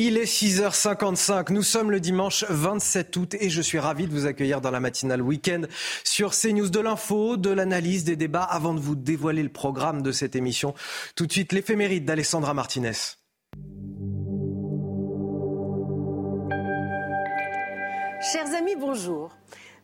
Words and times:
Il 0.00 0.16
est 0.16 0.32
6h55, 0.32 1.52
nous 1.52 1.64
sommes 1.64 1.90
le 1.90 1.98
dimanche 1.98 2.44
27 2.48 3.16
août 3.16 3.34
et 3.40 3.50
je 3.50 3.60
suis 3.60 3.80
ravi 3.80 4.06
de 4.06 4.12
vous 4.12 4.26
accueillir 4.26 4.60
dans 4.60 4.70
la 4.70 4.78
matinale 4.78 5.20
week-end 5.20 5.62
sur 6.04 6.30
CNews 6.30 6.68
de 6.68 6.78
l'info, 6.78 7.36
de 7.36 7.50
l'analyse, 7.50 8.04
des 8.04 8.14
débats. 8.14 8.44
Avant 8.44 8.74
de 8.74 8.78
vous 8.78 8.94
dévoiler 8.94 9.42
le 9.42 9.48
programme 9.48 10.02
de 10.02 10.12
cette 10.12 10.36
émission, 10.36 10.72
tout 11.16 11.26
de 11.26 11.32
suite 11.32 11.52
l'éphéméride 11.52 12.04
d'Alessandra 12.04 12.54
Martinez. 12.54 12.92
Chers 18.20 18.54
amis, 18.56 18.76
bonjour. 18.78 19.32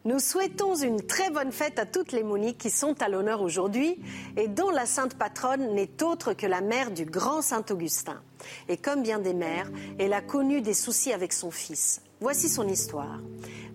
Nous 0.07 0.19
souhaitons 0.19 0.75
une 0.75 1.01
très 1.01 1.31
bonne 1.31 1.51
fête 1.51 1.79
à 1.79 1.87
toutes 1.87 2.13
les 2.13 2.23
Moniques 2.23 2.59
qui 2.59 2.69
sont 2.69 3.01
à 3.01 3.09
l'honneur 3.09 3.41
aujourd'hui 3.41 3.99
et 4.37 4.49
dont 4.49 4.69
la 4.69 4.85
sainte 4.85 5.15
patronne 5.15 5.75
n'est 5.75 6.03
autre 6.03 6.35
que 6.35 6.47
la 6.47 6.61
mère 6.61 6.91
du 6.91 7.07
grand 7.07 7.41
Saint 7.41 7.65
Augustin. 7.71 8.21
Et 8.69 8.77
comme 8.77 9.03
bien 9.03 9.19
des 9.19 9.33
mères, 9.33 9.71
elle 9.99 10.13
a 10.13 10.21
connu 10.21 10.61
des 10.61 10.75
soucis 10.75 11.15
avec 11.15 11.33
son 11.33 11.51
fils. 11.51 12.03
Voici 12.21 12.51
son 12.51 12.69
histoire. 12.69 13.19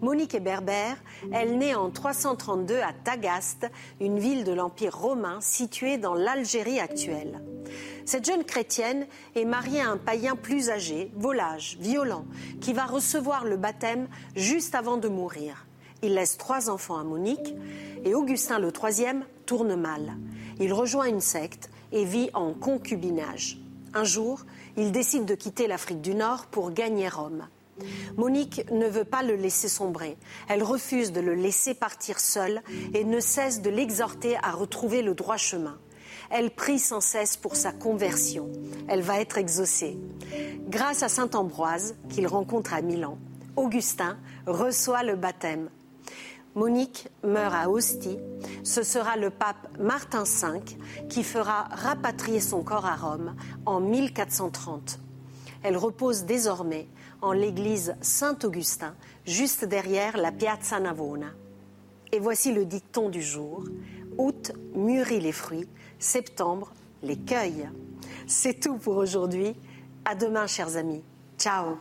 Monique 0.01 0.35
est 0.35 0.39
berbère. 0.39 0.97
Elle 1.33 1.57
naît 1.57 1.73
en 1.73 1.89
332 1.89 2.77
à 2.77 2.93
Tagaste, 2.93 3.65
une 3.99 4.19
ville 4.19 4.43
de 4.43 4.53
l'Empire 4.53 4.95
romain 4.95 5.41
située 5.41 5.97
dans 5.97 6.13
l'Algérie 6.13 6.79
actuelle. 6.79 7.41
Cette 8.05 8.27
jeune 8.27 8.43
chrétienne 8.43 9.07
est 9.35 9.45
mariée 9.45 9.81
à 9.81 9.89
un 9.89 9.97
païen 9.97 10.35
plus 10.35 10.69
âgé, 10.69 11.11
volage, 11.15 11.77
violent, 11.79 12.25
qui 12.61 12.73
va 12.73 12.85
recevoir 12.85 13.45
le 13.45 13.57
baptême 13.57 14.07
juste 14.35 14.75
avant 14.75 14.97
de 14.97 15.07
mourir. 15.07 15.65
Il 16.01 16.13
laisse 16.13 16.37
trois 16.37 16.69
enfants 16.69 16.97
à 16.97 17.03
Monique 17.03 17.55
et 18.05 18.15
Augustin 18.15 18.59
le 18.59 18.71
troisième 18.71 19.25
tourne 19.45 19.75
mal. 19.75 20.17
Il 20.59 20.73
rejoint 20.73 21.07
une 21.07 21.21
secte 21.21 21.69
et 21.91 22.05
vit 22.05 22.29
en 22.33 22.53
concubinage. 22.53 23.59
Un 23.93 24.03
jour, 24.03 24.45
il 24.77 24.91
décide 24.91 25.25
de 25.25 25.35
quitter 25.35 25.67
l'Afrique 25.67 26.01
du 26.01 26.15
Nord 26.15 26.45
pour 26.45 26.71
gagner 26.71 27.09
Rome. 27.09 27.47
Monique 28.17 28.69
ne 28.71 28.87
veut 28.87 29.05
pas 29.05 29.23
le 29.23 29.35
laisser 29.35 29.67
sombrer. 29.67 30.17
Elle 30.47 30.63
refuse 30.63 31.11
de 31.11 31.21
le 31.21 31.33
laisser 31.33 31.73
partir 31.73 32.19
seul 32.19 32.61
et 32.93 33.03
ne 33.03 33.19
cesse 33.19 33.61
de 33.61 33.69
l'exhorter 33.69 34.37
à 34.43 34.51
retrouver 34.51 35.01
le 35.01 35.13
droit 35.13 35.37
chemin. 35.37 35.79
Elle 36.29 36.51
prie 36.51 36.79
sans 36.79 37.01
cesse 37.01 37.37
pour 37.37 37.55
sa 37.55 37.71
conversion. 37.71 38.49
Elle 38.87 39.01
va 39.01 39.19
être 39.19 39.37
exaucée. 39.37 39.97
Grâce 40.67 41.03
à 41.03 41.09
Saint 41.09 41.31
Ambroise, 41.33 41.95
qu'il 42.09 42.27
rencontre 42.27 42.73
à 42.73 42.81
Milan, 42.81 43.17
Augustin 43.55 44.17
reçoit 44.45 45.03
le 45.03 45.15
baptême. 45.15 45.69
Monique 46.59 47.07
meurt 47.23 47.55
à 47.55 47.69
Ostie. 47.69 48.19
Ce 48.65 48.83
sera 48.83 49.15
le 49.15 49.29
pape 49.29 49.69
Martin 49.79 50.25
V 50.25 50.59
qui 51.07 51.23
fera 51.23 51.69
rapatrier 51.71 52.41
son 52.41 52.63
corps 52.63 52.85
à 52.85 52.97
Rome 52.97 53.33
en 53.65 53.79
1430. 53.79 54.99
Elle 55.63 55.77
repose 55.77 56.25
désormais 56.25 56.89
en 57.21 57.31
l'église 57.31 57.95
Saint-Augustin, 58.01 58.93
juste 59.25 59.63
derrière 59.63 60.17
la 60.17 60.33
Piazza 60.33 60.81
Navona. 60.81 61.31
Et 62.11 62.19
voici 62.19 62.51
le 62.51 62.65
dicton 62.65 63.07
du 63.07 63.21
jour. 63.21 63.63
Août 64.17 64.51
mûrit 64.75 65.21
les 65.21 65.31
fruits, 65.31 65.69
septembre 65.97 66.73
les 67.03 67.15
cueille. 67.15 67.69
C'est 68.27 68.59
tout 68.59 68.75
pour 68.75 68.97
aujourd'hui. 68.97 69.55
À 70.03 70.13
demain, 70.13 70.45
chers 70.45 70.75
amis. 70.75 71.03
Ciao. 71.37 71.77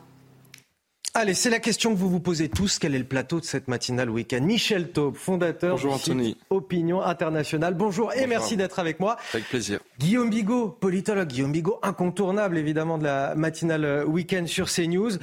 Allez, 1.20 1.34
c'est 1.34 1.50
la 1.50 1.58
question 1.58 1.92
que 1.92 1.98
vous 1.98 2.08
vous 2.08 2.20
posez 2.20 2.48
tous. 2.48 2.78
Quel 2.78 2.94
est 2.94 2.98
le 3.00 3.04
plateau 3.04 3.40
de 3.40 3.44
cette 3.44 3.66
matinale 3.66 4.08
week-end? 4.08 4.40
Michel 4.40 4.92
Taube, 4.92 5.16
fondateur 5.16 5.76
de 5.76 6.36
Opinion 6.48 7.02
Internationale. 7.02 7.74
Bonjour, 7.74 8.12
et 8.14 8.28
merci 8.28 8.56
d'être 8.56 8.78
avec 8.78 9.00
moi. 9.00 9.16
Avec 9.34 9.48
plaisir. 9.48 9.80
Guillaume 9.98 10.30
Bigot, 10.30 10.68
politologue. 10.68 11.26
Guillaume 11.26 11.50
Bigot, 11.50 11.80
incontournable 11.82 12.56
évidemment 12.56 12.98
de 12.98 13.02
la 13.02 13.34
matinale 13.34 14.04
week-end 14.06 14.44
sur 14.46 14.70
CNews. 14.70 15.16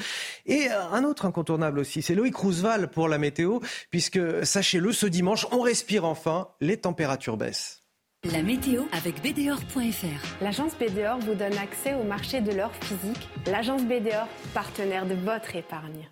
Et 0.46 0.68
euh, 0.70 0.82
un 0.92 1.06
autre 1.06 1.28
incontournable 1.28 1.80
aussi, 1.80 2.02
c'est 2.02 2.14
Loïc 2.14 2.36
Roosevelt 2.36 2.92
pour 2.92 3.08
la 3.08 3.18
météo, 3.18 3.60
puisque 3.90 4.20
sachez-le, 4.46 4.92
ce 4.92 5.06
dimanche, 5.06 5.48
on 5.54 5.62
respire 5.62 6.04
enfin, 6.04 6.50
les 6.60 6.76
températures 6.76 7.38
baissent. 7.38 7.85
La 8.34 8.42
météo 8.42 8.86
avec 8.92 9.22
BDOR.fr. 9.22 10.42
L'agence 10.44 10.76
BDOR 10.80 11.20
vous 11.20 11.36
donne 11.36 11.56
accès 11.60 11.94
au 11.94 12.02
marché 12.02 12.42
de 12.42 12.52
l'or 12.52 12.72
physique. 12.82 13.30
L'agence 13.46 13.84
BDOR, 13.84 14.28
partenaire 14.52 15.06
de 15.06 15.14
votre 15.14 15.56
épargne. 15.56 16.10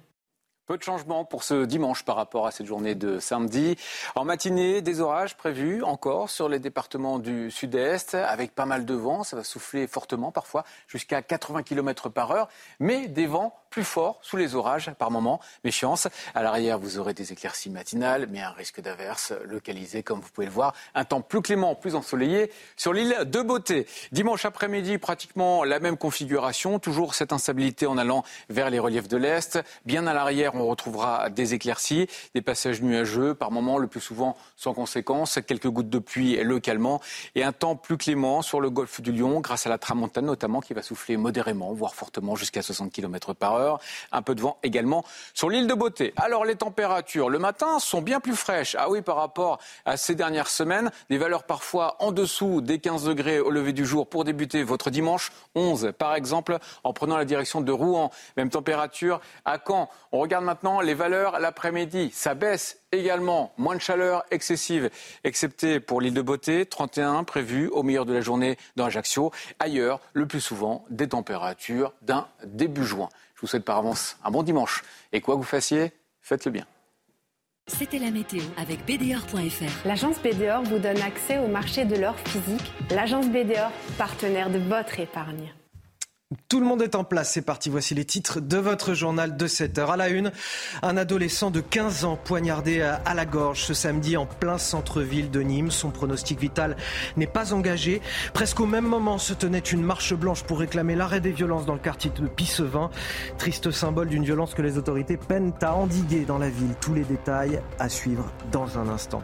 Peu 0.68 0.78
de 0.78 0.84
changements 0.84 1.26
pour 1.26 1.44
ce 1.44 1.66
dimanche 1.66 2.06
par 2.06 2.16
rapport 2.16 2.46
à 2.46 2.52
cette 2.52 2.68
journée 2.68 2.94
de 2.94 3.18
samedi. 3.18 3.76
En 4.14 4.26
matinée, 4.26 4.84
des 4.84 5.02
orages 5.02 5.36
prévus 5.36 5.82
encore 5.82 6.30
sur 6.30 6.48
les 6.50 6.60
départements 6.60 7.18
du 7.18 7.50
sud-est, 7.50 8.14
avec 8.14 8.54
pas 8.54 8.66
mal 8.68 8.86
de 8.86 8.94
vent. 8.94 9.24
Ça 9.24 9.36
va 9.36 9.44
souffler 9.44 9.88
fortement 9.88 10.32
parfois, 10.32 10.64
jusqu'à 10.88 11.24
80 11.24 11.64
km 11.64 12.10
par 12.10 12.32
heure, 12.32 12.48
mais 12.80 13.08
des 13.08 13.26
vents 13.26 13.56
plus 13.74 13.84
forts 13.84 14.20
sous 14.22 14.38
les 14.38 14.54
orages 14.54 14.92
par 15.00 15.10
moment. 15.10 15.40
Méfiance. 15.64 16.08
À 16.36 16.44
l'arrière, 16.44 16.78
vous 16.78 17.00
aurez 17.00 17.16
des 17.16 17.34
éclaircies 17.34 17.72
matinales, 17.72 18.28
mais 18.30 18.40
un 18.40 18.52
risque 18.52 18.82
d'averse 18.82 19.34
localisé, 19.46 20.04
comme 20.04 20.20
vous 20.20 20.30
pouvez 20.30 20.46
le 20.46 20.54
voir. 20.54 20.76
Un 20.94 21.06
temps 21.06 21.22
plus 21.22 21.42
clément, 21.42 21.74
plus 21.74 21.96
ensoleillé 21.96 22.52
sur 22.78 22.94
l'île 22.94 23.18
de 23.26 23.42
Beauté. 23.42 23.88
Dimanche 24.12 24.46
après-midi, 24.46 25.00
pratiquement 25.00 25.64
la 25.64 25.80
même 25.80 25.98
configuration. 25.98 26.78
Toujours 26.78 27.16
cette 27.16 27.34
instabilité 27.34 27.88
en 27.88 27.98
allant 27.98 28.24
vers 28.50 28.70
les 28.70 28.78
reliefs 28.78 29.08
de 29.08 29.18
l'Est. 29.18 29.60
Bien 29.88 30.06
à 30.06 30.14
l'arrière, 30.14 30.54
on 30.54 30.68
retrouvera 30.68 31.32
des 31.32 31.56
éclaircies, 31.56 32.08
des 32.36 32.44
passages 32.44 32.80
nuageux, 32.84 33.34
par 33.34 33.50
moments 33.50 33.80
le 33.80 33.88
plus 33.88 34.02
souvent 34.02 34.38
sans 34.56 34.76
conséquence, 34.76 35.40
quelques 35.48 35.68
gouttes 35.68 35.90
de 35.90 35.98
pluie 35.98 36.44
localement 36.44 37.02
et 37.34 37.44
un 37.44 37.54
temps 37.54 37.76
plus 37.76 37.98
clément 37.98 38.44
sur 38.44 38.62
le 38.62 38.70
golfe 38.70 39.02
du 39.02 39.12
Lion 39.12 39.40
grâce 39.40 39.66
à 39.66 39.70
la 39.70 39.80
tramontane 39.80 40.26
notamment 40.26 40.62
qui 40.62 40.76
va 40.76 40.84
souffler 40.84 41.18
modérément, 41.18 41.74
voire 41.74 41.96
fortement 41.96 42.36
jusqu'à 42.36 42.62
60 42.62 42.92
km 42.92 43.34
par 43.34 43.56
heure. 43.56 43.63
Un 44.12 44.22
peu 44.22 44.36
de 44.36 44.42
vent 44.42 44.58
également 44.64 45.04
sur 45.34 45.50
l'île 45.50 45.68
de 45.68 45.74
Beauté. 45.74 46.14
Alors 46.18 46.46
les 46.46 46.56
températures 46.56 47.30
le 47.30 47.40
matin 47.40 47.80
sont 47.80 48.02
bien 48.02 48.20
plus 48.20 48.36
fraîches. 48.36 48.76
Ah 48.80 48.90
oui, 48.90 49.02
par 49.02 49.18
rapport 49.18 49.60
à 49.86 49.98
ces 49.98 50.16
dernières 50.16 50.48
semaines, 50.48 50.92
des 51.10 51.18
valeurs 51.18 51.44
parfois 51.44 51.96
en 52.00 52.12
dessous 52.12 52.62
des 52.62 52.80
15 52.80 53.06
degrés 53.06 53.40
au 53.40 53.50
lever 53.50 53.74
du 53.74 53.86
jour 53.86 54.08
pour 54.08 54.24
débuter 54.24 54.64
votre 54.64 54.90
dimanche 54.90 55.32
11 55.56 55.94
par 55.98 56.16
exemple 56.16 56.58
en 56.84 56.94
prenant 56.94 57.18
la 57.18 57.26
direction 57.26 57.62
de 57.62 57.72
Rouen. 57.72 58.12
Même 58.38 58.50
température 58.50 59.20
à 59.46 59.58
Caen. 59.66 59.90
On 60.12 60.20
regarde 60.20 60.46
maintenant 60.46 60.82
les 60.82 60.94
valeurs 60.94 61.40
l'après-midi. 61.40 62.12
Ça 62.14 62.34
baisse 62.34 62.80
également. 62.92 63.54
Moins 63.58 63.76
de 63.76 63.82
chaleur 63.82 64.24
excessive, 64.32 64.90
excepté 65.24 65.80
pour 65.80 66.02
l'île 66.02 66.14
de 66.14 66.22
Beauté, 66.22 66.66
31 66.66 67.24
prévu 67.24 67.68
au 67.70 67.84
meilleur 67.84 68.06
de 68.06 68.14
la 68.14 68.22
journée 68.22 68.58
dans 68.76 68.86
Ajaccio. 68.86 69.32
Ailleurs, 69.60 70.00
le 70.14 70.28
plus 70.28 70.42
souvent, 70.42 70.86
des 70.90 71.10
températures 71.10 71.94
d'un 72.02 72.28
début 72.46 72.86
juin. 72.86 73.10
Je 73.44 73.48
vous 73.48 73.52
souhaite 73.52 73.66
par 73.66 73.78
avance 73.78 74.16
un 74.24 74.32
bon 74.32 74.42
dimanche. 74.42 74.84
Et 75.12 75.20
quoi 75.20 75.36
que 75.36 75.40
vous 75.40 75.44
fassiez, 75.44 75.92
faites-le 76.22 76.50
bien. 76.50 76.66
C'était 77.68 78.00
la 78.00 78.10
météo 78.10 78.42
avec 78.56 78.86
BDOR.fr. 78.86 79.86
L'agence 79.86 80.16
BDOR 80.22 80.64
vous 80.64 80.80
donne 80.80 81.02
accès 81.02 81.40
au 81.40 81.48
marché 81.48 81.84
de 81.84 81.98
l'or 81.98 82.16
physique. 82.20 82.72
L'agence 82.90 83.28
BDOR, 83.28 83.70
partenaire 83.98 84.50
de 84.50 84.60
votre 84.60 84.98
épargne. 84.98 85.54
Tout 86.50 86.60
le 86.60 86.66
monde 86.66 86.82
est 86.82 86.96
en 86.96 87.04
place, 87.04 87.32
c'est 87.32 87.42
parti. 87.42 87.70
Voici 87.70 87.96
les 87.96 88.06
titres 88.06 88.40
de 88.40 88.58
votre 88.58 88.94
journal 88.94 89.36
de 89.36 89.48
7 89.48 89.78
heures. 89.78 89.92
À 89.92 89.98
la 89.98 90.10
une, 90.10 90.32
un 90.82 90.98
adolescent 90.98 91.52
de 91.52 91.62
15 91.62 92.06
ans 92.06 92.18
poignardé 92.24 92.82
à 92.82 93.14
la 93.14 93.26
gorge 93.26 93.64
ce 93.64 93.74
samedi 93.74 94.18
en 94.18 94.26
plein 94.26 94.58
centre-ville 94.58 95.30
de 95.32 95.42
Nîmes. 95.42 95.72
Son 95.72 95.92
pronostic 95.92 96.40
vital 96.40 96.78
n'est 97.18 97.28
pas 97.28 97.54
engagé. 97.54 98.02
Presque 98.34 98.60
au 98.60 98.66
même 98.66 98.86
moment 98.86 99.18
se 99.18 99.34
tenait 99.34 99.60
une 99.60 99.84
marche 99.84 100.14
blanche 100.14 100.44
pour 100.44 100.60
réclamer 100.60 100.96
l'arrêt 100.96 101.22
des 101.22 101.32
violences 101.32 101.66
dans 101.66 101.74
le 101.74 101.80
quartier 101.80 102.12
de 102.16 102.28
Pissevin. 102.28 102.90
Triste 103.38 103.72
symbole 103.72 104.08
d'une 104.08 104.24
violence 104.24 104.54
que 104.54 104.62
les 104.62 104.78
autorités 104.78 105.18
peinent 105.18 105.54
à 105.62 105.76
endiguer 105.76 106.26
dans 106.26 106.38
la 106.38 106.50
ville. 106.50 106.76
Tous 106.80 106.94
les 106.94 107.04
détails 107.04 107.62
à 107.80 107.90
suivre 107.90 108.32
dans 108.52 108.78
un 108.78 108.88
instant. 108.90 109.24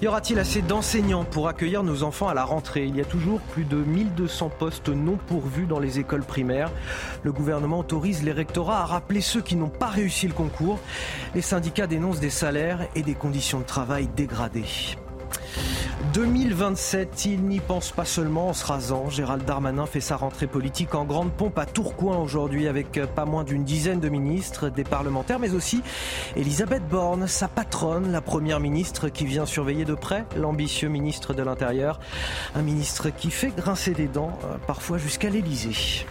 Y 0.00 0.08
aura-t-il 0.08 0.38
assez 0.38 0.62
d'enseignants 0.62 1.24
pour 1.24 1.48
accueillir 1.48 1.82
nos 1.82 2.02
enfants 2.02 2.28
à 2.28 2.34
la 2.34 2.44
rentrée? 2.44 2.86
Il 2.86 2.96
y 2.96 3.00
a 3.00 3.04
toujours 3.04 3.40
plus 3.40 3.64
de 3.64 3.76
1200 3.76 4.50
postes 4.58 4.88
non 4.88 5.18
pourvus 5.26 5.66
dans 5.66 5.78
les 5.78 5.98
écoles 5.98 6.22
Le 6.40 7.32
gouvernement 7.32 7.80
autorise 7.80 8.22
les 8.22 8.32
rectorats 8.32 8.82
à 8.82 8.86
rappeler 8.86 9.20
ceux 9.20 9.42
qui 9.42 9.56
n'ont 9.56 9.68
pas 9.68 9.88
réussi 9.88 10.26
le 10.26 10.34
concours. 10.34 10.78
Les 11.34 11.42
syndicats 11.42 11.86
dénoncent 11.86 12.20
des 12.20 12.30
salaires 12.30 12.86
et 12.94 13.02
des 13.02 13.14
conditions 13.14 13.60
de 13.60 13.64
travail 13.64 14.08
dégradées. 14.16 14.96
2027, 16.12 17.24
il 17.24 17.44
n'y 17.44 17.60
pense 17.60 17.90
pas 17.90 18.04
seulement 18.04 18.48
en 18.48 18.52
se 18.52 18.66
rasant. 18.66 19.08
Gérald 19.08 19.46
Darmanin 19.46 19.86
fait 19.86 20.00
sa 20.00 20.16
rentrée 20.16 20.46
politique 20.46 20.94
en 20.94 21.04
grande 21.04 21.32
pompe 21.32 21.58
à 21.58 21.64
Tourcoing 21.64 22.18
aujourd'hui 22.18 22.68
avec 22.68 23.00
pas 23.14 23.24
moins 23.24 23.44
d'une 23.44 23.64
dizaine 23.64 23.98
de 23.98 24.10
ministres, 24.10 24.68
des 24.68 24.84
parlementaires, 24.84 25.38
mais 25.38 25.54
aussi 25.54 25.80
Elisabeth 26.36 26.86
Borne, 26.86 27.26
sa 27.28 27.48
patronne, 27.48 28.12
la 28.12 28.20
première 28.20 28.60
ministre 28.60 29.08
qui 29.08 29.24
vient 29.24 29.46
surveiller 29.46 29.86
de 29.86 29.94
près 29.94 30.26
l'ambitieux 30.36 30.88
ministre 30.88 31.32
de 31.32 31.42
l'Intérieur. 31.42 31.98
Un 32.54 32.62
ministre 32.62 33.08
qui 33.08 33.30
fait 33.30 33.54
grincer 33.56 33.92
des 33.92 34.08
dents, 34.08 34.38
euh, 34.44 34.58
parfois 34.66 34.98
jusqu'à 34.98 35.30
l'Élysée. 35.30 36.04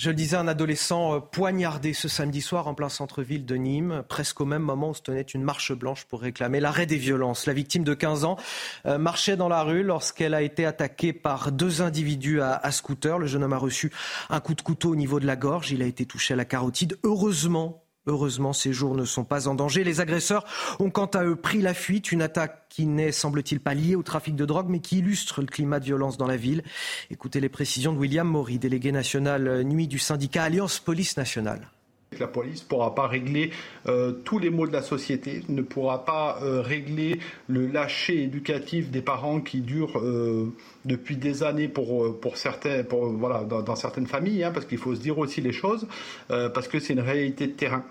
Je 0.00 0.08
le 0.08 0.16
disais, 0.16 0.38
un 0.38 0.48
adolescent 0.48 1.16
euh, 1.16 1.20
poignardé 1.20 1.92
ce 1.92 2.08
samedi 2.08 2.40
soir 2.40 2.68
en 2.68 2.72
plein 2.72 2.88
centre-ville 2.88 3.44
de 3.44 3.54
Nîmes, 3.56 4.02
presque 4.08 4.40
au 4.40 4.46
même 4.46 4.62
moment 4.62 4.88
où 4.88 4.94
se 4.94 5.02
tenait 5.02 5.20
une 5.20 5.42
marche 5.42 5.74
blanche 5.74 6.06
pour 6.06 6.22
réclamer 6.22 6.58
l'arrêt 6.58 6.86
des 6.86 6.96
violences. 6.96 7.44
La 7.44 7.52
victime 7.52 7.84
de 7.84 7.92
15 7.92 8.24
ans 8.24 8.38
euh, 8.86 8.96
marchait 8.96 9.36
dans 9.36 9.50
la 9.50 9.62
rue 9.62 9.82
lorsqu'elle 9.82 10.32
a 10.32 10.40
été 10.40 10.64
attaquée 10.64 11.12
par 11.12 11.52
deux 11.52 11.82
individus 11.82 12.40
à, 12.40 12.54
à, 12.54 12.70
scooter. 12.70 13.18
Le 13.18 13.26
jeune 13.26 13.44
homme 13.44 13.52
a 13.52 13.58
reçu 13.58 13.92
un 14.30 14.40
coup 14.40 14.54
de 14.54 14.62
couteau 14.62 14.92
au 14.92 14.96
niveau 14.96 15.20
de 15.20 15.26
la 15.26 15.36
gorge. 15.36 15.70
Il 15.70 15.82
a 15.82 15.86
été 15.86 16.06
touché 16.06 16.32
à 16.32 16.36
la 16.38 16.46
carotide. 16.46 16.96
Heureusement, 17.04 17.84
Heureusement, 18.10 18.52
ces 18.52 18.72
jours 18.72 18.96
ne 18.96 19.04
sont 19.04 19.22
pas 19.22 19.46
en 19.46 19.54
danger. 19.54 19.84
Les 19.84 20.00
agresseurs 20.00 20.44
ont 20.80 20.90
quant 20.90 21.06
à 21.06 21.24
eux 21.24 21.36
pris 21.36 21.62
la 21.62 21.74
fuite, 21.74 22.10
une 22.10 22.22
attaque 22.22 22.64
qui 22.68 22.86
n'est, 22.86 23.12
semble-t-il, 23.12 23.60
pas 23.60 23.72
liée 23.72 23.94
au 23.94 24.02
trafic 24.02 24.34
de 24.34 24.44
drogue, 24.44 24.66
mais 24.68 24.80
qui 24.80 24.98
illustre 24.98 25.42
le 25.42 25.46
climat 25.46 25.78
de 25.78 25.84
violence 25.84 26.18
dans 26.18 26.26
la 26.26 26.36
ville. 26.36 26.64
Écoutez 27.12 27.38
les 27.38 27.48
précisions 27.48 27.92
de 27.92 27.98
William 27.98 28.26
Maury, 28.26 28.58
délégué 28.58 28.90
national 28.90 29.62
nuit 29.62 29.86
du 29.86 30.00
syndicat 30.00 30.42
Alliance 30.42 30.80
Police 30.80 31.16
Nationale. 31.16 31.70
La 32.18 32.26
police 32.26 32.64
ne 32.64 32.68
pourra 32.68 32.94
pas 32.96 33.06
régler 33.06 33.52
euh, 33.86 34.10
tous 34.10 34.40
les 34.40 34.50
maux 34.50 34.66
de 34.66 34.72
la 34.72 34.82
société, 34.82 35.44
ne 35.48 35.62
pourra 35.62 36.04
pas 36.04 36.40
euh, 36.42 36.60
régler 36.60 37.20
le 37.46 37.68
lâcher 37.68 38.24
éducatif 38.24 38.90
des 38.90 39.02
parents 39.02 39.40
qui 39.40 39.60
dure 39.60 39.96
euh, 40.00 40.52
depuis 40.84 41.16
des 41.16 41.42
années 41.42 41.68
pour, 41.68 42.18
pour 42.20 42.36
certains, 42.36 42.82
voilà, 42.90 43.44
dans, 43.44 43.76
certaines 43.76 44.06
familles, 44.06 44.44
hein, 44.44 44.50
parce 44.52 44.66
qu'il 44.66 44.78
faut 44.78 44.94
se 44.94 45.00
dire 45.00 45.18
aussi 45.18 45.40
les 45.40 45.52
choses, 45.52 45.86
parce 46.28 46.68
que 46.68 46.78
c'est 46.78 46.94
une 46.94 47.00
réalité 47.00 47.46
de 47.46 47.52
terrain. 47.52 47.84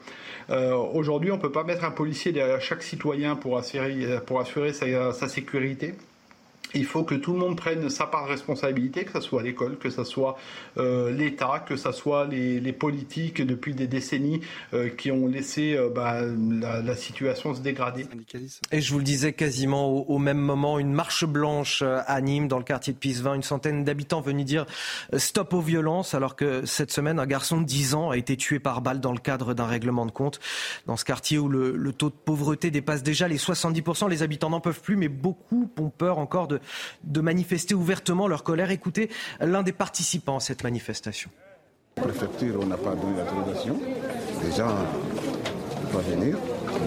Aujourd'hui, 0.94 1.32
on 1.32 1.38
ne 1.38 1.42
peut 1.42 1.52
pas 1.52 1.64
mettre 1.64 1.84
un 1.84 1.92
policier 1.92 2.32
derrière 2.32 2.62
chaque 2.62 2.82
citoyen 2.82 3.36
pour 3.36 3.58
assurer, 3.60 4.74
sa 4.74 5.28
sécurité 5.28 5.94
il 6.74 6.86
faut 6.86 7.04
que 7.04 7.16
tout 7.16 7.34
le 7.34 7.40
monde 7.40 7.58
prenne 7.58 7.90
sa 7.90 8.06
part 8.06 8.26
de 8.26 8.30
responsabilité, 8.30 9.06
que 9.06 9.14
ce 9.14 9.22
soit 9.22 9.42
l'école, 9.42 9.78
que 9.78 9.90
ce 9.90 10.04
soit 10.04 10.38
euh, 10.78 11.12
l'État, 11.12 11.64
que 11.66 11.76
ce 11.76 11.92
soit 11.92 12.26
les, 12.26 12.60
les, 12.60 12.74
politiques 12.74 13.42
depuis 13.42 13.74
des 13.74 13.88
décennies 13.88 14.42
euh, 14.74 14.90
qui 14.90 15.12
ont 15.12 15.28
laissé 15.28 15.76
euh, 15.76 15.90
bah, 15.90 16.22
la, 16.22 16.82
la, 16.82 16.96
situation 16.96 17.56
se 17.56 17.62
dégrader. 17.62 18.06
Et 18.72 18.82
je 18.82 18.92
vous 18.92 19.00
le 19.00 19.04
disais 19.04 19.34
quasiment 19.34 19.90
au, 19.90 20.06
au, 20.08 20.18
même 20.20 20.38
moment, 20.38 20.80
une 20.80 20.94
marche 20.94 21.26
blanche 21.26 21.82
à 21.82 22.22
Nîmes, 22.22 22.48
dans 22.48 22.58
le 22.58 22.64
quartier 22.64 22.94
de 22.94 22.98
Pisevin, 22.98 23.34
une 23.34 23.44
centaine 23.44 23.84
d'habitants 23.84 24.22
venus 24.22 24.46
dire 24.46 24.66
stop 25.18 25.54
aux 25.54 25.62
violences, 25.62 26.14
alors 26.14 26.36
que 26.36 26.66
cette 26.66 26.92
semaine, 26.92 27.20
un 27.20 27.26
garçon 27.26 27.62
de 27.62 27.66
10 27.66 27.96
ans 27.96 28.10
a 28.12 28.18
été 28.18 28.38
tué 28.38 28.60
par 28.60 28.82
balle 28.82 29.00
dans 29.00 29.14
le 29.14 29.20
cadre 29.20 29.54
d'un 29.54 29.66
règlement 29.66 30.06
de 30.06 30.12
compte. 30.12 30.40
Dans 30.86 30.98
ce 30.98 31.06
quartier 31.06 31.40
où 31.40 31.50
le, 31.50 31.76
le 31.76 31.94
taux 31.94 32.10
de 32.10 32.16
pauvreté 32.16 32.72
dépasse 32.72 33.04
déjà 33.04 33.28
les 33.28 33.38
70%, 33.38 34.10
les 34.10 34.24
habitants 34.24 34.50
n'en 34.50 34.62
peuvent 34.62 34.82
plus, 34.82 34.96
mais 34.96 35.08
beaucoup 35.08 35.70
ont 35.80 35.90
peur 35.90 36.18
encore 36.20 36.48
de 36.48 36.59
de, 37.04 37.22
manifester 37.22 37.76
ouvertement 37.76 38.28
leur 38.28 38.44
colère. 38.44 38.72
Écoutez 38.72 39.10
l'un 39.40 39.64
des 39.64 39.72
participants 39.72 40.38
à 40.38 40.40
cette 40.40 40.64
manifestation. 40.64 41.30
La 41.98 42.04
préfecture, 42.04 42.60
on 42.62 42.66
n'a 42.66 42.78
pas 42.78 42.96
donné 42.96 43.20
l'autorisation. 43.20 43.78
Les 44.44 44.56
gens 44.56 44.70
ne 44.70 45.88
peuvent 45.88 46.04
pas 46.04 46.10
venir, 46.10 46.38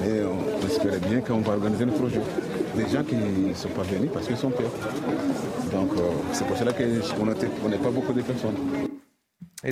mais 0.03 0.23
on 0.23 0.67
espérait 0.67 1.01
bien 1.01 1.21
qu'on 1.21 1.41
va 1.41 1.53
organiser 1.53 1.85
notre 1.85 1.99
projet. 1.99 2.21
Des 2.77 2.89
gens 2.89 3.05
qui 3.05 3.17
ne 3.17 3.55
sont 3.55 3.69
pas 3.69 3.83
venus 3.83 4.11
parce 4.13 4.27
qu'ils 4.27 4.37
sont 4.37 4.51
peur. 4.51 4.71
Donc 5.73 5.93
euh, 5.93 6.11
c'est 6.33 6.47
pour 6.47 6.57
cela 6.57 6.73
qu'on 6.73 7.69
n'est 7.69 7.77
pas 7.79 7.91
beaucoup 7.91 8.13
de 8.13 8.23
personnes. 8.23 8.57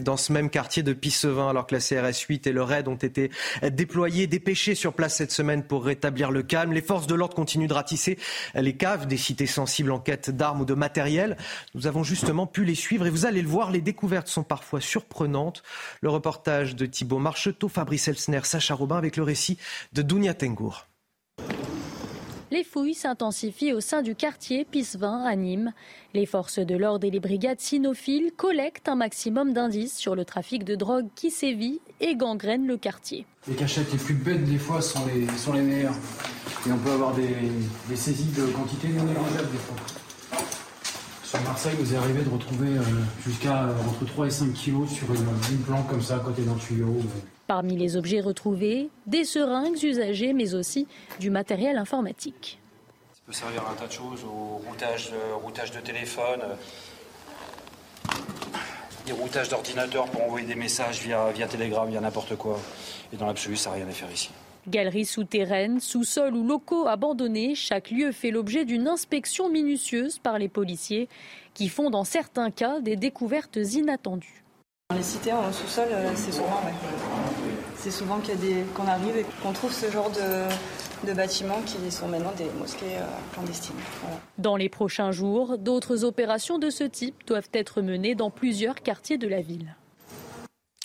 Dans 0.02 0.16
ce 0.16 0.32
même 0.32 0.50
quartier 0.50 0.82
de 0.82 0.92
Pissevin, 0.92 1.48
alors 1.48 1.66
que 1.66 1.74
la 1.74 1.80
CRS 1.80 2.20
8 2.28 2.46
et 2.46 2.52
le 2.52 2.62
RAID 2.62 2.88
ont 2.88 2.94
été 2.94 3.30
déployés, 3.62 4.26
dépêchés 4.26 4.74
sur 4.74 4.92
place 4.92 5.16
cette 5.16 5.32
semaine 5.32 5.62
pour 5.64 5.84
rétablir 5.84 6.30
le 6.30 6.42
calme, 6.42 6.72
les 6.72 6.82
forces 6.82 7.06
de 7.06 7.14
l'ordre 7.14 7.34
continuent 7.34 7.68
de 7.68 7.74
ratisser 7.74 8.18
les 8.54 8.76
caves 8.76 9.06
des 9.06 9.16
cités 9.16 9.46
sensibles 9.46 9.92
en 9.92 9.98
quête 9.98 10.30
d'armes 10.30 10.62
ou 10.62 10.64
de 10.64 10.74
matériel. 10.74 11.36
Nous 11.74 11.86
avons 11.86 12.04
justement 12.04 12.46
pu 12.46 12.64
les 12.64 12.74
suivre 12.74 13.06
et 13.06 13.10
vous 13.10 13.26
allez 13.26 13.42
le 13.42 13.48
voir, 13.48 13.70
les 13.70 13.80
découvertes 13.80 14.28
sont 14.28 14.44
parfois 14.44 14.80
surprenantes. 14.80 15.62
Le 16.00 16.08
reportage 16.10 16.76
de 16.76 16.86
Thibault 16.86 17.18
Marcheteau, 17.18 17.68
Fabrice 17.68 18.08
Elsner, 18.08 18.40
Sacha 18.44 18.74
Robin 18.74 18.96
avec 18.96 19.16
le 19.16 19.22
récit 19.22 19.58
de 19.92 20.02
Dounia 20.02 20.34
Tengour. 20.34 20.86
Les 22.52 22.64
fouilles 22.64 22.94
s'intensifient 22.94 23.72
au 23.72 23.80
sein 23.80 24.02
du 24.02 24.16
quartier 24.16 24.64
Pisevin 24.64 25.22
à 25.24 25.36
Nîmes. 25.36 25.72
Les 26.14 26.26
forces 26.26 26.58
de 26.58 26.74
l'ordre 26.76 27.06
et 27.06 27.10
les 27.10 27.20
brigades 27.20 27.60
cynophiles 27.60 28.32
collectent 28.36 28.88
un 28.88 28.96
maximum 28.96 29.52
d'indices 29.52 29.96
sur 29.96 30.16
le 30.16 30.24
trafic 30.24 30.64
de 30.64 30.74
drogue 30.74 31.06
qui 31.14 31.30
sévit 31.30 31.80
et 32.00 32.16
gangrène 32.16 32.66
le 32.66 32.76
quartier. 32.76 33.24
Les 33.46 33.54
cachettes 33.54 33.92
les 33.92 33.98
plus 33.98 34.14
bêtes 34.14 34.44
des 34.44 34.58
fois 34.58 34.82
sont 34.82 35.06
les, 35.06 35.62
meilleures. 35.62 35.94
Et 36.66 36.72
on 36.72 36.78
peut 36.78 36.90
avoir 36.90 37.14
des, 37.14 37.36
saisies 37.94 38.32
de 38.32 38.46
quantité 38.46 38.88
non 38.88 39.04
négligeables 39.04 39.52
des 39.52 39.58
fois. 39.58 39.76
Sur 41.22 41.40
Marseille, 41.42 41.76
vous 41.78 41.94
arrivé 41.94 42.22
de 42.24 42.30
retrouver 42.30 42.70
euh, 42.70 42.82
jusqu'à 43.24 43.62
euh, 43.62 43.74
entre 43.88 44.04
3 44.04 44.26
et 44.26 44.30
5 44.30 44.52
kilos 44.52 44.90
sur 44.90 45.06
une, 45.14 45.28
une 45.52 45.58
planque 45.58 45.86
comme 45.86 46.02
ça 46.02 46.16
à 46.16 46.18
côté 46.18 46.42
d'un 46.42 46.56
tuyau. 46.56 46.96
Parmi 47.50 47.76
les 47.76 47.96
objets 47.96 48.20
retrouvés, 48.20 48.90
des 49.08 49.24
seringues 49.24 49.82
usagées, 49.82 50.32
mais 50.32 50.54
aussi 50.54 50.86
du 51.18 51.30
matériel 51.30 51.78
informatique. 51.78 52.60
Ça 53.12 53.22
peut 53.26 53.32
servir 53.32 53.66
à 53.66 53.72
un 53.72 53.74
tas 53.74 53.88
de 53.88 53.92
choses, 53.92 54.22
au 54.22 54.58
routage, 54.68 55.10
euh, 55.12 55.34
routage 55.34 55.72
de 55.72 55.80
téléphone, 55.80 56.42
euh, 56.44 58.12
des 59.04 59.10
routages 59.10 59.48
d'ordinateur 59.48 60.04
pour 60.06 60.22
envoyer 60.22 60.46
des 60.46 60.54
messages 60.54 61.00
via, 61.00 61.32
via 61.32 61.48
Telegram, 61.48 61.90
via 61.90 62.00
n'importe 62.00 62.36
quoi. 62.36 62.56
Et 63.12 63.16
dans 63.16 63.26
l'absolu, 63.26 63.56
ça 63.56 63.70
n'a 63.70 63.76
rien 63.78 63.88
à 63.88 63.90
faire 63.90 64.12
ici. 64.12 64.30
Galeries 64.68 65.04
souterraines, 65.04 65.80
sous-sols 65.80 66.36
ou 66.36 66.46
locaux 66.46 66.86
abandonnés, 66.86 67.56
chaque 67.56 67.90
lieu 67.90 68.12
fait 68.12 68.30
l'objet 68.30 68.64
d'une 68.64 68.86
inspection 68.86 69.50
minutieuse 69.50 70.20
par 70.20 70.38
les 70.38 70.48
policiers 70.48 71.08
qui 71.54 71.68
font 71.68 71.90
dans 71.90 72.04
certains 72.04 72.52
cas 72.52 72.78
des 72.78 72.94
découvertes 72.94 73.56
inattendues. 73.56 74.44
Dans 74.90 74.96
les 74.96 75.02
cités 75.02 75.32
en 75.32 75.52
sous-sol, 75.52 75.88
euh, 75.90 76.12
c'est 76.14 76.30
souvent, 76.30 76.62
ouais. 76.64 77.19
C'est 77.80 77.90
souvent 77.90 78.20
qu'il 78.20 78.34
y 78.34 78.36
a 78.36 78.40
des, 78.40 78.64
qu'on 78.74 78.86
arrive 78.86 79.16
et 79.16 79.26
qu'on 79.42 79.52
trouve 79.52 79.72
ce 79.72 79.90
genre 79.90 80.10
de, 80.10 81.08
de, 81.08 81.14
bâtiments 81.14 81.62
qui 81.62 81.90
sont 81.90 82.08
maintenant 82.08 82.32
des 82.36 82.50
mosquées 82.58 82.98
euh, 82.98 83.06
clandestines. 83.32 83.76
Voilà. 84.02 84.16
Dans 84.38 84.56
les 84.56 84.68
prochains 84.68 85.12
jours, 85.12 85.58
d'autres 85.58 86.04
opérations 86.04 86.58
de 86.58 86.70
ce 86.70 86.84
type 86.84 87.26
doivent 87.26 87.48
être 87.52 87.82
menées 87.82 88.14
dans 88.14 88.30
plusieurs 88.30 88.76
quartiers 88.76 89.18
de 89.18 89.26
la 89.26 89.40
ville. 89.40 89.74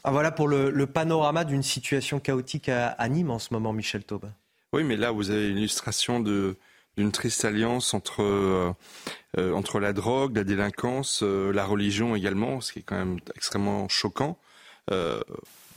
Ah, 0.04 0.12
voilà 0.12 0.32
pour 0.32 0.48
le, 0.48 0.70
le 0.70 0.86
panorama 0.88 1.44
d'une 1.46 1.64
situation 1.64 2.20
chaotique 2.20 2.70
à, 2.70 2.90
à, 2.90 3.10
Nîmes 3.10 3.32
en 3.32 3.40
ce 3.40 3.54
moment, 3.54 3.74
Michel 3.74 4.04
Taube. 4.04 4.30
Oui, 4.72 4.84
mais 4.84 4.96
là, 4.98 5.12
vous 5.12 5.32
avez 5.32 5.50
une 5.50 5.58
illustration 5.58 6.20
de, 6.20 6.58
d'une 6.98 7.12
triste 7.12 7.44
alliance 7.44 7.94
entre, 7.94 8.22
euh, 8.22 8.72
euh, 9.38 9.54
entre 9.54 9.80
la 9.80 9.94
drogue, 9.94 10.38
la 10.38 10.44
délinquance, 10.44 11.22
euh, 11.24 11.52
la 11.52 11.66
religion 11.66 12.16
également, 12.16 12.62
ce 12.62 12.74
qui 12.74 12.80
est 12.80 12.84
quand 12.84 12.98
même 12.98 13.20
extrêmement 13.36 13.90
choquant. 13.90 14.38
Euh, 14.92 15.20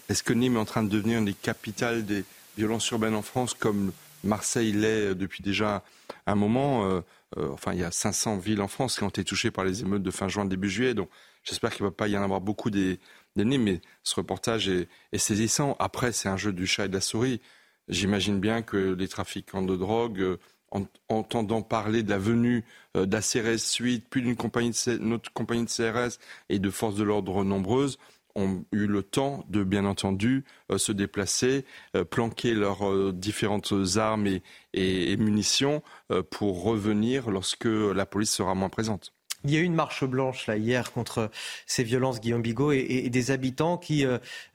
Est-ce 0.08 0.22
que 0.22 0.32
Nîmes 0.32 0.56
est 0.56 0.60
en 0.60 0.64
train 0.64 0.82
de 0.82 0.88
devenir 0.88 1.18
une 1.18 1.26
des 1.26 1.34
capitales 1.34 2.04
des 2.04 2.24
violences 2.56 2.88
urbaines 2.90 3.14
en 3.14 3.22
France, 3.22 3.54
comme 3.54 3.92
Marseille 4.24 4.72
l'est 4.72 5.14
depuis 5.14 5.42
déjà 5.42 5.84
un 6.26 6.34
moment 6.34 7.02
Enfin, 7.36 7.74
il 7.74 7.80
y 7.80 7.84
a 7.84 7.90
500 7.90 8.38
villes 8.38 8.62
en 8.62 8.68
France 8.68 8.96
qui 8.96 9.04
ont 9.04 9.10
été 9.10 9.22
touchées 9.22 9.50
par 9.50 9.64
les 9.64 9.82
émeutes 9.82 10.02
de 10.02 10.10
fin 10.10 10.28
juin, 10.28 10.46
début 10.46 10.70
juillet, 10.70 10.94
donc 10.94 11.10
j'espère 11.44 11.70
qu'il 11.74 11.84
ne 11.84 11.90
va 11.90 11.94
pas 11.94 12.08
y 12.08 12.16
en 12.16 12.22
avoir 12.22 12.40
beaucoup 12.40 12.70
des, 12.70 12.98
Nîmes, 13.36 13.62
mais 13.62 13.80
ce 14.02 14.16
reportage 14.16 14.68
est, 14.68 14.88
saisissant. 15.16 15.76
Après, 15.78 16.12
c'est 16.12 16.28
un 16.28 16.36
jeu 16.36 16.52
du 16.52 16.66
chat 16.66 16.86
et 16.86 16.88
de 16.88 16.94
la 16.94 17.00
souris. 17.00 17.40
J'imagine 17.88 18.40
bien 18.40 18.62
que 18.62 18.94
les 18.94 19.08
trafiquants 19.08 19.62
de 19.62 19.76
drogue 19.76 20.38
en 20.70 20.86
entendant 21.08 21.62
parler 21.62 22.02
de 22.02 22.10
la 22.10 22.18
venue 22.18 22.64
euh, 22.96 23.06
d'ACRS 23.06 23.58
Suite, 23.58 24.06
puis 24.10 24.22
d'une 24.22 24.36
compagnie 24.36 24.70
de 24.70 24.98
notre 24.98 25.32
compagnie 25.32 25.64
de 25.64 25.70
CRS 25.70 26.18
et 26.48 26.58
de 26.58 26.70
forces 26.70 26.96
de 26.96 27.04
l'ordre 27.04 27.44
nombreuses, 27.44 27.98
ont 28.38 28.64
eu 28.72 28.86
le 28.86 29.02
temps 29.02 29.44
de, 29.48 29.64
bien 29.64 29.84
entendu, 29.84 30.44
euh, 30.70 30.78
se 30.78 30.92
déplacer, 30.92 31.64
euh, 31.96 32.04
planquer 32.04 32.54
leurs 32.54 32.88
euh, 32.88 33.12
différentes 33.12 33.72
armes 33.96 34.26
et, 34.26 35.16
munitions 35.16 35.82
pour 36.30 36.62
revenir 36.62 37.30
lorsque 37.30 37.64
la 37.64 38.06
police 38.06 38.30
sera 38.30 38.54
moins 38.54 38.68
présente. 38.68 39.12
Il 39.44 39.50
y 39.50 39.56
a 39.56 39.60
eu 39.60 39.64
une 39.64 39.74
marche 39.74 40.04
blanche 40.04 40.48
hier 40.48 40.92
contre 40.92 41.30
ces 41.66 41.82
violences, 41.82 42.20
Guillaume 42.20 42.42
Bigot, 42.42 42.70
et, 42.72 43.08
des 43.10 43.30
habitants 43.30 43.76
qui 43.76 44.06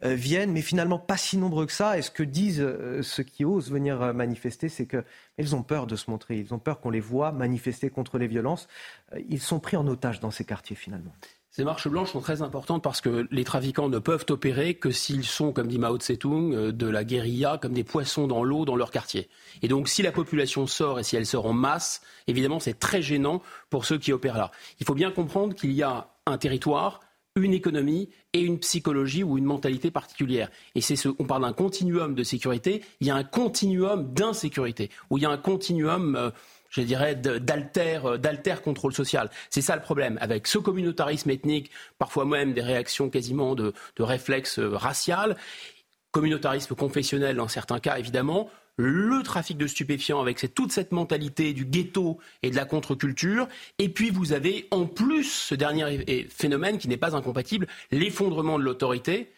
viennent, 0.02 0.54
mais 0.54 0.62
finalement 0.62 1.00
pas 1.00 1.18
si 1.18 1.38
nombreux 1.38 1.66
que 1.66 1.74
ça. 1.74 1.98
Et 1.98 2.02
ce 2.02 2.12
que 2.12 2.24
disent 2.24 2.66
ceux 3.02 3.24
qui 3.24 3.44
osent 3.44 3.70
venir 3.70 4.14
manifester, 4.14 4.70
c'est 4.70 4.88
qu'ils 4.88 5.56
ont 5.56 5.64
peur 5.64 5.88
de 5.88 5.96
se 5.96 6.10
montrer, 6.10 6.38
ils 6.38 6.54
ont 6.54 6.60
peur 6.60 6.80
qu'on 6.80 6.92
les 6.92 7.02
voit 7.02 7.32
manifester 7.32 7.90
contre 7.90 8.18
les 8.18 8.28
violences. 8.28 8.68
Ils 9.28 9.42
sont 9.42 9.60
pris 9.60 9.76
en 9.76 9.88
otage 9.88 10.22
dans 10.22 10.32
ces 10.32 10.46
quartiers 10.46 10.76
finalement. 10.76 11.14
Ces 11.56 11.64
marches 11.64 11.88
blanches 11.88 12.14
sont 12.14 12.20
très 12.20 12.42
importantes 12.42 12.82
parce 12.82 13.00
que 13.00 13.28
les 13.30 13.44
trafiquants 13.44 13.88
ne 13.88 14.00
peuvent 14.00 14.26
opérer 14.30 14.74
que 14.74 14.90
s'ils 14.90 15.24
sont, 15.24 15.54
comme 15.54 15.68
dit 15.68 15.78
Mao 15.78 16.00
Tse-tung, 16.00 16.72
de 16.72 16.88
la 16.88 17.04
guérilla, 17.04 17.60
comme 17.62 17.74
des 17.74 17.84
poissons 17.84 18.26
dans 18.26 18.44
l'eau 18.44 18.66
dans 18.66 18.76
leur 18.76 18.90
quartier. 18.90 19.30
Et 19.62 19.68
donc, 19.68 19.88
si 19.88 20.02
la 20.02 20.12
population 20.12 20.66
sort 20.66 21.00
et 21.00 21.04
si 21.04 21.16
elle 21.16 21.28
sort 21.28 21.46
en 21.46 21.54
masse, 21.54 22.02
évidemment, 22.26 22.60
c'est 22.60 22.80
très 22.80 23.04
gênant 23.04 23.44
pour 23.70 23.86
ceux 23.86 24.00
qui 24.00 24.12
opèrent 24.12 24.40
là. 24.40 24.50
Il 24.80 24.88
faut 24.88 24.96
bien 24.96 25.12
comprendre 25.12 25.54
qu'il 25.54 25.74
y 25.74 25.84
a 25.84 26.08
un 26.26 26.40
territoire, 26.40 27.02
une 27.36 27.54
économie 27.54 28.10
et 28.34 28.42
une 28.42 28.58
psychologie 28.58 29.24
ou 29.24 29.38
une 29.38 29.46
mentalité 29.46 29.92
particulière. 29.92 30.50
Et 30.74 30.82
c'est 30.82 30.96
ce, 30.96 31.10
on 31.20 31.26
parle 31.26 31.44
d'un 31.44 31.54
continuum 31.54 32.16
de 32.16 32.24
sécurité, 32.24 32.82
il 33.00 33.06
y 33.06 33.12
a 33.12 33.16
un 33.16 33.24
continuum 33.24 34.12
d'insécurité, 34.12 34.90
où 35.12 35.20
il 35.20 35.22
y 35.22 35.28
a 35.28 35.30
un 35.30 35.38
continuum. 35.38 36.32
Euh, 36.78 36.82
je 36.82 36.82
dirais, 36.82 37.16
d'alter, 37.16 38.00
d'alter 38.20 38.56
contrôle 38.64 38.94
social. 38.94 39.30
C'est 39.50 39.62
ça 39.62 39.76
le 39.76 39.82
problème. 39.82 40.18
Avec 40.22 40.48
ce 40.48 40.58
communautarisme 40.58 41.30
ethnique, 41.30 41.72
parfois 41.98 42.26
même 42.26 42.54
des 42.54 42.62
réactions 42.62 43.10
quasiment 43.10 43.56
de, 43.56 43.74
de 43.96 44.04
réflexes 44.04 44.60
raciales, 44.60 45.36
communautarisme 46.12 46.76
confessionnel 46.76 47.36
dans 47.36 47.48
certains 47.48 47.80
cas, 47.80 47.98
évidemment, 47.98 48.50
le 48.78 49.22
trafic 49.24 49.58
de 49.58 49.68
stupéfiants 49.68 50.20
avec 50.20 50.54
toute 50.56 50.72
cette 50.72 50.92
mentalité 50.92 51.54
du 51.54 51.66
ghetto 51.66 52.20
et 52.42 52.50
de 52.50 52.56
la 52.56 52.66
contre-culture. 52.66 53.48
Et 53.78 53.90
puis 53.90 54.10
vous 54.10 54.34
avez 54.34 54.68
en 54.72 54.86
plus 54.86 55.32
ce 55.32 55.56
dernier 55.56 56.28
phénomène 56.30 56.78
qui 56.78 56.88
n'est 56.88 56.98
pas 56.98 57.16
incompatible, 57.16 57.68
l'effondrement 57.92 58.58
de 58.58 58.64
l'autorité 58.64 59.32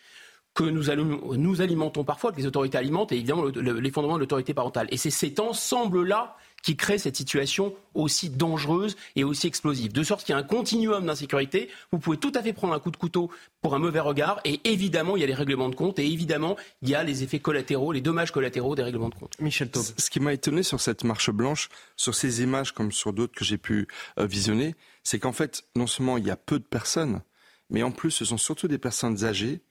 que 0.56 0.64
nous, 0.64 1.62
alimentons 1.62 2.06
parfois, 2.06 2.32
que 2.32 2.38
les 2.38 2.48
autorités 2.48 2.78
alimentent, 2.78 3.12
et 3.12 3.16
évidemment 3.16 3.44
l'effondrement 3.46 4.16
de 4.16 4.22
l'autorité 4.22 4.54
parentale. 4.54 4.88
Et 4.90 4.98
c'est 4.98 5.10
cet 5.10 5.40
ensemble-là 5.40 6.38
qui 6.64 6.78
crée 6.78 6.98
cette 6.98 7.16
situation 7.16 7.76
aussi 7.94 8.30
dangereuse 8.30 8.96
et 9.16 9.24
aussi 9.24 9.46
explosive. 9.46 9.92
De 9.92 10.02
sorte 10.02 10.26
qu'il 10.26 10.34
y 10.34 10.36
a 10.36 10.40
un 10.40 10.44
continuum 10.44 11.06
d'insécurité. 11.06 11.70
Vous 11.92 12.00
pouvez 12.00 12.18
tout 12.18 12.32
à 12.34 12.42
fait 12.42 12.54
prendre 12.54 12.74
un 12.74 12.80
coup 12.80 12.90
de 12.90 12.98
couteau 12.98 13.30
pour 13.62 13.76
un 13.76 13.80
mauvais 13.80 14.00
regard. 14.00 14.40
Et 14.46 14.62
évidemment, 14.64 15.16
il 15.16 15.20
y 15.20 15.24
a 15.24 15.28
les 15.28 15.36
règlements 15.36 15.70
de 15.70 15.76
compte. 15.76 16.00
Et 16.00 16.08
évidemment, 16.08 16.56
il 16.82 16.90
y 16.90 16.96
a 16.96 17.04
les 17.04 17.22
effets 17.22 17.38
collatéraux, 17.38 17.92
les 17.92 18.02
dommages 18.02 18.32
collatéraux 18.32 18.76
des 18.76 18.82
règlements 18.82 19.10
de 19.10 19.16
compte. 19.16 19.40
Michel 19.40 19.70
Taube. 19.70 19.84
Ce 19.98 20.10
qui 20.10 20.20
m'a 20.20 20.34
étonné 20.34 20.64
sur 20.64 20.82
cette 20.82 21.04
marche 21.04 21.30
blanche, 21.30 21.70
sur 21.98 22.16
ces 22.16 22.42
images 22.42 22.72
comme 22.72 22.92
sur 22.92 23.14
d'autres 23.14 23.36
que 23.36 23.46
j'ai 23.46 23.60
pu 23.60 23.88
euh, 24.18 24.26
visionner, 24.26 24.74
c'est 25.04 25.20
qu'en 25.20 25.34
fait, 25.34 25.66
non 25.76 25.86
seulement 25.86 26.18
il 26.18 26.26
y 26.26 26.32
a 26.32 26.38
peu 26.38 26.58
de 26.58 26.64
personnes, 26.64 27.22
mais 27.70 27.84
en 27.84 27.92
plus, 27.92 28.10
ce 28.10 28.26
sont 28.26 28.38
surtout 28.38 28.68
des 28.68 28.80
personnes 28.80 29.24
âgées 29.24 29.62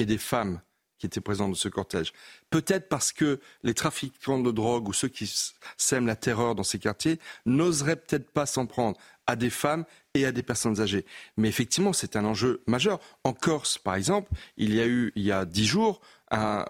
et 0.00 0.06
des 0.06 0.18
femmes 0.18 0.60
qui 0.98 1.06
étaient 1.06 1.20
présents 1.20 1.48
dans 1.48 1.54
ce 1.54 1.68
cortège. 1.68 2.12
Peut-être 2.50 2.88
parce 2.88 3.12
que 3.12 3.40
les 3.62 3.72
trafiquants 3.72 4.38
de 4.38 4.50
drogue 4.50 4.86
ou 4.88 4.92
ceux 4.92 5.08
qui 5.08 5.32
sèment 5.78 6.06
la 6.06 6.14
terreur 6.14 6.54
dans 6.54 6.62
ces 6.62 6.78
quartiers 6.78 7.18
n'oseraient 7.46 7.96
peut-être 7.96 8.30
pas 8.30 8.44
s'en 8.44 8.66
prendre 8.66 8.98
à 9.26 9.34
des 9.34 9.48
femmes 9.48 9.84
et 10.14 10.26
à 10.26 10.32
des 10.32 10.42
personnes 10.42 10.80
âgées. 10.80 11.06
Mais 11.38 11.48
effectivement, 11.48 11.94
c'est 11.94 12.16
un 12.16 12.24
enjeu 12.24 12.62
majeur. 12.66 13.00
En 13.24 13.32
Corse, 13.32 13.78
par 13.78 13.94
exemple, 13.94 14.30
il 14.58 14.74
y 14.74 14.80
a 14.80 14.86
eu, 14.86 15.12
il 15.16 15.22
y 15.22 15.32
a 15.32 15.46
dix 15.46 15.66
jours, 15.66 16.00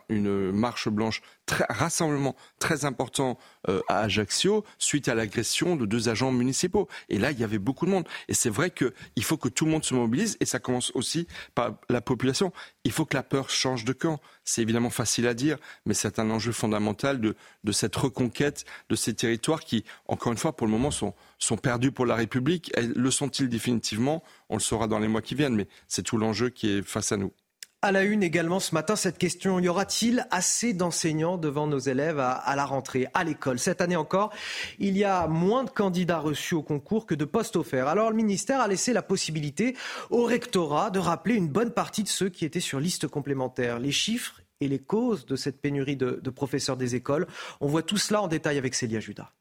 une 0.09 0.53
marche 0.53 0.89
blanche, 0.89 1.23
très, 1.47 1.65
rassemblement 1.69 2.35
très 2.59 2.85
important 2.85 3.39
euh, 3.69 3.81
à 3.89 4.01
Ajaccio 4.01 4.65
suite 4.79 5.09
à 5.09 5.15
l'agression 5.15 5.77
de 5.77 5.87
deux 5.87 6.09
agents 6.09 6.33
municipaux. 6.33 6.89
Et 7.09 7.19
là, 7.19 7.31
il 7.31 7.39
y 7.39 7.45
avait 7.45 7.59
beaucoup 7.59 7.87
de 7.87 7.91
monde. 7.91 8.09
Et 8.29 8.35
c'est 8.35 8.51
vrai 8.51 8.71
qu'il 8.71 9.25
faut 9.25 9.37
que 9.37 9.49
tout 9.49 9.65
le 9.65 9.71
monde 9.71 9.85
se 9.85 9.95
mobilise 9.95 10.37
et 10.41 10.47
ça 10.47 10.59
commence 10.59 10.93
aussi 10.95 11.27
par 11.55 11.75
la 11.89 12.01
population. 12.01 12.53
Il 12.85 12.93
faut 12.93 13.05
que 13.05 13.15
la 13.15 13.23
peur 13.23 13.51
change 13.51 13.85
de 13.85 13.93
camp. 13.93 14.21
C'est 14.45 14.63
évidemment 14.63 14.91
facile 14.91 15.27
à 15.27 15.35
dire, 15.35 15.59
mais 15.85 15.95
c'est 15.95 16.19
un 16.19 16.31
enjeu 16.31 16.53
fondamental 16.53 17.21
de, 17.21 17.37
de 17.65 17.73
cette 17.73 17.97
reconquête 17.97 18.65
de 18.89 18.97
ces 18.97 19.15
territoires 19.15 19.61
qui, 19.61 19.85
encore 20.07 20.33
une 20.33 20.39
fois, 20.39 20.57
pour 20.57 20.67
le 20.67 20.73
moment, 20.73 20.91
sont, 20.91 21.15
sont 21.39 21.57
perdus 21.57 21.93
pour 21.93 22.07
la 22.07 22.15
République. 22.15 22.73
le 22.77 23.11
sont-ils 23.11 23.49
définitivement? 23.49 24.23
On 24.49 24.55
le 24.55 24.61
saura 24.61 24.89
dans 24.89 24.99
les 24.99 25.09
mois 25.09 25.23
qui 25.23 25.35
viennent, 25.35 25.55
mais 25.55 25.69
c'est 25.87 26.03
tout 26.03 26.17
l'enjeu 26.17 26.49
qui 26.49 26.71
est 26.71 26.83
face 26.83 27.13
à 27.13 27.17
nous. 27.17 27.33
À 27.83 27.93
la 27.93 28.03
une 28.03 28.23
également 28.23 28.61
ce 28.61 28.75
matin, 28.75 28.95
cette 28.95 29.17
question, 29.17 29.59
y 29.59 29.67
aura-t-il 29.67 30.27
assez 30.31 30.75
d'enseignants 30.75 31.39
devant 31.39 31.67
nos 31.67 31.79
élèves 31.79 32.21
à, 32.21 32.55
la 32.55 32.67
rentrée, 32.67 33.07
à 33.15 33.25
l'école? 33.25 33.59
Cette 33.59 33.81
année 33.81 33.97
encore, 33.97 34.35
il 34.79 34.99
y 34.99 35.05
a 35.05 35.27
moins 35.29 35.65
de 35.65 35.71
candidats 35.71 36.19
reçus 36.19 36.55
au 36.55 36.63
concours 36.63 37.07
que 37.07 37.15
de 37.15 37.25
postes 37.25 37.57
offerts. 37.57 37.89
Alors 37.89 38.11
le 38.11 38.17
ministère 38.17 38.61
a 38.61 38.69
laissé 38.69 38.93
la 38.93 39.01
possibilité 39.01 39.79
au 40.11 40.25
rectorat 40.25 40.91
de 40.91 40.99
rappeler 40.99 41.37
une 41.37 41.49
bonne 41.49 41.71
partie 41.71 42.03
de 42.03 42.09
ceux 42.09 42.29
qui 42.29 42.45
étaient 42.45 42.61
sur 42.61 42.81
liste 42.81 43.09
complémentaire. 43.09 43.79
Les 43.79 43.93
chiffres 43.93 44.43
et 44.61 44.69
les 44.69 44.79
causes 44.79 45.25
de 45.25 45.35
cette 45.35 45.59
pénurie 45.59 45.97
de, 45.97 46.21
de 46.23 46.31
professeurs 46.31 46.77
des 46.77 46.97
écoles, 46.97 47.27
on 47.63 47.67
voit 47.67 47.83
tout 47.83 47.97
cela 47.97 48.21
en 48.21 48.29
détail 48.29 48.59
avec 48.59 48.75
Célia 48.75 49.01
Judas. 49.01 49.33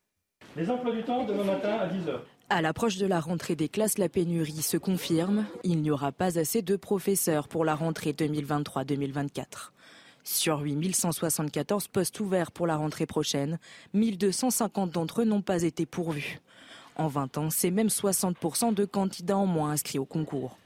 Les 0.55 0.69
emplois 0.69 0.93
du 0.93 1.03
temps 1.03 1.25
demain 1.25 1.43
matin 1.43 1.73
à 1.73 1.87
10h. 1.87 2.21
À 2.51 2.63
l'approche 2.63 2.97
de 2.97 3.05
la 3.05 3.19
rentrée 3.19 3.55
des 3.55 3.69
classes, 3.69 3.99
la 3.99 4.09
pénurie 4.09 4.63
se 4.63 4.77
confirme. 4.77 5.45
Il 5.63 5.81
n'y 5.81 5.91
aura 5.91 6.11
pas 6.11 6.39
assez 6.39 6.63
de 6.63 6.75
professeurs 6.75 7.47
pour 7.47 7.63
la 7.63 7.75
rentrée 7.75 8.11
2023-2024. 8.11 9.69
Sur 10.23 10.61
8174 10.61 11.87
postes 11.89 12.19
ouverts 12.19 12.51
pour 12.51 12.65
la 12.65 12.75
rentrée 12.75 13.05
prochaine, 13.05 13.59
1250 13.93 14.89
d'entre 14.89 15.21
eux 15.21 15.25
n'ont 15.25 15.43
pas 15.43 15.61
été 15.61 15.85
pourvus. 15.85 16.39
En 16.95 17.07
20 17.07 17.37
ans, 17.37 17.49
c'est 17.51 17.69
même 17.69 17.87
60% 17.87 18.73
de 18.73 18.85
candidats 18.85 19.37
en 19.37 19.45
moins 19.45 19.69
inscrits 19.69 19.99
au 19.99 20.05
concours. 20.05 20.57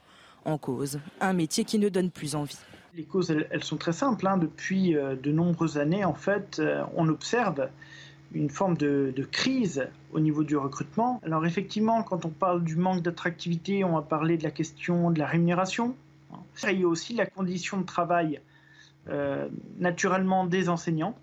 En 0.45 0.57
cause, 0.57 0.99
un 1.19 1.33
métier 1.33 1.65
qui 1.65 1.79
ne 1.79 1.89
donne 1.89 2.11
plus 2.11 2.35
envie. 2.35 2.57
Les 2.95 3.03
causes, 3.03 3.29
elles, 3.29 3.63
sont 3.63 3.77
très 3.77 3.91
simples. 3.91 4.25
Hein. 4.25 4.37
Depuis 4.37 4.95
euh, 4.95 5.15
de 5.15 5.33
nombreuses 5.33 5.77
années, 5.77 6.05
en 6.05 6.13
fait, 6.13 6.59
euh, 6.59 6.83
on 6.95 7.09
observe 7.09 7.67
une 8.33 8.49
forme 8.49 8.77
de, 8.77 9.13
crise 9.31 9.87
au 10.11 10.19
niveau 10.19 10.43
du 10.43 10.57
recrutement. 10.57 11.19
Alors 11.23 11.45
effectivement, 11.45 12.03
quand 12.03 12.25
on 12.25 12.29
parle 12.29 12.63
du 12.63 12.75
manque 12.75 13.01
d'attractivité, 13.01 13.83
on 13.83 13.93
va 13.93 14.01
parler 14.01 14.37
de 14.37 14.43
la 14.43 14.51
question 14.51 15.11
de 15.11 15.19
la 15.19 15.25
rémunération. 15.25 15.95
Il 16.69 16.79
y 16.79 16.83
a 16.83 16.87
aussi 16.87 17.13
la 17.13 17.25
condition 17.25 17.77
de 17.77 17.85
travail 17.85 18.41
euh, 19.09 19.47
naturellement 19.79 20.45
des 20.45 20.69
enseignants. 20.69 21.15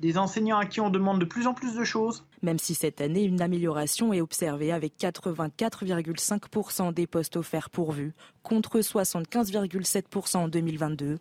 Des 0.00 0.16
enseignants 0.16 0.58
à 0.58 0.66
qui 0.66 0.80
on 0.80 0.90
demande 0.90 1.18
de 1.18 1.24
plus 1.24 1.48
en 1.48 1.54
plus 1.54 1.74
de 1.74 1.82
choses. 1.82 2.24
Même 2.42 2.58
si 2.58 2.74
cette 2.74 3.00
année, 3.00 3.24
une 3.24 3.42
amélioration 3.42 4.12
est 4.12 4.20
observée 4.20 4.70
avec 4.70 4.96
84,5% 4.96 6.94
des 6.94 7.08
postes 7.08 7.36
offerts 7.36 7.68
pourvus, 7.68 8.12
contre 8.44 8.78
75,7% 8.78 10.36
en 10.36 10.48
2022. 10.48 11.18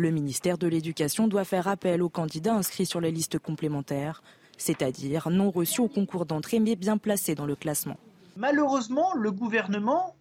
Le 0.00 0.10
ministère 0.10 0.56
de 0.56 0.66
l'Éducation 0.66 1.28
doit 1.28 1.44
faire 1.44 1.68
appel 1.68 2.00
aux 2.00 2.08
candidats 2.08 2.54
inscrits 2.54 2.86
sur 2.86 3.02
les 3.02 3.10
listes 3.10 3.38
complémentaires, 3.38 4.22
c'est-à-dire 4.56 5.28
non 5.28 5.50
reçus 5.50 5.82
au 5.82 5.88
concours 5.88 6.24
d'entrée 6.24 6.58
mais 6.58 6.74
bien 6.74 6.96
placés 6.96 7.34
dans 7.34 7.44
le 7.44 7.54
classement. 7.54 7.98
Malheureusement, 8.34 9.12
le 9.14 9.30
gouvernement 9.30 10.16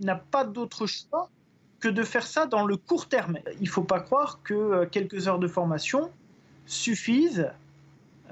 n'a 0.00 0.16
pas 0.16 0.42
d'autre 0.42 0.88
choix 0.88 1.30
que 1.78 1.86
de 1.86 2.02
faire 2.02 2.26
ça 2.26 2.46
dans 2.46 2.66
le 2.66 2.76
court 2.76 3.06
terme. 3.08 3.38
Il 3.60 3.66
ne 3.66 3.68
faut 3.68 3.84
pas 3.84 4.00
croire 4.00 4.40
que 4.42 4.52
euh, 4.52 4.86
quelques 4.86 5.28
heures 5.28 5.38
de 5.38 5.46
formation 5.46 6.10
suffisent 6.66 7.52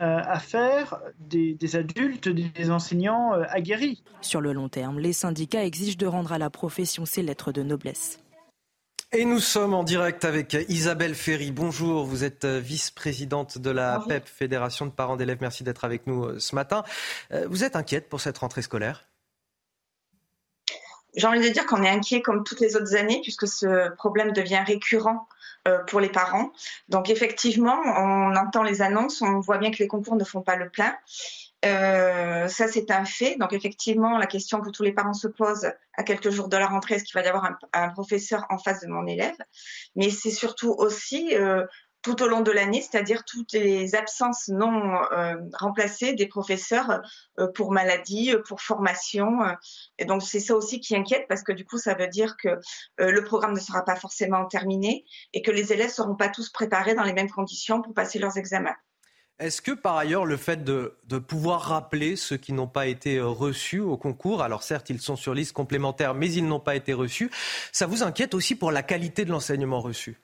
euh, 0.00 0.20
à 0.24 0.40
faire 0.40 0.98
des, 1.20 1.76
adultes, 1.76 2.28
des 2.28 2.72
enseignants 2.72 3.34
euh, 3.34 3.44
aguerris. 3.50 4.02
Sur 4.20 4.40
le 4.40 4.52
long 4.52 4.68
terme, 4.68 4.98
les 4.98 5.12
syndicats 5.12 5.64
exigent 5.64 5.96
de 5.96 6.06
rendre 6.06 6.32
à 6.32 6.38
la 6.38 6.50
profession 6.50 7.04
ses 7.04 7.22
lettres 7.22 7.52
de 7.52 7.62
noblesse. 7.62 8.18
Et 9.14 9.26
nous 9.26 9.40
sommes 9.40 9.74
en 9.74 9.84
direct 9.84 10.24
avec 10.24 10.56
Isabelle 10.70 11.14
Ferry. 11.14 11.50
Bonjour, 11.50 12.06
vous 12.06 12.24
êtes 12.24 12.46
euh, 12.46 12.60
vice-présidente 12.60 13.58
de 13.58 13.68
la 13.68 14.02
PEP, 14.08 14.26
Fédération 14.26 14.86
de 14.86 14.90
parents 14.90 15.18
d'élèves. 15.18 15.36
Merci 15.42 15.64
d'être 15.64 15.84
avec 15.84 16.06
nous 16.06 16.24
euh, 16.24 16.38
ce 16.38 16.54
matin. 16.54 16.82
Euh, 17.30 17.46
vous 17.46 17.62
êtes 17.62 17.76
inquiète 17.76 18.08
pour 18.08 18.22
cette 18.22 18.38
rentrée 18.38 18.62
scolaire? 18.62 19.04
J'ai 21.14 21.26
envie 21.26 21.46
de 21.46 21.48
dire 21.50 21.66
qu'on 21.66 21.82
est 21.82 21.90
inquiet 21.90 22.22
comme 22.22 22.42
toutes 22.42 22.60
les 22.60 22.74
autres 22.74 22.96
années, 22.96 23.20
puisque 23.22 23.46
ce 23.46 23.94
problème 23.96 24.32
devient 24.32 24.62
récurrent 24.66 25.28
pour 25.88 26.00
les 26.00 26.08
parents. 26.08 26.50
Donc 26.88 27.10
effectivement, 27.10 27.78
on 27.84 28.34
entend 28.34 28.62
les 28.62 28.80
annonces, 28.80 29.20
on 29.20 29.40
voit 29.40 29.58
bien 29.58 29.70
que 29.70 29.76
les 29.76 29.88
concours 29.88 30.16
ne 30.16 30.24
font 30.24 30.40
pas 30.40 30.56
le 30.56 30.70
plein. 30.70 30.96
Euh, 31.64 32.48
ça, 32.48 32.66
c'est 32.68 32.90
un 32.90 33.04
fait. 33.04 33.36
Donc, 33.36 33.52
effectivement, 33.52 34.18
la 34.18 34.26
question 34.26 34.60
que 34.60 34.70
tous 34.70 34.82
les 34.82 34.92
parents 34.92 35.14
se 35.14 35.28
posent 35.28 35.70
à 35.94 36.02
quelques 36.02 36.30
jours 36.30 36.48
de 36.48 36.56
la 36.56 36.66
rentrée, 36.66 36.96
est-ce 36.96 37.04
qu'il 37.04 37.14
va 37.14 37.24
y 37.24 37.28
avoir 37.28 37.56
un, 37.72 37.88
professeur 37.90 38.46
en 38.50 38.58
face 38.58 38.80
de 38.80 38.88
mon 38.88 39.06
élève? 39.06 39.36
Mais 39.94 40.10
c'est 40.10 40.32
surtout 40.32 40.72
aussi 40.72 41.36
euh, 41.36 41.64
tout 42.02 42.20
au 42.20 42.26
long 42.26 42.40
de 42.40 42.50
l'année, 42.50 42.82
c'est-à-dire 42.82 43.24
toutes 43.24 43.52
les 43.52 43.94
absences 43.94 44.48
non 44.48 44.96
euh, 45.12 45.36
remplacées 45.52 46.14
des 46.14 46.26
professeurs 46.26 47.00
pour 47.54 47.70
maladie, 47.70 48.34
pour 48.48 48.60
formation. 48.60 49.38
et 49.98 50.04
donc, 50.04 50.22
c'est 50.24 50.40
ça 50.40 50.56
aussi 50.56 50.80
qui 50.80 50.96
inquiète 50.96 51.26
parce 51.28 51.44
que 51.44 51.52
du 51.52 51.64
coup, 51.64 51.78
ça 51.78 51.94
veut 51.94 52.08
dire 52.08 52.36
que 52.36 52.58
le 52.98 53.22
programme 53.22 53.54
ne 53.54 53.60
sera 53.60 53.84
pas 53.84 53.94
forcément 53.94 54.46
terminé 54.46 55.04
et 55.32 55.42
que 55.42 55.52
les 55.52 55.72
élèves 55.72 55.88
ne 55.88 55.92
seront 55.92 56.16
pas 56.16 56.28
tous 56.28 56.50
préparés 56.50 56.94
dans 56.94 57.04
les 57.04 57.12
mêmes 57.12 57.30
conditions 57.30 57.82
pour 57.82 57.94
passer 57.94 58.18
leurs 58.18 58.36
examens. 58.36 58.74
Est-ce 59.38 59.60
que 59.60 59.72
par 59.72 59.96
ailleurs 59.96 60.24
le 60.24 60.36
fait 60.36 60.62
de, 60.62 60.94
pouvoir 61.26 61.62
rappeler 61.62 62.16
ceux 62.16 62.36
qui 62.36 62.52
n'ont 62.52 62.68
pas 62.68 62.86
été 62.86 63.16
euh, 63.16 63.26
reçus 63.26 63.80
au 63.80 63.96
concours, 63.96 64.42
alors 64.42 64.62
certes 64.62 64.90
ils 64.90 65.00
sont 65.00 65.16
sur 65.16 65.34
liste 65.34 65.52
complémentaire 65.52 66.14
mais 66.14 66.30
ils 66.30 66.46
n'ont 66.46 66.60
pas 66.60 66.76
été 66.76 66.92
reçus, 66.92 67.30
ça 67.72 67.86
vous 67.86 68.02
inquiète 68.02 68.34
aussi 68.34 68.54
pour 68.54 68.70
la 68.70 68.82
qualité 68.82 69.24
de 69.24 69.30
l'enseignement 69.30 69.80
reçu? 69.80 70.20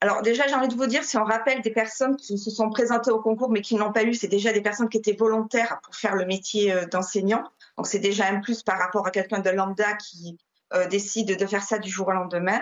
Alors 0.00 0.22
déjà, 0.22 0.46
j'ai 0.46 0.54
envie 0.54 0.68
de 0.68 0.76
vous 0.76 0.86
dire, 0.86 1.02
si 1.02 1.16
on 1.16 1.24
rappelle 1.24 1.60
des 1.60 1.72
personnes 1.72 2.16
qui 2.16 2.38
se 2.38 2.50
sont 2.50 2.70
présentées 2.70 3.10
au 3.10 3.20
concours 3.20 3.50
mais 3.50 3.62
qui 3.62 3.74
n'ont 3.74 3.92
pas 3.92 4.04
eu, 4.04 4.14
c'est 4.14 4.28
déjà 4.28 4.52
des 4.52 4.60
personnes 4.60 4.88
qui 4.88 4.98
étaient 4.98 5.16
volontaires 5.16 5.80
pour 5.82 5.96
faire 5.96 6.14
le 6.14 6.24
métier 6.24 6.72
euh, 6.72 6.86
d'enseignant. 6.86 7.42
Donc 7.76 7.86
c'est 7.88 7.98
déjà 7.98 8.26
un 8.26 8.40
plus 8.40 8.62
par 8.62 8.78
rapport 8.78 9.06
à 9.06 9.10
quelqu'un 9.10 9.40
de 9.40 9.50
lambda 9.50 9.94
qui 9.94 10.38
euh, 10.74 10.86
décide 10.86 11.36
de 11.36 11.46
faire 11.46 11.64
ça 11.64 11.78
du 11.78 11.90
jour 11.90 12.08
au 12.08 12.12
lendemain. 12.12 12.60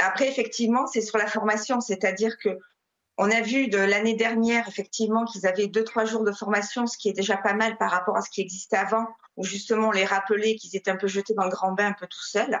Après, 0.00 0.28
effectivement, 0.28 0.86
c'est 0.88 1.02
sur 1.02 1.18
la 1.18 1.28
formation, 1.28 1.80
c'est-à-dire 1.80 2.36
que 2.38 2.58
on 3.18 3.30
a 3.30 3.40
vu 3.42 3.68
de 3.68 3.78
l'année 3.78 4.14
dernière, 4.14 4.66
effectivement, 4.68 5.24
qu'ils 5.24 5.46
avaient 5.46 5.66
deux, 5.66 5.84
trois 5.84 6.04
jours 6.04 6.24
de 6.24 6.32
formation, 6.32 6.86
ce 6.86 6.96
qui 6.96 7.08
est 7.10 7.12
déjà 7.12 7.36
pas 7.36 7.52
mal 7.52 7.76
par 7.76 7.90
rapport 7.90 8.16
à 8.16 8.22
ce 8.22 8.30
qui 8.30 8.40
existait 8.40 8.76
avant, 8.76 9.06
où 9.36 9.44
justement 9.44 9.88
on 9.88 9.92
les 9.92 10.04
rappelait 10.04 10.56
qu'ils 10.56 10.76
étaient 10.76 10.90
un 10.90 10.96
peu 10.96 11.08
jetés 11.08 11.34
dans 11.34 11.44
le 11.44 11.50
grand 11.50 11.72
bain, 11.72 11.88
un 11.88 11.92
peu 11.92 12.06
tout 12.06 12.22
seuls. 12.22 12.58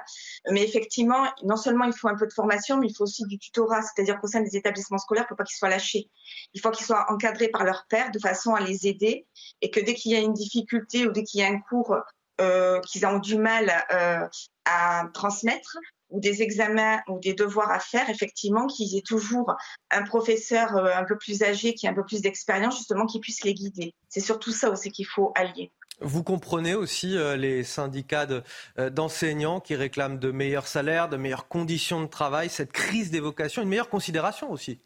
Mais 0.50 0.62
effectivement, 0.62 1.26
non 1.42 1.56
seulement 1.56 1.84
il 1.84 1.92
faut 1.92 2.08
un 2.08 2.16
peu 2.16 2.26
de 2.26 2.32
formation, 2.32 2.76
mais 2.76 2.88
il 2.88 2.94
faut 2.94 3.04
aussi 3.04 3.24
du 3.26 3.38
tutorat, 3.38 3.82
c'est-à-dire 3.82 4.20
qu'au 4.20 4.26
sein 4.26 4.40
des 4.40 4.56
établissements 4.56 4.98
scolaires, 4.98 5.24
il 5.24 5.26
ne 5.26 5.28
faut 5.30 5.36
pas 5.36 5.44
qu'ils 5.44 5.56
soient 5.56 5.70
lâchés. 5.70 6.10
Il 6.52 6.60
faut 6.60 6.70
qu'ils 6.70 6.86
soient 6.86 7.10
encadrés 7.10 7.48
par 7.48 7.64
leur 7.64 7.86
père 7.88 8.10
de 8.10 8.18
façon 8.18 8.54
à 8.54 8.60
les 8.60 8.86
aider 8.86 9.26
et 9.62 9.70
que 9.70 9.80
dès 9.80 9.94
qu'il 9.94 10.12
y 10.12 10.16
a 10.16 10.20
une 10.20 10.34
difficulté 10.34 11.06
ou 11.06 11.12
dès 11.12 11.24
qu'il 11.24 11.40
y 11.40 11.44
a 11.44 11.48
un 11.48 11.60
cours 11.60 11.96
euh, 12.40 12.80
qu'ils 12.80 13.06
ont 13.06 13.18
du 13.18 13.36
mal 13.36 13.70
euh, 13.92 14.26
à 14.64 15.04
transmettre, 15.14 15.78
ou 16.12 16.20
des 16.20 16.42
examens 16.42 17.00
ou 17.08 17.18
des 17.18 17.34
devoirs 17.34 17.70
à 17.70 17.80
faire, 17.80 18.08
effectivement, 18.08 18.66
qu'ils 18.66 18.96
aient 18.96 19.02
toujours 19.02 19.56
un 19.90 20.02
professeur 20.02 20.76
euh, 20.76 20.90
un 20.94 21.04
peu 21.04 21.16
plus 21.16 21.42
âgé, 21.42 21.74
qui 21.74 21.86
a 21.88 21.90
un 21.90 21.94
peu 21.94 22.04
plus 22.04 22.20
d'expérience, 22.20 22.76
justement, 22.76 23.06
qui 23.06 23.18
puisse 23.18 23.42
les 23.42 23.54
guider. 23.54 23.94
C'est 24.08 24.20
surtout 24.20 24.52
ça 24.52 24.70
aussi 24.70 24.90
qu'il 24.90 25.06
faut 25.06 25.32
allier. 25.34 25.70
Vous 26.00 26.22
comprenez 26.22 26.74
aussi 26.74 27.16
euh, 27.16 27.36
les 27.36 27.64
syndicats 27.64 28.26
euh, 28.78 28.90
d'enseignants 28.90 29.60
qui 29.60 29.74
réclament 29.74 30.18
de 30.18 30.30
meilleurs 30.30 30.66
salaires, 30.66 31.08
de 31.08 31.16
meilleures 31.16 31.48
conditions 31.48 32.00
de 32.02 32.06
travail, 32.06 32.48
cette 32.50 32.72
crise 32.72 33.10
des 33.10 33.20
vocations, 33.20 33.62
une 33.62 33.68
meilleure 33.68 33.88
considération 33.88 34.50
aussi 34.50 34.80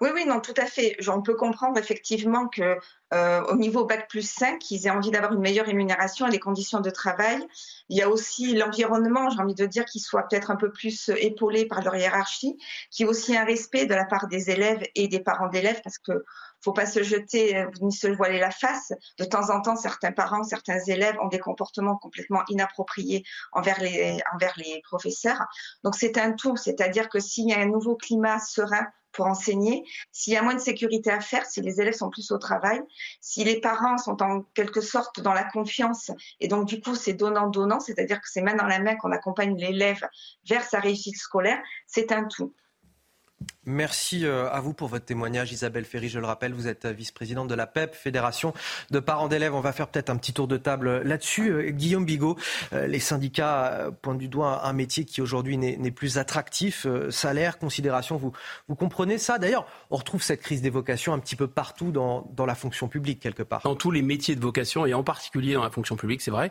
oui, 0.00 0.10
oui, 0.14 0.24
non, 0.26 0.40
tout 0.40 0.54
à 0.56 0.66
fait. 0.66 0.96
On 1.08 1.22
peut 1.22 1.34
comprendre 1.34 1.78
effectivement 1.78 2.48
que 2.48 2.78
euh, 3.14 3.42
au 3.44 3.56
niveau 3.56 3.84
bac 3.84 4.08
plus 4.08 4.28
5, 4.28 4.70
ils 4.70 4.86
aient 4.86 4.90
envie 4.90 5.10
d'avoir 5.10 5.32
une 5.32 5.40
meilleure 5.40 5.66
rémunération 5.66 6.26
et 6.26 6.30
les 6.30 6.38
conditions 6.38 6.80
de 6.80 6.90
travail. 6.90 7.46
Il 7.88 7.96
y 7.96 8.02
a 8.02 8.08
aussi 8.08 8.54
l'environnement, 8.54 9.28
j'ai 9.30 9.40
envie 9.40 9.54
de 9.54 9.66
dire, 9.66 9.84
qu'ils 9.84 10.00
soient 10.00 10.26
peut-être 10.28 10.50
un 10.50 10.56
peu 10.56 10.72
plus 10.72 11.10
épaulés 11.16 11.66
par 11.66 11.82
leur 11.82 11.94
hiérarchie, 11.96 12.56
qui 12.90 13.02
est 13.02 13.06
aussi 13.06 13.36
un 13.36 13.44
respect 13.44 13.86
de 13.86 13.94
la 13.94 14.04
part 14.04 14.28
des 14.28 14.50
élèves 14.50 14.82
et 14.94 15.08
des 15.08 15.20
parents 15.20 15.48
d'élèves, 15.48 15.80
parce 15.84 15.98
que 15.98 16.24
faut 16.62 16.72
pas 16.72 16.86
se 16.86 17.02
jeter 17.02 17.56
euh, 17.56 17.66
ni 17.80 17.92
se 17.92 18.06
voiler 18.06 18.38
la 18.38 18.50
face. 18.50 18.92
De 19.18 19.24
temps 19.24 19.50
en 19.50 19.60
temps, 19.60 19.76
certains 19.76 20.12
parents, 20.12 20.44
certains 20.44 20.78
élèves 20.86 21.16
ont 21.20 21.28
des 21.28 21.38
comportements 21.38 21.96
complètement 21.96 22.42
inappropriés 22.48 23.24
envers 23.52 23.80
les, 23.80 24.18
envers 24.34 24.54
les 24.56 24.80
professeurs. 24.84 25.46
Donc 25.84 25.94
c'est 25.96 26.18
un 26.18 26.32
tout, 26.32 26.56
c'est-à-dire 26.56 27.08
que 27.08 27.20
s'il 27.20 27.48
y 27.48 27.54
a 27.54 27.58
un 27.58 27.66
nouveau 27.66 27.96
climat 27.96 28.38
serein 28.38 28.86
pour 29.12 29.26
enseigner, 29.26 29.84
s'il 30.10 30.32
y 30.32 30.36
a 30.36 30.42
moins 30.42 30.54
de 30.54 30.60
sécurité 30.60 31.10
à 31.10 31.20
faire, 31.20 31.44
si 31.46 31.60
les 31.60 31.80
élèves 31.80 31.94
sont 31.94 32.10
plus 32.10 32.30
au 32.30 32.38
travail, 32.38 32.80
si 33.20 33.44
les 33.44 33.60
parents 33.60 33.98
sont 33.98 34.22
en 34.22 34.42
quelque 34.54 34.80
sorte 34.80 35.20
dans 35.20 35.34
la 35.34 35.44
confiance, 35.44 36.10
et 36.40 36.48
donc 36.48 36.66
du 36.66 36.80
coup 36.80 36.94
c'est 36.94 37.12
donnant-donnant, 37.12 37.80
c'est-à-dire 37.80 38.20
que 38.20 38.28
c'est 38.30 38.40
main 38.40 38.54
dans 38.54 38.66
la 38.66 38.80
main 38.80 38.96
qu'on 38.96 39.12
accompagne 39.12 39.56
l'élève 39.56 40.00
vers 40.48 40.64
sa 40.64 40.80
réussite 40.80 41.16
scolaire, 41.16 41.60
c'est 41.86 42.10
un 42.10 42.24
tout. 42.24 42.54
Merci 43.64 44.26
euh, 44.26 44.50
à 44.50 44.60
vous 44.60 44.72
pour 44.72 44.88
votre 44.88 45.04
témoignage, 45.04 45.52
Isabelle 45.52 45.84
Ferry. 45.84 46.08
Je 46.08 46.18
le 46.18 46.26
rappelle, 46.26 46.52
vous 46.52 46.66
êtes 46.66 46.84
vice-présidente 46.86 47.46
de 47.46 47.54
la 47.54 47.68
PEP, 47.68 47.94
Fédération 47.94 48.54
de 48.90 48.98
parents 48.98 49.28
d'élèves. 49.28 49.54
On 49.54 49.60
va 49.60 49.72
faire 49.72 49.86
peut-être 49.86 50.10
un 50.10 50.16
petit 50.16 50.32
tour 50.32 50.48
de 50.48 50.56
table 50.56 51.02
là-dessus. 51.02 51.50
Euh, 51.50 51.70
Guillaume 51.70 52.04
Bigot, 52.04 52.36
euh, 52.72 52.88
les 52.88 52.98
syndicats 52.98 53.90
pointent 54.02 54.18
du 54.18 54.26
doigt 54.26 54.66
un 54.66 54.72
métier 54.72 55.04
qui 55.04 55.20
aujourd'hui 55.20 55.58
n'est 55.58 55.90
plus 55.92 56.18
attractif. 56.18 56.86
Salaire, 57.10 57.58
considération, 57.58 58.16
vous, 58.16 58.32
vous 58.66 58.74
comprenez 58.74 59.18
ça? 59.18 59.38
D'ailleurs, 59.38 59.66
on 59.90 59.96
retrouve 59.96 60.22
cette 60.22 60.40
crise 60.40 60.60
des 60.60 60.70
vocations 60.70 61.12
un 61.12 61.20
petit 61.20 61.36
peu 61.36 61.46
partout 61.46 61.92
dans, 61.92 62.28
dans 62.34 62.46
la 62.46 62.56
fonction 62.56 62.88
publique, 62.88 63.20
quelque 63.20 63.44
part. 63.44 63.62
Dans 63.62 63.76
tous 63.76 63.92
les 63.92 64.02
métiers 64.02 64.34
de 64.34 64.40
vocation, 64.40 64.86
et 64.86 64.94
en 64.94 65.04
particulier 65.04 65.54
dans 65.54 65.62
la 65.62 65.70
fonction 65.70 65.96
publique, 65.96 66.20
c'est 66.20 66.32
vrai. 66.32 66.50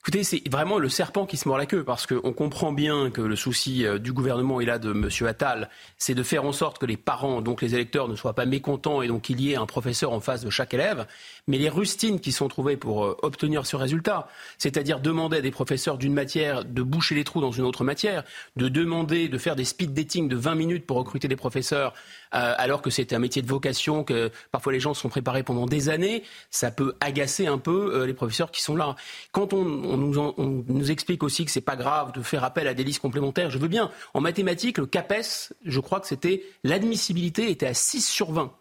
Écoutez, 0.00 0.22
c'est 0.22 0.48
vraiment 0.48 0.78
le 0.78 0.88
serpent 0.88 1.26
qui 1.26 1.36
se 1.36 1.48
mord 1.48 1.58
la 1.58 1.66
queue 1.66 1.84
parce 1.84 2.06
qu'on 2.06 2.32
comprend 2.32 2.72
bien 2.72 3.10
que 3.10 3.20
le 3.20 3.36
souci 3.36 3.84
euh, 3.84 3.98
du 3.98 4.12
gouvernement 4.12 4.60
et 4.60 4.64
là 4.64 4.78
de 4.78 4.92
M. 4.92 5.08
Attal, 5.26 5.68
c'est 5.98 6.14
de 6.14 6.22
faire 6.22 6.44
en 6.44 6.52
sorte 6.52 6.78
que 6.78 6.86
les 6.86 6.96
parents, 6.96 7.42
donc 7.42 7.60
les 7.60 7.74
électeurs, 7.74 8.08
ne 8.08 8.14
soient 8.14 8.32
pas 8.32 8.46
mécontents 8.46 9.02
et 9.02 9.08
donc 9.08 9.22
qu'il 9.22 9.40
y 9.40 9.52
ait 9.52 9.56
un 9.56 9.66
professeur 9.66 10.12
en 10.12 10.20
face 10.20 10.42
de 10.42 10.50
chaque 10.50 10.72
élève. 10.72 11.06
Mais 11.46 11.58
les 11.58 11.68
rustines 11.68 12.20
qui 12.20 12.32
sont 12.32 12.48
trouvées 12.48 12.76
pour 12.76 13.04
euh, 13.04 13.16
obtenir 13.22 13.66
ce 13.66 13.76
résultat, 13.76 14.28
c'est-à-dire 14.56 15.00
demander 15.00 15.38
à 15.38 15.40
des 15.42 15.50
professeurs 15.50 15.98
d'une 15.98 16.14
matière 16.14 16.64
de 16.64 16.82
boucher 16.82 17.16
les 17.16 17.24
trous 17.24 17.40
dans 17.40 17.52
une 17.52 17.64
autre 17.64 17.84
matière, 17.84 18.22
de 18.56 18.68
demander 18.68 19.28
de 19.28 19.36
faire 19.36 19.56
des 19.56 19.64
speed 19.64 19.92
dating 19.92 20.28
de 20.28 20.36
20 20.36 20.54
minutes 20.54 20.86
pour 20.86 20.96
recruter 20.96 21.28
des 21.28 21.36
professeurs 21.36 21.92
alors 22.32 22.82
que 22.82 22.90
c'est 22.90 23.12
un 23.12 23.18
métier 23.18 23.42
de 23.42 23.46
vocation, 23.46 24.04
que 24.04 24.30
parfois 24.50 24.72
les 24.72 24.80
gens 24.80 24.94
sont 24.94 25.08
préparés 25.08 25.42
pendant 25.42 25.66
des 25.66 25.88
années, 25.88 26.22
ça 26.50 26.70
peut 26.70 26.94
agacer 27.00 27.46
un 27.46 27.58
peu 27.58 27.94
euh, 27.94 28.06
les 28.06 28.14
professeurs 28.14 28.50
qui 28.50 28.62
sont 28.62 28.76
là. 28.76 28.96
Quand 29.32 29.52
on, 29.52 29.64
nous, 29.64 30.90
explique 30.90 31.22
aussi 31.22 31.44
que 31.44 31.50
c'est 31.50 31.60
pas 31.60 31.76
grave 31.76 32.12
de 32.12 32.22
faire 32.22 32.44
appel 32.44 32.66
à 32.68 32.74
des 32.74 32.84
listes 32.84 33.00
complémentaires, 33.00 33.50
je 33.50 33.58
veux 33.58 33.68
bien. 33.68 33.90
En 34.14 34.20
mathématiques, 34.20 34.78
le 34.78 34.86
CAPES, 34.86 35.52
je 35.64 35.80
crois 35.80 36.00
que 36.00 36.06
c'était 36.06 36.42
l'admissibilité 36.64 37.50
était 37.50 37.66
à 37.66 37.74
6 37.74 38.06
sur 38.06 38.32
20. 38.32 38.52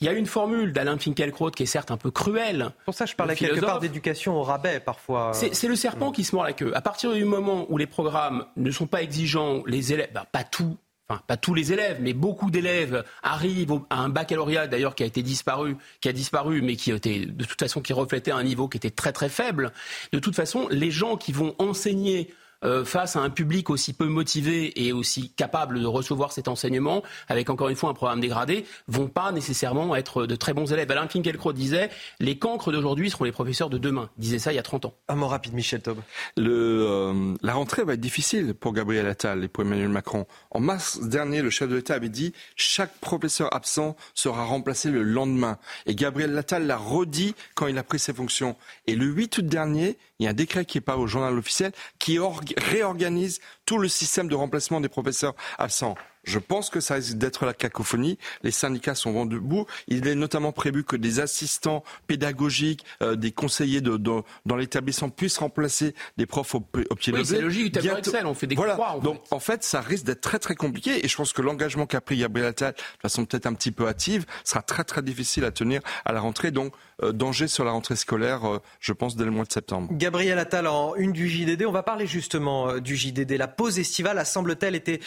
Il 0.00 0.06
y 0.06 0.08
a 0.08 0.12
une 0.12 0.26
formule 0.26 0.72
d'Alain 0.72 0.98
Finkielkraut 0.98 1.52
qui 1.52 1.62
est 1.62 1.66
certes 1.66 1.92
un 1.92 1.96
peu 1.96 2.10
cruelle. 2.10 2.70
Pour 2.84 2.94
ça, 2.94 3.06
je 3.06 3.14
parlais 3.14 3.36
quelque 3.36 3.60
part 3.60 3.78
d'éducation 3.78 4.36
au 4.36 4.42
rabais 4.42 4.80
parfois. 4.80 5.32
C'est 5.32 5.68
le 5.68 5.76
serpent 5.76 6.10
qui 6.10 6.24
se 6.24 6.34
mord 6.34 6.44
la 6.44 6.52
queue. 6.52 6.72
À 6.74 6.80
partir 6.80 7.12
du 7.12 7.24
moment 7.24 7.66
où 7.68 7.78
les 7.78 7.86
programmes 7.86 8.44
ne 8.56 8.70
sont 8.72 8.88
pas 8.88 9.02
exigeants, 9.02 9.62
les 9.64 9.92
élèves, 9.92 10.10
bah, 10.12 10.26
pas 10.30 10.42
tout, 10.42 10.76
pas 11.06 11.36
tous 11.36 11.54
les 11.54 11.72
élèves, 11.72 11.98
mais 12.00 12.12
beaucoup 12.12 12.50
d'élèves 12.50 13.04
arrivent 13.22 13.80
à 13.90 14.00
un 14.00 14.08
baccalauréat 14.08 14.66
d'ailleurs 14.66 14.94
qui 14.94 15.02
a 15.02 15.06
été 15.06 15.22
disparu, 15.22 15.76
qui 16.00 16.08
a 16.08 16.12
disparu, 16.12 16.62
mais 16.62 16.76
qui 16.76 16.90
était 16.90 17.26
de 17.26 17.44
toute 17.44 17.60
façon 17.60 17.80
qui 17.80 17.92
reflétait 17.92 18.30
un 18.30 18.42
niveau 18.42 18.68
qui 18.68 18.78
était 18.78 18.90
très 18.90 19.12
très 19.12 19.28
faible. 19.28 19.72
De 20.12 20.18
toute 20.18 20.34
façon, 20.34 20.68
les 20.70 20.90
gens 20.90 21.16
qui 21.16 21.32
vont 21.32 21.54
enseigner 21.58 22.32
euh, 22.64 22.84
face 22.84 23.16
à 23.16 23.20
un 23.20 23.30
public 23.30 23.70
aussi 23.70 23.92
peu 23.92 24.06
motivé 24.06 24.84
et 24.84 24.92
aussi 24.92 25.30
capable 25.30 25.80
de 25.80 25.86
recevoir 25.86 26.32
cet 26.32 26.48
enseignement, 26.48 27.02
avec 27.28 27.50
encore 27.50 27.68
une 27.68 27.76
fois 27.76 27.90
un 27.90 27.94
programme 27.94 28.20
dégradé, 28.20 28.64
vont 28.88 29.08
pas 29.08 29.32
nécessairement 29.32 29.94
être 29.96 30.26
de 30.26 30.36
très 30.36 30.54
bons 30.54 30.72
élèves. 30.72 30.90
Alain 30.90 31.08
Finkielkraut 31.08 31.52
disait 31.52 31.90
les 32.20 32.38
cancres 32.38 32.72
d'aujourd'hui 32.72 33.10
seront 33.10 33.24
les 33.24 33.32
professeurs 33.32 33.70
de 33.70 33.78
demain. 33.78 34.10
Il 34.18 34.22
disait 34.22 34.38
ça 34.38 34.52
il 34.52 34.56
y 34.56 34.58
a 34.58 34.62
30 34.62 34.86
ans. 34.86 34.94
Un 35.08 35.16
mot 35.16 35.28
rapide, 35.28 35.54
Michel 35.54 35.80
Taub. 35.80 35.98
Le, 36.36 36.52
euh, 36.52 37.34
la 37.42 37.54
rentrée 37.54 37.84
va 37.84 37.94
être 37.94 38.00
difficile 38.00 38.54
pour 38.54 38.72
Gabriel 38.72 39.06
Attal 39.06 39.44
et 39.44 39.48
pour 39.48 39.64
Emmanuel 39.64 39.88
Macron. 39.88 40.26
En 40.50 40.60
mars 40.60 41.00
dernier, 41.00 41.42
le 41.42 41.50
chef 41.50 41.68
de 41.68 41.76
l'État 41.76 41.94
avait 41.94 42.08
dit 42.08 42.32
chaque 42.56 42.96
professeur 43.00 43.54
absent 43.54 43.96
sera 44.14 44.44
remplacé 44.44 44.90
le 44.90 45.02
lendemain. 45.02 45.58
Et 45.86 45.94
Gabriel 45.94 46.36
Attal 46.36 46.66
l'a 46.66 46.76
redit 46.76 47.34
quand 47.54 47.66
il 47.66 47.78
a 47.78 47.82
pris 47.82 47.98
ses 47.98 48.12
fonctions. 48.12 48.56
Et 48.86 48.94
le 48.94 49.06
8 49.06 49.38
août 49.38 49.46
dernier, 49.46 49.96
il 50.18 50.24
y 50.24 50.28
a 50.28 50.30
un 50.30 50.34
décret 50.34 50.64
qui 50.64 50.78
est 50.78 50.82
pas 50.82 50.96
au 50.96 51.06
journal 51.06 51.36
officiel 51.36 51.72
qui 51.98 52.18
réorganise 52.58 53.40
tout 53.66 53.78
le 53.78 53.88
système 53.88 54.28
de 54.28 54.34
remplacement 54.34 54.80
des 54.80 54.88
professeurs 54.88 55.34
absents. 55.58 55.96
Je 56.24 56.38
pense 56.38 56.70
que 56.70 56.80
ça 56.80 56.94
risque 56.94 57.14
d'être 57.14 57.46
la 57.46 57.54
cacophonie. 57.54 58.18
Les 58.42 58.50
syndicats 58.50 58.94
sont 58.94 59.12
vent 59.12 59.26
debout. 59.26 59.66
Il 59.88 60.06
est 60.06 60.14
notamment 60.14 60.52
prévu 60.52 60.84
que 60.84 60.96
des 60.96 61.20
assistants 61.20 61.82
pédagogiques, 62.06 62.84
euh, 63.02 63.16
des 63.16 63.32
conseillers 63.32 63.80
de, 63.80 63.96
dans 63.96 64.56
l'établissement 64.56 65.08
puissent 65.10 65.38
remplacer 65.38 65.94
des 66.16 66.26
profs 66.26 66.54
au, 66.54 66.60
pied 66.60 67.12
oui, 67.12 67.26
C'est 67.26 67.40
logique, 67.40 67.72
du 67.78 67.88
Excel, 67.88 68.26
on 68.26 68.34
fait 68.34 68.46
des 68.46 68.54
voilà. 68.54 68.74
croix. 68.74 69.00
Donc 69.02 69.22
en 69.30 69.40
fait, 69.40 69.64
ça 69.64 69.80
risque 69.80 70.04
d'être 70.04 70.20
très 70.20 70.38
très 70.38 70.54
compliqué. 70.54 71.04
Et 71.04 71.08
je 71.08 71.16
pense 71.16 71.32
que 71.32 71.42
l'engagement 71.42 71.86
qu'a 71.86 72.00
pris 72.00 72.18
Gabriel 72.18 72.48
Attal, 72.48 72.74
de 72.74 73.00
façon 73.02 73.24
peut-être 73.24 73.46
un 73.46 73.54
petit 73.54 73.72
peu 73.72 73.88
hâtive, 73.88 74.24
sera 74.44 74.62
très 74.62 74.84
très 74.84 75.02
difficile 75.02 75.44
à 75.44 75.50
tenir 75.50 75.80
à 76.04 76.12
la 76.12 76.20
rentrée. 76.20 76.50
Donc 76.50 76.72
euh, 77.02 77.12
danger 77.12 77.48
sur 77.48 77.64
la 77.64 77.72
rentrée 77.72 77.96
scolaire, 77.96 78.44
euh, 78.44 78.58
je 78.80 78.92
pense, 78.92 79.16
dès 79.16 79.24
le 79.24 79.30
mois 79.32 79.44
de 79.44 79.52
septembre. 79.52 79.88
Gabriel 79.92 80.38
Attal 80.38 80.68
en 80.68 80.94
une 80.94 81.12
du 81.12 81.28
JDD. 81.28 81.64
On 81.66 81.72
va 81.72 81.82
parler 81.82 82.06
justement 82.06 82.78
du 82.78 82.96
JDD. 82.96 83.32
La 83.32 83.48
pause 83.48 83.78
estivale 83.78 84.18
a 84.18 84.24
semble-t-elle 84.24 84.76
été 84.76 85.00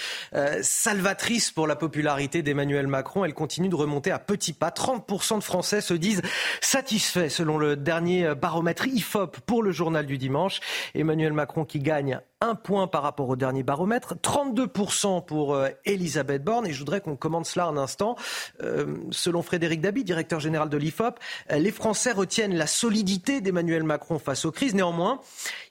pour 1.53 1.67
la 1.67 1.75
popularité 1.75 2.41
d'Emmanuel 2.41 2.87
Macron. 2.87 3.25
Elle 3.25 3.35
continue 3.35 3.69
de 3.69 3.75
remonter 3.75 4.09
à 4.09 4.17
petits 4.17 4.53
pas. 4.53 4.69
30% 4.69 5.37
de 5.37 5.43
Français 5.43 5.81
se 5.81 5.93
disent 5.93 6.23
satisfaits 6.61 7.29
selon 7.29 7.59
le 7.59 7.75
dernier 7.75 8.33
baromètre 8.33 8.87
IFOP 8.87 9.39
pour 9.45 9.61
le 9.61 9.71
journal 9.71 10.07
du 10.07 10.17
dimanche. 10.17 10.59
Emmanuel 10.95 11.33
Macron 11.33 11.63
qui 11.63 11.79
gagne 11.79 12.21
un 12.41 12.55
point 12.55 12.87
par 12.87 13.03
rapport 13.03 13.29
au 13.29 13.35
dernier 13.35 13.63
baromètre, 13.63 14.15
32% 14.15 15.25
pour 15.25 15.55
euh, 15.55 15.69
Elisabeth 15.85 16.43
Borne. 16.43 16.67
Et 16.67 16.73
je 16.73 16.79
voudrais 16.79 16.99
qu'on 16.99 17.15
commente 17.15 17.45
cela 17.45 17.65
un 17.65 17.77
instant. 17.77 18.15
Euh, 18.61 18.97
selon 19.11 19.41
Frédéric 19.41 19.81
Dabi, 19.81 20.03
directeur 20.03 20.39
général 20.39 20.69
de 20.69 20.77
l'IFOP, 20.77 21.17
euh, 21.51 21.57
les 21.57 21.71
Français 21.71 22.11
retiennent 22.11 22.55
la 22.55 22.67
solidité 22.67 23.39
d'Emmanuel 23.39 23.83
Macron 23.83 24.19
face 24.19 24.43
aux 24.43 24.51
crises. 24.51 24.75
Néanmoins, 24.75 25.21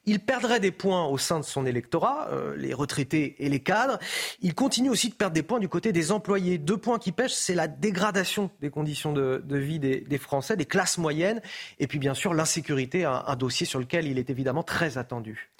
il 0.06 0.20
perdrait 0.20 0.60
des 0.60 0.70
points 0.70 1.06
au 1.06 1.18
sein 1.18 1.38
de 1.38 1.44
son 1.44 1.66
électorat, 1.66 2.28
les 2.56 2.74
retraités 2.74 3.36
et 3.38 3.48
les 3.48 3.60
cadres. 3.60 3.98
Il 4.42 4.54
continue 4.54 4.90
aussi 4.90 5.08
de 5.08 5.14
perdre 5.14 5.32
des 5.32 5.42
points 5.42 5.60
du 5.60 5.68
côté 5.68 5.92
des 5.92 6.12
employés. 6.12 6.58
Deux 6.58 6.76
points 6.76 6.98
qui 6.98 7.10
pêchent, 7.10 7.32
c'est 7.32 7.54
la 7.54 7.68
dégradation 7.68 8.50
des 8.60 8.68
conditions 8.68 9.14
de, 9.14 9.42
vie 9.56 9.78
des, 9.78 10.18
Français, 10.18 10.56
des 10.56 10.66
classes 10.66 10.98
moyennes, 10.98 11.40
et 11.78 11.86
puis 11.86 11.98
bien 11.98 12.12
sûr 12.12 12.34
l'insécurité, 12.34 13.04
un 13.04 13.36
dossier 13.36 13.64
sur 13.64 13.78
lequel 13.78 14.06
il 14.06 14.18
est 14.18 14.28
évidemment 14.28 14.62
très 14.62 14.98
attendu. 14.98 15.50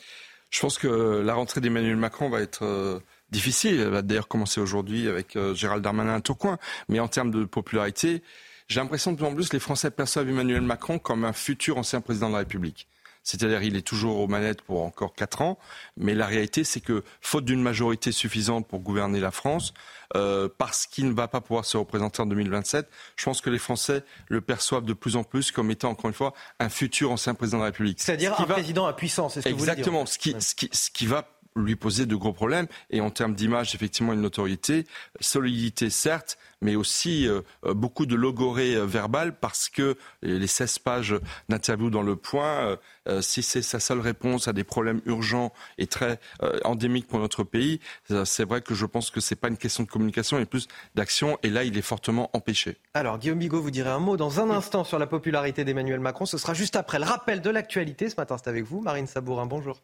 Je 0.55 0.61
pense 0.61 0.79
que 0.79 0.87
la 0.87 1.35
rentrée 1.35 1.61
d'Emmanuel 1.61 1.97
Macron 1.97 2.31
va 2.31 2.41
être 2.41 2.65
euh, 2.65 3.01
difficile. 3.33 3.81
Elle 3.81 3.89
va 3.89 4.03
d'ailleurs 4.03 4.29
commencer 4.29 4.61
aujourd'hui 4.61 5.09
avec 5.09 5.35
euh, 5.35 5.53
Gérald 5.53 5.83
Darmanin 5.83 6.15
à 6.15 6.21
Tourcoing. 6.21 6.59
Mais 6.89 7.01
en 7.01 7.09
termes 7.09 7.33
de 7.33 7.45
popularité, 7.45 8.23
j'ai 8.69 8.79
l'impression 8.79 9.11
que 9.11 9.17
de 9.17 9.25
plus 9.25 9.33
en 9.33 9.35
plus 9.35 9.53
les 9.53 9.59
Français 9.59 9.91
perçoivent 9.91 10.29
Emmanuel 10.29 10.61
Macron 10.61 11.01
comme 11.01 11.25
un 11.25 11.33
futur 11.33 11.77
ancien 11.77 12.01
président 12.01 12.29
de 12.29 12.35
la 12.35 12.39
République. 12.39 12.87
C'est-à-dire 13.25 13.63
il 13.63 13.77
est 13.77 13.83
toujours 13.83 14.21
aux 14.21 14.29
manettes 14.29 14.63
pour 14.63 14.83
encore 14.83 15.15
quatre 15.15 15.43
ans. 15.43 15.59
Mais 15.97 16.15
la 16.15 16.27
réalité, 16.27 16.63
c'est 16.63 16.81
que 16.81 17.03
faute 17.21 17.45
d'une 17.45 17.63
majorité 17.63 18.13
suffisante 18.13 18.69
pour 18.69 18.81
gouverner 18.81 19.19
la 19.19 19.31
France, 19.31 19.75
euh, 20.15 20.49
parce 20.59 20.87
qu'il 20.87 21.09
ne 21.09 21.15
va 21.15 21.27
pas 21.27 21.41
pouvoir 21.41 21.65
se 21.65 21.77
représenter 21.77 22.23
en 22.23 22.27
2027, 22.27 22.89
je 23.17 23.25
pense 23.25 23.41
que 23.41 23.51
les 23.51 23.59
Français 23.59 24.05
le 24.29 24.41
perçoivent 24.41 24.85
de 24.85 24.93
plus 24.93 25.17
en 25.17 25.25
plus 25.25 25.51
comme 25.51 25.71
étant 25.71 25.91
encore 25.91 26.09
une 26.09 26.15
fois 26.15 26.35
un 26.61 26.69
futur 26.69 27.11
ancien 27.11 27.35
président 27.35 27.59
de 27.59 27.63
la 27.63 27.67
République. 27.67 28.01
C'est-à-dire 28.01 28.39
un 28.39 28.45
président 28.45 28.87
à 28.87 28.93
puissance. 28.93 29.35
C'est 29.35 29.41
ce 29.41 29.49
que 29.49 29.53
Exactement. 29.53 30.05
Vous 30.05 30.05
voulez 30.05 30.05
dire, 30.05 30.13
ce 30.13 30.19
qui, 30.19 30.35
ce 30.39 30.55
qui, 30.55 30.71
ce 30.73 30.91
qui 30.91 31.07
va 31.07 31.34
lui 31.57 31.77
poser 31.77 32.07
de 32.07 32.17
gros 32.17 32.33
problèmes. 32.33 32.67
Et 32.91 33.01
en 33.01 33.11
termes 33.11 33.35
d'image, 33.35 33.75
effectivement, 33.75 34.13
une 34.13 34.23
notoriété, 34.23 34.87
solidité, 35.21 35.91
certes, 35.91 36.39
mais 36.61 36.77
aussi 36.77 37.29
euh, 37.29 37.43
beaucoup 37.75 38.07
de 38.07 38.15
logorée 38.15 38.77
euh, 38.77 38.87
verbale 38.87 39.37
parce 39.39 39.69
que 39.69 39.97
les 40.23 40.47
16 40.47 40.79
pages 40.79 41.15
d'interview 41.49 41.91
dans 41.91 42.03
Le 42.03 42.17
Point, 42.17 42.79
euh, 43.09 43.21
si 43.21 43.43
c'est 43.43 43.63
sa 43.63 43.81
seule 43.81 44.01
réponse 44.01 44.49
à 44.49 44.53
des 44.53 44.65
problèmes 44.65 45.01
urgents 45.05 45.53
et 45.79 45.87
très 45.87 46.19
euh, 46.43 46.59
endémiques 46.65 47.07
pour 47.07 47.19
notre 47.19 47.45
pays, 47.45 47.81
euh, 48.11 48.25
c'est 48.25 48.45
vrai 48.45 48.63
que 48.63 48.75
je 48.75 48.87
pense 48.87 49.11
que 49.11 49.21
c'est 49.21 49.37
pas 49.37 49.49
une 49.49 49.57
question 49.57 49.85
de 49.85 49.89
communication, 49.89 50.39
mais 50.39 50.47
plus 50.47 50.69
d'action. 50.95 51.39
Et 51.43 51.51
là, 51.51 51.65
il 51.65 51.77
est 51.77 51.83
fortement 51.83 52.31
empêché. 52.33 52.79
Alors, 52.95 53.19
Guillaume 53.19 53.39
Bigot, 53.39 53.61
vous 53.61 53.71
direz 53.71 53.91
un 53.91 53.99
mot 53.99 54.17
dans 54.17 54.41
un 54.41 54.51
instant 54.51 54.85
sur 54.85 54.99
la 54.99 55.07
popularité 55.07 55.65
d'Emmanuel 55.65 56.01
Macron. 56.01 56.27
Ce 56.27 56.39
sera 56.39 56.55
juste 56.55 56.77
après 56.77 56.99
le 56.99 57.05
rappel 57.05 57.41
de 57.41 57.51
l'actualité. 57.51 58.09
Ce 58.09 58.17
matin, 58.17 58.37
c'est 58.43 58.49
avec 58.49 58.65
vous. 58.65 58.81
Marine 58.81 59.07
Sabourin, 59.07 59.47
bonjour. 59.47 59.81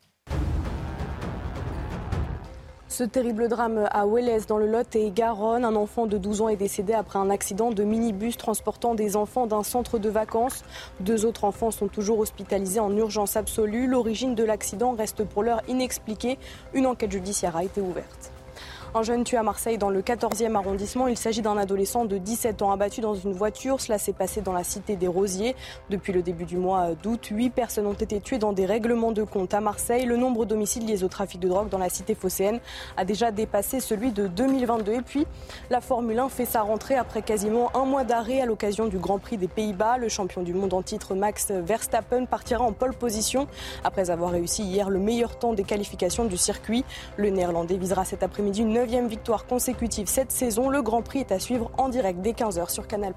Ce 2.90 3.04
terrible 3.04 3.46
drame 3.46 3.86
à 3.92 4.04
Wélès 4.04 4.48
dans 4.48 4.58
le 4.58 4.66
Lot 4.66 4.96
et 4.96 5.12
Garonne, 5.12 5.64
un 5.64 5.76
enfant 5.76 6.06
de 6.06 6.18
12 6.18 6.40
ans 6.40 6.48
est 6.48 6.56
décédé 6.56 6.92
après 6.92 7.20
un 7.20 7.30
accident 7.30 7.70
de 7.70 7.84
minibus 7.84 8.36
transportant 8.36 8.96
des 8.96 9.14
enfants 9.14 9.46
d'un 9.46 9.62
centre 9.62 10.00
de 10.00 10.08
vacances. 10.08 10.64
Deux 10.98 11.24
autres 11.24 11.44
enfants 11.44 11.70
sont 11.70 11.86
toujours 11.86 12.18
hospitalisés 12.18 12.80
en 12.80 12.94
urgence 12.96 13.36
absolue. 13.36 13.86
L'origine 13.86 14.34
de 14.34 14.42
l'accident 14.42 14.96
reste 14.96 15.22
pour 15.22 15.44
l'heure 15.44 15.62
inexpliquée. 15.68 16.36
Une 16.74 16.84
enquête 16.84 17.12
judiciaire 17.12 17.56
a 17.56 17.62
été 17.62 17.80
ouverte. 17.80 18.32
Un 18.92 19.04
jeune 19.04 19.22
tué 19.22 19.36
à 19.36 19.44
Marseille 19.44 19.78
dans 19.78 19.88
le 19.88 20.02
14e 20.02 20.56
arrondissement. 20.56 21.06
Il 21.06 21.16
s'agit 21.16 21.42
d'un 21.42 21.56
adolescent 21.56 22.06
de 22.06 22.18
17 22.18 22.60
ans 22.60 22.72
abattu 22.72 23.00
dans 23.00 23.14
une 23.14 23.32
voiture. 23.32 23.80
Cela 23.80 23.98
s'est 23.98 24.12
passé 24.12 24.40
dans 24.40 24.52
la 24.52 24.64
cité 24.64 24.96
des 24.96 25.06
Rosiers. 25.06 25.54
Depuis 25.90 26.12
le 26.12 26.22
début 26.22 26.44
du 26.44 26.56
mois 26.56 26.88
d'août, 27.00 27.28
huit 27.30 27.50
personnes 27.50 27.86
ont 27.86 27.92
été 27.92 28.20
tuées 28.20 28.38
dans 28.38 28.52
des 28.52 28.66
règlements 28.66 29.12
de 29.12 29.22
compte 29.22 29.54
à 29.54 29.60
Marseille. 29.60 30.06
Le 30.06 30.16
nombre 30.16 30.44
d'homicides 30.44 30.88
liés 30.88 31.04
au 31.04 31.08
trafic 31.08 31.38
de 31.38 31.48
drogue 31.48 31.68
dans 31.68 31.78
la 31.78 31.88
cité 31.88 32.16
phocéenne 32.16 32.58
a 32.96 33.04
déjà 33.04 33.30
dépassé 33.30 33.78
celui 33.78 34.10
de 34.10 34.26
2022. 34.26 34.92
Et 34.92 35.02
puis, 35.02 35.24
la 35.70 35.80
Formule 35.80 36.18
1 36.18 36.28
fait 36.28 36.44
sa 36.44 36.62
rentrée 36.62 36.96
après 36.96 37.22
quasiment 37.22 37.70
un 37.76 37.84
mois 37.84 38.02
d'arrêt 38.02 38.40
à 38.40 38.46
l'occasion 38.46 38.88
du 38.88 38.98
Grand 38.98 39.20
Prix 39.20 39.36
des 39.36 39.46
Pays-Bas. 39.46 39.98
Le 39.98 40.08
champion 40.08 40.42
du 40.42 40.52
monde 40.52 40.74
en 40.74 40.82
titre, 40.82 41.14
Max 41.14 41.52
Verstappen, 41.52 42.24
partira 42.24 42.64
en 42.64 42.72
pole 42.72 42.94
position 42.94 43.46
après 43.84 44.10
avoir 44.10 44.32
réussi 44.32 44.64
hier 44.64 44.90
le 44.90 44.98
meilleur 44.98 45.38
temps 45.38 45.52
des 45.52 45.62
qualifications 45.62 46.24
du 46.24 46.36
circuit. 46.36 46.84
Le 47.16 47.30
Néerlandais 47.30 47.76
visera 47.76 48.04
cet 48.04 48.24
après-midi 48.24 48.62
une 48.62 48.79
neuvième 48.80 49.08
victoire 49.08 49.44
consécutive 49.46 50.06
cette 50.08 50.32
saison. 50.32 50.70
Le 50.70 50.80
Grand 50.82 51.02
Prix 51.02 51.20
est 51.20 51.32
à 51.32 51.38
suivre 51.38 51.70
en 51.76 51.88
direct 51.90 52.20
dès 52.22 52.32
15h 52.32 52.70
sur 52.70 52.86
Canal+. 52.86 53.12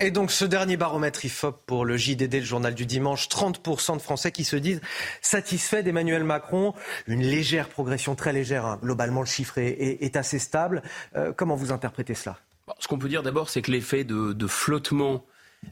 Et 0.00 0.10
donc 0.10 0.30
ce 0.32 0.44
dernier 0.44 0.76
baromètre 0.76 1.24
IFOP 1.24 1.62
pour 1.64 1.84
le 1.86 1.96
JDD, 1.96 2.34
le 2.34 2.40
journal 2.42 2.74
du 2.74 2.84
dimanche, 2.86 3.28
30% 3.28 3.96
de 3.96 4.02
Français 4.02 4.32
qui 4.32 4.42
se 4.44 4.56
disent 4.56 4.80
satisfaits 5.22 5.82
d'Emmanuel 5.82 6.24
Macron. 6.24 6.74
Une 7.06 7.22
légère 7.22 7.68
progression, 7.68 8.14
très 8.16 8.32
légère. 8.32 8.66
hein. 8.66 8.78
Globalement, 8.82 9.20
le 9.20 9.26
chiffre 9.26 9.58
est, 9.58 9.68
est- 9.68 10.02
est 10.02 10.16
assez 10.16 10.38
stable. 10.40 10.82
Euh, 11.16 11.32
comment 11.34 11.54
vous 11.54 11.70
interprétez 11.72 12.14
cela? 12.14 12.36
Bon, 12.66 12.74
Ce 12.80 12.88
qu'on 12.88 12.98
peut 12.98 13.08
dire 13.08 13.22
d'abord, 13.22 13.48
c'est 13.48 13.62
que 13.62 13.70
l'effet 13.70 14.02
de, 14.04 14.32
de 14.32 14.46
flottement 14.48 15.24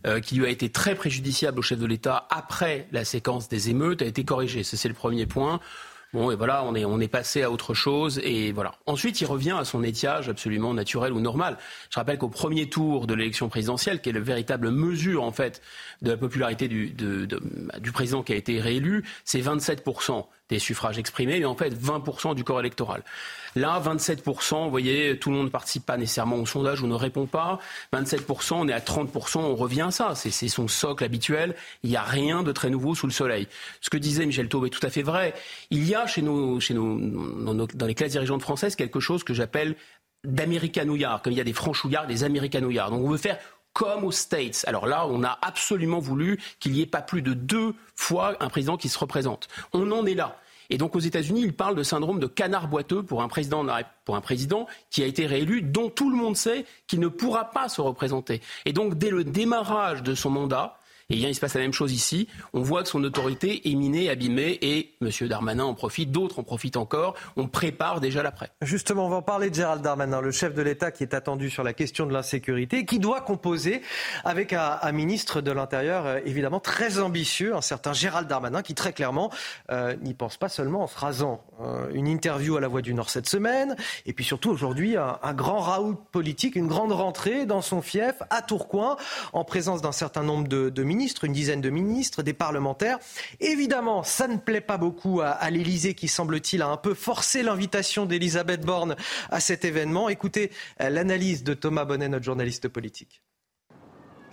euh, 0.07 0.21
qui 0.21 0.37
lui 0.37 0.47
a 0.47 0.49
été 0.49 0.71
très 0.71 0.95
préjudiciable 0.95 1.59
au 1.59 1.63
chef 1.63 1.81
de 1.81 1.87
l'État 1.87 2.29
après 2.31 2.87
la 2.93 3.05
séquence 3.05 3.49
des 3.49 3.69
émeutes 3.69 4.01
a 4.01 4.05
été 4.07 4.25
corrigé. 4.25 4.63
C'est 4.63 4.89
le 4.89 4.95
premier 4.95 5.27
point. 5.27 5.59
Bon, 6.13 6.31
et 6.33 6.37
voilà, 6.37 6.65
on 6.65 6.75
est, 6.75 6.85
on 6.85 6.99
est 6.99 7.09
passé 7.09 7.43
à 7.43 7.51
autre 7.51 7.73
chose. 7.73 8.21
Et 8.25 8.51
voilà. 8.51 8.75
Ensuite, 8.87 9.21
il 9.21 9.27
revient 9.27 9.57
à 9.59 9.65
son 9.65 9.85
étiage 9.85 10.29
absolument 10.29 10.75
naturel 10.75 11.13
ou 11.13 11.21
normal. 11.21 11.57
Je 11.89 11.99
rappelle 11.99 12.19
qu'au 12.19 12.29
premier 12.29 12.69
tour 12.69 13.07
de 13.07 13.15
l'élection 13.15 13.49
présidentielle, 13.49 14.01
qui 14.01 14.09
est 14.11 14.13
la 14.13 14.21
véritable 14.21 14.71
mesure, 14.71 15.23
en 15.23 15.31
fait, 15.31 15.63
de 16.03 16.11
la 16.11 16.17
popularité 16.17 16.67
du, 16.67 16.91
du 16.91 17.93
président 17.93 18.23
qui 18.23 18.33
a 18.33 18.37
été 18.37 18.61
réélu, 18.61 19.05
c'est 19.25 19.41
27% 19.41 20.27
des 20.49 20.59
suffrages 20.59 20.99
exprimés, 20.99 21.39
mais 21.39 21.45
en 21.45 21.55
fait 21.55 21.71
20% 21.71 22.35
du 22.35 22.43
corps 22.45 22.61
électoral. 22.61 23.03
Là, 23.57 23.81
27%, 23.85 24.65
vous 24.65 24.71
voyez, 24.71 25.19
tout 25.19 25.31
le 25.31 25.37
monde 25.37 25.47
ne 25.47 25.51
participe 25.51 25.85
pas 25.85 25.97
nécessairement 25.97 26.37
au 26.37 26.47
sondage 26.47 26.83
ou 26.83 26.87
ne 26.87 26.95
répond 26.95 27.27
pas. 27.27 27.59
27%, 27.93 28.55
on 28.55 28.69
est 28.69 28.73
à 28.73 28.81
30%, 28.81 29.39
on 29.39 29.57
revient 29.57 29.83
à 29.83 29.91
ça. 29.91 30.15
C'est 30.15 30.49
son 30.49 30.69
socle 30.69 31.05
habituel. 31.05 31.55
Il 31.83 31.91
n'y 31.91 31.97
a 31.97 32.03
rien 32.03 32.43
de 32.43 32.53
très 32.53 32.71
nouveau 32.71 32.95
sous 32.95 33.07
le 33.07 33.13
soleil. 33.13 33.49
Ce 33.81 33.91
que 33.91 33.97
disait 33.97 34.27
Michel 34.27 34.49
Taube 34.49 34.67
est 34.67 34.71
tout 34.71 34.85
à 34.87 34.91
fait 34.91 35.03
vrai. 35.03 35.35
Il 35.71 35.87
y 35.87 35.95
a 35.95 36.07
chez 36.07 36.23
nous, 36.23 36.59
dans 36.61 37.87
les 37.87 37.95
classes 37.95 38.13
dirigeantes 38.13 38.43
françaises, 38.43 38.77
quelque 38.77 39.01
chose 39.01 39.25
que 39.25 39.35
j'appelle 39.35 39.77
d'américanouillard, 40.25 41.23
comme 41.23 41.33
il 41.33 41.37
y 41.39 41.41
a 41.41 41.45
des 41.45 41.53
franchouillards, 41.53 42.07
des 42.07 42.25
américanouillards. 42.25 42.91
Donc 42.91 43.05
on 43.05 43.09
veut 43.09 43.17
faire 43.17 43.39
comme 43.73 44.05
aux 44.05 44.13
States. 44.13 44.65
Alors 44.67 44.87
là, 44.87 45.07
on 45.07 45.23
a 45.23 45.39
absolument 45.43 45.99
voulu 45.99 46.39
qu'il 46.59 46.73
n'y 46.73 46.83
ait 46.83 46.87
pas 46.87 47.03
plus 47.03 47.23
de 47.23 47.35
deux 47.35 47.75
fois 47.95 48.37
un 48.41 48.49
président 48.49 48.77
qui 48.77 48.89
se 48.89 48.99
représente. 48.99 49.49
On 49.73 49.91
en 49.93 50.05
est 50.07 50.15
là. 50.15 50.37
Et 50.71 50.79
donc 50.79 50.97
aux 50.97 51.01
États-Unis, 51.01 51.43
il 51.43 51.53
parle 51.53 51.75
de 51.75 51.83
syndrome 51.83 52.21
de 52.21 52.27
canard 52.27 52.69
boiteux 52.69 53.03
pour 53.03 53.23
un 53.23 53.29
président, 53.29 53.67
pour 54.05 54.17
un 54.17 54.21
président 54.21 54.67
qui 54.91 55.03
a 55.03 55.07
été 55.07 55.27
réélu, 55.27 55.63
dont 55.63 55.91
tout 55.91 56.11
le 56.11 56.17
monde 56.17 56.37
sait 56.37 56.65
qu'il 56.87 57.01
ne 57.01 57.09
pourra 57.09 57.51
pas 57.51 57.69
se 57.69 57.81
représenter. 57.81 58.41
Et 58.65 58.73
donc 58.73 58.97
dès 58.97 59.11
le 59.11 59.25
démarrage 59.25 60.03
de 60.03 60.15
son 60.15 60.31
mandat, 60.31 60.80
et 61.11 61.17
bien, 61.17 61.29
il 61.29 61.35
se 61.35 61.41
passe 61.41 61.55
la 61.55 61.61
même 61.61 61.73
chose 61.73 61.93
ici. 61.93 62.29
On 62.53 62.63
voit 62.63 62.85
que 62.85 62.89
son 62.89 63.03
autorité 63.03 63.69
est 63.69 63.75
minée, 63.75 64.09
abîmée, 64.09 64.59
et 64.63 64.95
M. 65.03 65.11
Darmanin 65.29 65.65
en 65.65 65.75
profite, 65.75 66.13
d'autres 66.13 66.39
en 66.39 66.45
profitent 66.45 66.77
encore. 66.77 67.17
On 67.37 67.49
prépare 67.49 68.01
déjà 68.01 68.23
l'après. 68.23 68.51
Justement, 68.63 69.07
on 69.07 69.09
va 69.09 69.17
en 69.17 69.23
parler 69.23 69.51
de 69.51 69.55
Gérald 69.57 69.83
Darmanin, 69.83 70.21
le 70.21 70.31
chef 70.31 70.55
de 70.55 70.63
l'État 70.63 70.93
qui 70.93 71.03
est 71.03 71.13
attendu 71.13 71.51
sur 71.51 71.65
la 71.65 71.73
question 71.73 72.07
de 72.07 72.13
l'insécurité, 72.13 72.85
qui 72.85 73.01
doit 73.01 73.23
composer 73.23 73.83
avec 74.25 74.53
un, 74.53 74.79
ministre 74.93 75.41
de 75.41 75.51
l'Intérieur 75.51 76.07
euh, 76.07 76.21
évidemment 76.25 76.61
très 76.61 77.01
ambitieux, 77.01 77.57
un 77.57 77.61
certain 77.61 77.93
Gérald 77.93 78.29
Darmanin, 78.29 78.63
qui 78.63 78.75
très 78.75 78.93
clairement 78.93 79.31
euh, 79.71 79.97
n'y 80.03 80.15
pense 80.15 80.37
pas 80.37 80.49
seulement 80.49 80.83
en 80.83 80.87
se 80.87 80.99
rasant. 80.99 81.43
Euh, 81.61 81.89
une 81.93 82.07
interview 82.07 82.57
à 82.57 82.61
la 82.61 82.69
Voix 82.69 82.83
du 82.83 82.95
Nord 82.95 83.11
cette 83.11 83.29
semaine, 83.29 83.75
et 84.07 84.13
puis 84.13 84.25
surtout 84.25 84.51
aujourd'hui 84.51 84.97
un, 84.97 85.35
grand 85.35 85.59
raout 85.59 85.97
politique, 86.13 86.55
une 86.55 86.69
grande 86.69 86.93
rentrée 86.93 87.47
dans 87.47 87.63
son 87.63 87.83
fief 87.83 88.15
à 88.31 88.43
Tourcoing, 88.43 88.97
en 89.33 89.45
présence 89.45 89.83
d'un 89.83 89.93
certain 89.93 90.23
nombre 90.23 90.47
de 90.49 90.83
ministres, 90.83 91.00
une 91.01 91.33
dizaine 91.33 91.61
de 91.61 91.71
ministres, 91.71 92.23
des 92.23 92.33
parlementaires. 92.33 92.99
Évidemment, 93.41 94.03
ça 94.03 94.29
ne 94.29 94.37
plaît 94.37 94.61
pas 94.61 94.79
beaucoup 94.79 95.21
à, 95.21 95.29
à 95.29 95.51
l'Élysée 95.51 95.95
qui 95.95 96.09
semble-t-il 96.09 96.63
a 96.63 96.69
un 96.69 96.77
peu 96.77 96.95
forcé 96.95 97.43
l'invitation 97.43 98.07
d'Elisabeth 98.07 98.63
Borne 98.63 98.97
à 99.31 99.41
cet 99.41 99.65
événement. 99.65 100.09
Écoutez 100.09 100.51
euh, 100.81 100.91
l'analyse 100.91 101.43
de 101.45 101.55
Thomas 101.55 101.85
Bonnet, 101.85 102.09
notre 102.09 102.25
journaliste 102.25 102.69
politique. 102.69 103.23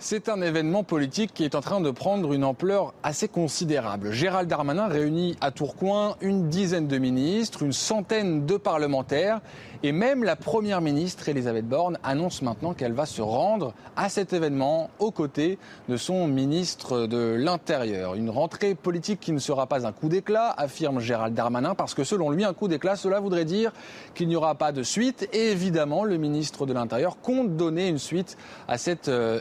C'est 0.00 0.28
un 0.28 0.40
événement 0.42 0.84
politique 0.84 1.34
qui 1.34 1.44
est 1.44 1.56
en 1.56 1.60
train 1.60 1.80
de 1.80 1.90
prendre 1.90 2.32
une 2.32 2.44
ampleur 2.44 2.94
assez 3.02 3.26
considérable. 3.26 4.12
Gérald 4.12 4.48
Darmanin 4.48 4.86
réunit 4.86 5.36
à 5.40 5.50
Tourcoing 5.50 6.14
une 6.20 6.48
dizaine 6.48 6.86
de 6.86 6.98
ministres, 6.98 7.64
une 7.64 7.72
centaine 7.72 8.46
de 8.46 8.56
parlementaires 8.56 9.40
et 9.82 9.92
même 9.92 10.24
la 10.24 10.34
première 10.34 10.80
ministre 10.80 11.28
Elisabeth 11.28 11.68
Borne 11.68 11.98
annonce 12.02 12.42
maintenant 12.42 12.74
qu'elle 12.74 12.92
va 12.92 13.06
se 13.06 13.22
rendre 13.22 13.74
à 13.96 14.08
cet 14.08 14.32
événement 14.32 14.90
aux 14.98 15.12
côtés 15.12 15.58
de 15.88 15.96
son 15.96 16.26
ministre 16.26 17.06
de 17.06 17.36
l'Intérieur. 17.38 18.14
Une 18.14 18.30
rentrée 18.30 18.74
politique 18.74 19.20
qui 19.20 19.30
ne 19.30 19.38
sera 19.38 19.66
pas 19.66 19.86
un 19.86 19.92
coup 19.92 20.08
d'éclat, 20.08 20.52
affirme 20.56 20.98
Gérald 20.98 21.34
Darmanin, 21.34 21.76
parce 21.76 21.94
que 21.94 22.02
selon 22.02 22.30
lui, 22.30 22.44
un 22.44 22.54
coup 22.54 22.66
d'éclat, 22.66 22.96
cela 22.96 23.20
voudrait 23.20 23.44
dire 23.44 23.72
qu'il 24.14 24.26
n'y 24.26 24.34
aura 24.34 24.56
pas 24.56 24.72
de 24.72 24.82
suite. 24.82 25.28
Et 25.32 25.52
évidemment, 25.52 26.02
le 26.02 26.16
ministre 26.16 26.66
de 26.66 26.72
l'Intérieur 26.72 27.20
compte 27.20 27.56
donner 27.56 27.86
une 27.86 27.98
suite 27.98 28.36
à 28.66 28.78
cet 28.78 29.08
euh, 29.08 29.40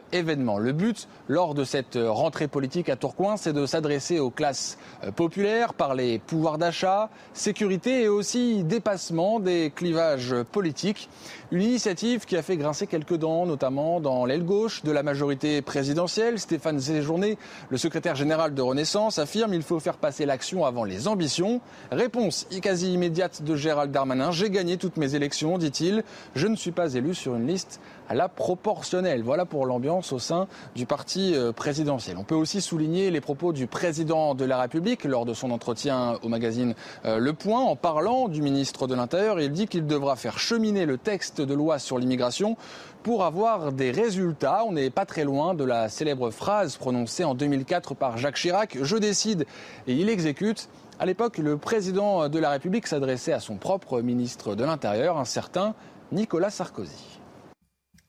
Le 0.55 0.71
but, 0.71 1.09
lors 1.27 1.53
de 1.53 1.65
cette 1.65 1.97
euh, 1.97 2.09
rentrée 2.09 2.47
politique 2.47 2.87
à 2.87 2.95
Tourcoing, 2.95 3.35
c'est 3.35 3.51
de 3.51 3.65
s'adresser 3.65 4.19
aux 4.19 4.29
classes 4.29 4.77
euh, 5.03 5.11
populaires, 5.11 5.73
parler 5.73 6.21
pouvoir 6.25 6.57
d'achat, 6.57 7.09
sécurité 7.33 8.03
et 8.03 8.07
aussi 8.07 8.63
dépassement 8.63 9.41
des 9.41 9.73
clivages 9.75 10.33
politiques. 10.53 11.09
Une 11.49 11.61
initiative 11.61 12.25
qui 12.25 12.35
a 12.35 12.41
fait 12.41 12.57
grincer 12.57 12.87
quelques 12.87 13.15
dents, 13.15 13.45
notamment 13.45 14.01
dans 14.01 14.25
l'aile 14.25 14.43
gauche 14.43 14.83
de 14.83 14.91
la 14.91 15.01
majorité 15.01 15.61
présidentielle. 15.61 16.39
Stéphane 16.39 16.77
Séjourné, 16.77 17.37
le 17.69 17.77
secrétaire 17.77 18.15
général 18.15 18.53
de 18.53 18.61
Renaissance, 18.61 19.17
affirme 19.17 19.51
qu'il 19.53 19.63
faut 19.63 19.79
faire 19.79 19.95
passer 19.95 20.25
l'action 20.25 20.65
avant 20.65 20.83
les 20.83 21.07
ambitions. 21.07 21.61
Réponse 21.89 22.47
quasi 22.61 22.91
immédiate 22.91 23.43
de 23.43 23.55
Gérald 23.55 23.93
Darmanin. 23.93 24.31
J'ai 24.31 24.49
gagné 24.49 24.75
toutes 24.75 24.97
mes 24.97 25.15
élections, 25.15 25.57
dit-il. 25.57 26.03
Je 26.35 26.47
ne 26.47 26.57
suis 26.57 26.71
pas 26.71 26.95
élu 26.95 27.15
sur 27.15 27.37
une 27.37 27.47
liste 27.47 27.79
à 28.09 28.13
la 28.13 28.29
proportionnelle. 28.29 29.23
Voilà 29.23 29.45
pour 29.45 29.65
l'ambiance 29.65 30.11
au 30.13 30.19
sein 30.19 30.47
du 30.75 30.85
parti 30.85 31.33
euh, 31.33 31.51
présidentiel. 31.51 32.17
On 32.17 32.23
peut 32.23 32.35
aussi 32.35 32.61
souligner 32.61 33.11
les 33.11 33.21
propos 33.21 33.53
du 33.53 33.67
président 33.67 34.35
de 34.35 34.45
la 34.45 34.59
République 34.59 35.03
lors 35.03 35.25
de 35.25 35.33
son 35.33 35.51
entretien 35.51 36.17
au 36.23 36.29
magazine 36.29 36.73
euh, 37.05 37.19
Le 37.19 37.33
Point 37.33 37.61
en 37.61 37.75
parlant 37.75 38.27
du 38.27 38.41
ministre 38.41 38.87
de 38.87 38.95
l'Intérieur. 38.95 39.39
Il 39.39 39.51
dit 39.51 39.67
qu'il 39.67 39.85
devra 39.85 40.15
faire 40.15 40.39
cheminer 40.39 40.85
le 40.85 40.97
texte 40.97 41.36
de 41.41 41.53
loi 41.53 41.79
sur 41.79 41.97
l'immigration 41.97 42.57
pour 43.03 43.23
avoir 43.23 43.71
des 43.71 43.91
résultats. 43.91 44.63
On 44.65 44.71
n'est 44.73 44.89
pas 44.89 45.05
très 45.05 45.23
loin 45.23 45.53
de 45.53 45.63
la 45.63 45.89
célèbre 45.89 46.31
phrase 46.31 46.77
prononcée 46.77 47.23
en 47.23 47.35
2004 47.35 47.95
par 47.95 48.17
Jacques 48.17 48.37
Chirac 48.37 48.77
Je 48.81 48.97
décide 48.97 49.45
et 49.87 49.93
il 49.93 50.09
exécute. 50.09 50.69
À 50.99 51.05
l'époque, 51.05 51.37
le 51.37 51.57
président 51.57 52.27
de 52.27 52.39
la 52.39 52.49
République 52.49 52.87
s'adressait 52.87 53.33
à 53.33 53.39
son 53.39 53.57
propre 53.57 54.01
ministre 54.01 54.55
de 54.55 54.63
l'Intérieur, 54.63 55.17
un 55.17 55.25
certain 55.25 55.75
Nicolas 56.11 56.49
Sarkozy. 56.49 57.17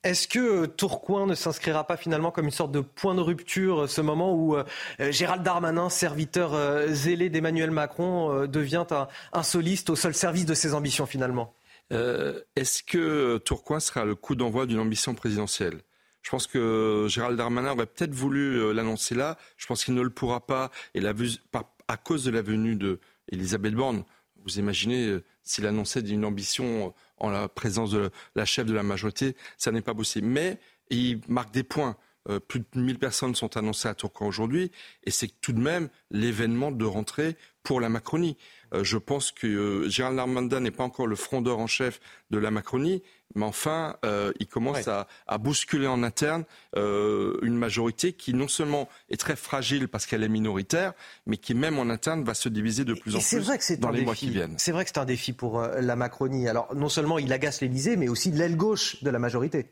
Est-ce 0.04 0.28
que 0.28 0.66
Tourcoing 0.66 1.26
ne 1.26 1.34
s'inscrira 1.34 1.84
pas 1.84 1.96
finalement 1.96 2.30
comme 2.30 2.44
une 2.44 2.52
sorte 2.52 2.70
de 2.70 2.80
point 2.80 3.16
de 3.16 3.20
rupture, 3.20 3.90
ce 3.90 4.00
moment 4.00 4.32
où 4.32 4.56
euh, 4.56 4.64
Gérald 5.10 5.42
Darmanin, 5.42 5.90
serviteur 5.90 6.54
euh, 6.54 6.86
zélé 6.88 7.30
d'Emmanuel 7.30 7.72
Macron, 7.72 8.32
euh, 8.32 8.46
devient 8.46 8.86
un, 9.32 9.42
soliste 9.42 9.90
au 9.90 9.96
seul 9.96 10.14
service 10.14 10.46
de 10.46 10.54
ses 10.54 10.72
ambitions 10.72 11.04
finalement? 11.04 11.52
Est-ce 11.90 12.82
que 12.82 13.38
Tourcoing 13.38 13.80
sera 13.80 14.04
le 14.04 14.14
coup 14.14 14.34
d'envoi 14.34 14.66
d'une 14.66 14.78
ambition 14.78 15.14
présidentielle? 15.14 15.80
Je 16.22 16.30
pense 16.30 16.46
que 16.46 17.06
Gérald 17.08 17.38
Darmanin 17.38 17.72
aurait 17.72 17.86
peut-être 17.86 18.12
voulu 18.12 18.74
l'annoncer 18.74 19.14
là. 19.14 19.38
Je 19.56 19.66
pense 19.66 19.84
qu'il 19.84 19.94
ne 19.94 20.02
le 20.02 20.10
pourra 20.10 20.46
pas. 20.46 20.70
Et 20.94 21.00
à 21.06 21.96
cause 21.96 22.24
de 22.24 22.30
la 22.30 22.42
venue 22.42 22.76
d'Elisabeth 22.76 23.74
Borne, 23.74 24.04
vous 24.44 24.58
imaginez 24.58 25.18
s'il 25.42 25.66
annonçait 25.66 26.00
une 26.00 26.24
ambition 26.26 26.94
en 27.16 27.30
la 27.30 27.48
présence 27.48 27.90
de 27.90 28.10
la 28.34 28.44
chef 28.44 28.66
de 28.66 28.74
la 28.74 28.82
majorité, 28.82 29.34
ça 29.56 29.72
n'est 29.72 29.80
pas 29.80 29.94
possible. 29.94 30.26
Mais 30.26 30.60
il 30.90 31.20
marque 31.28 31.52
des 31.52 31.62
points. 31.62 31.96
Euh, 32.28 32.40
plus 32.40 32.60
de 32.60 32.66
1000 32.74 32.98
personnes 32.98 33.34
sont 33.34 33.56
annoncées 33.56 33.88
à 33.88 33.94
Tourcoing 33.94 34.26
aujourd'hui, 34.26 34.70
et 35.04 35.10
c'est 35.10 35.30
tout 35.40 35.52
de 35.52 35.60
même 35.60 35.88
l'événement 36.10 36.70
de 36.70 36.84
rentrée 36.84 37.36
pour 37.62 37.80
la 37.82 37.90
Macronie. 37.90 38.38
Euh, 38.74 38.82
je 38.82 38.96
pense 38.96 39.30
que 39.30 39.46
euh, 39.46 39.88
Gérald 39.90 40.16
Darmanin 40.16 40.60
n'est 40.60 40.70
pas 40.70 40.84
encore 40.84 41.06
le 41.06 41.16
frondeur 41.16 41.58
en 41.58 41.66
chef 41.66 42.00
de 42.30 42.38
la 42.38 42.50
Macronie, 42.50 43.02
mais 43.34 43.44
enfin, 43.44 43.96
euh, 44.06 44.32
il 44.40 44.46
commence 44.46 44.88
à, 44.88 45.06
bousculer 45.38 45.86
en 45.86 46.02
interne 46.02 46.44
une 46.74 47.56
majorité 47.56 48.12
qui 48.14 48.32
non 48.34 48.48
seulement 48.48 48.88
est 49.10 49.20
très 49.20 49.36
fragile 49.36 49.88
parce 49.88 50.06
qu'elle 50.06 50.22
est 50.22 50.28
minoritaire, 50.28 50.94
mais 51.26 51.36
qui 51.36 51.54
même 51.54 51.78
en 51.78 51.90
interne 51.90 52.24
va 52.24 52.34
se 52.34 52.48
diviser 52.48 52.84
de 52.84 52.94
plus 52.94 53.14
en 53.14 53.20
plus 53.20 53.38
vrai 53.38 53.58
que 53.58 53.74
dans 53.76 53.90
les 53.90 54.02
mois 54.02 54.14
qui 54.14 54.30
viennent. 54.30 54.54
C'est 54.56 54.72
vrai 54.72 54.84
que 54.84 54.90
c'est 54.90 54.98
un 54.98 55.04
défi 55.04 55.32
pour 55.32 55.60
la 55.60 55.96
Macronie. 55.96 56.48
Alors 56.48 56.74
non 56.74 56.88
seulement 56.88 57.18
il 57.18 57.32
agace 57.32 57.60
l'Élysée, 57.60 57.96
mais 57.96 58.08
aussi 58.08 58.30
l'aile 58.30 58.56
gauche 58.56 59.02
de 59.02 59.10
la 59.10 59.18
majorité. 59.18 59.66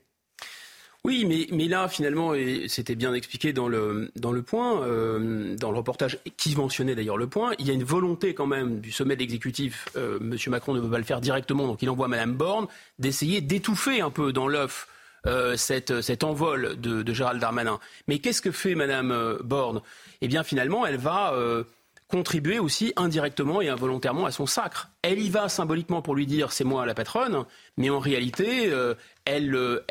Oui, 1.07 1.25
mais, 1.53 1.69
là, 1.69 1.87
finalement, 1.87 2.35
et 2.35 2.65
c'était 2.67 2.97
bien 2.97 3.15
expliqué 3.15 3.53
dans 3.53 3.69
le, 3.69 4.11
point, 4.45 4.83
euh, 4.83 5.55
dans 5.55 5.71
le 5.71 5.77
reportage 5.77 6.19
qui 6.37 6.57
mentionnait 6.57 6.97
d'ailleurs 6.97 7.17
le 7.17 7.29
point, 7.29 7.53
il 7.61 7.67
y 7.69 7.71
a 7.71 7.75
une 7.75 7.85
volonté 7.85 8.35
quand 8.35 8.49
même 8.49 8.81
du 8.81 8.91
sommet 8.91 9.15
de 9.15 9.21
l'exécutif. 9.21 9.87
Euh, 9.95 10.19
Monsieur 10.21 10.51
Macron 10.51 10.75
ne 10.75 10.81
veut 10.81 10.91
pas 10.91 10.99
le 10.99 11.05
faire 11.05 11.21
directement, 11.21 11.69
donc 11.69 11.81
il 11.81 11.91
envoie 11.91 12.09
Madame 12.09 12.35
Borne 12.35 12.67
d'essayer 12.99 13.41
d'étouffer 13.41 14.01
un 14.01 14.11
peu 14.11 14.33
dans 14.33 14.49
l'œuf 14.49 14.89
euh, 15.29 15.57
cet 15.57 16.25
envol 16.25 16.75
de, 16.81 17.15
Gérald 17.15 17.41
Darmanin. 17.41 17.79
Mais 18.09 18.19
qu'est-ce 18.19 18.43
que 18.43 18.51
fait 18.51 18.75
euh, 18.77 19.39
Borne? 19.45 19.83
Eh 20.23 20.27
bien, 20.27 20.43
finalement, 20.43 20.87
elle 20.87 20.99
va 20.99 21.33
contribuer 22.09 22.59
aussi 22.59 22.93
indirectement 22.97 23.63
et 23.63 23.69
involontairement 23.69 24.27
à 24.27 24.33
son 24.33 24.47
sacre. 24.47 24.91
Elle 25.03 25.21
y 25.21 25.31
va 25.31 25.49
symboliquement 25.49 26.03
pour 26.03 26.17
lui 26.17 26.27
dire 26.27 26.51
c'est 26.51 26.65
moi 26.65 26.85
la 26.85 26.95
patronne, 26.95 27.45
mais 27.77 27.91
en 27.91 28.01
réalité, 28.01 28.73
elle 29.25 29.87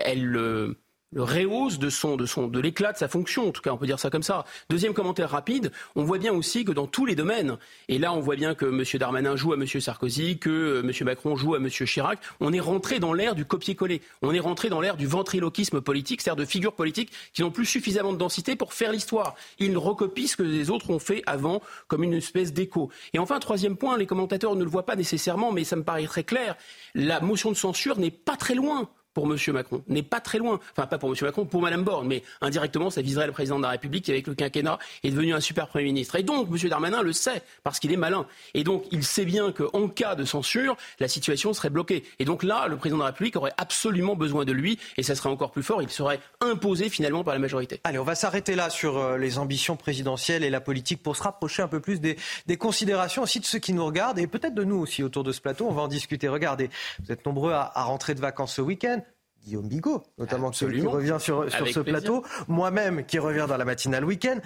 le 1.15 1.23
rehausse 1.23 1.79
de 1.79 1.89
son, 1.89 2.17
de 2.17 2.25
son, 2.25 2.47
de 2.47 2.59
l'éclat 2.59 2.91
de 2.91 2.97
sa 2.97 3.07
fonction. 3.07 3.47
En 3.47 3.51
tout 3.51 3.61
cas, 3.61 3.71
on 3.71 3.77
peut 3.77 3.87
dire 3.87 3.99
ça 3.99 4.09
comme 4.09 4.21
ça. 4.21 4.45
Deuxième 4.69 4.93
commentaire 4.93 5.29
rapide. 5.29 5.71
On 5.95 6.03
voit 6.03 6.17
bien 6.17 6.33
aussi 6.33 6.65
que 6.65 6.73
dans 6.73 6.87
tous 6.87 7.05
les 7.05 7.15
domaines, 7.15 7.57
et 7.87 7.97
là, 7.97 8.13
on 8.13 8.19
voit 8.19 8.35
bien 8.35 8.53
que 8.53 8.65
M. 8.65 8.83
Darmanin 8.99 9.35
joue 9.35 9.53
à 9.53 9.55
M. 9.55 9.65
Sarkozy, 9.65 10.37
que 10.37 10.49
euh, 10.49 10.83
M. 10.83 10.91
Macron 11.05 11.35
joue 11.37 11.55
à 11.55 11.57
M. 11.57 11.69
Chirac. 11.69 12.19
On 12.41 12.51
est 12.51 12.59
rentré 12.59 12.99
dans 12.99 13.13
l'ère 13.13 13.33
du 13.33 13.45
copier-coller. 13.45 14.01
On 14.21 14.33
est 14.33 14.39
rentré 14.39 14.69
dans 14.69 14.81
l'ère 14.81 14.97
du 14.97 15.07
ventriloquisme 15.07 15.79
politique, 15.79 16.21
c'est-à-dire 16.21 16.43
de 16.43 16.49
figures 16.49 16.73
politiques 16.73 17.11
qui 17.33 17.41
n'ont 17.41 17.51
plus 17.51 17.65
suffisamment 17.65 18.11
de 18.11 18.17
densité 18.17 18.57
pour 18.57 18.73
faire 18.73 18.91
l'histoire. 18.91 19.35
Ils 19.59 19.77
recopient 19.77 20.27
ce 20.27 20.35
que 20.35 20.43
les 20.43 20.69
autres 20.69 20.89
ont 20.89 20.99
fait 20.99 21.23
avant, 21.27 21.61
comme 21.87 22.03
une 22.03 22.13
espèce 22.13 22.51
d'écho. 22.51 22.89
Et 23.13 23.19
enfin, 23.19 23.39
troisième 23.39 23.77
point, 23.77 23.97
les 23.97 24.05
commentateurs 24.05 24.57
ne 24.57 24.63
le 24.63 24.69
voient 24.69 24.85
pas 24.85 24.97
nécessairement, 24.97 25.53
mais 25.53 25.63
ça 25.63 25.77
me 25.77 25.83
paraît 25.83 26.05
très 26.07 26.25
clair. 26.25 26.57
La 26.93 27.21
motion 27.21 27.51
de 27.51 27.55
censure 27.55 27.97
n'est 27.97 28.11
pas 28.11 28.35
très 28.35 28.55
loin 28.55 28.89
pour 29.15 29.25
M. 29.25 29.37
Macron, 29.53 29.81
n'est 29.87 30.03
pas 30.03 30.19
très 30.19 30.37
loin. 30.37 30.59
Enfin, 30.73 30.85
pas 30.85 30.99
pour 30.99 31.09
M. 31.09 31.15
Macron, 31.21 31.45
pour 31.45 31.61
Mme 31.61 31.83
Borne, 31.83 32.07
mais 32.07 32.21
indirectement, 32.41 32.91
ça 32.91 33.01
viserait 33.01 33.25
le 33.25 33.31
président 33.31 33.57
de 33.57 33.63
la 33.63 33.69
République 33.69 34.05
qui, 34.05 34.11
avec 34.11 34.27
le 34.27 34.35
quinquennat, 34.35 34.77
est 35.03 35.09
devenu 35.09 35.33
un 35.33 35.39
super 35.39 35.67
Premier 35.67 35.85
ministre. 35.85 36.17
Et 36.17 36.23
donc, 36.23 36.49
M. 36.51 36.69
Darmanin 36.69 37.01
le 37.01 37.13
sait, 37.13 37.41
parce 37.63 37.79
qu'il 37.79 37.91
est 37.93 37.97
malin. 37.97 38.27
Et 38.53 38.63
donc, 38.63 38.83
il 38.91 39.03
sait 39.03 39.25
bien 39.25 39.51
qu'en 39.53 39.87
cas 39.87 40.15
de 40.15 40.25
censure, 40.25 40.75
la 40.99 41.07
situation 41.07 41.53
serait 41.53 41.69
bloquée. 41.69 42.03
Et 42.19 42.25
donc 42.25 42.43
là, 42.43 42.67
le 42.67 42.75
président 42.75 42.97
de 42.97 43.03
la 43.03 43.07
République 43.07 43.37
aurait 43.37 43.53
absolument 43.57 44.15
besoin 44.15 44.43
de 44.43 44.51
lui, 44.51 44.77
et 44.97 45.03
ça 45.03 45.15
serait 45.15 45.29
encore 45.29 45.51
plus 45.51 45.63
fort, 45.63 45.81
il 45.81 45.89
serait 45.89 46.19
imposé 46.41 46.89
finalement 46.89 47.23
par 47.23 47.33
la 47.33 47.39
majorité. 47.39 47.79
Allez, 47.85 47.99
on 47.99 48.03
va 48.03 48.15
s'arrêter 48.15 48.55
là 48.55 48.69
sur 48.69 48.97
euh, 48.97 49.17
les 49.17 49.37
ambitions 49.37 49.77
présidentielles 49.77 50.43
et 50.43 50.49
la 50.49 50.59
politique 50.59 51.01
pour 51.01 51.15
se 51.15 51.23
rapprocher 51.23 51.63
un 51.63 51.69
peu 51.69 51.79
plus 51.79 52.01
des, 52.01 52.17
considérations 52.57 53.23
aussi 53.23 53.39
de 53.39 53.45
ceux 53.45 53.59
qui 53.59 53.71
nous 53.71 53.85
regardent, 53.85 54.19
et 54.19 54.27
peut-être 54.27 54.55
de 54.55 54.65
nous 54.65 54.77
aussi 54.77 55.03
autour 55.03 55.23
de 55.23 55.31
ce 55.31 55.39
plateau. 55.39 55.67
On 55.69 55.73
va 55.73 55.83
en 55.83 55.87
discuter. 55.87 56.27
Regardez, 56.27 56.69
vous 57.03 57.11
êtes 57.13 57.25
nombreux 57.25 57.53
à 57.53 57.83
rentrer 57.83 58.13
de 58.13 58.19
vacances 58.19 58.55
ce 58.55 58.61
week-end. 58.61 59.01
Guillaume 59.45 59.67
Bigot, 59.67 60.03
notamment 60.17 60.51
celui 60.51 60.81
qui 60.81 60.87
revient 60.87 61.17
sur, 61.19 61.51
sur 61.51 61.67
ce 61.67 61.79
plateau, 61.79 62.23
moi-même 62.47 63.05
qui 63.05 63.19
reviens 63.19 63.45
dans 63.45 63.57
la 63.57 63.65
matinale 63.65 64.03
week-end. 64.03 64.39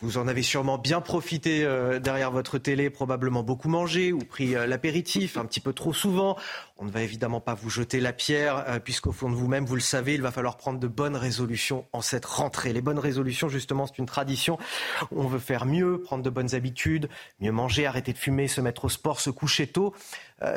Vous 0.00 0.16
en 0.16 0.26
avez 0.26 0.42
sûrement 0.42 0.78
bien 0.78 1.02
profité 1.02 1.62
euh, 1.64 1.98
derrière 1.98 2.30
votre 2.30 2.56
télé, 2.56 2.88
probablement 2.88 3.42
beaucoup 3.42 3.68
mangé 3.68 4.12
ou 4.12 4.18
pris 4.18 4.56
euh, 4.56 4.66
l'apéritif 4.66 5.36
un 5.36 5.44
petit 5.44 5.60
peu 5.60 5.74
trop 5.74 5.92
souvent. 5.92 6.36
On 6.78 6.86
ne 6.86 6.90
va 6.90 7.02
évidemment 7.02 7.40
pas 7.40 7.52
vous 7.54 7.68
jeter 7.68 8.00
la 8.00 8.14
pierre, 8.14 8.64
euh, 8.68 8.78
puisqu'au 8.78 9.12
fond 9.12 9.28
de 9.28 9.34
vous-même, 9.34 9.66
vous 9.66 9.74
le 9.74 9.80
savez, 9.80 10.14
il 10.14 10.22
va 10.22 10.30
falloir 10.30 10.56
prendre 10.56 10.78
de 10.78 10.88
bonnes 10.88 11.16
résolutions 11.16 11.84
en 11.92 12.00
cette 12.00 12.24
rentrée. 12.24 12.72
Les 12.72 12.80
bonnes 12.80 12.98
résolutions, 12.98 13.50
justement, 13.50 13.86
c'est 13.86 13.98
une 13.98 14.06
tradition. 14.06 14.58
On 15.10 15.26
veut 15.26 15.38
faire 15.38 15.66
mieux, 15.66 16.00
prendre 16.00 16.22
de 16.22 16.30
bonnes 16.30 16.54
habitudes, 16.54 17.10
mieux 17.40 17.52
manger, 17.52 17.84
arrêter 17.84 18.14
de 18.14 18.18
fumer, 18.18 18.48
se 18.48 18.62
mettre 18.62 18.86
au 18.86 18.88
sport, 18.88 19.20
se 19.20 19.30
coucher 19.30 19.66
tôt. 19.66 19.94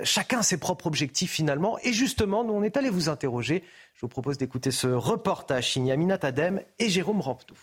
Chacun 0.04 0.40
a 0.40 0.44
ses 0.44 0.58
propres 0.58 0.88
objectifs 0.88 1.32
finalement. 1.32 1.78
Et 1.84 1.94
justement, 1.94 2.44
nous, 2.44 2.54
on 2.54 2.64
est 2.64 2.78
allé 2.78 2.90
vous 2.90 3.10
interroger 3.10 3.64
je 4.00 4.06
vous 4.06 4.08
propose 4.08 4.38
d'écouter 4.38 4.72
ce 4.72 4.88
reportage 4.88 5.74
signé 5.74 5.92
Aminat 5.92 6.20
Adem 6.22 6.62
et 6.80 6.88
Jérôme 6.88 7.20
Ramptou. 7.20 7.58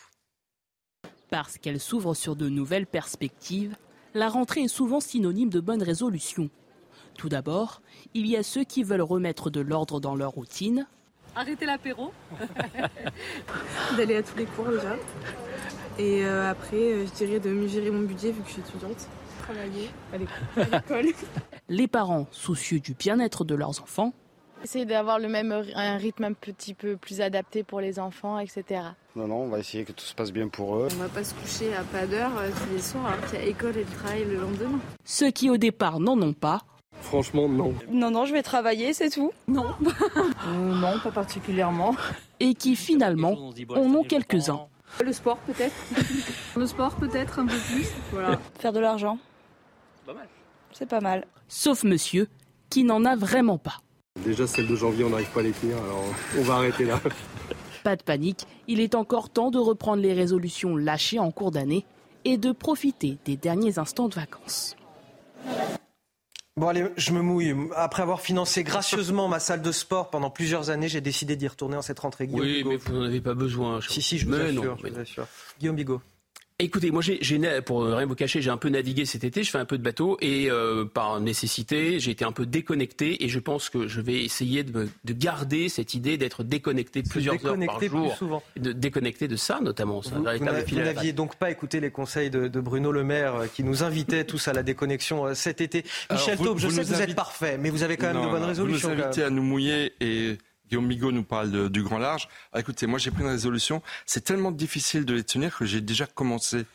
Parce 1.30 1.56
qu'elle 1.56 1.80
s'ouvre 1.80 2.12
sur 2.12 2.36
de 2.36 2.50
nouvelles 2.50 2.86
perspectives, 2.86 3.74
la 4.12 4.28
rentrée 4.28 4.64
est 4.64 4.68
souvent 4.68 5.00
synonyme 5.00 5.48
de 5.48 5.60
bonnes 5.60 5.82
résolutions. 5.82 6.50
Tout 7.16 7.30
d'abord, 7.30 7.80
il 8.12 8.26
y 8.26 8.36
a 8.36 8.42
ceux 8.42 8.64
qui 8.64 8.82
veulent 8.82 9.00
remettre 9.00 9.48
de 9.48 9.62
l'ordre 9.62 9.98
dans 9.98 10.14
leur 10.14 10.32
routine. 10.32 10.86
Arrêter 11.34 11.64
l'apéro. 11.64 12.12
D'aller 13.96 14.16
à 14.16 14.22
tous 14.22 14.36
les 14.36 14.44
cours 14.44 14.68
déjà. 14.68 14.94
Et 15.98 16.22
euh, 16.22 16.50
après, 16.50 16.76
euh, 16.76 17.06
je 17.06 17.12
dirais 17.12 17.40
de 17.40 17.48
mieux 17.48 17.68
gérer 17.68 17.90
mon 17.90 18.02
budget 18.02 18.30
vu 18.32 18.42
que 18.42 18.48
je 18.48 18.52
suis 18.52 18.60
étudiante. 18.60 19.08
Travailler 19.46 19.90
à 20.12 20.18
l'école. 20.18 21.12
les 21.68 21.88
parents, 21.88 22.26
soucieux 22.30 22.80
du 22.80 22.94
bien-être 22.94 23.44
de 23.44 23.54
leurs 23.54 23.80
enfants, 23.80 24.12
Essayer 24.64 24.86
d'avoir 24.86 25.18
le 25.18 25.28
même 25.28 25.52
un 25.74 25.96
rythme 25.96 26.24
un 26.24 26.32
petit 26.32 26.74
peu 26.74 26.96
plus 26.96 27.20
adapté 27.20 27.62
pour 27.62 27.80
les 27.80 27.98
enfants, 27.98 28.38
etc. 28.38 28.80
Non, 29.14 29.28
non, 29.28 29.36
on 29.42 29.48
va 29.48 29.58
essayer 29.58 29.84
que 29.84 29.92
tout 29.92 30.04
se 30.04 30.14
passe 30.14 30.32
bien 30.32 30.48
pour 30.48 30.76
eux. 30.76 30.88
On 30.92 31.02
va 31.02 31.08
pas 31.08 31.22
se 31.22 31.34
coucher 31.34 31.74
à 31.74 31.82
pas 31.82 32.06
d'heure 32.06 32.32
euh, 32.38 32.48
tous 32.50 32.74
les 32.74 32.80
soirs 32.80 33.06
alors 33.06 33.24
qu'il 33.26 33.38
y 33.38 33.42
a 33.42 33.44
école 33.44 33.76
et 33.76 33.84
le 33.84 33.90
travail 33.98 34.24
le 34.24 34.36
lendemain. 34.36 34.80
Ceux 35.04 35.30
qui 35.30 35.50
au 35.50 35.56
départ 35.56 36.00
n'en 36.00 36.20
ont 36.20 36.32
pas. 36.32 36.62
Franchement, 37.02 37.48
non. 37.48 37.74
Non, 37.90 38.10
non, 38.10 38.24
je 38.24 38.32
vais 38.32 38.42
travailler, 38.42 38.94
c'est 38.94 39.10
tout. 39.10 39.32
Non. 39.46 39.66
Euh, 40.48 40.74
non, 40.74 40.98
pas 41.00 41.10
particulièrement. 41.10 41.96
Et 42.38 42.54
qui 42.54 42.76
finalement 42.76 43.32
en 43.70 43.94
ont 43.94 44.04
quelques-uns. 44.04 44.66
Le 45.04 45.12
sport 45.12 45.38
peut-être. 45.38 45.74
le 46.56 46.66
sport 46.66 46.94
peut-être 46.94 47.40
un 47.40 47.46
peu 47.46 47.56
plus. 47.56 47.88
Voilà. 48.12 48.38
Faire 48.58 48.72
de 48.72 48.78
l'argent. 48.78 49.18
Pas 50.06 50.14
mal. 50.14 50.28
C'est 50.72 50.88
pas 50.88 51.00
mal. 51.00 51.26
Sauf 51.48 51.82
monsieur 51.82 52.28
qui 52.70 52.84
n'en 52.84 53.04
a 53.04 53.16
vraiment 53.16 53.58
pas. 53.58 53.80
Déjà, 54.24 54.46
celle 54.46 54.68
de 54.68 54.76
janvier, 54.76 55.04
on 55.04 55.10
n'arrive 55.10 55.30
pas 55.30 55.40
à 55.40 55.42
les 55.42 55.52
tenir, 55.52 55.76
alors 55.76 56.04
on 56.38 56.42
va 56.42 56.54
arrêter 56.54 56.84
là. 56.84 57.00
Pas 57.84 57.96
de 57.96 58.02
panique, 58.02 58.46
il 58.66 58.80
est 58.80 58.94
encore 58.94 59.30
temps 59.30 59.50
de 59.50 59.58
reprendre 59.58 60.02
les 60.02 60.12
résolutions 60.12 60.76
lâchées 60.76 61.20
en 61.20 61.30
cours 61.30 61.52
d'année 61.52 61.84
et 62.24 62.36
de 62.36 62.50
profiter 62.50 63.18
des 63.24 63.36
derniers 63.36 63.78
instants 63.78 64.08
de 64.08 64.14
vacances. 64.14 64.74
Bon 66.56 66.66
allez, 66.68 66.86
je 66.96 67.12
me 67.12 67.20
mouille. 67.20 67.54
Après 67.76 68.02
avoir 68.02 68.20
financé 68.20 68.64
gracieusement 68.64 69.28
ma 69.28 69.38
salle 69.38 69.62
de 69.62 69.70
sport 69.70 70.10
pendant 70.10 70.30
plusieurs 70.30 70.70
années, 70.70 70.88
j'ai 70.88 71.00
décidé 71.00 71.36
d'y 71.36 71.46
retourner 71.46 71.76
en 71.76 71.82
cette 71.82 71.98
rentrée. 71.98 72.28
oui, 72.32 72.64
mais 72.66 72.76
vous 72.76 72.92
n'en 72.92 73.02
avez 73.02 73.20
pas 73.20 73.34
besoin. 73.34 73.80
Si, 73.80 74.02
si, 74.02 74.18
je 74.18 74.26
vous, 74.26 74.34
assure, 74.34 74.76
Guillaume 75.60 75.76
Bigot. 75.76 76.00
Écoutez, 76.58 76.90
moi, 76.90 77.02
j'ai, 77.02 77.20
pour 77.66 77.84
rien 77.84 78.06
vous 78.06 78.14
cacher, 78.14 78.40
j'ai 78.40 78.48
un 78.48 78.56
peu 78.56 78.70
navigué 78.70 79.04
cet 79.04 79.24
été, 79.24 79.42
je 79.42 79.50
fais 79.50 79.58
un 79.58 79.66
peu 79.66 79.76
de 79.76 79.82
bateau 79.82 80.16
et 80.22 80.50
euh, 80.50 80.86
par 80.86 81.20
nécessité, 81.20 82.00
j'ai 82.00 82.12
été 82.12 82.24
un 82.24 82.32
peu 82.32 82.46
déconnecté 82.46 83.22
et 83.22 83.28
je 83.28 83.38
pense 83.38 83.68
que 83.68 83.86
je 83.86 84.00
vais 84.00 84.24
essayer 84.24 84.62
de, 84.62 84.88
de 85.04 85.12
garder 85.12 85.68
cette 85.68 85.92
idée 85.92 86.16
d'être 86.16 86.44
déconnecté 86.44 87.02
plusieurs 87.02 87.44
heures 87.44 87.58
par 87.66 87.82
jour, 87.82 88.16
souvent. 88.16 88.42
de 88.56 88.72
déconnecté 88.72 89.28
de 89.28 89.36
ça 89.36 89.60
notamment. 89.60 90.00
Vous, 90.00 90.10
vous 90.14 90.80
n'aviez 90.80 91.12
donc 91.12 91.36
pas 91.36 91.50
écouté 91.50 91.78
les 91.78 91.90
conseils 91.90 92.30
de, 92.30 92.48
de, 92.48 92.60
Bruno 92.60 92.90
Le 92.90 93.04
Maire 93.04 93.34
euh, 93.34 93.46
qui 93.48 93.62
nous 93.62 93.82
invitait 93.82 94.24
tous 94.24 94.48
à 94.48 94.54
la 94.54 94.62
déconnexion 94.62 95.26
euh, 95.26 95.34
cet 95.34 95.60
été. 95.60 95.84
Michel 96.10 96.38
Taube, 96.38 96.56
je 96.56 96.70
sais 96.70 96.80
que 96.80 96.86
vous 96.86 97.02
êtes 97.02 97.14
parfait, 97.14 97.58
mais 97.58 97.68
vous 97.68 97.82
avez 97.82 97.98
quand 97.98 98.14
même 98.14 98.24
de 98.24 98.30
bonnes 98.30 98.44
résolutions. 98.44 98.88
Vous 98.88 98.94
nous 98.94 99.02
invitez 99.02 99.24
à 99.24 99.28
nous 99.28 99.42
mouiller 99.42 99.92
et 100.00 100.38
Guillaume 100.68 100.86
Migaud 100.86 101.12
nous 101.12 101.22
parle 101.22 101.70
du 101.70 101.82
grand 101.82 101.98
large. 101.98 102.28
Ah, 102.52 102.60
écoutez, 102.60 102.86
moi 102.86 102.98
j'ai 102.98 103.10
pris 103.10 103.22
une 103.22 103.28
résolution. 103.28 103.82
C'est 104.04 104.24
tellement 104.24 104.50
difficile 104.50 105.04
de 105.04 105.14
les 105.14 105.24
tenir 105.24 105.56
que 105.56 105.64
j'ai 105.64 105.80
déjà 105.80 106.06
commencé 106.06 106.66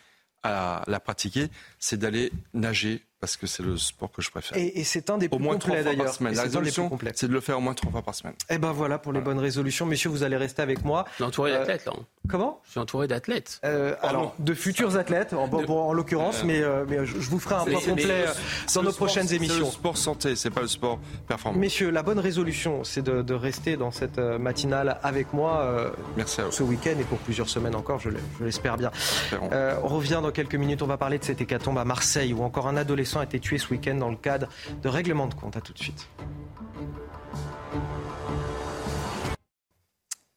à 0.44 0.84
la 0.88 1.00
pratiquer. 1.00 1.50
C'est 1.80 1.98
d'aller 1.98 2.32
nager 2.54 3.04
parce 3.22 3.38
que 3.38 3.46
c'est 3.46 3.62
le 3.62 3.78
sport 3.78 4.12
que 4.12 4.22
je 4.24 4.32
préfère. 4.32 4.58
Et, 4.58 4.84
c'est 4.84 5.12
un 5.12 5.20
des 5.20 5.30
plus 5.30 5.38
au 5.38 5.40
moins 5.40 5.54
complets 5.54 5.84
d'ailleurs. 5.84 6.16
La 6.20 6.42
résolution, 6.42 6.90
c'est 7.14 7.28
de 7.28 7.34
le 7.34 7.40
faire 7.40 7.60
au 7.60 7.62
moins 7.62 7.76
trois 7.76 7.92
fois 7.92 8.02
par 8.02 8.16
semaine. 8.16 8.34
Et 8.50 8.56
eh 8.56 8.58
ben 8.58 8.72
voilà 8.72 8.98
pour 8.98 9.14
les 9.14 9.22
bonnes 9.22 9.40
résolutions. 9.40 9.86
Messieurs, 9.86 10.10
vous 10.10 10.24
allez 10.24 10.38
rester 10.38 10.64
avec 10.64 10.84
moi. 10.84 11.06
Je 11.12 11.16
suis 11.16 11.24
entouré 11.24 11.52
d'athlètes 11.52 11.86
là. 11.86 11.94
Comment? 12.28 12.62
Je 12.66 12.72
suis 12.72 12.80
entouré 12.80 13.08
d'athlètes. 13.08 13.60
Euh, 13.64 13.96
alors, 14.02 14.34
de 14.40 14.54
futurs 14.54 14.98
athlètes, 14.98 15.34
en, 15.34 15.52
en 15.52 15.94
l'occurrence, 15.94 16.44
mais, 16.44 16.62
euh, 16.62 16.86
mais 16.88 17.06
je 17.06 17.30
vous 17.30 17.40
ferai 17.40 17.56
un 17.56 17.66
point 17.66 17.82
complet 17.82 18.26
euh, 18.28 18.34
dans 18.74 18.84
nos 18.84 18.92
prochaines 18.92 19.32
émissions. 19.34 19.56
C'est 19.56 19.66
le 19.66 19.72
sport 19.72 19.98
santé, 19.98 20.36
c'est 20.36 20.50
pas 20.50 20.62
le 20.62 20.68
sport 20.68 21.00
performance. 21.28 21.60
Messieurs, 21.60 21.92
la 21.92 22.04
bonne 22.04 22.20
résolution, 22.20 22.84
c'est 22.84 23.02
de, 23.02 23.22
de, 23.22 23.34
rester 23.34 23.78
dans 23.78 23.92
cette 23.92 24.18
matinale 24.18 25.00
avec 25.04 25.34
moi 25.34 25.92
Merci 26.16 26.42
ce 26.52 26.64
week-end 26.64 26.96
et 27.00 27.04
pour 27.04 27.18
plusieurs 27.20 27.50
semaines 27.50 27.76
encore, 27.76 28.00
je 28.00 28.10
l'espère 28.40 28.78
bien. 28.78 28.92
on 29.32 29.88
revient 29.88 30.20
dans 30.22 30.32
quelques 30.32 30.56
minutes, 30.56 30.82
on 30.82 30.88
va 30.88 30.98
parler 30.98 31.20
de 31.20 31.24
cette 31.24 31.42
hécatombe 31.42 31.78
à 31.78 31.86
Marseille 31.86 32.34
où 32.34 32.44
encore 32.44 32.68
un 32.68 32.78
adolescent 32.78 33.11
a 33.20 33.24
été 33.24 33.40
tué 33.40 33.58
ce 33.58 33.70
week-end 33.70 33.96
dans 33.96 34.10
le 34.10 34.16
cadre 34.16 34.48
de 34.82 34.90
règlement 34.90 35.28
de 35.28 35.34
compte. 35.34 35.58
À 35.58 35.62
tout 35.62 35.74
de 35.74 35.80
suite. 35.80 36.08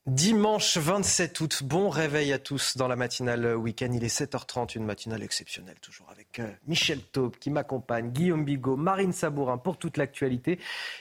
Dimanche 0.07 0.77
27 0.77 1.41
août, 1.41 1.63
bon 1.65 1.89
réveil 1.89 2.35
à 2.35 2.39
tous 2.39 2.77
dans 2.77 2.89
la 2.89 2.95
matinale 2.95 3.57
week-end. 3.57 3.89
Il 3.95 4.05
est 4.05 4.15
7h30, 4.15 4.77
une 4.77 4.85
matinale 4.85 5.23
exceptionnelle, 5.23 5.81
toujours 5.81 6.11
avec 6.11 6.41
euh, 6.41 6.51
Michel 6.67 7.01
Taube 7.01 7.37
qui 7.41 7.49
m'accompagne, 7.49 8.11
Guillaume 8.11 8.45
Bigot, 8.45 8.77
Marine 8.77 9.15
Sabourin 9.15 9.57
pour 9.57 9.79
toute 9.79 9.97
l'actualité. 9.97 10.59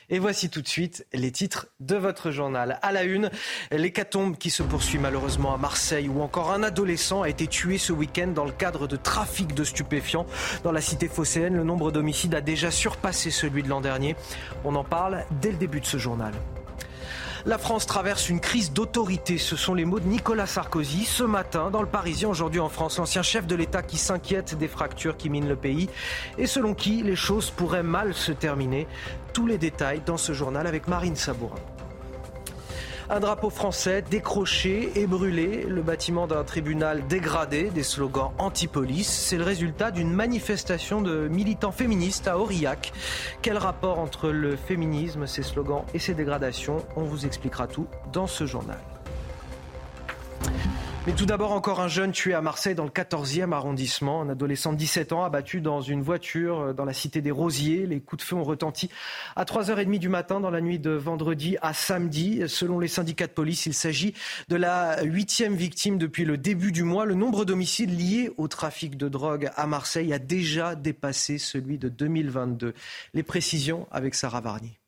Et 0.09 0.19
voici 0.19 0.49
tout 0.49 0.61
de 0.61 0.69
suite 0.69 1.05
les 1.11 1.33
titres 1.33 1.67
de 1.81 1.97
votre 1.97 2.31
journal. 2.31 2.79
À 2.81 2.93
la 2.93 3.03
une, 3.03 3.29
l'hécatombe 3.71 4.37
qui 4.37 4.49
se 4.49 4.63
poursuit 4.63 4.99
malheureusement 4.99 5.53
à 5.53 5.57
Marseille 5.57 6.07
où 6.07 6.21
encore 6.21 6.53
un 6.53 6.63
adolescent 6.63 7.23
a 7.23 7.29
été 7.29 7.45
tué 7.47 7.77
ce 7.77 7.91
week-end 7.91 8.27
dans 8.27 8.45
le 8.45 8.53
cadre 8.53 8.87
de 8.87 8.95
trafic 8.95 9.53
de 9.53 9.65
stupéfiants. 9.65 10.25
Dans 10.63 10.71
la 10.71 10.79
cité 10.79 11.09
phocéenne, 11.09 11.57
le 11.57 11.65
nombre 11.65 11.91
d'homicides 11.91 12.35
a 12.35 12.41
déjà 12.41 12.71
surpassé 12.71 13.31
celui 13.31 13.63
de 13.63 13.67
l'an 13.67 13.81
dernier. 13.81 14.15
On 14.63 14.75
en 14.75 14.85
parle 14.85 15.25
dès 15.41 15.51
le 15.51 15.57
début 15.57 15.81
de 15.81 15.85
ce 15.85 15.97
journal. 15.97 16.33
La 17.45 17.57
France 17.57 17.85
traverse 17.85 18.29
une 18.29 18.39
crise 18.39 18.71
d'autorité. 18.71 19.37
Ce 19.37 19.57
sont 19.57 19.73
les 19.73 19.83
mots 19.83 19.99
de 19.99 20.07
Nicolas 20.07 20.45
Sarkozy 20.45 21.03
ce 21.03 21.23
matin 21.23 21.71
dans 21.71 21.81
le 21.81 21.87
Parisien, 21.87 22.29
aujourd'hui 22.29 22.61
en 22.61 22.69
France. 22.69 22.99
L'ancien 22.99 23.21
chef 23.21 23.45
de 23.47 23.55
l'État 23.55 23.83
qui 23.83 23.97
s'inquiète 23.97 24.57
des 24.57 24.69
fractures 24.69 25.17
qui 25.17 25.29
minent 25.29 25.49
le 25.49 25.57
pays 25.57 25.89
et 26.37 26.47
selon 26.47 26.73
qui 26.73 27.03
les 27.03 27.17
choses 27.17 27.51
pourraient 27.51 27.83
mal 27.83 28.13
se 28.13 28.31
terminer. 28.31 28.87
Tous 29.33 29.45
les 29.45 29.57
détails 29.57 30.01
dans 30.05 30.15
ce 30.15 30.31
journal 30.31 30.67
avec 30.67 30.87
Marine 30.87 31.17
Sabourin. 31.17 31.59
Un 33.09 33.19
drapeau 33.19 33.49
français 33.49 34.01
décroché 34.01 34.91
et 34.95 35.07
brûlé, 35.07 35.65
le 35.67 35.81
bâtiment 35.81 36.25
d'un 36.25 36.43
tribunal 36.43 37.05
dégradé, 37.07 37.69
des 37.69 37.83
slogans 37.83 38.31
anti-police. 38.37 39.09
C'est 39.09 39.37
le 39.37 39.43
résultat 39.43 39.91
d'une 39.91 40.11
manifestation 40.11 41.01
de 41.01 41.27
militants 41.27 41.73
féministes 41.73 42.27
à 42.27 42.39
Aurillac. 42.39 42.93
Quel 43.41 43.57
rapport 43.57 43.99
entre 43.99 44.29
le 44.29 44.55
féminisme, 44.55 45.27
ses 45.27 45.43
slogans 45.43 45.83
et 45.93 45.99
ses 45.99 46.13
dégradations? 46.13 46.77
On 46.95 47.03
vous 47.03 47.25
expliquera 47.25 47.67
tout 47.67 47.87
dans 48.13 48.27
ce 48.27 48.45
journal. 48.45 48.79
Mais 51.05 51.11
tout 51.11 51.25
d'abord, 51.25 51.51
encore 51.51 51.81
un 51.81 51.89
jeune 51.89 52.13
tué 52.13 52.33
à 52.33 52.41
Marseille 52.41 52.75
dans 52.75 52.85
le 52.85 52.89
14e 52.89 53.51
arrondissement. 53.51 54.21
Un 54.21 54.29
adolescent 54.29 54.71
de 54.71 54.77
17 54.77 55.11
ans 55.11 55.25
abattu 55.25 55.59
dans 55.59 55.81
une 55.81 56.01
voiture 56.01 56.61
euh, 56.61 56.73
dans 56.73 56.85
la 56.85 56.93
cité 56.93 57.19
des 57.19 57.29
Rosiers. 57.29 57.85
Les 57.85 57.99
coups 57.99 58.23
de 58.23 58.25
feu 58.25 58.37
ont 58.37 58.43
retenti 58.45 58.89
à 59.35 59.43
3h30 59.43 59.99
du 59.99 60.07
matin 60.07 60.39
dans 60.39 60.49
la 60.49 60.61
nuit 60.61 60.79
de 60.79 60.91
vendredi 60.91 61.57
à 61.61 61.73
samedi. 61.73 62.43
Selon 62.47 62.79
les 62.79 62.87
syndicats 62.87 63.27
de 63.27 63.33
police, 63.33 63.65
il 63.65 63.73
s'agit 63.73 64.13
de 64.47 64.55
la 64.55 65.03
huitième 65.03 65.55
victime 65.55 65.97
depuis 65.97 66.23
le 66.23 66.37
début 66.37 66.71
du 66.71 66.83
mois. 66.83 67.03
Le 67.03 67.15
nombre 67.15 67.43
d'homicides 67.43 67.91
liés 67.91 68.31
au 68.37 68.47
trafic 68.47 68.95
de 68.95 69.09
drogue 69.09 69.51
à 69.57 69.67
Marseille 69.67 70.13
a 70.13 70.19
déjà 70.19 70.75
dépassé 70.75 71.37
celui 71.37 71.77
de 71.77 71.89
2022. 71.89 72.73
Les 73.13 73.23
précisions 73.23 73.89
avec 73.91 74.15
Sarah 74.15 74.39
Varnier. 74.39 74.79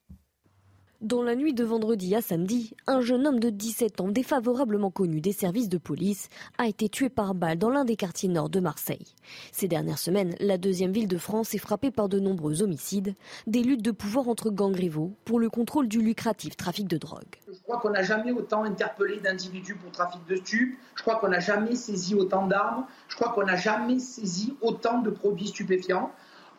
Dans 1.06 1.22
la 1.22 1.36
nuit 1.36 1.54
de 1.54 1.64
vendredi 1.64 2.16
à 2.16 2.22
samedi, 2.24 2.74
un 2.88 3.00
jeune 3.00 3.28
homme 3.28 3.40
de 3.40 3.52
17 3.52 4.02
ans 4.02 4.08
défavorablement 4.08 4.90
connu 4.90 5.22
des 5.22 5.34
services 5.34 5.70
de 5.70 5.78
police 5.78 6.30
a 6.58 6.68
été 6.68 6.90
tué 6.90 7.10
par 7.10 7.36
balle 7.36 7.60
dans 7.60 7.70
l'un 7.70 7.86
des 7.86 7.96
quartiers 7.96 8.28
nord 8.28 8.50
de 8.50 8.60
Marseille. 8.60 9.14
Ces 9.52 9.68
dernières 9.68 10.00
semaines, 10.00 10.34
la 10.40 10.58
deuxième 10.58 10.92
ville 10.92 11.08
de 11.08 11.20
France 11.20 11.54
est 11.54 11.60
frappée 11.60 11.92
par 11.92 12.10
de 12.10 12.20
nombreux 12.20 12.64
homicides, 12.64 13.14
des 13.46 13.62
luttes 13.62 13.84
de 13.84 13.92
pouvoir 13.92 14.30
entre 14.30 14.50
gangs 14.50 14.76
rivaux 14.76 15.14
pour 15.26 15.40
le 15.40 15.52
contrôle 15.52 15.88
du 15.88 16.02
lucratif 16.02 16.58
trafic 16.58 16.88
de 16.88 16.98
drogue. 16.98 17.36
Je 17.54 17.62
crois 17.62 17.78
qu'on 17.78 17.92
n'a 17.92 18.02
jamais 18.02 18.32
autant 18.32 18.64
interpellé 18.64 19.20
d'individus 19.20 19.76
pour 19.76 19.92
trafic 19.92 20.26
de 20.28 20.38
stupes, 20.38 20.76
je 20.96 21.04
crois 21.04 21.18
qu'on 21.18 21.30
n'a 21.30 21.40
jamais 21.40 21.76
saisi 21.76 22.16
autant 22.16 22.48
d'armes, 22.48 22.88
je 23.10 23.16
crois 23.16 23.30
qu'on 23.32 23.46
n'a 23.46 23.58
jamais 23.58 24.00
saisi 24.00 24.56
autant 24.60 25.04
de 25.04 25.12
produits 25.12 25.50
stupéfiants 25.50 26.12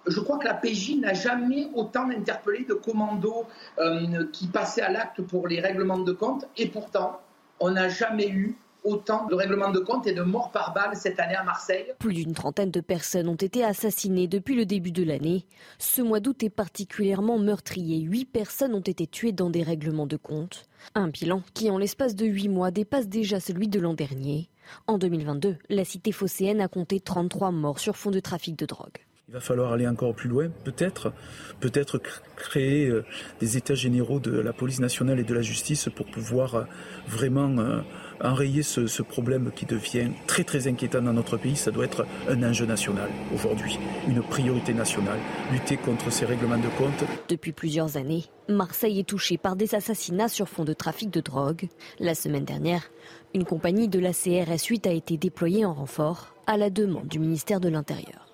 je 0.07 0.21
crois 0.21 0.39
que 0.39 0.45
la 0.45 0.55
PJ 0.55 0.97
n'a 1.01 1.15
jamais 1.15 1.69
autant 1.75 2.09
interpellé 2.11 2.65
de 2.65 2.75
commandos 2.75 3.47
euh, 3.79 4.27
qui 4.33 4.47
passaient 4.47 4.83
à 4.83 4.91
l'acte 4.91 5.23
pour 5.23 5.49
les 5.49 5.61
règlements 5.61 5.99
de 5.99 6.13
compte. 6.13 6.47
Et 6.57 6.69
pourtant, 6.69 7.21
on 7.61 7.71
n'a 7.71 7.89
jamais 7.89 8.29
eu 8.29 8.57
autant 8.85 9.27
de 9.27 9.35
règlements 9.35 9.73
de 9.73 9.81
compte 9.81 10.07
et 10.07 10.13
de 10.13 10.23
morts 10.23 10.53
par 10.53 10.73
balle 10.73 10.95
cette 10.95 11.19
année 11.19 11.35
à 11.35 11.43
Marseille. 11.43 11.93
Plus 11.99 12.15
d'une 12.15 12.35
trentaine 12.35 12.71
de 12.71 12.81
personnes 12.81 13.29
ont 13.29 13.35
été 13.35 13.65
assassinées 13.65 14.29
depuis 14.29 14.55
le 14.55 14.65
début 14.65 14.93
de 14.93 15.03
l'année. 15.03 15.45
Ce 15.79 16.01
mois 16.01 16.21
d'août 16.21 16.43
est 16.45 16.51
particulièrement 16.51 17.39
meurtrier. 17.39 18.01
Huit 18.01 18.27
personnes 18.27 18.75
ont 18.75 18.81
été 18.81 19.09
tuées 19.09 19.33
dans 19.33 19.51
des 19.51 19.65
règlements 19.65 20.07
de 20.07 20.17
compte. 20.17 20.67
Un 20.95 21.09
bilan 21.09 21.43
qui, 21.53 21.69
en 21.69 21.79
l'espace 21.79 22.15
de 22.15 22.27
huit 22.27 22.49
mois, 22.49 22.71
dépasse 22.71 23.09
déjà 23.09 23.41
celui 23.41 23.67
de 23.67 23.81
l'an 23.81 23.95
dernier. 23.95 24.49
En 24.87 24.99
2022, 24.99 25.57
la 25.69 25.85
cité 25.85 26.13
phocéenne 26.13 26.61
a 26.61 26.69
compté 26.69 27.01
33 27.01 27.51
morts 27.51 27.81
sur 27.81 27.97
fond 27.97 28.11
de 28.13 28.21
trafic 28.21 28.57
de 28.57 28.67
drogue. 28.67 29.06
Il 29.29 29.35
va 29.35 29.41
falloir 29.41 29.73
aller 29.73 29.89
encore 29.89 30.15
plus 30.15 30.29
loin, 30.29 30.51
peut-être, 30.63 31.13
peut-être 31.59 32.01
créer 32.37 32.87
euh, 32.87 33.05
des 33.41 33.57
états 33.57 33.75
généraux 33.75 34.21
de 34.21 34.31
la 34.31 34.53
police 34.53 34.79
nationale 34.79 35.19
et 35.19 35.25
de 35.25 35.35
la 35.35 35.43
justice 35.43 35.89
pour 35.97 36.07
pouvoir 36.07 36.55
euh, 36.55 36.63
vraiment 37.09 37.59
euh, 37.59 37.81
enrayer 38.23 38.63
ce, 38.63 39.03
problème 39.03 39.51
qui 39.53 39.67
devient 39.67 40.11
très 40.29 40.45
très 40.45 40.69
inquiétant 40.69 41.03
dans 41.03 41.13
notre 41.13 41.39
pays. 41.39 41.57
Ça 41.57 41.73
doit 41.73 41.87
être 41.87 42.07
un 42.29 42.41
enjeu 42.45 42.67
national 42.67 43.11
aujourd'hui, 43.35 43.81
une 44.07 44.23
priorité 44.23 44.73
nationale, 44.73 45.19
lutter 45.51 45.77
contre 45.77 46.13
ces 46.13 46.25
règlements 46.25 46.59
de 46.59 46.69
compte. 46.79 47.03
Depuis 47.29 47.51
plusieurs 47.51 47.97
années, 47.97 48.27
Marseille 48.49 49.01
est 49.01 49.09
touchée 49.09 49.39
par 49.39 49.57
des 49.57 49.75
assassinats 49.75 50.29
sur 50.29 50.49
fond 50.49 50.63
de 50.63 50.73
trafic 50.73 51.11
de 51.11 51.21
drogue. 51.21 51.67
La 51.99 52.15
semaine 52.15 52.45
dernière, 52.45 52.93
une 53.35 53.45
compagnie 53.45 53.89
de 53.89 53.99
la 53.99 54.13
CRS 54.13 54.67
8 54.69 54.87
a 54.87 54.93
été 54.93 55.17
déployée 55.17 55.65
en 55.65 55.75
renfort 55.75 56.33
à 56.47 56.57
la 56.57 56.71
demande 56.71 57.09
du 57.09 57.19
ministère 57.19 57.59
de 57.59 57.69
l'Intérieur 57.69 58.26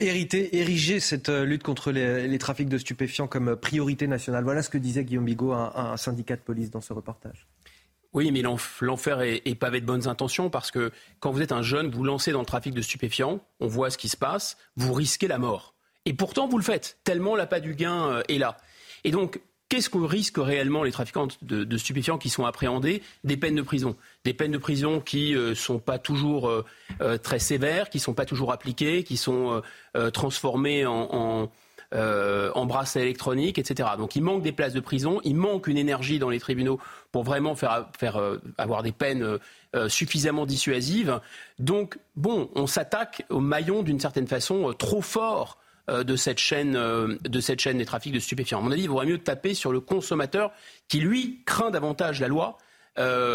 hériter, 0.00 0.58
ériger 0.58 1.00
cette 1.00 1.28
euh, 1.28 1.44
lutte 1.44 1.62
contre 1.62 1.90
les, 1.90 2.38
trafics 2.38 2.68
de 2.68 2.78
stupéfiants 2.78 3.26
comme 3.26 3.56
priorité 3.56 4.06
nationale. 4.06 4.44
Voilà 4.44 4.62
ce 4.62 4.70
que 4.70 4.78
disait 4.78 5.04
Guillaume 5.04 5.24
Bigot, 5.24 5.52
un, 5.52 5.72
un 5.74 5.96
syndicat 5.96 6.36
de 6.36 6.40
police 6.40 6.70
dans 6.70 6.80
ce 6.80 6.92
reportage. 6.92 7.46
Oui, 8.14 8.32
mais 8.32 8.42
l'enfer 8.42 9.20
est, 9.20 9.42
est, 9.44 9.54
pavé 9.54 9.80
de 9.80 9.86
bonnes 9.86 10.08
intentions 10.08 10.48
parce 10.48 10.70
que 10.70 10.92
quand 11.20 11.30
vous 11.30 11.42
êtes 11.42 11.52
un 11.52 11.62
jeune, 11.62 11.90
vous 11.90 12.04
lancez 12.04 12.32
dans 12.32 12.40
le 12.40 12.46
trafic 12.46 12.72
de 12.72 12.80
stupéfiants, 12.80 13.40
on 13.60 13.66
voit 13.66 13.90
ce 13.90 13.98
qui 13.98 14.08
se 14.08 14.16
passe, 14.16 14.56
vous 14.76 14.94
risquez 14.94 15.28
la 15.28 15.38
mort. 15.38 15.74
Et 16.06 16.14
pourtant, 16.14 16.48
vous 16.48 16.56
le 16.56 16.64
faites, 16.64 16.98
tellement 17.04 17.36
l'appât 17.36 17.60
du 17.60 17.74
gain 17.74 18.06
euh, 18.06 18.22
est 18.28 18.38
là. 18.38 18.56
Et 19.04 19.10
donc, 19.10 19.40
Qu'est-ce 19.68 19.90
que 19.90 19.98
risquent 19.98 20.38
réellement 20.38 20.82
les 20.82 20.92
trafiquants 20.92 21.28
de, 21.42 21.76
stupéfiants 21.76 22.16
qui 22.16 22.30
sont 22.30 22.46
appréhendés 22.46 23.02
Des 23.24 23.36
peines 23.36 23.54
de 23.54 23.62
prison. 23.62 23.96
Des 24.24 24.32
peines 24.32 24.52
de 24.52 24.58
prison 24.58 25.00
qui 25.00 25.32
ne 25.32 25.38
euh, 25.38 25.54
sont 25.54 25.78
pas 25.78 25.98
toujours 25.98 26.48
euh, 26.48 26.64
euh, 27.02 27.18
très 27.18 27.38
sévères, 27.38 27.90
qui 27.90 27.98
ne 27.98 28.02
sont 28.02 28.14
pas 28.14 28.24
toujours 28.24 28.50
appliquées, 28.50 29.04
qui 29.04 29.18
sont 29.18 29.62
transformées 30.12 30.86
en, 30.86 31.50
en, 31.92 32.66
bracelets 32.66 33.02
électroniques, 33.02 33.58
etc. 33.58 33.90
Donc 33.98 34.16
il 34.16 34.22
manque 34.22 34.42
des 34.42 34.52
places 34.52 34.72
de 34.72 34.80
prison, 34.80 35.20
il 35.24 35.34
manque 35.34 35.66
une 35.66 35.76
énergie 35.76 36.18
dans 36.18 36.30
les 36.30 36.40
tribunaux 36.40 36.80
pour 37.12 37.24
vraiment 37.24 37.54
faire, 37.54 37.88
faire 37.98 38.20
avoir 38.56 38.82
des 38.82 38.92
peines 38.92 39.38
suffisamment 39.88 40.46
dissuasives. 40.46 41.20
Donc, 41.58 41.98
bon, 42.16 42.50
on 42.54 42.66
s'attaque 42.66 43.24
au 43.28 43.40
maillon 43.40 43.82
d'une 43.82 44.00
certaine 44.00 44.26
façon 44.26 44.72
trop 44.78 45.02
fort 45.02 45.58
de 45.88 46.16
cette 46.16 46.38
chaîne 46.38 46.76
euh, 46.76 47.16
de 47.24 47.40
cette 47.40 47.60
chaîne 47.60 47.78
des 47.78 47.84
trafics 47.84 48.12
de 48.12 48.18
stupéfiants. 48.18 48.58
À 48.58 48.62
mon 48.62 48.70
avis, 48.70 48.82
il 48.82 48.88
vaudrait 48.88 49.06
mieux 49.06 49.18
taper 49.18 49.54
sur 49.54 49.72
le 49.72 49.80
consommateur 49.80 50.52
qui 50.88 51.00
lui 51.00 51.42
craint 51.44 51.70
davantage 51.70 52.20
la 52.20 52.28
loi 52.28 52.58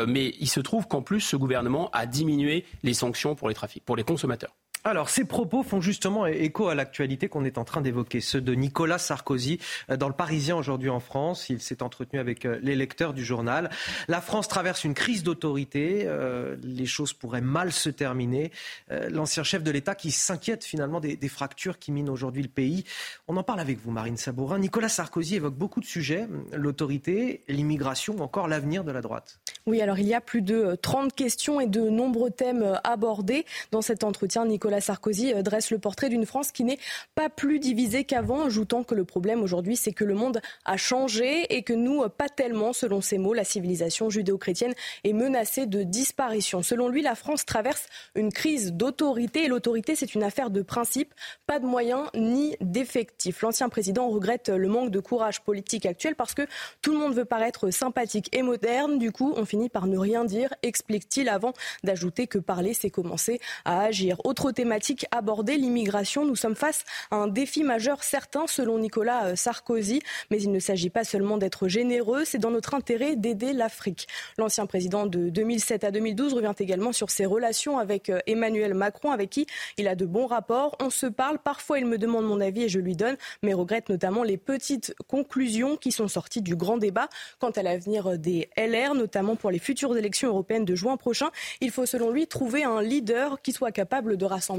mais 0.10 0.36
il 0.42 0.50
se 0.50 0.60
trouve 0.60 0.90
qu'en 0.90 1.02
plus, 1.02 1.22
ce 1.22 1.38
gouvernement 1.38 1.90
a 1.94 2.06
diminué 2.06 2.66
les 2.84 2.94
sanctions 2.94 3.34
pour 3.34 3.48
les 3.48 3.56
trafics, 3.56 3.86
pour 3.86 3.96
les 3.96 4.04
consommateurs. 4.04 4.54
Alors, 4.86 5.10
ces 5.10 5.24
propos 5.24 5.64
font 5.64 5.80
justement 5.80 6.26
écho 6.26 6.68
à 6.68 6.76
l'actualité 6.76 7.30
qu'on 7.30 7.46
est 7.46 7.58
en 7.58 7.64
train 7.64 7.80
d'évoquer, 7.80 8.20
ceux 8.20 8.42
de 8.42 8.54
Nicolas 8.54 8.98
Sarkozy 8.98 9.60
euh, 9.90 9.96
dans 9.96 10.10
le 10.10 10.14
Parisien 10.14 10.58
aujourd'hui 10.58 10.90
en 10.90 11.00
France. 11.00 11.50
Il 11.50 11.62
s'est 11.62 11.82
entretenu 11.82 12.20
avec 12.20 12.44
euh, 12.44 12.60
les 12.62 12.76
lecteurs 12.76 13.14
du 13.14 13.24
journal. 13.24 13.70
La 14.10 14.20
France 14.20 14.50
traverse 14.50 14.84
une 14.84 14.94
crise 14.94 15.24
d'autorité. 15.24 16.04
Euh, 16.06 16.58
les 16.62 16.86
choses 16.86 17.14
pourraient 17.14 17.40
mal 17.40 17.72
se 17.72 17.90
terminer. 17.90 18.52
L'ancien 18.90 19.44
chef 19.44 19.64
de 19.64 19.72
l'État 19.72 19.96
qui 19.96 20.12
s'inquiète 20.12 20.64
finalement 20.64 21.00
des, 21.00 21.18
fractures 21.30 21.80
qui 21.80 21.92
minent 21.92 22.10
aujourd'hui 22.10 22.44
le 22.44 22.50
pays. 22.50 22.84
On 23.28 23.38
en 23.38 23.44
parle 23.44 23.60
avec 23.60 23.80
vous, 23.80 23.92
Marine 23.92 24.18
Sabourin. 24.18 24.60
Nicolas 24.60 24.90
Sarkozy 24.90 25.36
évoque 25.36 25.56
beaucoup 25.56 25.80
de 25.80 25.86
sujets 25.86 26.28
l'autorité, 26.52 27.44
l'immigration 27.48 28.20
encore 28.20 28.48
l'avenir 28.48 28.84
de 28.84 28.92
la 28.92 29.02
droite. 29.02 29.40
Oui, 29.66 29.82
alors 29.82 29.98
il 29.98 30.08
y 30.08 30.14
a 30.14 30.22
plus 30.22 30.42
de 30.42 30.76
30 30.82 31.14
questions 31.14 31.62
et 31.62 31.68
de 31.68 31.82
nombreux 31.82 32.32
thèmes 32.32 32.80
abordés 32.84 33.46
dans 33.72 33.82
cet 33.82 34.04
entretien. 34.04 34.46
Nicolas 34.46 34.73
Nicolas 34.74 34.82
Sarkozy 34.82 35.34
euh, 35.34 35.44
dresse 35.44 35.70
le 35.70 35.78
portrait 35.78 36.10
d'une 36.10 36.26
France 36.26 36.52
qui 36.52 36.64
n'est 36.64 36.80
pas 37.14 37.30
plus 37.30 37.60
divisée 37.60 38.06
qu'avant, 38.06 38.46
ajoutant 38.46 38.84
que 38.84 38.96
le 38.96 39.06
problème 39.06 39.44
aujourd'hui, 39.44 39.76
c'est 39.76 39.94
que 39.94 40.04
le 40.04 40.16
monde 40.16 40.42
a 40.66 40.78
changé 40.78 41.56
et 41.56 41.62
que 41.62 41.74
nous, 41.74 42.02
pas 42.10 42.30
tellement, 42.30 42.74
selon 42.74 43.00
ses 43.00 43.20
mots, 43.20 43.36
la 43.36 43.44
civilisation 43.44 44.10
judéo-chrétienne 44.10 44.74
est 45.04 45.14
menacée 45.14 45.68
de 45.68 45.84
disparition. 45.84 46.64
Selon 46.64 46.88
lui, 46.88 47.04
la 47.04 47.14
France 47.14 47.46
traverse 47.46 47.86
une 48.16 48.32
crise 48.32 48.74
d'autorité 48.74 49.44
et 49.44 49.48
l'autorité, 49.48 49.96
c'est 49.96 50.16
une 50.16 50.24
affaire 50.24 50.50
de 50.50 50.64
principe, 50.64 51.14
pas 51.46 51.60
de 51.60 51.66
moyens 51.66 52.08
ni 52.16 52.56
d'effectifs. 52.60 53.42
L'ancien 53.44 53.70
président 53.70 54.10
regrette 54.10 54.50
le 54.50 54.68
manque 54.68 54.90
de 54.90 55.00
courage 55.00 55.42
politique 55.42 55.86
actuel 55.86 56.16
parce 56.16 56.34
que 56.34 56.48
tout 56.82 56.94
le 56.94 56.98
monde 56.98 57.14
veut 57.14 57.26
paraître 57.26 57.70
sympathique 57.70 58.30
et 58.36 58.42
moderne. 58.42 58.98
Du 58.98 59.12
coup, 59.12 59.34
on 59.36 59.46
finit 59.46 59.70
par 59.70 59.86
ne 59.86 60.00
rien 60.00 60.26
dire, 60.26 60.52
explique-t-il 60.64 61.30
avant 61.30 61.54
d'ajouter 61.84 62.26
que 62.26 62.40
parler, 62.40 62.74
c'est 62.74 62.90
commencer 62.90 63.40
à 63.66 63.82
agir. 63.82 64.18
Autre 64.24 64.52
thématique 64.64 65.06
abordée, 65.12 65.58
l'immigration. 65.58 66.26
Nous 66.26 66.38
sommes 66.38 66.56
face 66.56 66.86
à 67.12 67.18
un 67.18 67.28
défi 67.28 67.66
majeur, 67.66 68.02
certain, 68.02 68.48
selon 68.48 68.80
Nicolas 68.80 69.26
euh, 69.26 69.36
Sarkozy. 69.36 70.02
Mais 70.32 70.42
il 70.42 70.54
ne 70.54 70.60
s'agit 70.60 70.90
pas 70.90 71.04
seulement 71.04 71.38
d'être 71.38 71.68
généreux, 71.68 72.24
c'est 72.24 72.38
dans 72.38 72.50
notre 72.50 72.74
intérêt 72.74 73.18
d'aider 73.18 73.52
l'Afrique. 73.52 74.08
L'ancien 74.38 74.66
président 74.66 75.06
de 75.06 75.28
2007 75.28 75.84
à 75.84 75.92
2012 75.92 76.34
revient 76.36 76.54
également 76.60 76.94
sur 76.94 77.10
ses 77.10 77.26
relations 77.26 77.78
avec 77.78 78.10
euh, 78.10 78.20
Emmanuel 78.26 78.74
Macron, 78.74 79.12
avec 79.12 79.32
qui 79.32 79.48
il 79.78 79.86
a 79.90 79.96
de 79.96 80.06
bons 80.06 80.28
rapports. 80.28 80.78
On 80.80 80.90
se 80.90 81.08
parle, 81.08 81.40
parfois 81.40 81.78
il 81.80 81.86
me 81.86 81.98
demande 81.98 82.26
mon 82.26 82.40
avis 82.40 82.64
et 82.64 82.70
je 82.70 82.80
lui 82.80 82.96
donne, 82.96 83.18
mais 83.42 83.54
regrette 83.54 83.90
notamment 83.90 84.24
les 84.24 84.38
petites 84.38 84.96
conclusions 85.10 85.76
qui 85.76 85.92
sont 85.92 86.08
sorties 86.08 86.42
du 86.42 86.56
grand 86.56 86.78
débat 86.78 87.10
quant 87.40 87.52
à 87.52 87.64
l'avenir 87.64 88.18
des 88.18 88.50
LR, 88.56 88.96
notamment 88.96 89.36
pour 89.36 89.52
les 89.52 89.60
futures 89.60 89.98
élections 89.98 90.30
européennes 90.30 90.64
de 90.64 90.76
juin 90.76 90.96
prochain. 90.96 91.32
Il 91.60 91.70
faut 91.70 91.86
selon 91.86 92.12
lui 92.12 92.28
trouver 92.28 92.64
un 92.64 92.82
leader 92.82 93.42
qui 93.42 93.52
soit 93.52 93.74
capable 93.74 94.16
de 94.16 94.24
rassembler 94.24 94.53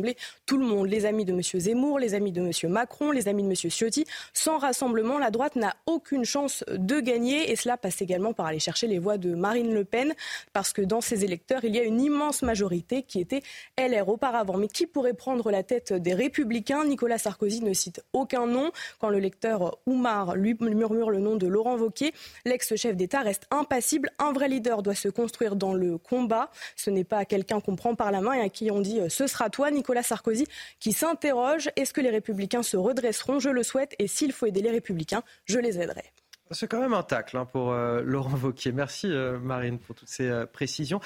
tout 0.47 0.59
le 0.59 0.65
monde, 0.65 0.89
les 0.89 1.07
amis 1.07 1.25
de 1.25 1.33
M. 1.33 1.41
Zemmour, 1.43 1.99
les 1.99 2.15
amis 2.15 2.33
de 2.33 2.41
M. 2.41 2.71
Macron, 2.71 3.11
les 3.11 3.29
amis 3.29 3.43
de 3.43 3.49
M. 3.49 3.55
Ciotti. 3.55 4.05
Sans 4.33 4.59
rassemblement, 4.59 5.19
la 5.19 5.31
droite 5.31 5.57
n'a 5.57 5.75
aucune 5.87 6.25
chance 6.25 6.65
de 6.69 7.01
gagner 7.01 7.51
et 7.51 7.57
cela 7.57 7.77
passe 7.77 8.03
également 8.03 8.33
par 8.33 8.47
aller 8.47 8.59
chercher 8.59 8.87
les 8.87 8.99
voix 8.99 9.19
de 9.19 9.35
Marine 9.35 9.73
Le 9.73 9.85
Pen 9.85 10.15
parce 10.53 10.73
que 10.73 10.83
dans 10.83 11.01
ses 11.01 11.25
électeurs, 11.25 11.65
il 11.65 11.75
y 11.75 11.79
a 11.79 11.83
une 11.83 12.01
immense 12.01 12.43
majorité 12.43 13.03
qui 13.03 13.21
était 13.21 13.43
LR 13.79 14.09
auparavant. 14.09 14.57
Mais 14.57 14.69
qui 14.69 14.87
pourrait 14.87 15.15
prendre 15.15 15.51
la 15.51 15.63
tête 15.63 15.93
des 15.93 16.15
Républicains? 16.15 16.85
Nicolas 16.85 17.19
Sarkozy 17.19 17.63
ne 17.63 17.73
cite 17.73 18.05
aucun 18.13 18.47
nom. 18.47 18.71
Quand 19.01 19.09
le 19.09 19.19
lecteur 19.19 19.79
Oumar 19.87 20.37
lui 20.37 20.57
murmure 20.61 21.11
le 21.11 21.19
nom 21.19 21.37
de 21.37 21.47
Laurent 21.47 21.77
Wauquiez, 21.77 22.13
l'ex-chef 22.45 22.97
d'État 22.97 23.21
reste 23.21 23.47
impassible. 23.51 24.11
Un 24.19 24.33
vrai 24.33 24.49
leader 24.49 24.83
doit 24.83 24.95
se 24.95 25.09
construire 25.09 25.57
dans 25.57 25.75
le 25.75 25.99
combat. 25.99 26.51
Ce 26.77 26.91
n'est 26.91 27.05
pas 27.05 27.25
quelqu'un 27.25 27.61
qu'on 27.61 27.77
prend 27.77 27.95
par 27.95 28.11
la 28.11 28.21
main 28.21 28.35
et 28.35 28.41
à 28.41 28.49
qui 28.49 28.71
on 28.71 28.81
dit 28.81 29.01
ce 29.09 29.27
sera 29.27 29.51
toi. 29.51 29.71
Nicolas 29.75 30.03
Sarkozy 30.03 30.47
qui 30.81 30.93
s'interroge 30.93 31.71
est-ce 31.77 31.93
que 31.93 32.01
les 32.01 32.11
Républicains 32.11 32.63
se 32.63 32.77
redresseront? 32.77 33.39
Je 33.39 33.51
le 33.51 33.63
souhaite 33.63 33.95
et 33.99 34.07
s'il 34.07 34.33
faut 34.33 34.47
aider 34.47 34.63
les 34.63 34.71
Républicains, 34.71 35.23
je 35.45 35.59
les 35.59 35.81
aiderai. 35.81 36.13
C'est 36.51 36.69
quand 36.69 36.81
même 36.81 36.93
un 36.93 37.03
tacle 37.03 37.39
hein, 37.39 37.47
pour 37.47 37.73
euh, 37.73 38.03
Laurent 38.03 38.37
Vauquier. 38.37 38.71
Merci 38.71 39.09
euh, 39.11 39.39
Marine 39.39 39.79
pour 39.79 39.95
toutes 39.95 40.09
ces 40.09 40.29
euh, 40.29 40.47
précisions. 40.47 41.01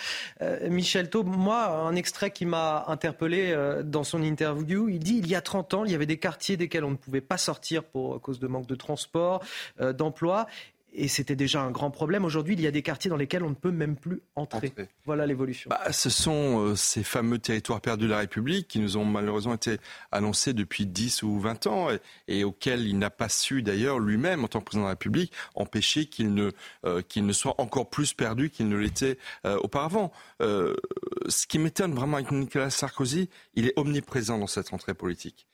Michel 0.69 1.11
Taub, 1.11 1.27
moi, 1.27 1.69
un 1.69 1.95
extrait 1.95 2.31
qui 2.31 2.45
m'a 2.45 2.85
interpellé 2.89 3.55
dans 3.85 4.05
son 4.05 4.23
interview, 4.23 4.89
il 4.89 4.99
dit 4.99 5.19
il 5.19 5.29
y 5.29 5.35
a 5.35 5.41
30 5.41 5.75
ans, 5.75 5.85
il 5.85 5.93
y 5.93 5.95
avait 5.95 6.07
des 6.07 6.19
quartiers 6.19 6.57
desquels 6.57 6.85
on 6.85 6.91
ne 6.91 6.97
pouvait 6.97 7.21
pas 7.21 7.39
sortir 7.39 7.85
pour 7.85 8.21
cause 8.21 8.39
de 8.39 8.47
manque 8.47 8.67
de 8.67 8.75
transport, 8.75 9.43
d'emploi 9.81 10.47
et 10.93 11.09
c'était 11.09 11.37
déjà 11.37 11.63
un 11.63 11.71
grand 11.71 11.91
problème. 11.91 12.25
Aujourd'hui, 12.25 12.55
il 12.55 12.61
y 12.61 12.67
a 12.67 12.71
des 12.71 12.83
quartiers 12.83 13.11
dans 13.11 13.17
lesquels 13.17 13.43
on 13.43 13.51
ne 13.51 13.55
peut 13.55 13.71
même 13.71 13.97
plus 13.97 14.23
entrer. 14.35 14.73
Voilà 15.05 15.27
l'évolution. 15.27 15.71
Bah, 15.71 15.93
ce 15.93 16.11
sont 16.11 16.61
euh, 16.61 16.77
ces 16.77 17.03
fameux 17.03 17.39
territoires 17.39 17.81
perdus 17.81 18.07
de 18.07 18.11
la 18.11 18.19
République 18.19 18.69
qui 18.69 18.81
nous 18.81 18.97
ont 18.97 19.05
malheureusement 19.05 19.55
été 19.55 19.79
annoncés 20.13 20.53
depuis 20.53 20.87
10 20.87 21.23
ou 21.23 21.39
20 21.39 21.67
ans 21.67 21.89
et, 22.27 22.45
auxquels 22.45 22.87
il 22.87 22.99
n'a 22.99 23.11
pas 23.11 23.29
su 23.29 23.63
d'ailleurs 23.63 23.99
lui-même, 23.99 24.45
en 24.45 24.49
tant 24.49 24.61
que 24.61 24.65
président 24.65 24.85
de 24.85 24.89
la 24.89 24.93
République, 24.93 25.33
empêcher 25.55 26.07
qu'ils 26.07 26.35
ne, 26.35 26.53
euh, 26.85 27.03
ne 27.17 27.33
soient 27.33 27.61
encore 27.61 27.91
plus 27.91 28.15
perdus 28.15 28.51
qu'ils 28.51 28.69
ne 28.69 28.77
l'étaient 28.77 29.19
euh, 29.45 29.57
auparavant. 29.59 30.13
ce 30.41 31.47
qui 31.47 31.59
m'étonne 31.59 31.95
vraiment 31.95 32.17
avec 32.17 32.31
Nicolas 32.31 32.71
Sarkozy, 32.71 33.29
il 33.55 33.67
est 33.67 33.73
omniprésent 33.77 34.39
dans 34.39 34.47
cette 34.47 34.69
rentrée 34.71 34.95
politique. 34.95 35.48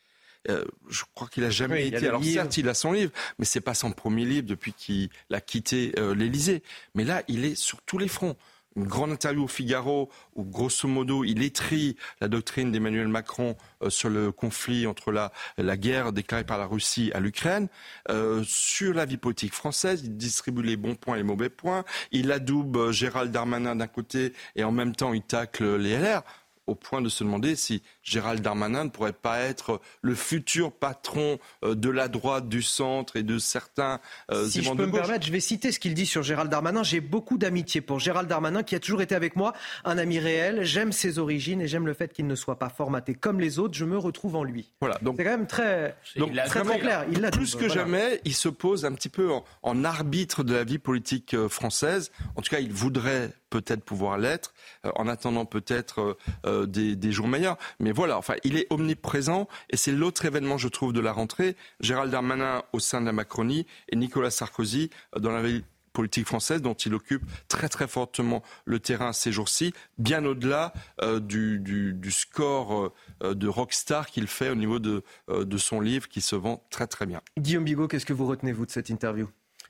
Euh, 0.48 0.64
je 0.88 1.02
crois 1.14 1.28
qu'il 1.28 1.44
a 1.44 1.50
jamais 1.50 1.86
été. 1.86 2.06
Alors 2.08 2.22
certes, 2.24 2.56
il 2.56 2.68
a 2.68 2.74
son 2.74 2.92
livre, 2.92 3.12
mais 3.38 3.44
c'est 3.44 3.60
pas 3.60 3.74
son 3.74 3.92
premier 3.92 4.24
livre 4.24 4.46
depuis 4.46 4.72
qu'il 4.72 5.08
a 5.32 5.40
quitté 5.40 5.92
euh, 5.98 6.14
l'Élysée. 6.14 6.62
Mais 6.94 7.04
là, 7.04 7.22
il 7.28 7.44
est 7.44 7.54
sur 7.54 7.82
tous 7.82 7.98
les 7.98 8.08
fronts 8.08 8.36
une 8.76 8.86
grande 8.86 9.12
interview 9.12 9.44
au 9.44 9.48
Figaro 9.48 10.10
où, 10.34 10.44
grosso 10.44 10.88
modo, 10.88 11.24
il 11.24 11.42
étrie 11.42 11.96
la 12.20 12.28
doctrine 12.28 12.72
d'Emmanuel 12.72 13.08
Macron 13.08 13.56
euh, 13.82 13.90
sur 13.90 14.08
le 14.08 14.32
conflit 14.32 14.86
entre 14.86 15.12
la, 15.12 15.32
la, 15.58 15.76
guerre 15.76 16.12
déclarée 16.12 16.44
par 16.44 16.58
la 16.58 16.66
Russie 16.66 17.10
à 17.14 17.20
l'Ukraine, 17.20 17.68
euh, 18.08 18.42
sur 18.46 18.94
la 18.94 19.04
vie 19.04 19.16
politique 19.16 19.54
française. 19.54 20.02
Il 20.04 20.16
distribue 20.16 20.62
les 20.62 20.76
bons 20.76 20.96
points 20.96 21.14
et 21.14 21.18
les 21.18 21.24
mauvais 21.24 21.50
points. 21.50 21.84
Il 22.10 22.32
adoube 22.32 22.90
Gérald 22.90 23.30
Darmanin 23.30 23.76
d'un 23.76 23.86
côté 23.86 24.32
et 24.56 24.64
en 24.64 24.72
même 24.72 24.94
temps 24.94 25.12
il 25.12 25.22
tacle 25.22 25.76
les 25.76 25.96
LR 25.96 26.22
au 26.66 26.74
point 26.74 27.02
de 27.02 27.08
se 27.08 27.22
demander 27.22 27.56
si 27.56 27.82
Gérald 28.04 28.42
Darmanin 28.42 28.84
ne 28.84 28.90
pourrait 28.90 29.12
pas 29.12 29.40
être 29.40 29.80
le 30.02 30.14
futur 30.14 30.72
patron 30.72 31.38
euh, 31.64 31.74
de 31.74 31.90
la 31.90 32.08
droite, 32.08 32.48
du 32.48 32.62
centre 32.62 33.16
et 33.16 33.22
de 33.22 33.38
certains 33.38 34.00
euh, 34.30 34.46
Si 34.46 34.62
je 34.62 34.70
peux 34.70 34.86
me 34.86 34.92
permettre, 34.92 35.26
je 35.26 35.32
vais 35.32 35.40
citer 35.40 35.72
ce 35.72 35.78
qu'il 35.78 35.94
dit 35.94 36.06
sur 36.06 36.22
Gérald 36.22 36.50
Darmanin. 36.50 36.82
J'ai 36.82 37.00
beaucoup 37.00 37.38
d'amitié 37.38 37.80
pour 37.80 37.98
Gérald 37.98 38.28
Darmanin 38.28 38.62
qui 38.62 38.74
a 38.74 38.80
toujours 38.80 39.02
été 39.02 39.14
avec 39.14 39.36
moi, 39.36 39.54
un 39.84 39.98
ami 39.98 40.18
réel. 40.18 40.64
J'aime 40.64 40.92
ses 40.92 41.18
origines 41.18 41.60
et 41.62 41.66
j'aime 41.66 41.86
le 41.86 41.94
fait 41.94 42.12
qu'il 42.12 42.26
ne 42.26 42.34
soit 42.34 42.58
pas 42.58 42.68
formaté 42.68 43.14
comme 43.14 43.40
les 43.40 43.58
autres. 43.58 43.74
Je 43.74 43.84
me 43.84 43.98
retrouve 43.98 44.36
en 44.36 44.44
lui. 44.44 44.72
Voilà. 44.80 44.98
Donc 45.02 45.16
c'est 45.16 45.24
quand 45.24 45.30
même 45.30 45.46
très, 45.46 45.96
donc, 46.16 46.34
très, 46.34 46.78
clair. 46.78 47.06
Il 47.10 47.24
plus 47.30 47.56
que 47.56 47.68
jamais, 47.68 48.20
il 48.24 48.34
se 48.34 48.48
pose 48.48 48.84
un 48.84 48.92
petit 48.92 49.08
peu 49.08 49.30
en 49.62 49.84
arbitre 49.84 50.44
de 50.44 50.54
la 50.54 50.64
vie 50.64 50.78
politique 50.78 51.34
euh, 51.34 51.48
française. 51.48 52.10
En 52.36 52.42
tout 52.42 52.50
cas, 52.50 52.60
il 52.60 52.72
voudrait 52.72 53.30
peut-être 53.54 53.84
pouvoir 53.84 54.18
l'être, 54.18 54.52
euh, 54.84 54.90
en 54.96 55.06
attendant 55.06 55.44
peut-être 55.44 56.00
euh, 56.00 56.16
euh, 56.44 56.66
des, 56.66 57.12
jours 57.12 57.28
meilleurs. 57.28 57.56
Mais 57.78 57.92
voilà, 57.94 58.18
enfin, 58.18 58.34
il 58.44 58.56
est 58.56 58.66
omniprésent 58.70 59.48
et 59.70 59.76
c'est 59.76 59.92
l'autre 59.92 60.24
événement, 60.24 60.58
je 60.58 60.68
trouve, 60.68 60.92
de 60.92 61.00
la 61.00 61.12
rentrée. 61.12 61.56
Gérald 61.80 62.10
Darmanin 62.10 62.62
au 62.72 62.80
sein 62.80 63.00
de 63.00 63.06
la 63.06 63.12
Macronie 63.12 63.66
et 63.88 63.96
Nicolas 63.96 64.30
Sarkozy 64.30 64.90
dans 65.18 65.30
la 65.30 65.42
vie 65.42 65.64
politique 65.92 66.26
française 66.26 66.60
dont 66.60 66.74
il 66.74 66.92
occupe 66.92 67.22
très 67.48 67.68
très 67.68 67.86
fortement 67.86 68.42
le 68.64 68.80
terrain 68.80 69.12
ces 69.12 69.30
jours-ci, 69.30 69.72
bien 69.96 70.24
au-delà 70.24 70.74
du, 71.20 72.10
score 72.10 72.92
de 73.22 73.48
rockstar 73.48 74.08
qu'il 74.08 74.26
fait 74.26 74.50
au 74.50 74.56
niveau 74.56 74.80
de, 74.80 75.04
de 75.28 75.56
son 75.56 75.80
livre 75.80 76.08
qui 76.08 76.20
se 76.20 76.34
vend 76.34 76.66
très 76.70 76.88
très 76.88 77.06
bien. 77.06 77.22
Guillaume 77.38 77.64
Bigot, 77.64 77.86
qu'est-ce 77.86 78.06
que 78.06 78.12
vous 78.12 78.26
retenez 78.26 78.52
vous 78.52 78.66
de 78.66 78.72
cette 78.72 78.90
interview? 78.90 79.28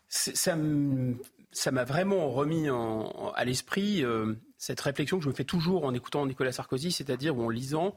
Ça 0.08 0.56
m'a 1.70 1.84
vraiment 1.84 2.30
remis 2.30 2.68
à 3.34 3.44
l'esprit 3.44 4.04
euh, 4.04 4.34
cette 4.58 4.80
réflexion 4.80 5.18
que 5.18 5.24
je 5.24 5.28
me 5.28 5.34
fais 5.34 5.44
toujours 5.44 5.84
en 5.84 5.92
écoutant 5.94 6.26
Nicolas 6.26 6.52
Sarkozy, 6.52 6.90
c'est-à-dire 6.90 7.36
en 7.36 7.48
lisant. 7.48 7.96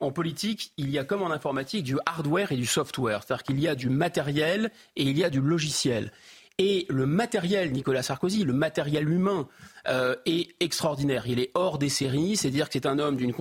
En 0.00 0.12
politique, 0.12 0.72
il 0.78 0.90
y 0.90 0.98
a 0.98 1.04
comme 1.04 1.22
en 1.22 1.30
informatique 1.30 1.84
du 1.84 1.98
hardware 2.06 2.52
et 2.52 2.56
du 2.56 2.66
software, 2.66 3.22
c'est-à-dire 3.22 3.42
qu'il 3.44 3.60
y 3.60 3.68
a 3.68 3.74
du 3.74 3.90
matériel 3.90 4.70
et 4.96 5.02
il 5.02 5.18
y 5.18 5.24
a 5.24 5.30
du 5.30 5.40
logiciel. 5.40 6.10
Et 6.58 6.86
le 6.88 7.06
matériel, 7.06 7.72
Nicolas 7.72 8.02
Sarkozy, 8.02 8.44
le 8.44 8.52
matériel 8.52 9.08
humain, 9.08 9.48
euh, 9.88 10.14
est 10.26 10.54
extraordinaire. 10.60 11.26
Il 11.26 11.38
est 11.38 11.50
hors 11.54 11.78
des 11.78 11.88
séries, 11.88 12.36
c'est-à-dire 12.36 12.68
que 12.68 12.74
c'est 12.74 12.86
un 12.86 12.98
homme 12.98 13.16
d'une 13.16 13.32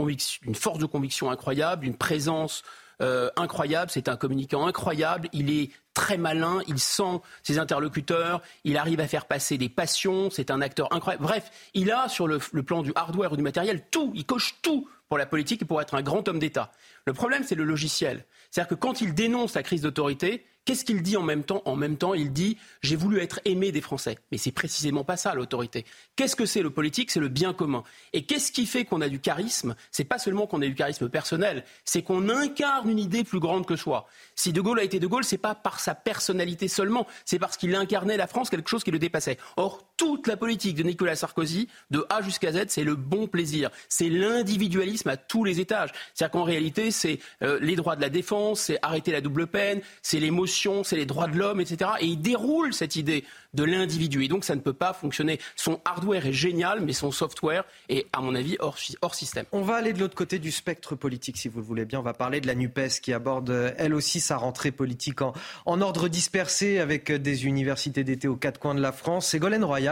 force 0.55 0.79
de 0.79 0.85
conviction 0.85 1.29
incroyable, 1.29 1.83
d'une 1.83 1.97
présence 1.97 2.63
euh, 3.01 3.29
incroyable, 3.37 3.91
c'est 3.91 4.09
un 4.09 4.17
communicant 4.17 4.67
incroyable, 4.67 5.29
il 5.31 5.49
est 5.51 5.71
très 5.99 6.17
malin, 6.17 6.61
il 6.69 6.79
sent 6.79 7.19
ses 7.43 7.59
interlocuteurs, 7.59 8.41
il 8.63 8.77
arrive 8.77 9.01
à 9.01 9.07
faire 9.07 9.25
passer 9.25 9.57
des 9.57 9.67
passions, 9.67 10.29
c'est 10.29 10.49
un 10.49 10.61
acteur 10.61 10.87
incroyable. 10.93 11.25
Bref, 11.25 11.51
il 11.73 11.91
a 11.91 12.07
sur 12.07 12.25
le, 12.25 12.39
plan 12.39 12.83
du 12.83 12.93
hardware 12.95 13.33
ou 13.33 13.35
du 13.35 13.43
matériel 13.43 13.83
tout, 13.91 14.13
il 14.15 14.25
coche 14.25 14.55
tout 14.61 14.87
pour 15.09 15.17
la 15.17 15.25
politique 15.25 15.61
et 15.61 15.65
pour 15.65 15.81
être 15.81 15.95
un 15.95 16.01
grand 16.01 16.25
homme 16.29 16.39
d'État. 16.39 16.71
Le 17.05 17.11
problème, 17.11 17.43
c'est 17.43 17.55
le 17.55 17.65
logiciel. 17.65 18.23
C'est-à-dire 18.49 18.69
que 18.69 18.75
quand 18.75 19.01
il 19.01 19.13
dénonce 19.13 19.55
la 19.55 19.61
crise 19.61 19.81
d'autorité, 19.81 20.45
Qu'est-ce 20.69 20.85
qu'il 20.85 21.01
dit 21.01 21.17
en 21.17 21.23
même 21.23 21.43
temps 21.43 21.63
En 21.65 21.75
même 21.75 21.97
temps, 21.97 22.13
il 22.13 22.31
dit 22.31 22.55
j'ai 22.83 22.95
voulu 22.95 23.21
être 23.21 23.39
aimé 23.43 23.71
des 23.71 23.81
Français. 23.81 24.19
Mais 24.31 24.37
c'est 24.37 24.51
précisément 24.51 25.03
pas 25.03 25.17
ça 25.17 25.33
l'autorité. 25.33 25.83
Qu'est-ce 26.15 26.35
que 26.35 26.45
c'est 26.45 26.61
le 26.61 26.69
politique? 26.69 27.09
C'est 27.09 27.19
le 27.19 27.27
bien 27.27 27.53
commun. 27.53 27.83
Et 28.13 28.23
qu'est-ce 28.23 28.51
qui 28.51 28.67
fait 28.67 28.85
qu'on 28.85 29.01
a 29.01 29.09
du 29.09 29.19
charisme? 29.19 29.75
C'est 29.89 30.03
pas 30.03 30.19
seulement 30.19 30.45
qu'on 30.45 30.61
a 30.61 30.67
du 30.67 30.75
charisme 30.75 31.09
personnel, 31.09 31.65
c'est 31.85 32.03
qu'on 32.03 32.29
incarne 32.29 32.87
une 32.87 32.99
idée 32.99 33.23
plus 33.23 33.39
grande 33.39 33.65
que 33.65 33.75
soi. 33.75 34.05
Si 34.35 34.53
De 34.53 34.61
Gaulle 34.61 34.79
a 34.79 34.83
été 34.83 34.99
De 34.99 35.07
Gaulle, 35.07 35.23
c'est 35.23 35.39
pas 35.39 35.55
par 35.55 35.79
sa 35.79 35.95
personnalité 35.95 36.67
seulement, 36.67 37.07
c'est 37.25 37.39
parce 37.39 37.57
qu'il 37.57 37.73
incarnait 37.73 38.15
la 38.15 38.27
France, 38.27 38.51
quelque 38.51 38.69
chose 38.69 38.83
qui 38.83 38.91
le 38.91 38.99
dépassait. 38.99 39.39
Or, 39.57 39.88
toute 39.99 40.27
la 40.27 40.37
politique 40.37 40.77
de 40.77 40.83
Nicolas 40.83 41.17
Sarkozy, 41.17 41.67
de 41.91 42.05
A 42.09 42.21
jusqu'à 42.21 42.53
Z, 42.53 42.67
c'est 42.69 42.85
le 42.85 42.95
bon 42.95 43.27
plaisir, 43.27 43.69
c'est 43.89 44.07
l'individualisme 44.07 45.09
à 45.09 45.17
tous 45.17 45.43
les 45.43 45.59
étages. 45.59 45.89
C'est-à-dire 46.13 46.31
qu'en 46.31 46.45
réalité, 46.45 46.89
c'est 46.89 47.19
euh, 47.43 47.59
les 47.61 47.75
droits 47.75 47.97
de 47.97 48.01
la 48.01 48.09
défense, 48.09 48.61
c'est 48.61 48.79
arrêter 48.81 49.11
la 49.11 49.19
double 49.19 49.47
peine, 49.47 49.81
c'est 50.01 50.21
l'émotion, 50.21 50.85
c'est 50.85 50.95
les 50.95 51.05
droits 51.05 51.27
de 51.27 51.37
l'homme, 51.37 51.59
etc. 51.59 51.91
Et 51.99 52.05
il 52.05 52.21
déroule 52.21 52.73
cette 52.73 52.95
idée 52.95 53.25
de 53.53 53.63
l'individu. 53.65 54.23
Et 54.23 54.29
donc, 54.29 54.45
ça 54.45 54.55
ne 54.55 54.61
peut 54.61 54.73
pas 54.73 54.93
fonctionner. 54.93 55.37
Son 55.57 55.81
hardware 55.83 56.27
est 56.27 56.33
génial, 56.33 56.79
mais 56.79 56.93
son 56.93 57.11
software 57.11 57.65
est, 57.89 58.07
à 58.13 58.21
mon 58.21 58.35
avis, 58.35 58.55
hors, 58.59 58.77
système. 59.15 59.45
On 59.51 59.63
va 59.63 59.75
aller 59.75 59.91
de 59.91 59.99
l'autre 59.99 60.15
côté 60.15 60.39
du 60.39 60.51
spectre 60.51 60.95
politique, 60.95 61.35
si 61.35 61.49
vous 61.49 61.59
le 61.59 61.65
voulez 61.65 61.83
bien. 61.83 61.99
On 61.99 62.03
va 62.03 62.13
parler 62.13 62.39
de 62.39 62.47
la 62.47 62.55
NUPES 62.55 63.01
qui 63.01 63.11
aborde, 63.11 63.49
euh, 63.49 63.73
elle 63.77 63.93
aussi, 63.93 64.21
sa 64.21 64.37
rentrée 64.37 64.71
politique 64.71 65.21
en, 65.21 65.33
ordre 65.65 66.07
dispersé 66.07 66.79
avec 66.79 67.11
des 67.11 67.45
universités 67.45 68.05
d'été 68.05 68.29
aux 68.29 68.37
quatre 68.37 68.59
coins 68.59 68.75
de 68.75 68.81
la 68.81 68.93
France. 68.93 69.27
Ségolène 69.27 69.63
Royal 69.65 69.88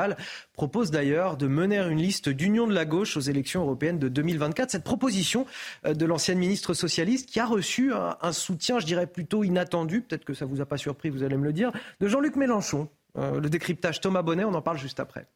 propose 0.54 0.92
d'ailleurs 0.92 1.38
de 1.38 1.48
mener 1.48 1.78
une 1.78 1.98
liste 1.98 2.30
d'union 2.30 2.68
de 2.68 2.74
la 2.74 2.86
gauche 2.86 3.18
aux 3.18 3.22
élections 3.22 3.62
européennes 3.62 4.00
de 4.00 4.10
2024. 4.10 4.72
Cette 4.72 4.84
proposition 4.84 5.46
euh, 5.86 5.94
de 5.94 6.06
l'ancienne 6.06 6.38
ministre 6.38 6.74
socialiste 6.74 7.30
qui 7.30 7.40
a 7.40 7.46
reçu 7.46 7.92
un, 7.94 8.32
soutien, 8.32 8.80
je 8.80 8.86
dirais, 8.86 9.08
plutôt 9.08 9.44
inattendu, 9.44 10.02
peut-être 10.02 10.26
que 10.26 10.34
ça 10.34 10.46
vous 10.46 10.62
a 10.62 10.66
pas 10.66 10.78
surpris, 10.78 11.10
vous 11.10 11.24
allez 11.24 11.38
me 11.38 11.46
le 11.46 11.54
dire, 11.54 11.72
de 12.00 12.08
Jean-Luc 12.08 12.36
Mélenchon. 12.36 12.90
Euh, 13.18 13.40
le 13.40 13.50
décryptage 13.50 14.02
Thomas 14.02 14.22
Bonnet, 14.22 14.44
on 14.44 14.54
en 14.54 14.62
parle 14.62 14.78
juste 14.78 15.00
après. 15.00 15.28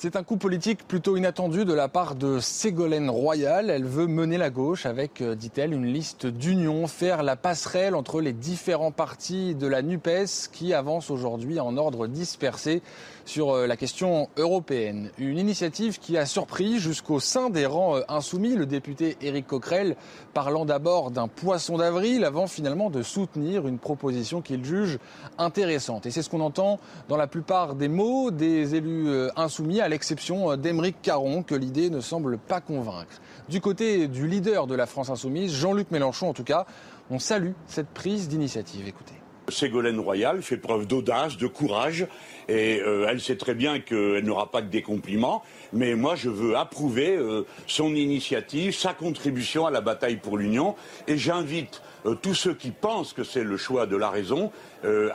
C'est 0.00 0.14
un 0.14 0.22
coup 0.22 0.36
politique 0.36 0.86
plutôt 0.86 1.16
inattendu 1.16 1.64
de 1.64 1.72
la 1.72 1.88
part 1.88 2.14
de 2.14 2.38
Ségolène 2.38 3.10
Royal. 3.10 3.68
Elle 3.68 3.84
veut 3.84 4.06
mener 4.06 4.38
la 4.38 4.48
gauche 4.48 4.86
avec, 4.86 5.20
euh, 5.20 5.34
dit-elle, 5.34 5.72
une 5.72 5.86
liste 5.86 6.24
d'union, 6.24 6.86
faire 6.86 7.24
la 7.24 7.34
passerelle 7.34 7.96
entre 7.96 8.20
les 8.20 8.32
différents 8.32 8.92
partis 8.92 9.56
de 9.56 9.66
la 9.66 9.82
NUPES 9.82 10.50
qui 10.52 10.72
avancent 10.72 11.10
aujourd'hui 11.10 11.58
en 11.58 11.76
ordre 11.76 12.06
dispersé 12.06 12.80
sur 13.24 13.50
euh, 13.50 13.66
la 13.66 13.76
question 13.76 14.28
européenne. 14.36 15.10
Une 15.18 15.36
initiative 15.36 15.98
qui 15.98 16.16
a 16.16 16.26
surpris 16.26 16.78
jusqu'au 16.78 17.18
sein 17.18 17.50
des 17.50 17.66
rangs 17.66 17.96
euh, 17.96 18.02
insoumis, 18.08 18.54
le 18.54 18.66
député 18.66 19.16
Éric 19.20 19.48
Coquerel 19.48 19.96
parlant 20.32 20.64
d'abord 20.64 21.10
d'un 21.10 21.26
poisson 21.26 21.76
d'avril 21.76 22.24
avant 22.24 22.46
finalement 22.46 22.88
de 22.88 23.02
soutenir 23.02 23.66
une 23.66 23.80
proposition 23.80 24.42
qu'il 24.42 24.64
juge 24.64 25.00
intéressante. 25.38 26.06
Et 26.06 26.12
c'est 26.12 26.22
ce 26.22 26.30
qu'on 26.30 26.40
entend 26.40 26.78
dans 27.08 27.16
la 27.16 27.26
plupart 27.26 27.74
des 27.74 27.88
mots 27.88 28.30
des 28.30 28.76
élus 28.76 29.28
insoumis 29.34 29.80
l'exception 29.88 30.56
d'Emeric 30.56 30.96
Caron, 31.02 31.42
que 31.42 31.54
l'idée 31.54 31.90
ne 31.90 32.00
semble 32.00 32.38
pas 32.38 32.60
convaincre. 32.60 33.20
Du 33.48 33.60
côté 33.60 34.08
du 34.08 34.26
leader 34.26 34.66
de 34.66 34.74
la 34.74 34.86
France 34.86 35.10
insoumise, 35.10 35.54
Jean-Luc 35.54 35.90
Mélenchon 35.90 36.28
en 36.28 36.34
tout 36.34 36.44
cas, 36.44 36.66
on 37.10 37.18
salue 37.18 37.52
cette 37.66 37.88
prise 37.88 38.28
d'initiative. 38.28 38.86
Écoutez. 38.86 39.14
Ségolène 39.50 39.98
Royal 39.98 40.42
fait 40.42 40.56
preuve 40.56 40.86
d'audace, 40.86 41.36
de 41.36 41.46
courage, 41.46 42.06
et 42.48 42.80
euh, 42.80 43.06
elle 43.08 43.20
sait 43.20 43.36
très 43.36 43.54
bien 43.54 43.80
qu'elle 43.80 44.24
n'aura 44.24 44.50
pas 44.50 44.62
que 44.62 44.68
des 44.68 44.82
compliments, 44.82 45.42
mais 45.72 45.94
moi 45.94 46.14
je 46.16 46.28
veux 46.28 46.56
approuver 46.56 47.16
euh, 47.16 47.46
son 47.66 47.94
initiative, 47.94 48.74
sa 48.74 48.92
contribution 48.92 49.66
à 49.66 49.70
la 49.70 49.80
bataille 49.80 50.16
pour 50.16 50.38
l'Union, 50.38 50.74
et 51.06 51.16
j'invite 51.16 51.82
euh, 52.06 52.14
tous 52.14 52.34
ceux 52.34 52.54
qui 52.54 52.70
pensent 52.70 53.12
que 53.12 53.24
c'est 53.24 53.44
le 53.44 53.56
choix 53.56 53.86
de 53.86 53.96
la 53.96 54.10
raison 54.10 54.52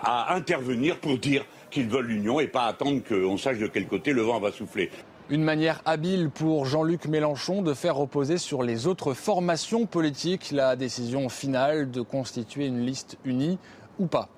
à 0.02 0.36
intervenir 0.36 1.00
pour 1.00 1.18
dire 1.18 1.46
qu'ils 1.74 1.90
veulent 1.90 2.06
l'union 2.06 2.40
et 2.40 2.48
pas 2.48 2.66
attendre 2.66 3.02
qu'on 3.04 3.38
sache 3.38 3.58
de 3.58 3.68
quel 3.68 3.88
côté 3.88 4.14
le 4.14 4.22
vent 4.22 4.40
va 4.40 4.52
souffler. 4.52 4.92
Une 5.30 5.44
manière 5.44 5.82
habile 5.86 6.30
pour 6.30 6.66
Jean-Luc 6.66 7.08
Mélenchon 7.08 7.62
de 7.62 7.74
faire 7.74 7.96
reposer 7.96 8.38
sur 8.38 8.62
les 8.62 8.88
autres 8.88 9.14
formations 9.14 9.86
politiques 9.86 10.52
la 10.52 10.76
décision 10.76 11.30
finale 11.30 11.90
de 11.90 12.02
constituer 12.02 12.68
une 12.68 12.86
liste 12.86 13.18
unie 13.26 13.58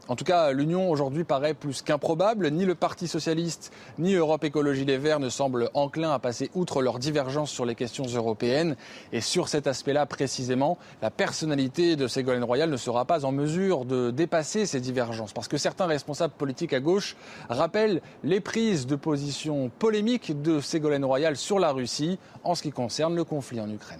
En 0.07 0.15
tout 0.15 0.25
cas, 0.25 0.51
l'union 0.51 0.89
aujourd'hui 0.89 1.23
paraît 1.23 1.53
plus 1.53 1.81
qu'improbable. 1.81 2.49
Ni 2.51 2.65
le 2.65 2.75
Parti 2.75 3.07
socialiste, 3.07 3.71
ni 3.97 4.13
Europe 4.13 4.43
Écologie 4.43 4.85
Les 4.85 4.97
Verts 4.97 5.19
ne 5.19 5.29
semblent 5.29 5.69
enclins 5.73 6.11
à 6.11 6.19
passer 6.19 6.51
outre 6.53 6.81
leurs 6.81 6.99
divergences 6.99 7.51
sur 7.51 7.65
les 7.65 7.75
questions 7.75 8.05
européennes. 8.05 8.75
Et 9.11 9.21
sur 9.21 9.47
cet 9.47 9.65
aspect-là, 9.65 10.05
précisément, 10.05 10.77
la 11.01 11.09
personnalité 11.09 11.95
de 11.95 12.07
Ségolène 12.07 12.43
Royal 12.43 12.69
ne 12.69 12.77
sera 12.77 13.05
pas 13.05 13.25
en 13.25 13.31
mesure 13.31 13.85
de 13.85 14.11
dépasser 14.11 14.65
ces 14.65 14.81
divergences. 14.81 15.33
Parce 15.33 15.47
que 15.47 15.57
certains 15.57 15.87
responsables 15.87 16.33
politiques 16.33 16.73
à 16.73 16.79
gauche 16.79 17.15
rappellent 17.49 18.01
les 18.23 18.41
prises 18.41 18.85
de 18.85 18.95
position 18.95 19.71
polémiques 19.79 20.41
de 20.41 20.59
Ségolène 20.59 21.05
Royal 21.05 21.37
sur 21.37 21.59
la 21.59 21.71
Russie 21.71 22.19
en 22.43 22.55
ce 22.55 22.61
qui 22.61 22.71
concerne 22.71 23.15
le 23.15 23.23
conflit 23.23 23.61
en 23.61 23.69
Ukraine. 23.71 23.99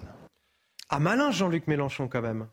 Ah 0.89 0.99
malin 0.99 1.31
Jean-Luc 1.31 1.65
Mélenchon 1.67 2.07
quand 2.07 2.21
même 2.21 2.47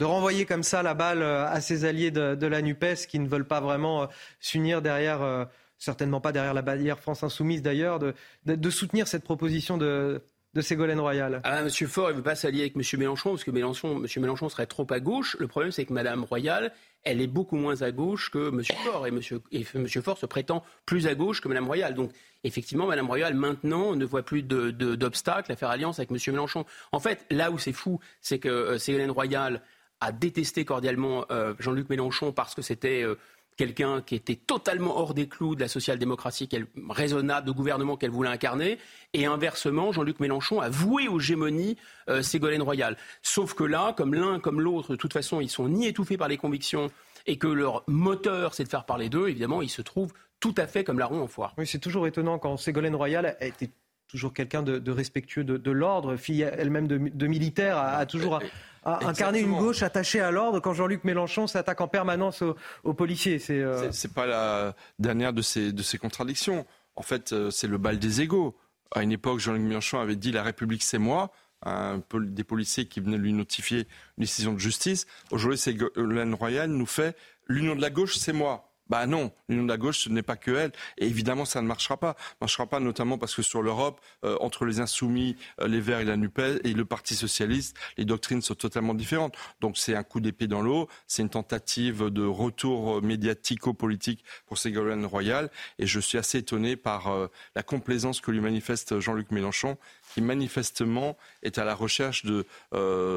de 0.00 0.04
renvoyer 0.04 0.44
comme 0.44 0.62
ça 0.62 0.82
la 0.82 0.94
balle 0.94 1.22
euh, 1.22 1.46
à 1.46 1.60
ses 1.60 1.84
alliés 1.84 2.10
de, 2.10 2.46
la 2.46 2.62
NUPES 2.62 3.06
qui 3.08 3.18
ne 3.18 3.28
veulent 3.28 3.46
pas 3.46 3.60
vraiment 3.60 4.02
euh, 4.02 4.06
s'unir 4.40 4.82
derrière, 4.82 5.22
euh, 5.22 5.44
certainement 5.78 6.20
pas 6.20 6.32
derrière 6.32 6.54
la 6.54 6.62
barrière 6.62 6.98
France 6.98 7.22
Insoumise 7.22 7.62
d'ailleurs, 7.62 7.98
de, 7.98 8.70
soutenir 8.70 9.08
cette 9.08 9.24
proposition 9.24 9.78
de, 9.78 10.22
de 10.54 10.60
Ségolène 10.60 11.00
Royal 11.00 11.40
ah, 11.44 11.62
Monsieur 11.62 11.86
Faure, 11.86 12.10
il 12.10 12.12
ne 12.12 12.18
veut 12.18 12.22
pas 12.22 12.34
s'allier 12.34 12.60
avec 12.60 12.76
Monsieur 12.76 12.98
Mélenchon, 12.98 13.30
parce 13.30 13.44
que 13.44 13.50
Mélenchon, 13.50 13.96
Monsieur 13.96 14.20
Mélenchon 14.20 14.48
serait 14.48 14.66
trop 14.66 14.86
à 14.90 15.00
gauche. 15.00 15.36
Le 15.38 15.46
problème, 15.46 15.72
c'est 15.72 15.84
que 15.84 15.92
Madame 15.92 16.24
Royal, 16.24 16.72
elle 17.04 17.20
est 17.20 17.26
beaucoup 17.26 17.56
moins 17.56 17.82
à 17.82 17.92
gauche 17.92 18.30
que 18.30 18.50
Monsieur 18.50 18.74
Faure, 18.84 19.06
et 19.06 19.10
Monsieur, 19.10 19.42
et 19.52 19.64
Faure 19.64 20.18
se 20.18 20.26
prétend 20.26 20.64
plus 20.86 21.06
à 21.06 21.14
gauche 21.14 21.40
que 21.40 21.48
Madame 21.48 21.66
Royal. 21.66 21.94
Donc, 21.94 22.10
effectivement, 22.42 22.86
Madame 22.86 23.06
Royal, 23.06 23.34
maintenant, 23.34 23.94
ne 23.94 24.04
voit 24.04 24.22
plus 24.22 24.42
d'obstacle 24.42 25.52
à 25.52 25.56
faire 25.56 25.68
alliance 25.68 25.98
avec 25.98 26.10
Monsieur 26.10 26.32
Mélenchon. 26.32 26.64
En 26.92 27.00
fait, 27.00 27.26
là 27.30 27.50
où 27.50 27.58
c'est 27.58 27.72
fou, 27.72 28.00
c'est 28.20 28.38
que 28.38 28.78
Ségolène 28.78 29.10
Royal 29.10 29.62
a 30.00 30.12
détesté 30.12 30.64
cordialement 30.64 31.24
euh, 31.30 31.54
Jean-Luc 31.58 31.88
Mélenchon 31.88 32.32
parce 32.32 32.54
que 32.54 32.62
c'était 32.62 33.02
euh, 33.02 33.16
quelqu'un 33.56 34.02
qui 34.02 34.14
était 34.14 34.36
totalement 34.36 34.98
hors 34.98 35.14
des 35.14 35.28
clous 35.28 35.54
de 35.54 35.60
la 35.60 35.68
social-démocratie 35.68 36.48
raisonnable 36.90 37.46
de 37.46 37.52
gouvernement 37.52 37.96
qu'elle 37.96 38.10
voulait 38.10 38.28
incarner. 38.28 38.78
Et 39.14 39.26
inversement, 39.26 39.92
Jean-Luc 39.92 40.20
Mélenchon 40.20 40.60
a 40.60 40.68
voué 40.68 41.08
aux 41.08 41.18
gémonies 41.18 41.76
euh, 42.08 42.22
Ségolène 42.22 42.62
Royal. 42.62 42.96
Sauf 43.22 43.54
que 43.54 43.64
là, 43.64 43.94
comme 43.96 44.14
l'un 44.14 44.38
comme 44.38 44.60
l'autre, 44.60 44.90
de 44.90 44.96
toute 44.96 45.12
façon, 45.12 45.40
ils 45.40 45.50
sont 45.50 45.68
ni 45.68 45.86
étouffés 45.86 46.16
par 46.16 46.28
les 46.28 46.36
convictions 46.36 46.90
et 47.26 47.38
que 47.38 47.48
leur 47.48 47.82
moteur, 47.86 48.54
c'est 48.54 48.64
de 48.64 48.68
faire 48.68 48.84
parler 48.84 49.08
d'eux, 49.08 49.28
évidemment, 49.28 49.62
ils 49.62 49.70
se 49.70 49.82
trouvent 49.82 50.12
tout 50.38 50.54
à 50.58 50.66
fait 50.66 50.84
comme 50.84 50.98
larron 50.98 51.22
en 51.22 51.26
foire. 51.26 51.54
Oui, 51.58 51.66
c'est 51.66 51.78
toujours 51.78 52.06
étonnant 52.06 52.38
quand 52.38 52.56
Ségolène 52.56 52.94
Royal 52.94 53.36
a 53.40 53.46
été 53.46 53.70
toujours 54.16 54.32
quelqu'un 54.32 54.62
de, 54.62 54.90
respectueux 54.90 55.44
de, 55.44 55.70
l'ordre, 55.70 56.16
fille 56.16 56.42
elle-même 56.42 56.88
de, 56.88 57.26
militaire, 57.26 57.76
a, 57.76 57.96
a 57.98 58.06
toujours 58.06 58.40
incarner 58.86 59.40
une 59.40 59.56
gauche 59.56 59.82
attachée 59.82 60.20
à 60.20 60.30
l'ordre 60.30 60.60
quand 60.60 60.72
Jean-Luc 60.72 61.04
Mélenchon 61.04 61.46
s'attaque 61.46 61.80
en 61.80 61.88
permanence 61.88 62.42
aux, 62.84 62.94
policiers. 62.94 63.38
C'est 63.38 63.54
n'est 63.54 63.62
euh, 63.62 63.90
pas 64.14 64.26
la 64.26 64.74
dernière 64.98 65.32
de 65.32 65.42
ces, 65.42 65.72
de 65.72 65.82
ces 65.82 65.98
contradictions. 65.98 66.66
En 66.94 67.02
fait, 67.02 67.32
euh, 67.32 67.50
c'est 67.50 67.66
le 67.66 67.78
bal 67.78 67.98
des 67.98 68.20
égaux. 68.20 68.56
À 68.92 69.02
une 69.02 69.12
époque, 69.12 69.40
Jean-Luc 69.40 69.62
Mélenchon 69.62 70.00
avait 70.00 70.16
dit 70.16 70.32
la 70.32 70.42
République, 70.42 70.82
c'est 70.82 70.98
moi. 70.98 71.32
Un, 71.64 72.02
des 72.14 72.44
policiers 72.44 72.86
qui 72.86 73.00
venaient 73.00 73.18
lui 73.18 73.32
notifier 73.32 73.88
une 74.18 74.22
décision 74.22 74.52
de 74.52 74.58
justice. 74.58 75.06
Aujourd'hui, 75.30 75.58
Ségolène 75.58 76.34
Royal 76.34 76.70
nous 76.70 76.86
fait 76.86 77.16
l'union 77.48 77.74
de 77.74 77.80
la 77.80 77.90
gauche, 77.90 78.16
c'est 78.16 78.34
moi. 78.34 78.70
Bah 78.88 79.06
non, 79.06 79.32
l'union 79.48 79.64
de 79.64 79.68
la 79.68 79.78
gauche, 79.78 80.04
ce 80.04 80.08
n'est 80.08 80.22
pas 80.22 80.36
que 80.36 80.52
elle. 80.52 80.72
Et 80.98 81.06
évidemment, 81.06 81.44
ça 81.44 81.60
ne 81.60 81.66
marchera 81.66 81.96
pas. 81.96 82.10
Ne 82.10 82.44
marchera 82.44 82.66
pas 82.66 82.78
notamment 82.78 83.18
parce 83.18 83.34
que 83.34 83.42
sur 83.42 83.62
l'Europe, 83.62 84.00
euh, 84.24 84.36
entre 84.40 84.64
les 84.64 84.78
insoumis, 84.78 85.36
euh, 85.60 85.66
les 85.66 85.80
Verts 85.80 86.00
et 86.00 86.04
la 86.04 86.16
NUPES 86.16 86.60
et 86.62 86.72
le 86.72 86.84
Parti 86.84 87.16
socialiste, 87.16 87.76
les 87.96 88.04
doctrines 88.04 88.42
sont 88.42 88.54
totalement 88.54 88.94
différentes. 88.94 89.34
Donc 89.60 89.76
c'est 89.76 89.96
un 89.96 90.04
coup 90.04 90.20
d'épée 90.20 90.46
dans 90.46 90.62
l'eau, 90.62 90.88
c'est 91.08 91.22
une 91.22 91.30
tentative 91.30 92.10
de 92.10 92.24
retour 92.24 92.98
euh, 92.98 93.00
médiatico-politique 93.00 94.24
pour 94.46 94.58
Ségolène 94.58 95.04
Royal. 95.04 95.50
Et 95.80 95.86
je 95.86 95.98
suis 95.98 96.18
assez 96.18 96.38
étonné 96.38 96.76
par 96.76 97.28
la 97.54 97.62
complaisance 97.62 98.20
que 98.20 98.30
lui 98.30 98.40
manifeste 98.40 99.00
Jean-Luc 99.00 99.30
Mélenchon, 99.30 99.76
qui 100.14 100.20
manifestement 100.20 101.16
est 101.42 101.58
à 101.58 101.64
la 101.64 101.74
recherche 101.74 102.24
de, 102.24 102.46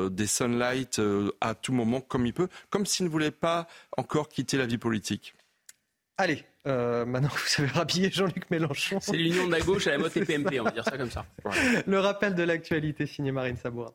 des 0.10 0.28
sunlight 0.28 1.02
à 1.42 1.56
tout 1.56 1.74
moment 1.74 2.02
comme 2.02 2.26
il 2.26 2.34
peut, 2.34 2.48
comme 2.70 2.86
s'il 2.86 3.06
ne 3.06 3.12
voulait 3.12 3.32
pas 3.32 3.68
encore 3.98 4.30
quitter 4.30 4.58
la 4.58 4.66
vie 4.66 4.78
politique. 4.78 5.34
Allez, 6.20 6.44
euh, 6.68 7.06
maintenant 7.06 7.30
vous 7.32 7.64
avez 7.64 7.72
rhabillé 7.72 8.12
Jean-Luc 8.12 8.52
Mélenchon. 8.52 8.98
C'est 9.00 9.16
l'union 9.16 9.48
de 9.48 9.54
la 9.54 9.62
gauche 9.62 9.88
à 9.88 9.92
la 9.92 10.00
mode 10.00 10.12
TPMP, 10.12 10.60
on 10.60 10.66
va 10.66 10.72
dire 10.72 10.84
ça 10.84 10.98
comme 10.98 11.10
ça. 11.10 11.24
Le 11.88 11.98
rappel 11.98 12.36
de 12.36 12.44
l'actualité 12.44 13.08
signé 13.08 13.32
Marine 13.32 13.56
Sabourin. 13.56 13.94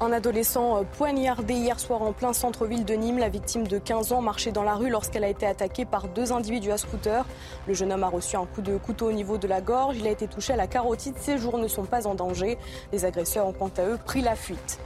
Un 0.00 0.12
adolescent 0.12 0.78
euh, 0.78 0.84
poignardé 0.96 1.52
hier 1.52 1.78
soir 1.78 2.00
en 2.00 2.14
plein 2.14 2.32
centre-ville 2.32 2.86
de 2.86 2.94
Nîmes. 2.94 3.18
La 3.18 3.28
victime 3.28 3.66
de 3.66 3.78
15 3.78 4.12
ans 4.12 4.22
marchait 4.22 4.50
dans 4.50 4.62
la 4.62 4.76
rue 4.76 4.88
lorsqu'elle 4.88 5.24
a 5.24 5.28
été 5.28 5.44
attaquée 5.44 5.84
par 5.84 6.08
deux 6.08 6.32
individus 6.32 6.70
à 6.70 6.78
scooter. 6.78 7.26
Le 7.68 7.74
jeune 7.74 7.92
homme 7.92 8.04
a 8.04 8.08
reçu 8.08 8.36
un 8.36 8.46
coup 8.46 8.62
de 8.62 8.78
couteau 8.78 9.08
au 9.08 9.12
niveau 9.12 9.36
de 9.36 9.46
la 9.46 9.60
gorge. 9.60 9.98
Il 9.98 10.06
a 10.06 10.10
été 10.10 10.26
touché 10.26 10.54
à 10.54 10.56
la 10.56 10.66
carotide. 10.66 11.16
Ses 11.18 11.36
jours 11.36 11.58
ne 11.58 11.68
sont 11.68 11.84
pas 11.84 12.06
en 12.06 12.14
danger. 12.14 12.56
Les 12.92 13.04
agresseurs 13.04 13.46
ont 13.46 13.52
quant 13.52 13.70
à 13.76 13.84
eux 13.84 13.98
pris 14.06 14.22
la 14.22 14.36
fuite. 14.36 14.80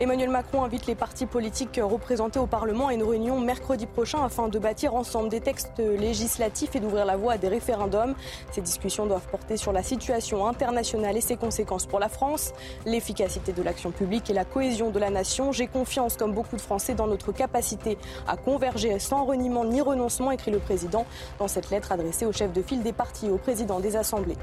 Emmanuel 0.00 0.30
Macron 0.30 0.64
invite 0.64 0.86
les 0.86 0.94
partis 0.94 1.26
politiques 1.26 1.80
représentés 1.82 2.38
au 2.38 2.46
Parlement 2.46 2.88
à 2.88 2.94
une 2.94 3.02
réunion 3.02 3.40
mercredi 3.40 3.86
prochain 3.86 4.24
afin 4.24 4.48
de 4.48 4.58
bâtir 4.58 4.94
ensemble 4.94 5.28
des 5.28 5.40
textes 5.40 5.78
législatifs 5.78 6.74
et 6.76 6.80
d'ouvrir 6.80 7.04
la 7.04 7.16
voie 7.16 7.34
à 7.34 7.38
des 7.38 7.48
référendums. 7.48 8.14
Ces 8.52 8.60
discussions 8.60 9.06
doivent 9.06 9.26
porter 9.28 9.56
sur 9.56 9.72
la 9.72 9.82
situation 9.82 10.46
internationale 10.46 11.16
et 11.16 11.20
ses 11.20 11.36
conséquences 11.36 11.86
pour 11.86 11.98
la 11.98 12.08
France, 12.08 12.52
l'efficacité 12.86 13.52
de 13.52 13.62
l'action 13.62 13.90
publique 13.90 14.30
et 14.30 14.34
la 14.34 14.44
cohésion 14.44 14.90
de 14.90 14.98
la 14.98 15.10
nation. 15.10 15.52
J'ai 15.52 15.66
confiance, 15.66 16.16
comme 16.16 16.32
beaucoup 16.32 16.56
de 16.56 16.60
Français, 16.60 16.94
dans 16.94 17.06
notre 17.06 17.32
capacité 17.32 17.98
à 18.26 18.36
converger 18.36 18.98
sans 18.98 19.24
reniement 19.24 19.64
ni 19.64 19.80
renoncement, 19.80 20.30
écrit 20.30 20.50
le 20.50 20.58
président 20.58 21.06
dans 21.38 21.48
cette 21.48 21.70
lettre 21.70 21.92
adressée 21.92 22.26
au 22.26 22.32
chef 22.32 22.52
de 22.52 22.62
file 22.62 22.82
des 22.82 22.92
partis 22.92 23.26
et 23.26 23.30
au 23.30 23.38
président 23.38 23.80
des 23.80 23.96
assemblées. 23.96 24.36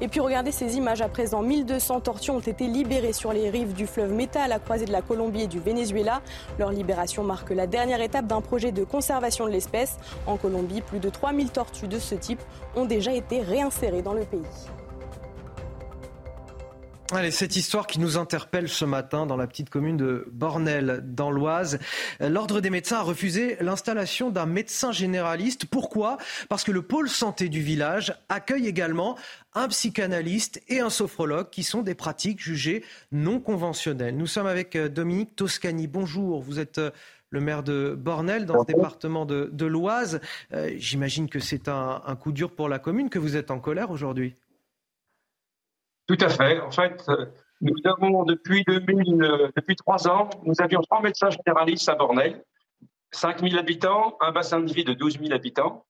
Et 0.00 0.08
puis 0.08 0.20
regardez 0.20 0.52
ces 0.52 0.76
images 0.76 1.00
à 1.00 1.08
présent. 1.08 1.42
1200 1.42 2.00
tortues 2.00 2.30
ont 2.30 2.38
été 2.38 2.66
libérées 2.66 3.12
sur 3.12 3.32
les 3.32 3.50
rives 3.50 3.72
du 3.72 3.86
fleuve 3.86 4.12
Meta 4.12 4.42
à 4.42 4.48
de 4.76 4.92
la 4.92 5.00
Colombie 5.00 5.42
et 5.42 5.46
du 5.46 5.60
Venezuela. 5.60 6.20
Leur 6.58 6.70
libération 6.70 7.24
marque 7.24 7.50
la 7.50 7.66
dernière 7.66 8.02
étape 8.02 8.26
d'un 8.26 8.42
projet 8.42 8.70
de 8.70 8.84
conservation 8.84 9.46
de 9.46 9.50
l'espèce. 9.50 9.96
En 10.26 10.36
Colombie, 10.36 10.82
plus 10.82 10.98
de 10.98 11.08
3000 11.08 11.50
tortues 11.50 11.88
de 11.88 11.98
ce 11.98 12.14
type 12.14 12.42
ont 12.76 12.84
déjà 12.84 13.12
été 13.12 13.40
réinsérées 13.40 14.02
dans 14.02 14.12
le 14.12 14.24
pays. 14.24 14.40
Allez, 17.10 17.30
cette 17.30 17.56
histoire 17.56 17.86
qui 17.86 18.00
nous 18.00 18.18
interpelle 18.18 18.68
ce 18.68 18.84
matin 18.84 19.24
dans 19.24 19.38
la 19.38 19.46
petite 19.46 19.70
commune 19.70 19.96
de 19.96 20.28
Bornel, 20.30 21.00
dans 21.02 21.30
l'Oise. 21.30 21.78
L'Ordre 22.20 22.60
des 22.60 22.68
médecins 22.68 22.98
a 22.98 23.02
refusé 23.02 23.56
l'installation 23.62 24.28
d'un 24.28 24.44
médecin 24.44 24.92
généraliste. 24.92 25.64
Pourquoi? 25.64 26.18
Parce 26.50 26.64
que 26.64 26.70
le 26.70 26.82
pôle 26.82 27.08
santé 27.08 27.48
du 27.48 27.62
village 27.62 28.14
accueille 28.28 28.66
également 28.66 29.16
un 29.54 29.68
psychanalyste 29.68 30.60
et 30.68 30.80
un 30.80 30.90
sophrologue 30.90 31.48
qui 31.48 31.62
sont 31.62 31.80
des 31.80 31.94
pratiques 31.94 32.42
jugées 32.42 32.84
non 33.10 33.40
conventionnelles. 33.40 34.14
Nous 34.14 34.26
sommes 34.26 34.46
avec 34.46 34.76
euh, 34.76 34.90
Dominique 34.90 35.34
Toscani. 35.34 35.86
Bonjour, 35.86 36.42
vous 36.42 36.58
êtes 36.60 36.76
euh, 36.76 36.90
le 37.30 37.40
maire 37.40 37.62
de 37.62 37.96
Bornel, 37.98 38.44
dans 38.44 38.58
le 38.58 38.66
département 38.66 39.24
de, 39.24 39.64
l'Oise. 39.64 40.20
Euh, 40.52 40.72
j'imagine 40.76 41.30
que 41.30 41.40
c'est 41.40 41.68
un 41.68 42.16
coup 42.20 42.32
dur 42.32 42.50
pour 42.50 42.68
la 42.68 42.78
commune, 42.78 43.08
que 43.08 43.18
vous 43.18 43.34
êtes 43.34 43.50
en 43.50 43.60
colère 43.60 43.90
aujourd'hui. 43.90 44.36
Tout 46.08 46.16
à 46.20 46.30
fait. 46.30 46.58
En 46.60 46.70
fait, 46.70 47.04
euh, 47.10 47.26
nous 47.60 47.76
avons 47.84 48.24
depuis 48.24 48.64
2000, 48.64 49.22
euh, 49.22 49.48
depuis 49.54 49.76
trois 49.76 50.08
ans, 50.08 50.30
nous 50.44 50.54
avions 50.58 50.80
trois 50.80 51.02
médecins 51.02 51.28
généralistes 51.28 51.88
à 51.90 51.96
Bornel, 51.96 52.42
5000 53.12 53.58
habitants, 53.58 54.16
un 54.20 54.32
bassin 54.32 54.60
de 54.60 54.72
vie 54.72 54.84
de 54.84 54.94
12 54.94 55.18
000 55.20 55.32
habitants. 55.32 55.84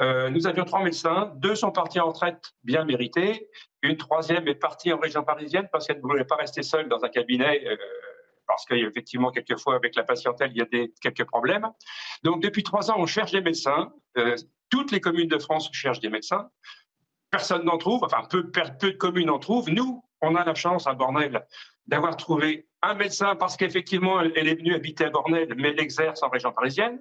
Euh, 0.00 0.28
nous 0.28 0.46
avions 0.46 0.64
trois 0.64 0.82
médecins, 0.82 1.32
deux 1.36 1.54
sont 1.54 1.70
partis 1.70 1.98
en 1.98 2.08
retraite 2.08 2.42
bien 2.62 2.84
méritée, 2.84 3.48
une 3.80 3.96
troisième 3.96 4.46
est 4.48 4.54
partie 4.54 4.92
en 4.92 4.98
région 4.98 5.22
parisienne 5.22 5.68
parce 5.72 5.86
qu'elle 5.86 5.98
ne 5.98 6.02
voulait 6.02 6.24
pas 6.24 6.36
rester 6.36 6.62
seule 6.62 6.88
dans 6.88 7.02
un 7.02 7.08
cabinet. 7.08 7.64
Parce 8.46 8.66
qu'effectivement, 8.66 9.30
quelquefois, 9.30 9.76
avec 9.76 9.94
la 9.94 10.02
patientèle, 10.02 10.50
il 10.54 10.58
y 10.58 10.60
a 10.60 10.86
quelques 11.00 11.24
problèmes. 11.24 11.66
Donc, 12.24 12.42
depuis 12.42 12.62
trois 12.62 12.90
ans, 12.90 12.96
on 12.98 13.06
cherche 13.06 13.32
des 13.32 13.40
médecins. 13.40 13.90
Toutes 14.68 14.92
les 14.92 15.00
communes 15.00 15.28
de 15.28 15.38
France 15.38 15.70
cherchent 15.72 16.00
des 16.00 16.10
médecins 16.10 16.50
personne 17.34 17.64
n'en 17.64 17.78
trouve, 17.78 18.04
enfin 18.04 18.22
peu, 18.30 18.44
de 18.44 18.90
communes 18.90 19.30
en 19.30 19.40
trouvent. 19.40 19.68
Nous, 19.68 20.04
on 20.20 20.36
a 20.36 20.44
la 20.44 20.54
chance 20.54 20.86
à 20.86 20.94
Bornel 20.94 21.44
d'avoir 21.88 22.16
trouvé 22.16 22.68
un 22.80 22.94
médecin 22.94 23.34
parce 23.34 23.56
qu'effectivement, 23.56 24.20
elle 24.20 24.46
est 24.46 24.54
venue 24.54 24.72
habiter 24.72 25.06
à 25.06 25.10
Bornel, 25.10 25.52
mais 25.56 25.70
elle 25.70 25.80
exerce 25.80 26.22
en 26.22 26.28
région 26.28 26.52
parisienne. 26.52 27.00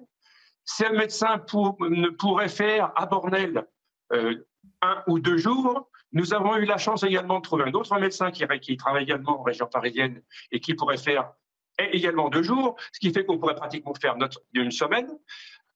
Si 0.65 0.84
un 0.84 0.93
médecin 0.93 1.36
ne 1.81 2.09
pourrait 2.09 2.49
faire 2.49 2.91
à 2.95 3.05
Bornel 3.05 3.67
euh, 4.11 4.47
un 4.81 5.03
ou 5.05 5.19
deux 5.19 5.38
jours, 5.38 5.91
nous 6.13 6.34
avons 6.34 6.55
eu 6.57 6.65
la 6.65 6.77
chance 6.77 7.03
également 7.03 7.38
de 7.38 7.43
trouver 7.43 7.65
un 7.65 7.73
autre 7.73 7.95
médecin 7.99 8.31
qui, 8.31 8.43
qui 8.59 8.75
travaille 8.75 9.03
également 9.03 9.39
en 9.39 9.43
région 9.43 9.67
parisienne 9.67 10.19
et 10.51 10.59
qui 10.59 10.73
pourrait 10.73 10.97
faire 10.97 11.31
également 11.77 12.29
deux 12.29 12.43
jours, 12.43 12.75
ce 12.91 12.99
qui 12.99 13.13
fait 13.13 13.23
qu'on 13.23 13.38
pourrait 13.38 13.55
pratiquement 13.55 13.93
faire 13.93 14.17
notre, 14.17 14.41
une 14.53 14.71
semaine. 14.71 15.09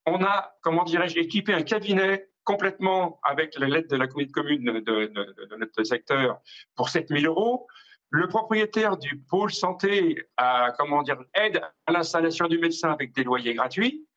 On 0.08 0.24
a, 0.24 0.55
comment 0.62 0.84
dirais-je, 0.84 1.20
équipé 1.20 1.53
un 1.53 1.64
cabinet 1.64 2.28
complètement 2.48 3.20
avec 3.24 3.60
l'aide 3.60 3.88
de 3.89 3.98
la 3.98 4.08
commune 4.08 4.80
de, 4.80 5.58
notre 5.58 5.84
secteur 5.84 6.39
pour 6.76 6.88
7 6.88 7.10
000 7.10 7.26
euros. 7.26 7.68
Le 8.10 8.30
propriétaire 8.30 8.95
du 8.95 9.18
pôle 9.18 9.52
santé 9.52 10.18
a, 10.38 10.72
comment 10.78 11.04
dire, 11.04 11.18
aide 11.34 11.62
à 11.86 11.91
l'installation 11.91 12.48
du 12.48 12.58
médecin 12.58 12.89
avec 12.89 13.14
des 13.14 13.26
loyers 13.26 13.54
gratuits. 13.54 14.08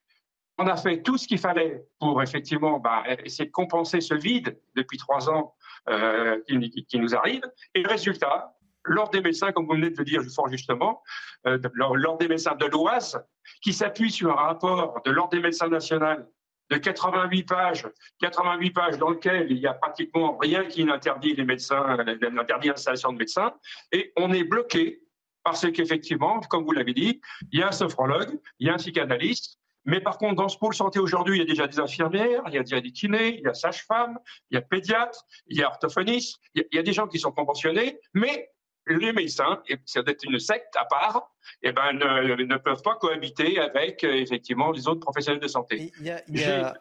On 0.59 0.68
a 0.68 0.76
fait 0.76 1.03
tout 1.03 1.18
ce 1.18 1.26
qu'il 1.26 1.39
fallait 1.39 1.85
pour 1.99 2.22
effectivement 2.22 2.78
bah, 2.78 3.03
essayer 3.24 3.47
de 3.47 3.51
compenser 3.51 4.01
ce 4.01 4.14
vide 4.14 4.57
depuis 4.76 4.97
trois 4.97 5.28
ans 5.28 5.55
euh, 5.89 6.39
qui, 6.47 6.99
nous 6.99 7.16
arrive. 7.16 7.43
Et 7.74 7.83
le 7.83 7.89
résultat, 7.89 8.57
l'ordre 8.85 9.11
des 9.11 9.22
médecins, 9.22 9.51
comme 9.51 9.66
vous 9.66 9.74
venez 9.74 9.91
de 9.91 9.99
le 9.99 10.05
dire 10.05 10.22
fort 10.33 10.49
justement, 10.49 11.03
euh, 11.49 11.59
l'ordre 11.74 12.18
des 12.18 12.28
médecins 12.28 12.55
de 12.55 12.66
l'Oise, 12.66 13.20
qui 13.61 13.72
s'appuie 13.72 14.12
sur 14.12 14.31
un 14.31 14.43
rapport 14.51 15.03
de 15.05 15.11
l'ordre 15.11 15.33
des 15.33 15.41
médecins 15.41 15.68
national 15.68 16.28
de 16.71 16.77
88 16.77 17.43
pages, 17.45 17.87
88 18.21 18.71
pages 18.71 18.99
dans 18.99 19.11
lesquelles 19.11 19.51
il 19.51 19.59
n'y 19.59 19.66
a 19.66 19.75
pratiquement 19.75 20.39
rien 20.39 20.64
qui 20.64 20.85
n'interdit 20.85 21.35
les 21.35 21.45
médecins, 21.45 21.97
n'interdit 22.33 22.68
l'installation 22.68 23.12
de 23.12 23.18
médecins, 23.18 23.53
et 23.93 24.12
on 24.16 24.33
est 24.33 24.45
bloqué 24.45 25.03
parce 25.43 25.71
qu'effectivement, 25.71 26.41
comme 26.41 26.64
vous 26.64 26.73
l'avez 26.73 26.95
dit, 26.95 27.21
il 27.51 27.61
y 27.61 27.62
a 27.62 27.68
un 27.68 27.73
sophrologue, 27.73 28.39
il 28.59 28.66
y 28.66 28.71
a 28.71 28.75
un 28.75 28.77
psychanalyste, 28.77 29.59
mais 29.85 30.01
par 30.01 30.18
contre, 30.18 30.35
dans 30.37 30.49
ce 30.49 30.59
pôle 30.59 30.75
santé 30.75 30.99
aujourd'hui, 30.99 31.37
il 31.37 31.41
y 31.41 31.43
a 31.43 31.47
déjà 31.47 31.66
des 31.66 31.81
infirmières, 31.81 32.43
il 32.49 32.55
y 32.55 32.59
a 32.59 32.81
des 32.81 32.93
kinés, 32.93 33.39
il 33.39 33.45
y 33.45 33.49
a 33.49 33.55
sages-femmes, 33.55 34.18
il 34.51 34.55
y 34.55 34.59
a 34.59 34.61
pédiatres, 34.61 35.25
il 35.47 35.59
y 35.59 35.62
a 35.62 35.68
orthophonistes, 35.68 36.39
il 36.55 36.66
y 36.73 36.79
a 36.79 36.83
des 36.83 36.93
gens 36.93 37.09
qui 37.09 37.18
sont 37.18 37.33
conventionnés, 37.33 37.99
mais 38.12 38.51
les 38.87 39.12
médecins, 39.12 39.61
et 39.68 39.76
c'est 39.85 40.05
d'être 40.05 40.24
une 40.24 40.39
secte 40.39 40.74
à 40.76 40.85
part, 40.85 41.31
eh 41.62 41.72
ben, 41.72 41.93
ne, 41.93 42.57
peuvent 42.57 42.83
pas 42.83 42.97
cohabiter 42.97 43.59
avec 43.59 44.05
euh, 44.05 44.14
effectivement 44.14 44.70
les 44.70 44.89
autres 44.89 45.01
professionnels 45.01 45.41
de 45.41 45.49
santé. 45.49 45.93
Il 46.01 46.07
y 46.07 46.45
a, 46.45 46.74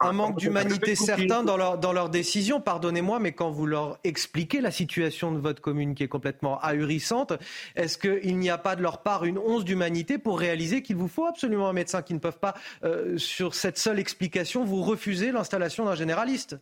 un, 0.00 0.12
manque 0.12 0.38
d'humanité 0.38 0.94
certain 0.94 1.42
dans 1.42 1.56
leur, 1.56 1.78
dans 1.78 1.92
leurs 1.92 2.08
décisions, 2.08 2.60
pardonnez-moi, 2.60 3.18
mais 3.18 3.32
quand 3.32 3.50
vous 3.50 3.66
leur 3.66 3.98
expliquez 4.04 4.60
la 4.60 4.70
situation 4.70 5.32
de 5.32 5.38
votre 5.38 5.60
commune 5.60 5.94
qui 5.94 6.02
est 6.02 6.08
complètement 6.08 6.60
ahurissante, 6.60 7.32
est-ce 7.76 7.98
qu'il 7.98 8.38
n'y 8.38 8.50
a 8.50 8.58
pas 8.58 8.76
de 8.76 8.82
leur 8.82 9.02
part 9.02 9.24
une 9.24 9.38
once 9.38 9.64
d'humanité 9.64 10.18
pour 10.18 10.38
réaliser 10.38 10.82
qu'il 10.82 10.96
vous 10.96 11.08
faut 11.08 11.26
absolument 11.26 11.68
un 11.68 11.72
médecin 11.72 12.02
qui 12.02 12.14
ne 12.14 12.18
peuvent 12.18 12.38
pas, 12.38 12.54
euh, 12.84 13.18
sur 13.18 13.54
cette 13.54 13.78
seule 13.78 13.98
explication, 13.98 14.64
vous 14.64 14.82
refuser 14.82 15.32
l'installation 15.32 15.84
d'un 15.84 15.94
généraliste? 15.94 16.56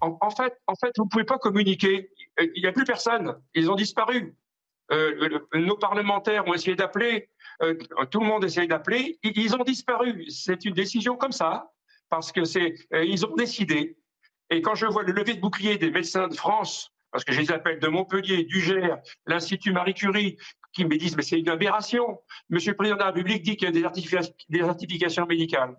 En, 0.00 0.30
fait, 0.30 0.58
en 0.66 0.74
fait, 0.74 0.92
vous 0.98 1.04
ne 1.04 1.08
pouvez 1.08 1.24
pas 1.24 1.38
communiquer. 1.38 2.10
Il 2.40 2.62
n'y 2.62 2.66
a 2.66 2.72
plus 2.72 2.84
personne. 2.84 3.36
Ils 3.54 3.70
ont 3.70 3.74
disparu. 3.74 4.34
Euh, 4.90 5.38
nos 5.54 5.76
parlementaires 5.76 6.46
ont 6.46 6.54
essayé 6.54 6.76
d'appeler. 6.76 7.30
Euh, 7.62 7.74
tout 8.10 8.20
le 8.20 8.26
monde 8.26 8.44
essaye 8.44 8.68
d'appeler. 8.68 9.18
Ils, 9.22 9.54
ont 9.54 9.64
disparu. 9.64 10.28
C'est 10.28 10.64
une 10.64 10.74
décision 10.74 11.16
comme 11.16 11.32
ça, 11.32 11.70
parce 12.10 12.32
que 12.32 12.44
c'est, 12.44 12.74
euh, 12.92 13.04
ils 13.04 13.24
ont 13.24 13.34
décidé. 13.34 13.96
Et 14.50 14.60
quand 14.60 14.74
je 14.74 14.86
vois 14.86 15.02
le 15.02 15.12
lever 15.12 15.34
de 15.34 15.40
bouclier 15.40 15.78
des 15.78 15.90
médecins 15.90 16.28
de 16.28 16.34
France, 16.34 16.92
parce 17.10 17.24
que 17.24 17.32
je 17.32 17.40
les 17.40 17.52
appelle 17.52 17.78
de 17.78 17.88
Montpellier, 17.88 18.44
du 18.44 18.60
Gers, 18.60 18.98
l'Institut 19.26 19.72
Marie 19.72 19.94
Curie, 19.94 20.36
qui 20.72 20.84
me 20.84 20.96
disent 20.96 21.16
mais 21.16 21.22
c'est 21.22 21.38
une 21.38 21.48
aberration. 21.48 22.20
Monsieur 22.48 22.72
le 22.72 22.76
Président 22.76 22.96
de 22.96 23.00
la 23.00 23.06
République 23.08 23.42
dit 23.42 23.56
qu'il 23.56 23.66
y 23.66 23.86
a 23.86 23.90
des, 23.90 24.62
certifications 24.64 25.26
médicales. 25.26 25.76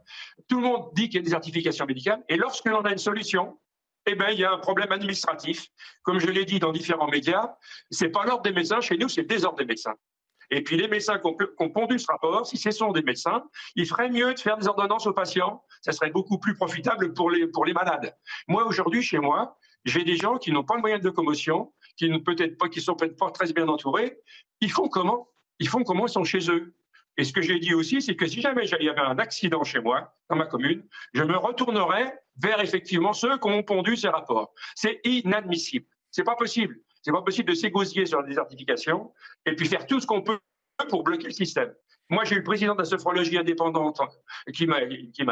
Tout 0.47 0.57
le 0.57 0.67
monde 0.67 0.91
dit 0.93 1.09
qu'il 1.09 1.15
y 1.15 1.19
a 1.19 1.23
des 1.23 1.31
certifications 1.31 1.85
médicales. 1.85 2.23
Et 2.29 2.37
lorsque 2.37 2.65
l'on 2.65 2.81
a 2.81 2.91
une 2.91 2.99
solution, 2.99 3.57
eh 4.05 4.15
bien, 4.15 4.29
il 4.29 4.39
y 4.39 4.43
a 4.43 4.51
un 4.51 4.57
problème 4.57 4.91
administratif. 4.91 5.67
Comme 6.03 6.19
je 6.19 6.27
l'ai 6.27 6.45
dit 6.45 6.59
dans 6.59 6.71
différents 6.71 7.07
médias, 7.07 7.55
c'est 7.89 8.09
pas 8.09 8.25
l'ordre 8.25 8.43
des 8.43 8.51
médecins 8.51 8.81
chez 8.81 8.97
nous, 8.97 9.09
c'est 9.09 9.21
le 9.21 9.27
désordre 9.27 9.57
des 9.57 9.65
médecins. 9.65 9.95
Et 10.51 10.61
puis 10.61 10.77
les 10.77 10.87
médecins 10.87 11.17
qui 11.19 11.27
ont, 11.27 11.69
pondu 11.69 11.97
ce 11.97 12.05
rapport, 12.07 12.45
si 12.45 12.57
ce 12.57 12.71
sont 12.71 12.91
des 12.91 13.01
médecins, 13.01 13.43
il 13.75 13.87
ferait 13.87 14.09
mieux 14.09 14.33
de 14.33 14.39
faire 14.39 14.57
des 14.57 14.67
ordonnances 14.67 15.07
aux 15.07 15.13
patients. 15.13 15.63
Ça 15.81 15.91
serait 15.93 16.11
beaucoup 16.11 16.37
plus 16.37 16.55
profitable 16.55 17.13
pour 17.13 17.31
les, 17.31 17.47
pour 17.47 17.65
les 17.65 17.73
malades. 17.73 18.15
Moi, 18.47 18.65
aujourd'hui, 18.65 19.01
chez 19.01 19.19
moi, 19.19 19.57
j'ai 19.85 20.03
des 20.03 20.15
gens 20.15 20.37
qui 20.37 20.51
n'ont 20.51 20.63
pas 20.63 20.75
le 20.75 20.81
moyen 20.81 20.99
de 20.99 21.09
commotion, 21.09 21.73
qui 21.97 22.09
ne 22.09 22.17
peut-être 22.17 22.57
pas, 22.57 22.69
qui 22.69 22.81
sont 22.81 22.95
peut-être 22.95 23.17
pas 23.17 23.31
très 23.31 23.51
bien 23.51 23.67
entourés. 23.67 24.19
Ils 24.61 24.71
font 24.71 24.89
comment? 24.89 25.27
Ils 25.59 25.67
font 25.67 25.83
comment? 25.83 26.07
Ils 26.07 26.11
sont 26.11 26.23
chez 26.23 26.51
eux. 26.51 26.75
Et 27.17 27.23
ce 27.23 27.33
que 27.33 27.41
j'ai 27.41 27.59
dit 27.59 27.73
aussi, 27.73 28.01
c'est 28.01 28.15
que 28.15 28.27
si 28.27 28.41
jamais 28.41 28.65
il 28.65 28.85
y 28.85 28.89
avait 28.89 29.01
un 29.01 29.19
accident 29.19 29.63
chez 29.63 29.79
moi, 29.79 30.15
dans 30.29 30.35
ma 30.35 30.45
commune, 30.45 30.83
je 31.13 31.23
me 31.23 31.37
retournerais 31.37 32.22
vers 32.37 32.59
effectivement 32.61 33.13
ceux 33.13 33.37
qui 33.37 33.47
ont 33.47 33.63
pondu 33.63 33.95
ces 33.95 34.09
rapports. 34.09 34.53
C'est 34.75 34.99
inadmissible. 35.03 35.85
C'est 36.11 36.23
pas 36.23 36.35
possible. 36.35 36.79
C'est 37.01 37.11
pas 37.11 37.21
possible 37.21 37.49
de 37.49 37.55
s'égosiller 37.55 38.05
sur 38.05 38.21
la 38.21 38.27
désertification 38.27 39.11
et 39.45 39.55
puis 39.55 39.67
faire 39.67 39.85
tout 39.85 39.99
ce 39.99 40.07
qu'on 40.07 40.21
peut 40.21 40.39
pour 40.89 41.03
bloquer 41.03 41.25
le 41.25 41.31
système. 41.31 41.73
Moi, 42.09 42.25
j'ai 42.25 42.35
eu 42.35 42.39
le 42.39 42.43
président 42.43 42.73
de 42.73 42.79
la 42.79 42.85
sophrologie 42.85 43.37
indépendante 43.37 44.01
qui 44.53 44.67
m'a 44.67 44.77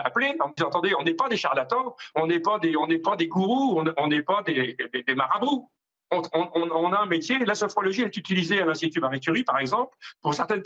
appelé 0.03 0.35
en 0.39 0.49
me 0.49 0.53
disant 0.55 0.69
attendez, 0.69 0.93
on 0.97 1.03
n'est 1.03 1.13
pas 1.13 1.29
des 1.29 1.37
charlatans, 1.37 1.95
on 2.15 2.27
n'est 2.27 2.39
pas 2.39 2.59
des 2.59 2.73
pas 3.03 3.15
des 3.15 3.27
gourous, 3.27 3.83
on 3.97 4.07
n'est 4.07 4.23
pas 4.23 4.41
des, 4.43 4.75
marabouts. 5.15 5.69
On, 6.11 6.93
a 6.93 6.99
un 6.99 7.05
métier. 7.05 7.39
La 7.39 7.55
sophrologie 7.55 8.01
est 8.01 8.17
utilisée 8.17 8.61
à 8.61 8.65
l'Institut 8.65 8.99
Marie 8.99 9.19
Curie, 9.19 9.43
par 9.43 9.59
exemple, 9.59 9.95
pour 10.21 10.33
certaines 10.33 10.61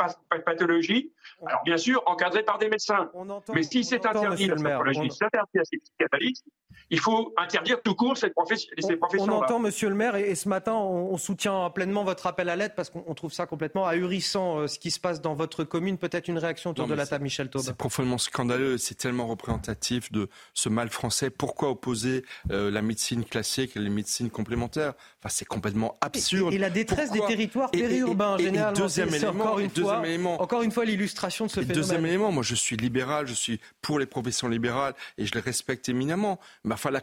pathologies. 0.45 1.11
Alors, 1.45 1.61
bien 1.63 1.77
sûr, 1.77 2.01
encadrée 2.07 2.43
par 2.43 2.57
des 2.57 2.69
médecins. 2.69 3.11
Mais 3.53 3.63
si 3.63 3.83
c'est 3.83 4.05
interdit, 4.05 4.47
la 4.47 4.57
sophrologie, 4.57 5.11
c'est 5.11 5.25
interdit 5.25 5.59
à 5.59 5.65
ces 5.65 5.77
psychanalystes, 5.77 6.45
il 6.89 6.99
faut 6.99 7.33
interdire 7.37 7.81
tout 7.81 7.95
court 7.95 8.17
ces, 8.17 8.29
professions. 8.29 8.69
On, 9.11 9.29
entend, 9.29 9.59
monsieur 9.59 9.89
le 9.89 9.95
maire, 9.95 10.15
et, 10.15 10.35
ce 10.35 10.47
matin, 10.47 10.73
on, 10.73 11.17
soutient 11.17 11.69
pleinement 11.69 12.03
votre 12.03 12.27
appel 12.27 12.49
à 12.49 12.55
l'aide 12.55 12.75
parce 12.75 12.89
qu'on 12.89 13.13
trouve 13.15 13.33
ça 13.33 13.45
complètement 13.45 13.87
ahurissant 13.87 14.59
euh, 14.59 14.67
ce 14.67 14.77
qui 14.77 14.91
se 14.91 14.99
passe 14.99 15.21
dans 15.21 15.33
votre 15.33 15.63
commune. 15.63 15.97
Peut-être 15.97 16.27
une 16.27 16.37
réaction 16.37 16.71
autour 16.71 16.87
de 16.87 16.93
la 16.93 17.07
table, 17.07 17.23
Michel 17.23 17.49
Taube. 17.49 17.63
C'est 17.63 17.75
profondément 17.75 18.17
scandaleux, 18.17 18.77
c'est 18.77 18.95
tellement 18.95 19.25
représentatif 19.27 20.11
de 20.11 20.29
ce 20.53 20.69
mal 20.69 20.89
français. 20.89 21.29
Pourquoi 21.29 21.69
opposer 21.69 22.23
euh, 22.51 22.69
la 22.69 22.81
médecine 22.81 23.23
classique 23.25 23.75
et 23.75 23.79
les 23.79 23.89
médecines 23.89 24.29
complémentaires? 24.29 24.93
Enfin, 25.19 25.29
C'est 25.36 25.43
complètement 25.43 25.97
absurde. 25.99 26.53
Et, 26.53 26.57
la 26.57 26.69
détresse 26.69 27.11
des 27.11 27.19
territoires 27.19 27.69
périurbains, 27.69 28.38
généralement. 28.38 28.79
Deuxième 28.79 29.13
élément, 29.13 29.43
encore 29.43 29.59
une, 29.59 29.69
fois, 29.69 30.01
encore 30.39 30.61
une 30.61 30.71
fois, 30.71 30.86
l'illustration 30.86 31.47
de 31.47 31.49
ce 31.49 31.55
phénomène. 31.55 31.75
Deuxième 31.75 32.05
élément, 32.05 32.31
moi 32.31 32.41
je 32.41 32.55
suis 32.55 32.77
libéral, 32.77 33.27
je 33.27 33.33
suis 33.33 33.59
pour 33.81 33.99
les 33.99 34.05
professions 34.05 34.47
libérales 34.47 34.93
et 35.17 35.25
je 35.25 35.33
les 35.33 35.41
respecte 35.41 35.89
éminemment. 35.89 36.39
Mais 36.63 36.73
enfin, 36.73 36.89
la, 36.89 37.01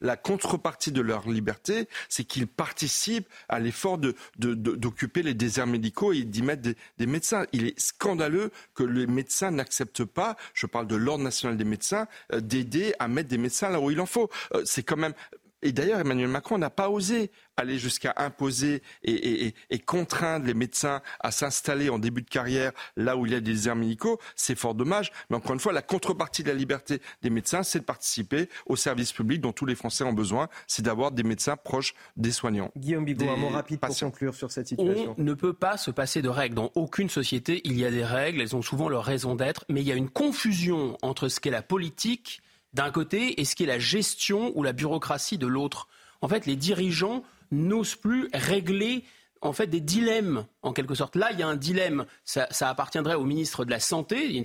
la 0.00 0.16
contrepartie 0.16 0.92
de 0.92 1.00
leur 1.00 1.28
liberté, 1.28 1.88
c'est 2.08 2.22
qu'ils 2.22 2.46
participent 2.46 3.28
à 3.48 3.58
l'effort 3.58 3.98
d'occuper 4.38 5.22
de, 5.22 5.26
les 5.26 5.34
déserts 5.34 5.66
médicaux 5.66 6.12
et 6.12 6.22
d'y 6.22 6.42
mettre 6.42 6.62
des, 6.62 7.06
médecins. 7.06 7.44
Il 7.52 7.66
est 7.66 7.80
scandaleux 7.80 8.52
que 8.76 8.84
les 8.84 9.08
médecins 9.08 9.50
n'acceptent 9.50 10.04
pas, 10.04 10.36
je 10.54 10.66
parle 10.66 10.86
de 10.86 10.94
l'Ordre 10.94 11.24
national 11.24 11.56
des 11.56 11.64
médecins, 11.64 12.06
euh, 12.32 12.40
d'aider 12.40 12.94
à 13.00 13.08
mettre 13.08 13.28
des 13.28 13.38
médecins 13.38 13.68
là 13.68 13.80
où 13.80 13.90
il 13.90 14.00
en 14.00 14.06
faut. 14.06 14.30
Euh, 14.54 14.62
c'est 14.64 14.84
quand 14.84 14.96
même 14.96 15.14
et 15.62 15.72
d'ailleurs, 15.72 16.00
Emmanuel 16.00 16.28
Macron 16.28 16.58
n'a 16.58 16.70
pas 16.70 16.90
osé 16.90 17.30
aller 17.56 17.78
jusqu'à 17.78 18.14
imposer 18.16 18.82
et, 19.04 19.54
contraindre 19.86 20.46
les 20.46 20.54
médecins 20.54 21.02
à 21.20 21.30
s'installer 21.30 21.90
en 21.90 21.98
début 21.98 22.22
de 22.22 22.28
carrière 22.28 22.72
là 22.96 23.16
où 23.16 23.26
il 23.26 23.32
y 23.32 23.34
a 23.34 23.40
des 23.40 23.52
déserts 23.52 23.76
médicaux. 23.76 24.18
C'est 24.36 24.56
fort 24.56 24.74
dommage. 24.74 25.12
Mais 25.28 25.36
encore 25.36 25.52
une 25.52 25.60
fois, 25.60 25.72
la 25.72 25.82
contrepartie 25.82 26.42
de 26.42 26.48
la 26.48 26.54
liberté 26.54 27.00
des 27.22 27.30
médecins, 27.30 27.62
c'est 27.62 27.80
de 27.80 27.84
participer 27.84 28.48
au 28.66 28.76
service 28.76 29.12
public 29.12 29.40
dont 29.40 29.52
tous 29.52 29.66
les 29.66 29.74
Français 29.74 30.04
ont 30.04 30.12
besoin. 30.12 30.48
C'est 30.66 30.82
d'avoir 30.82 31.12
des 31.12 31.22
médecins 31.22 31.56
proches 31.56 31.94
des 32.16 32.32
soignants. 32.32 32.70
Guillaume 32.76 33.04
Bigot, 33.04 33.28
un 33.28 33.36
mot 33.36 33.48
rapide 33.48 33.80
pour 33.80 33.96
conclure 33.96 34.34
sur 34.34 34.50
cette 34.50 34.68
situation. 34.68 35.14
On 35.18 35.22
ne 35.22 35.34
peut 35.34 35.52
pas 35.52 35.76
se 35.76 35.90
passer 35.90 36.22
de 36.22 36.28
règles. 36.28 36.54
Dans 36.54 36.72
aucune 36.74 37.08
société, 37.08 37.60
il 37.64 37.78
y 37.78 37.84
a 37.84 37.90
des 37.90 38.04
règles. 38.04 38.40
Elles 38.40 38.56
ont 38.56 38.62
souvent 38.62 38.88
leur 38.88 39.04
raison 39.04 39.34
d'être. 39.34 39.64
Mais 39.68 39.82
il 39.82 39.86
y 39.86 39.92
a 39.92 39.96
une 39.96 40.10
confusion 40.10 40.96
entre 41.02 41.28
ce 41.28 41.40
qu'est 41.40 41.50
la 41.50 41.62
politique 41.62 42.42
d'un 42.74 42.90
côté 42.90 43.40
et 43.40 43.44
ce 43.44 43.54
qui 43.54 43.64
est 43.64 43.66
la 43.66 43.78
gestion 43.78 44.52
ou 44.54 44.62
la 44.62 44.72
bureaucratie 44.72 45.38
de 45.38 45.46
l'autre. 45.46 45.88
En 46.20 46.28
fait, 46.28 46.46
les 46.46 46.56
dirigeants 46.56 47.22
n'osent 47.50 47.96
plus 47.96 48.28
régler 48.32 49.04
en 49.42 49.52
fait 49.52 49.66
des 49.66 49.80
dilemmes 49.80 50.46
en 50.62 50.72
quelque 50.72 50.94
sorte. 50.94 51.16
Là, 51.16 51.30
il 51.32 51.38
y 51.38 51.42
a 51.42 51.48
un 51.48 51.56
dilemme. 51.56 52.06
Ça, 52.24 52.46
appartiendrait 52.60 53.16
au 53.16 53.24
ministre 53.24 53.64
de 53.64 53.70
la 53.70 53.80
Santé, 53.80 54.42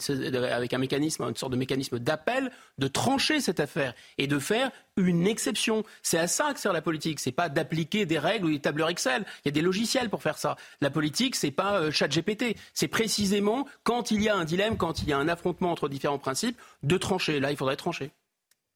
avec 0.52 0.74
un 0.74 0.80
mécanisme, 0.80 1.24
une 1.24 1.36
sorte 1.36 1.52
de 1.52 1.58
mécanisme 1.58 2.00
d'appel, 2.00 2.52
de 2.80 2.88
trancher 2.88 3.40
cette 3.40 3.60
affaire 3.60 3.94
et 4.18 4.28
de 4.28 4.40
faire 4.40 4.72
une 4.98 5.28
exception. 5.28 5.84
C'est 6.02 6.18
à 6.18 6.28
ça 6.28 6.54
que 6.54 6.60
sert 6.60 6.74
la 6.74 6.82
politique. 6.82 7.20
C'est 7.20 7.32
pas 7.32 7.48
d'appliquer 7.48 8.06
des 8.06 8.18
règles 8.18 8.48
ou 8.48 8.50
des 8.50 8.60
tableurs 8.60 8.90
Excel. 8.90 9.24
Il 9.46 9.48
y 9.48 9.50
a 9.50 9.52
des 9.52 9.62
logiciels 9.62 10.10
pour 10.10 10.24
faire 10.24 10.40
ça. 10.40 10.58
La 10.82 10.90
politique, 10.90 11.36
c'est 11.36 11.52
pas 11.52 11.80
euh, 11.80 11.92
chat 11.92 12.08
GPT. 12.08 12.58
C'est 12.74 12.88
précisément 12.88 13.68
quand 13.84 14.10
il 14.10 14.24
y 14.24 14.30
a 14.30 14.36
un 14.36 14.46
dilemme, 14.46 14.78
quand 14.78 15.04
il 15.04 15.10
y 15.10 15.14
a 15.14 15.18
un 15.18 15.28
affrontement 15.28 15.72
entre 15.72 15.88
différents 15.90 16.18
principes, 16.18 16.60
de 16.82 16.98
trancher. 16.98 17.40
Là, 17.40 17.52
il 17.52 17.58
faudrait 17.58 17.76
trancher. 17.76 18.12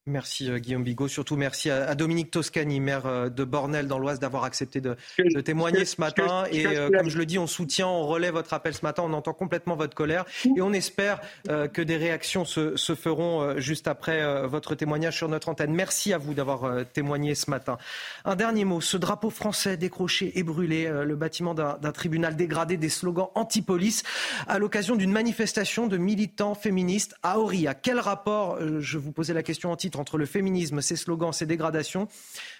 Merci 0.06 0.50
euh, 0.50 0.58
Guillaume 0.58 0.82
Bigot. 0.82 1.06
Surtout 1.06 1.36
merci 1.36 1.70
à, 1.70 1.94
Dominique 1.94 2.32
Toscani, 2.32 2.80
maire 2.80 3.06
euh, 3.06 3.28
de 3.28 3.44
Bornel 3.44 3.86
dans 3.86 4.00
l'Oise, 4.00 4.18
d'avoir 4.18 4.42
accepté 4.42 4.80
de, 4.80 4.96
témoigner 5.42 5.84
ce 5.84 6.00
matin. 6.00 6.42
Et 6.50 6.66
euh, 6.66 6.90
comme 6.90 7.08
je 7.08 7.16
le 7.16 7.24
dis, 7.24 7.38
on 7.38 7.46
soutient, 7.46 7.86
on 7.86 8.08
relaie 8.08 8.32
votre 8.32 8.52
appel 8.52 8.74
ce 8.74 8.82
matin. 8.82 9.04
On 9.06 9.12
entend 9.12 9.32
complètement 9.32 9.76
votre 9.76 9.94
colère. 9.94 10.24
Et 10.56 10.60
on 10.60 10.72
espère 10.72 11.20
que 11.44 11.82
des 11.82 11.96
réactions 11.96 12.44
se, 12.44 12.76
se 12.76 12.94
feront 12.96 13.58
juste 13.58 13.86
après 13.86 14.46
votre 14.46 14.74
témoignage 14.74 15.16
sur 15.16 15.28
notre 15.28 15.48
antenne. 15.48 15.72
Merci 15.72 16.12
à 16.12 16.18
vous 16.18 16.34
d'avoir 16.34 16.84
témoigné 16.86 17.34
ce 17.34 17.50
matin. 17.50 17.78
Un 18.24 18.34
dernier 18.34 18.64
mot. 18.64 18.80
Ce 18.80 18.96
drapeau 18.96 19.30
français 19.30 19.76
décroché 19.76 20.38
et 20.38 20.42
brûlé, 20.42 20.88
le 20.88 21.16
bâtiment 21.16 21.54
d'un 21.54 21.92
tribunal 21.92 22.36
dégradé, 22.36 22.76
des 22.76 22.88
slogans 22.88 23.30
anti-police 23.34 24.02
à 24.48 24.58
l'occasion 24.58 24.96
d'une 24.96 25.12
manifestation 25.12 25.86
de 25.86 25.96
militants 25.96 26.54
féministes 26.54 27.14
à 27.22 27.38
Auria. 27.38 27.74
Quel 27.74 28.00
rapport, 28.00 28.58
je 28.80 28.98
vous 28.98 29.12
posais 29.12 29.34
la 29.34 29.42
question 29.42 29.70
anti 29.70 29.90
entre 29.96 30.18
le 30.18 30.26
féminisme, 30.26 30.80
ses 30.80 30.96
slogans, 30.96 31.32
ses 31.32 31.46
dégradations. 31.46 32.08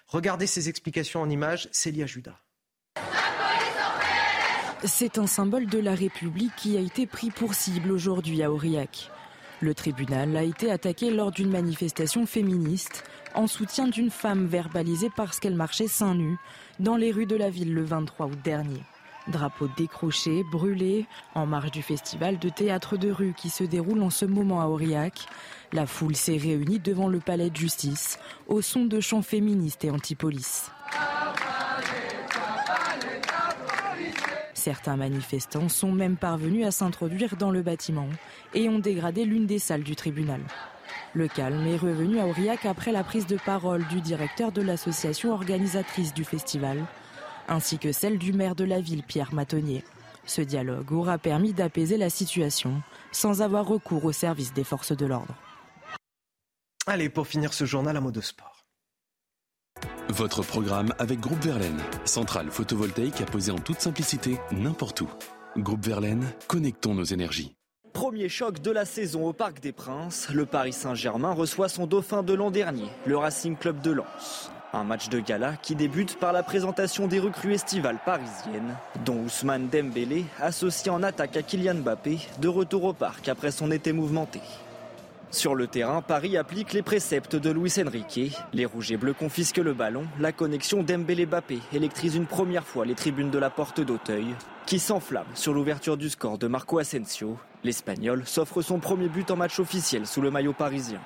Regardez 0.07 0.47
ces 0.47 0.69
explications 0.69 1.21
en 1.21 1.31
images, 1.31 1.69
Célia 1.73 2.07
Judas. 2.07 2.39
C'est 4.85 5.19
un 5.19 5.29
symbole 5.29 5.67
de 5.67 5.79
la 5.79 5.95
République 5.95 6.57
qui 6.57 6.77
a 6.77 6.81
été 6.81 7.07
pris 7.07 7.31
pour 7.31 7.55
cible 7.55 7.93
aujourd'hui 7.93 8.43
à 8.43 8.51
Aurillac. 8.51 9.11
Le 9.61 9.75
tribunal 9.75 10.37
a 10.37 10.43
été 10.43 10.73
attaqué 10.73 11.13
lors 11.13 11.31
d'une 11.31 11.51
manifestation 11.51 12.27
féministe 12.27 13.05
en 13.35 13.47
soutien 13.47 13.87
d'une 13.87 14.11
femme 14.11 14.47
verbalisée 14.47 15.11
parce 15.17 15.39
qu'elle 15.39 15.55
marchait 15.55 15.87
seins 15.87 16.17
nus 16.17 16.37
dans 16.81 16.97
les 16.97 17.13
rues 17.13 17.27
de 17.27 17.37
la 17.37 17.49
ville 17.49 17.73
le 17.73 17.85
23 17.85 18.27
août 18.27 18.39
dernier. 18.43 18.83
Drapeau 19.29 19.69
décroché, 19.77 20.43
brûlé, 20.51 21.07
en 21.37 21.47
marge 21.47 21.71
du 21.71 21.83
festival 21.83 22.41
de 22.41 22.49
théâtre 22.49 22.97
de 22.97 23.11
rue 23.13 23.35
qui 23.37 23.51
se 23.51 23.63
déroule 23.63 24.03
en 24.03 24.11
ce 24.11 24.25
moment 24.25 24.61
à 24.61 24.67
Aurillac. 24.67 25.27
La 25.75 25.87
foule 25.87 26.17
s'est 26.17 26.37
réunie 26.37 26.79
devant 26.79 27.09
le 27.09 27.19
palais 27.19 27.49
de 27.49 27.57
justice 27.57 28.19
au 28.47 28.61
son 28.61 28.85
de 28.85 29.01
chants 29.01 29.23
féministes 29.23 29.85
et 29.85 29.91
anti-police. 29.91 30.71
Certains 34.53 34.97
manifestants 34.97 35.71
sont 35.71 35.91
même 35.91 36.17
parvenus 36.17 36.67
à 36.67 36.71
s'introduire 36.71 37.37
dans 37.37 37.51
le 37.51 37.63
bâtiment 37.63 38.09
et 38.53 38.69
ont 38.69 38.79
dégradé 38.79 39.25
l'une 39.25 39.47
des 39.47 39.59
salles 39.59 39.83
du 39.83 39.97
tribunal. 39.97 40.41
Le 41.15 41.27
calme 41.27 41.67
est 41.67 41.77
revenu 41.77 42.21
à 42.21 42.27
Aurillac 42.27 42.67
après 42.67 42.93
la 42.93 43.03
prise 43.03 43.27
de 43.27 43.39
parole 43.39 43.87
du 43.89 44.03
directeur 44.03 44.53
de 44.53 44.63
l'association 44.63 45.33
organisatrice 45.33 46.13
du 46.13 46.25
festival, 46.25 46.85
ainsi 47.49 47.79
que 47.79 47.93
celle 47.93 48.19
du 48.19 48.35
maire 48.35 48.55
de 48.55 48.65
la 48.65 48.81
ville, 48.81 49.03
Pierre 49.03 49.33
Matonnier. 49.33 49.85
Ce 50.27 50.43
dialogue 50.43 50.93
aura 50.93 51.19
permis 51.19 51.55
d'apaiser 51.55 51.97
la 51.97 52.11
situation 52.11 52.83
sans 53.11 53.43
avoir 53.43 53.67
recours 53.67 54.05
au 54.05 54.13
service 54.13 54.53
des 54.53 54.65
forces 54.65 54.97
de 54.97 55.07
l'ordre. 55.07 55.35
Allez, 56.89 57.09
pour 57.09 57.29
finir 57.29 57.55
ce 57.55 57.65
journal, 57.65 57.97
un 57.97 58.01
mot 58.01 58.11
de 58.11 58.21
sport. 58.21 58.65
Votre 60.09 60.43
programme 60.43 60.93
avec 60.99 61.21
Groupe 61.21 61.41
Verlaine, 61.41 61.81
centrale 62.05 62.51
photovoltaïque 62.51 63.21
à 63.21 63.25
poser 63.25 63.53
en 63.53 63.59
toute 63.59 63.81
simplicité 63.81 64.41
n'importe 64.51 65.01
où. 65.03 65.09
Groupe 65.57 65.85
Verlaine, 65.87 66.27
connectons 66.49 66.95
nos 66.95 67.05
énergies. 67.05 67.55
Premier 67.93 68.29
choc 68.29 68.61
de 68.61 68.73
la 68.73 68.85
saison 68.85 69.29
au 69.29 69.33
Parc 69.33 69.61
des 69.61 69.71
Princes, 69.71 70.29
le 70.31 70.45
Paris 70.45 70.73
Saint-Germain 70.73 71.33
reçoit 71.33 71.69
son 71.69 71.87
dauphin 71.87 72.25
de 72.25 72.33
l'an 72.33 72.51
dernier, 72.51 72.89
le 73.07 73.17
Racing 73.17 73.57
Club 73.57 73.81
de 73.81 73.93
Lens. 73.93 74.51
Un 74.73 74.83
match 74.83 75.09
de 75.09 75.21
gala 75.21 75.57
qui 75.59 75.77
débute 75.77 76.19
par 76.19 76.33
la 76.33 76.43
présentation 76.43 77.07
des 77.07 77.21
recrues 77.21 77.55
estivales 77.55 78.01
parisiennes, 78.05 78.77
dont 79.05 79.21
Ousmane 79.21 79.69
Dembélé, 79.69 80.25
associé 80.41 80.91
en 80.91 81.05
attaque 81.05 81.37
à 81.37 81.43
Kylian 81.43 81.77
Mbappé, 81.77 82.19
de 82.41 82.49
retour 82.49 82.85
au 82.85 82.93
parc 82.93 83.29
après 83.29 83.53
son 83.53 83.71
été 83.71 83.93
mouvementé. 83.93 84.41
Sur 85.33 85.55
le 85.55 85.67
terrain, 85.67 86.03
Paris 86.03 86.37
applique 86.37 86.75
les 86.75 86.83
préceptes 86.83 87.37
de 87.37 87.51
Luis 87.51 87.73
Enrique. 87.81 88.37
Les 88.53 88.67
rouges 88.67 88.93
et 88.93 88.99
bleus 88.99 89.15
confisquent 89.15 89.57
le 89.57 89.73
ballon. 89.73 90.07
La 90.21 90.31
connexion 90.31 90.83
Dembélé-Bappé 90.83 91.59
électrise 91.73 92.17
une 92.17 92.27
première 92.27 92.67
fois 92.67 92.85
les 92.85 92.95
tribunes 92.95 93.31
de 93.31 93.39
la 93.39 93.49
porte 93.49 93.81
d'Auteuil, 93.81 94.27
qui 94.67 94.79
s'enflamme 94.79 95.27
sur 95.33 95.55
l'ouverture 95.55 95.97
du 95.97 96.11
score 96.11 96.37
de 96.37 96.49
Marco 96.49 96.79
Asensio. 96.79 97.39
L'Espagnol 97.65 98.27
s'offre 98.27 98.61
son 98.61 98.79
premier 98.79 99.09
but 99.09 99.31
en 99.31 99.37
match 99.37 99.59
officiel 99.59 100.07
sous 100.07 100.21
le 100.21 100.31
maillot 100.31 100.53
parisien. 100.53 101.01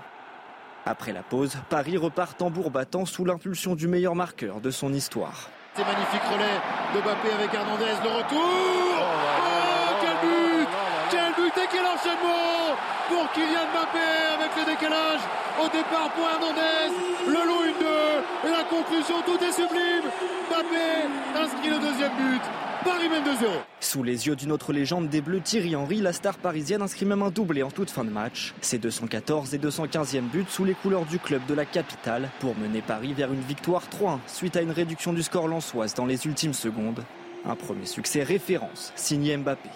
Après 0.84 1.12
la 1.12 1.22
pause, 1.22 1.56
Paris 1.70 1.96
repart 1.96 2.36
tambour 2.36 2.72
battant 2.72 3.06
sous 3.06 3.24
l'impulsion 3.24 3.76
du 3.76 3.86
meilleur 3.86 4.16
marqueur 4.16 4.60
de 4.60 4.72
son 4.72 4.92
histoire. 4.92 5.50
C'est 5.76 5.84
magnifique 5.84 6.22
relais 6.22 6.60
de 6.96 7.04
Bappé 7.04 7.30
avec 7.32 7.54
Hernandez, 7.54 7.94
le 8.02 8.10
retour 8.10 8.42
oh, 8.42 9.04
oh, 9.38 9.94
quel 10.00 10.28
but 10.28 10.68
Quel 11.10 11.44
but 11.44 11.62
et 11.62 11.68
quel 11.70 11.84
enchaînement 11.86 12.74
pour 13.08 13.25
Kylian 13.36 13.68
Mbappé 13.70 14.08
avec 14.34 14.50
le 14.56 14.64
décalage 14.64 15.20
au 15.60 15.68
départ 15.68 16.10
pour 16.14 16.24
Hernandez. 16.24 16.88
Le 17.26 17.46
loup 17.46 17.64
1-2 17.68 18.48
et 18.48 18.50
la 18.50 18.64
conclusion, 18.64 19.16
tout 19.26 19.36
est 19.44 19.52
sublime. 19.52 20.08
Mbappé 20.48 21.38
inscrit 21.38 21.68
le 21.68 21.78
deuxième 21.78 22.12
but. 22.16 22.40
Paris 22.82 23.10
mène 23.10 23.24
2-0. 23.24 23.46
Sous 23.80 24.02
les 24.02 24.26
yeux 24.26 24.36
d'une 24.36 24.52
autre 24.52 24.72
légende 24.72 25.10
des 25.10 25.20
Bleus, 25.20 25.40
Thierry 25.40 25.76
Henry, 25.76 26.00
la 26.00 26.14
star 26.14 26.38
parisienne 26.38 26.80
inscrit 26.80 27.04
même 27.04 27.20
un 27.20 27.30
doublé 27.30 27.62
en 27.62 27.70
toute 27.70 27.90
fin 27.90 28.04
de 28.04 28.10
match. 28.10 28.54
Ses 28.62 28.78
214 28.78 29.52
et 29.54 29.58
215e 29.58 30.22
buts 30.22 30.46
sous 30.48 30.64
les 30.64 30.74
couleurs 30.74 31.04
du 31.04 31.18
club 31.18 31.44
de 31.44 31.52
la 31.52 31.66
capitale 31.66 32.30
pour 32.40 32.56
mener 32.56 32.80
Paris 32.80 33.12
vers 33.12 33.30
une 33.30 33.42
victoire 33.42 33.82
3-1 33.82 34.18
suite 34.28 34.56
à 34.56 34.62
une 34.62 34.70
réduction 34.70 35.12
du 35.12 35.22
score 35.22 35.46
lançoise 35.46 35.92
dans 35.92 36.06
les 36.06 36.26
ultimes 36.26 36.54
secondes. 36.54 37.04
Un 37.44 37.54
premier 37.54 37.84
succès 37.84 38.22
référence 38.22 38.94
signé 38.96 39.36
Mbappé. 39.36 39.68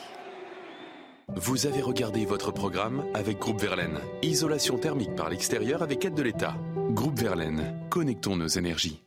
Vous 1.36 1.66
avez 1.66 1.80
regardé 1.80 2.26
votre 2.26 2.50
programme 2.50 3.04
avec 3.14 3.38
Groupe 3.38 3.60
Verlaine. 3.60 3.98
Isolation 4.22 4.78
thermique 4.78 5.14
par 5.14 5.30
l'extérieur 5.30 5.82
avec 5.82 6.04
aide 6.04 6.14
de 6.14 6.22
l'État. 6.22 6.56
Groupe 6.90 7.18
Verlaine, 7.18 7.86
connectons 7.88 8.36
nos 8.36 8.48
énergies. 8.48 9.02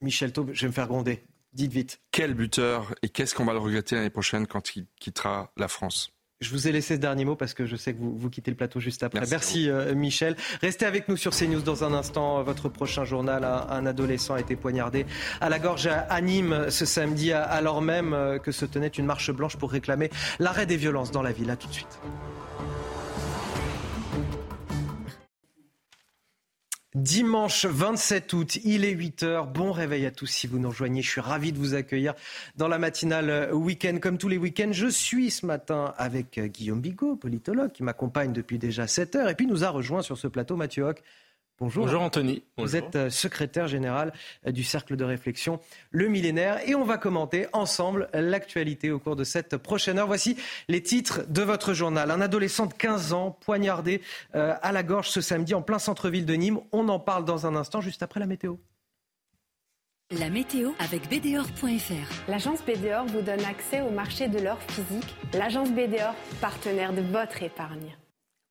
Michel 0.00 0.32
Taube, 0.32 0.50
je 0.52 0.62
vais 0.62 0.68
me 0.68 0.72
faire 0.72 0.88
gronder. 0.88 1.22
Dites 1.52 1.72
vite. 1.72 2.00
Quel 2.10 2.34
buteur 2.34 2.94
et 3.02 3.08
qu'est-ce 3.08 3.34
qu'on 3.34 3.44
va 3.44 3.52
le 3.52 3.60
regretter 3.60 3.94
l'année 3.94 4.10
prochaine 4.10 4.46
quand 4.46 4.74
il 4.76 4.86
quittera 4.98 5.52
la 5.56 5.68
France? 5.68 6.10
Je 6.40 6.50
vous 6.52 6.68
ai 6.68 6.72
laissé 6.72 6.94
ce 6.94 7.00
dernier 7.00 7.26
mot 7.26 7.36
parce 7.36 7.52
que 7.52 7.66
je 7.66 7.76
sais 7.76 7.92
que 7.92 7.98
vous, 7.98 8.16
vous 8.16 8.30
quittez 8.30 8.50
le 8.50 8.56
plateau 8.56 8.80
juste 8.80 9.02
après. 9.02 9.20
Merci, 9.30 9.68
euh, 9.68 9.94
Michel. 9.94 10.36
Restez 10.62 10.86
avec 10.86 11.06
nous 11.08 11.18
sur 11.18 11.32
CNews 11.32 11.60
dans 11.60 11.84
un 11.84 11.92
instant. 11.92 12.42
Votre 12.42 12.70
prochain 12.70 13.04
journal, 13.04 13.44
un, 13.44 13.84
adolescent 13.84 14.34
a 14.34 14.40
été 14.40 14.56
poignardé 14.56 15.04
à 15.42 15.50
la 15.50 15.58
gorge 15.58 15.86
à 15.86 16.20
Nîmes 16.22 16.70
ce 16.70 16.86
samedi, 16.86 17.32
alors 17.32 17.82
même 17.82 18.14
euh, 18.14 18.38
que 18.38 18.52
se 18.52 18.64
tenait 18.64 18.88
une 18.88 19.04
marche 19.04 19.30
blanche 19.30 19.56
pour 19.56 19.70
réclamer 19.70 20.10
l'arrêt 20.38 20.64
des 20.64 20.78
violences 20.78 21.10
dans 21.10 21.22
la 21.22 21.32
ville. 21.32 21.50
A 21.50 21.56
tout 21.56 21.68
de 21.68 21.74
suite. 21.74 22.00
Dimanche 26.96 27.66
27 27.66 28.32
août, 28.32 28.58
il 28.64 28.84
est 28.84 28.96
8h. 28.96 29.52
Bon 29.52 29.70
réveil 29.70 30.06
à 30.06 30.10
tous 30.10 30.26
si 30.26 30.48
vous 30.48 30.58
nous 30.58 30.70
rejoignez. 30.70 31.02
Je 31.02 31.08
suis 31.08 31.20
ravi 31.20 31.52
de 31.52 31.58
vous 31.58 31.74
accueillir 31.74 32.14
dans 32.56 32.66
la 32.66 32.80
matinale 32.80 33.50
week-end. 33.54 33.98
Comme 34.02 34.18
tous 34.18 34.26
les 34.26 34.38
week-ends, 34.38 34.72
je 34.72 34.88
suis 34.88 35.30
ce 35.30 35.46
matin 35.46 35.94
avec 35.98 36.40
Guillaume 36.40 36.80
Bigot, 36.80 37.14
politologue, 37.14 37.70
qui 37.70 37.84
m'accompagne 37.84 38.32
depuis 38.32 38.58
déjà 38.58 38.88
7 38.88 39.14
heures. 39.14 39.28
Et 39.28 39.36
puis 39.36 39.46
nous 39.46 39.62
a 39.62 39.70
rejoint 39.70 40.02
sur 40.02 40.18
ce 40.18 40.26
plateau 40.26 40.56
Mathieu 40.56 40.82
Hoc, 40.82 41.00
Bonjour. 41.60 41.84
Bonjour 41.84 42.00
Anthony. 42.00 42.42
Vous 42.56 42.74
êtes 42.74 42.96
euh, 42.96 43.10
secrétaire 43.10 43.68
général 43.68 44.14
euh, 44.46 44.50
du 44.50 44.64
Cercle 44.64 44.96
de 44.96 45.04
réflexion 45.04 45.60
Le 45.90 46.08
Millénaire 46.08 46.66
et 46.66 46.74
on 46.74 46.84
va 46.84 46.96
commenter 46.96 47.48
ensemble 47.52 48.08
l'actualité 48.14 48.90
au 48.90 48.98
cours 48.98 49.14
de 49.14 49.24
cette 49.24 49.58
prochaine 49.58 49.98
heure. 49.98 50.06
Voici 50.06 50.38
les 50.68 50.82
titres 50.82 51.20
de 51.28 51.42
votre 51.42 51.74
journal. 51.74 52.10
Un 52.10 52.22
adolescent 52.22 52.64
de 52.64 52.72
15 52.72 53.12
ans 53.12 53.36
poignardé 53.42 54.00
euh, 54.34 54.54
à 54.62 54.72
la 54.72 54.82
gorge 54.82 55.10
ce 55.10 55.20
samedi 55.20 55.52
en 55.52 55.60
plein 55.60 55.78
centre-ville 55.78 56.24
de 56.24 56.32
Nîmes. 56.32 56.60
On 56.72 56.88
en 56.88 56.98
parle 56.98 57.26
dans 57.26 57.46
un 57.46 57.54
instant 57.54 57.82
juste 57.82 58.02
après 58.02 58.20
la 58.20 58.26
météo. 58.26 58.56
La 60.18 60.30
météo 60.30 60.70
avec 60.78 61.10
BDOR.fr. 61.10 62.30
L'agence 62.30 62.60
BDOR 62.64 63.04
vous 63.04 63.20
donne 63.20 63.44
accès 63.44 63.82
au 63.82 63.90
marché 63.90 64.28
de 64.28 64.38
l'or 64.38 64.58
physique. 64.62 65.14
L'agence 65.34 65.70
BDOR, 65.70 66.14
partenaire 66.40 66.94
de 66.94 67.02
votre 67.02 67.42
épargne. 67.42 67.94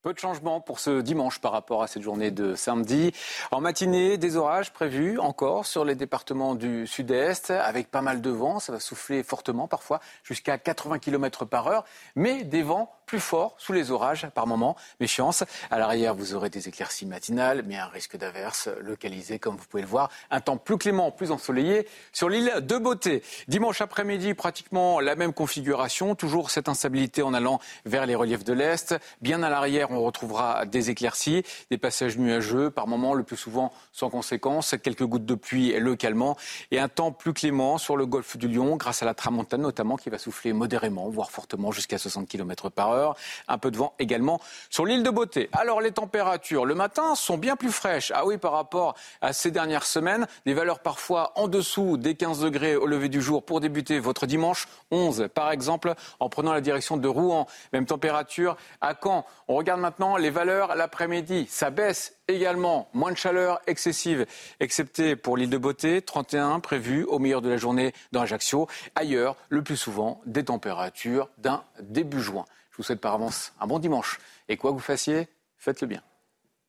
Peu 0.02 0.14
de 0.14 0.20
changements 0.20 0.62
pour 0.62 0.80
ce 0.80 1.02
dimanche 1.02 1.40
par 1.40 1.52
rapport 1.52 1.84
à 1.84 1.88
cette 1.88 2.04
journée 2.04 2.32
de 2.32 2.56
samedi. 2.56 3.12
En 3.52 3.60
matinée, 3.60 4.18
des 4.18 4.38
orages 4.38 4.72
prévus 4.72 5.20
encore 5.20 5.66
sur 5.66 5.84
les 5.84 5.94
départements 5.94 6.56
du 6.56 6.88
sud-est, 6.88 7.52
avec 7.52 7.92
pas 7.92 8.02
mal 8.02 8.22
de 8.22 8.30
vent. 8.30 8.60
Ça 8.60 8.72
va 8.72 8.80
souffler 8.80 9.24
fortement 9.24 9.68
parfois, 9.68 10.00
jusqu'à 10.24 10.58
80 10.58 11.00
km 11.00 11.44
par 11.44 11.68
heure, 11.68 11.84
mais 12.16 12.46
des 12.46 12.62
vents 12.62 12.90
plus 13.10 13.20
forts 13.20 13.56
sous 13.58 13.74
les 13.74 13.90
orages 13.90 14.28
par 14.36 14.46
moment. 14.46 14.76
Méfiance. 15.00 15.44
À 15.72 15.80
l'arrière, 15.80 16.14
vous 16.14 16.36
aurez 16.36 16.52
des 16.52 16.68
éclaircies 16.68 17.08
matinales, 17.08 17.64
mais 17.66 17.76
un 17.76 17.88
risque 17.88 18.18
d'averse 18.18 18.70
localisé, 18.82 19.40
comme 19.40 19.56
vous 19.56 19.66
pouvez 19.66 19.82
le 19.82 19.90
voir. 19.90 20.12
Un 20.30 20.42
temps 20.42 20.58
plus 20.58 20.78
clément, 20.78 21.10
plus 21.10 21.32
ensoleillé 21.32 21.88
sur 22.14 22.30
l'île 22.30 22.54
de 22.62 22.78
Beauté. 22.78 23.24
Dimanche 23.48 23.82
après-midi, 23.82 24.36
pratiquement 24.36 25.00
la 25.00 25.16
même 25.16 25.34
configuration. 25.34 26.14
Toujours 26.14 26.52
cette 26.52 26.70
instabilité 26.70 27.24
en 27.24 27.34
allant 27.34 27.60
vers 27.86 28.06
les 28.06 28.14
reliefs 28.14 28.44
de 28.44 28.54
l'Est. 28.54 28.96
Bien 29.24 29.42
à 29.42 29.50
l'arrière, 29.50 29.90
on 29.90 30.04
retrouvera 30.04 30.68
des 30.68 30.92
éclaircies, 30.92 31.42
des 31.72 31.80
passages 31.80 32.16
nuageux, 32.16 32.70
par 32.70 32.86
moments 32.86 33.16
le 33.16 33.24
plus 33.24 33.38
souvent 33.38 33.74
sans 33.92 34.12
conséquence, 34.12 34.76
quelques 34.84 35.06
gouttes 35.06 35.26
de 35.26 35.34
pluie 35.34 35.80
localement 35.80 36.38
et 36.70 36.80
un 36.80 36.90
temps 36.90 37.12
plus 37.12 37.34
clément 37.34 37.80
sur 37.80 37.98
le 37.98 38.06
golfe 38.06 38.38
du 38.38 38.48
Lion 38.48 38.76
grâce 38.76 39.02
à 39.02 39.08
la 39.08 39.16
tramontane 39.16 39.62
notamment 39.62 39.98
qui 39.98 40.12
va 40.12 40.20
souffler 40.20 40.54
modérément, 40.54 41.10
voire 41.10 41.32
fortement 41.32 41.72
jusqu'à 41.72 41.98
60 41.98 42.28
km 42.28 42.70
par 42.70 42.92
heure. 42.92 42.99
Un 43.48 43.58
peu 43.58 43.72
de 43.72 43.78
vent 43.78 43.94
également 44.00 44.40
sur 44.70 44.86
l'île 44.86 45.04
de 45.04 45.10
Beauté. 45.10 45.50
Alors 45.54 45.82
les 45.82 45.92
températures 45.92 46.66
le 46.66 46.76
matin 46.76 47.16
sont 47.16 47.38
bien 47.38 47.56
plus 47.56 47.72
fraîches. 47.72 48.12
Ah 48.16 48.26
oui, 48.26 48.38
par 48.38 48.52
rapport 48.52 48.96
à 49.22 49.34
ces 49.34 49.52
dernières 49.52 49.86
semaines, 49.86 50.28
des 50.46 50.54
valeurs 50.54 50.80
parfois 50.80 51.32
en 51.36 51.48
dessous 51.48 51.98
des 51.98 52.16
15 52.16 52.42
degrés 52.42 52.76
au 52.76 52.86
lever 52.86 53.10
du 53.10 53.22
jour 53.22 53.44
pour 53.44 53.60
débuter 53.60 54.00
votre 54.00 54.26
dimanche 54.26 54.68
11 54.92 55.30
par 55.34 55.52
exemple 55.52 55.94
en 56.20 56.30
prenant 56.30 56.54
la 56.54 56.62
direction 56.62 56.98
de 56.98 57.08
Rouen. 57.08 57.48
Même 57.74 57.86
température 57.86 58.58
à 58.82 58.94
Caen. 59.02 59.26
On 59.48 59.56
regarde 59.56 59.82
maintenant 59.82 60.18
les 60.18 60.30
valeurs 60.30 60.76
l'après-midi. 60.76 61.48
Ça 61.50 61.70
baisse 61.70 62.16
également. 62.28 62.90
Moins 62.94 63.12
de 63.12 63.18
chaleur 63.18 63.60
excessive, 63.68 64.26
excepté 64.60 65.16
pour 65.16 65.38
l'île 65.38 65.50
de 65.50 65.58
Beauté, 65.58 66.02
31 66.02 66.60
prévu 66.60 67.04
au 67.04 67.20
meilleur 67.20 67.42
de 67.42 67.50
la 67.50 67.58
journée 67.58 67.94
dans 68.12 68.22
Ajaccio. 68.22 68.68
Ailleurs, 68.96 69.36
le 69.50 69.64
plus 69.64 69.78
souvent, 69.78 70.22
des 70.26 70.46
températures 70.46 71.30
d'un 71.38 71.64
début 71.82 72.22
juin 72.22 72.46
vous 72.80 72.84
souhaite 72.84 73.02
par 73.02 73.14
avance 73.14 73.54
un 73.60 73.68
bon 73.68 73.80
dimanche. 73.80 74.20
Et 74.48 74.58
quoi 74.58 74.72
que 74.72 74.76
vous 74.76 74.82
fassiez, 74.82 75.28
faites-le 75.58 75.88
bien. 75.88 76.02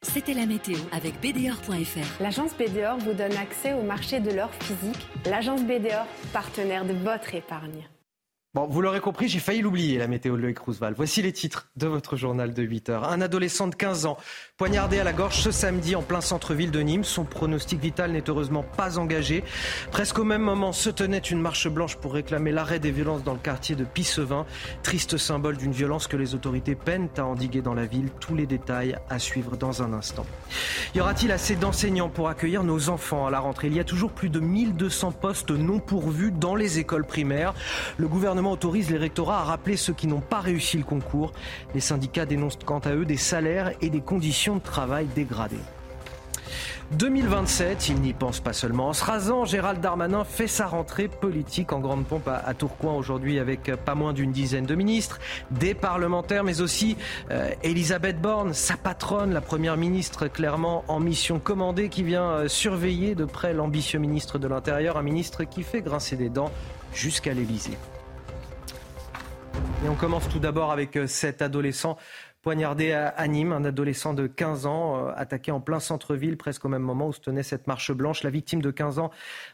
C'était 0.02 0.34
la 0.34 0.46
météo 0.46 0.78
avec 0.92 1.20
BDOR.fr. 1.20 2.22
L'agence 2.22 2.52
BDOR 2.56 2.98
vous 2.98 3.12
donne 3.12 3.36
accès 3.36 3.74
au 3.74 3.82
marché 3.82 4.18
de 4.18 4.30
l'or 4.30 4.50
physique. 4.54 5.06
L'agence 5.26 5.62
BDOR, 5.62 6.06
partenaire 6.32 6.84
de 6.84 6.94
votre 6.94 7.34
épargne. 7.34 7.86
Bon, 8.52 8.66
vous 8.66 8.82
l'aurez 8.82 8.98
compris, 8.98 9.28
j'ai 9.28 9.38
failli 9.38 9.60
l'oublier, 9.60 9.96
la 9.96 10.08
météo 10.08 10.36
de 10.36 10.42
Loïc 10.42 10.58
Roosevelt. 10.58 10.96
Voici 10.96 11.22
les 11.22 11.32
titres 11.32 11.68
de 11.76 11.86
votre 11.86 12.16
journal 12.16 12.52
de 12.52 12.62
8 12.64 12.88
heures. 12.88 13.08
Un 13.08 13.20
adolescent 13.20 13.68
de 13.68 13.76
15 13.76 14.06
ans, 14.06 14.16
poignardé 14.56 14.98
à 14.98 15.04
la 15.04 15.12
gorge 15.12 15.36
ce 15.36 15.52
samedi 15.52 15.94
en 15.94 16.02
plein 16.02 16.20
centre-ville 16.20 16.72
de 16.72 16.80
Nîmes. 16.80 17.04
Son 17.04 17.22
pronostic 17.22 17.80
vital 17.80 18.10
n'est 18.10 18.28
heureusement 18.28 18.64
pas 18.64 18.98
engagé. 18.98 19.44
Presque 19.92 20.18
au 20.18 20.24
même 20.24 20.42
moment 20.42 20.72
se 20.72 20.90
tenait 20.90 21.18
une 21.18 21.40
marche 21.40 21.68
blanche 21.68 21.94
pour 21.94 22.12
réclamer 22.12 22.50
l'arrêt 22.50 22.80
des 22.80 22.90
violences 22.90 23.22
dans 23.22 23.34
le 23.34 23.38
quartier 23.38 23.76
de 23.76 23.84
Pissevin. 23.84 24.44
Triste 24.82 25.16
symbole 25.16 25.56
d'une 25.56 25.70
violence 25.70 26.08
que 26.08 26.16
les 26.16 26.34
autorités 26.34 26.74
peinent 26.74 27.08
à 27.18 27.26
endiguer 27.26 27.62
dans 27.62 27.74
la 27.74 27.86
ville. 27.86 28.08
Tous 28.18 28.34
les 28.34 28.46
détails 28.46 28.96
à 29.10 29.20
suivre 29.20 29.56
dans 29.56 29.84
un 29.84 29.92
instant. 29.92 30.26
Y 30.96 31.00
aura-t-il 31.00 31.30
assez 31.30 31.54
d'enseignants 31.54 32.08
pour 32.08 32.28
accueillir 32.28 32.64
nos 32.64 32.88
enfants 32.88 33.28
à 33.28 33.30
la 33.30 33.38
rentrée? 33.38 33.68
Il 33.68 33.76
y 33.76 33.80
a 33.80 33.84
toujours 33.84 34.10
plus 34.10 34.28
de 34.28 34.40
1200 34.40 35.12
postes 35.12 35.52
non 35.52 35.78
pourvus 35.78 36.32
dans 36.32 36.56
les 36.56 36.80
écoles 36.80 37.06
primaires. 37.06 37.54
Le 37.96 38.08
gouvernement 38.08 38.39
autorise 38.46 38.90
les 38.90 38.98
rectorats 38.98 39.40
à 39.40 39.44
rappeler 39.44 39.76
ceux 39.76 39.92
qui 39.92 40.06
n'ont 40.06 40.20
pas 40.20 40.40
réussi 40.40 40.76
le 40.76 40.84
concours. 40.84 41.32
Les 41.74 41.80
syndicats 41.80 42.26
dénoncent 42.26 42.58
quant 42.64 42.80
à 42.80 42.94
eux 42.94 43.04
des 43.04 43.16
salaires 43.16 43.72
et 43.80 43.90
des 43.90 44.00
conditions 44.00 44.56
de 44.56 44.62
travail 44.62 45.06
dégradées. 45.14 45.56
2027, 46.92 47.88
il 47.88 48.00
n'y 48.00 48.12
pense 48.12 48.40
pas 48.40 48.52
seulement. 48.52 48.88
En 48.88 48.92
se 48.92 49.04
rasant, 49.04 49.44
Gérald 49.44 49.80
Darmanin 49.80 50.24
fait 50.24 50.48
sa 50.48 50.66
rentrée 50.66 51.06
politique 51.06 51.72
en 51.72 51.78
grande 51.78 52.04
pompe 52.04 52.26
à, 52.26 52.52
Tourcoing 52.52 52.94
aujourd'hui 52.94 53.38
avec 53.38 53.72
pas 53.84 53.94
moins 53.94 54.12
d'une 54.12 54.32
dizaine 54.32 54.66
de 54.66 54.74
ministres, 54.74 55.20
des 55.52 55.74
parlementaires, 55.74 56.42
mais 56.42 56.60
aussi 56.60 56.96
euh, 57.30 57.48
Elisabeth 57.62 58.20
Borne, 58.20 58.54
sa 58.54 58.76
patronne, 58.76 59.32
la 59.32 59.40
première 59.40 59.76
ministre 59.76 60.26
clairement 60.26 60.84
en 60.88 60.98
mission 60.98 61.38
commandée 61.38 61.90
qui 61.90 62.02
vient 62.02 62.30
euh, 62.30 62.48
surveiller 62.48 63.14
de 63.14 63.24
près 63.24 63.54
l'ambitieux 63.54 64.00
ministre 64.00 64.40
de 64.40 64.48
l'Intérieur, 64.48 64.96
un 64.96 65.02
ministre 65.02 65.44
qui 65.44 65.62
fait 65.62 65.82
grincer 65.82 66.16
des 66.16 66.28
dents 66.28 66.50
jusqu'à 66.92 67.32
l'Élysée. 67.32 67.78
Et 69.84 69.88
on 69.88 69.94
commence 69.94 70.28
tout 70.28 70.38
d'abord 70.38 70.72
avec 70.72 70.96
euh, 70.96 71.06
cet 71.06 71.40
adolescent 71.40 71.96
poignardé 72.42 72.92
à 72.92 73.28
Nîmes, 73.28 73.52
un 73.52 73.64
adolescent 73.64 74.14
de 74.14 74.26
15 74.26 74.64
ans, 74.64 74.96
euh, 74.96 75.12
attaqué 75.14 75.52
en 75.52 75.60
plein 75.60 75.78
centre-ville, 75.80 76.38
presque 76.38 76.64
au 76.64 76.68
même 76.68 76.82
moment 76.82 77.08
où 77.08 77.12
se 77.12 77.20
tenait 77.20 77.42
cette 77.42 77.66
marche 77.66 77.92
blanche. 77.92 78.22
La 78.22 78.30
victime 78.30 78.62
de 78.62 78.70
15 78.70 78.98
ans 78.98 79.10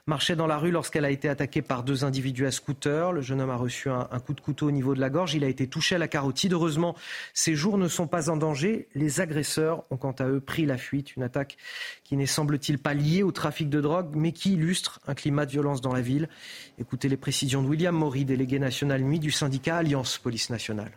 marchait 0.06 0.36
dans 0.36 0.46
la 0.46 0.56
rue 0.56 0.70
lorsqu'elle 0.70 1.04
a 1.04 1.10
été 1.10 1.28
attaquée 1.28 1.62
par 1.62 1.82
deux 1.82 2.04
individus 2.04 2.46
à 2.46 2.52
scooter. 2.52 3.12
Le 3.12 3.22
jeune 3.22 3.40
homme 3.40 3.50
a 3.50 3.56
reçu 3.56 3.90
un, 3.90 4.04
coup 4.24 4.34
de 4.34 4.40
couteau 4.40 4.68
au 4.68 4.70
niveau 4.70 4.94
de 4.94 5.00
la 5.00 5.10
gorge. 5.10 5.34
Il 5.34 5.42
a 5.42 5.48
été 5.48 5.66
touché 5.66 5.96
à 5.96 5.98
la 5.98 6.06
carotide. 6.06 6.52
Heureusement, 6.52 6.94
ses 7.34 7.54
jours 7.54 7.76
ne 7.76 7.88
sont 7.88 8.06
pas 8.06 8.30
en 8.30 8.36
danger. 8.36 8.88
Les 8.94 9.20
agresseurs 9.20 9.84
ont 9.90 9.96
quant 9.96 10.12
à 10.12 10.26
eux 10.26 10.40
pris 10.40 10.64
la 10.64 10.76
fuite. 10.76 11.16
Une 11.16 11.24
attaque 11.24 11.56
qui 12.04 12.16
n'est 12.16 12.26
semble-t-il 12.26 12.78
pas 12.78 12.94
liée 12.94 13.24
au 13.24 13.32
trafic 13.32 13.68
de 13.68 13.80
drogue, 13.80 14.10
mais 14.14 14.30
qui 14.30 14.52
illustre 14.52 15.00
un 15.08 15.14
climat 15.14 15.44
de 15.44 15.50
violence 15.50 15.80
dans 15.80 15.92
la 15.92 16.00
ville. 16.00 16.28
Écoutez 16.78 17.08
les 17.08 17.16
précisions 17.16 17.62
de 17.62 17.68
William 17.68 17.96
Maury, 17.96 18.24
délégué 18.24 18.60
national 18.60 19.02
nuit 19.02 19.18
du 19.18 19.32
syndicat 19.32 19.78
Alliance 19.78 20.18
Police 20.18 20.50
Nationale. 20.50 20.92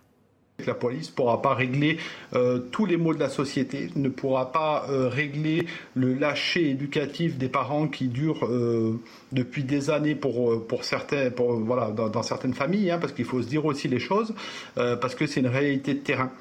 La 0.66 0.74
police 0.74 1.10
ne 1.10 1.16
pourra 1.16 1.41
pas 1.41 1.53
régler 1.53 1.97
euh, 2.36 2.60
tous 2.72 2.86
les 2.86 2.97
maux 2.97 3.14
de 3.14 3.20
la 3.20 3.30
société, 3.30 3.89
ne 3.95 4.10
pourra 4.10 4.51
pas 4.51 4.86
euh, 4.89 5.07
régler 5.07 5.66
le 5.95 6.14
lâcher 6.14 6.70
éducatif 6.70 7.38
des 7.38 7.49
parents 7.49 7.88
qui 7.88 8.07
dure 8.07 8.45
euh, 8.45 8.99
depuis 9.32 9.64
des 9.64 9.89
années 9.89 10.16
pour, 10.16 10.66
pour 10.68 10.84
certains, 10.84 11.30
voilà, 11.38 11.91
dans, 11.91 12.24
certaines 12.24 12.53
familles, 12.53 12.91
hein, 12.91 12.97
parce 12.99 13.14
qu'il 13.14 13.26
faut 13.26 13.41
se 13.41 13.47
dire 13.47 13.66
aussi 13.66 13.88
les 13.88 13.99
choses, 13.99 14.34
parce 14.76 15.16
que 15.16 15.26
c'est 15.28 15.39
une 15.39 15.47
réalité 15.47 15.93
de 15.93 15.99
terrain. 15.99 16.32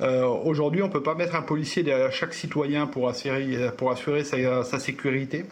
Aujourd'hui, 0.00 0.82
on 0.82 0.88
ne 0.88 0.92
peut 0.92 1.02
pas 1.02 1.14
mettre 1.14 1.36
un 1.36 1.42
policier 1.42 1.82
derrière 1.82 2.12
chaque 2.12 2.34
citoyen 2.34 2.86
pour 2.86 3.08
assurer, 3.08 3.70
pour 3.76 3.90
assurer 3.90 4.24
sa 4.24 4.78
sécurité. 4.78 5.44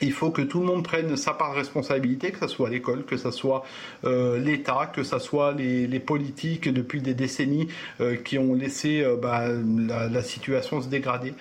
Il 0.00 0.12
faut 0.12 0.30
que 0.30 0.42
tout 0.42 0.60
le 0.60 0.66
monde 0.66 0.84
prenne 0.84 1.16
sa 1.16 1.34
part 1.34 1.52
de 1.52 1.56
responsabilité, 1.56 2.30
que 2.30 2.38
ce 2.38 2.48
soit 2.48 2.70
l'école, 2.70 3.04
que 3.04 3.16
ce 3.16 3.30
soit 3.30 3.64
euh, 4.04 4.38
l'État, 4.38 4.90
que 4.92 5.02
ce 5.02 5.18
soit 5.18 5.52
les, 5.52 6.00
politiques 6.00 6.68
depuis 6.72 7.02
des 7.02 7.14
décennies 7.14 7.68
euh, 8.00 8.16
qui 8.16 8.38
ont 8.38 8.54
laissé 8.54 9.02
euh, 9.02 9.16
bah, 9.16 9.48
la, 9.48 10.22
situation 10.22 10.80
se 10.80 10.88
dégrader. 10.88 11.34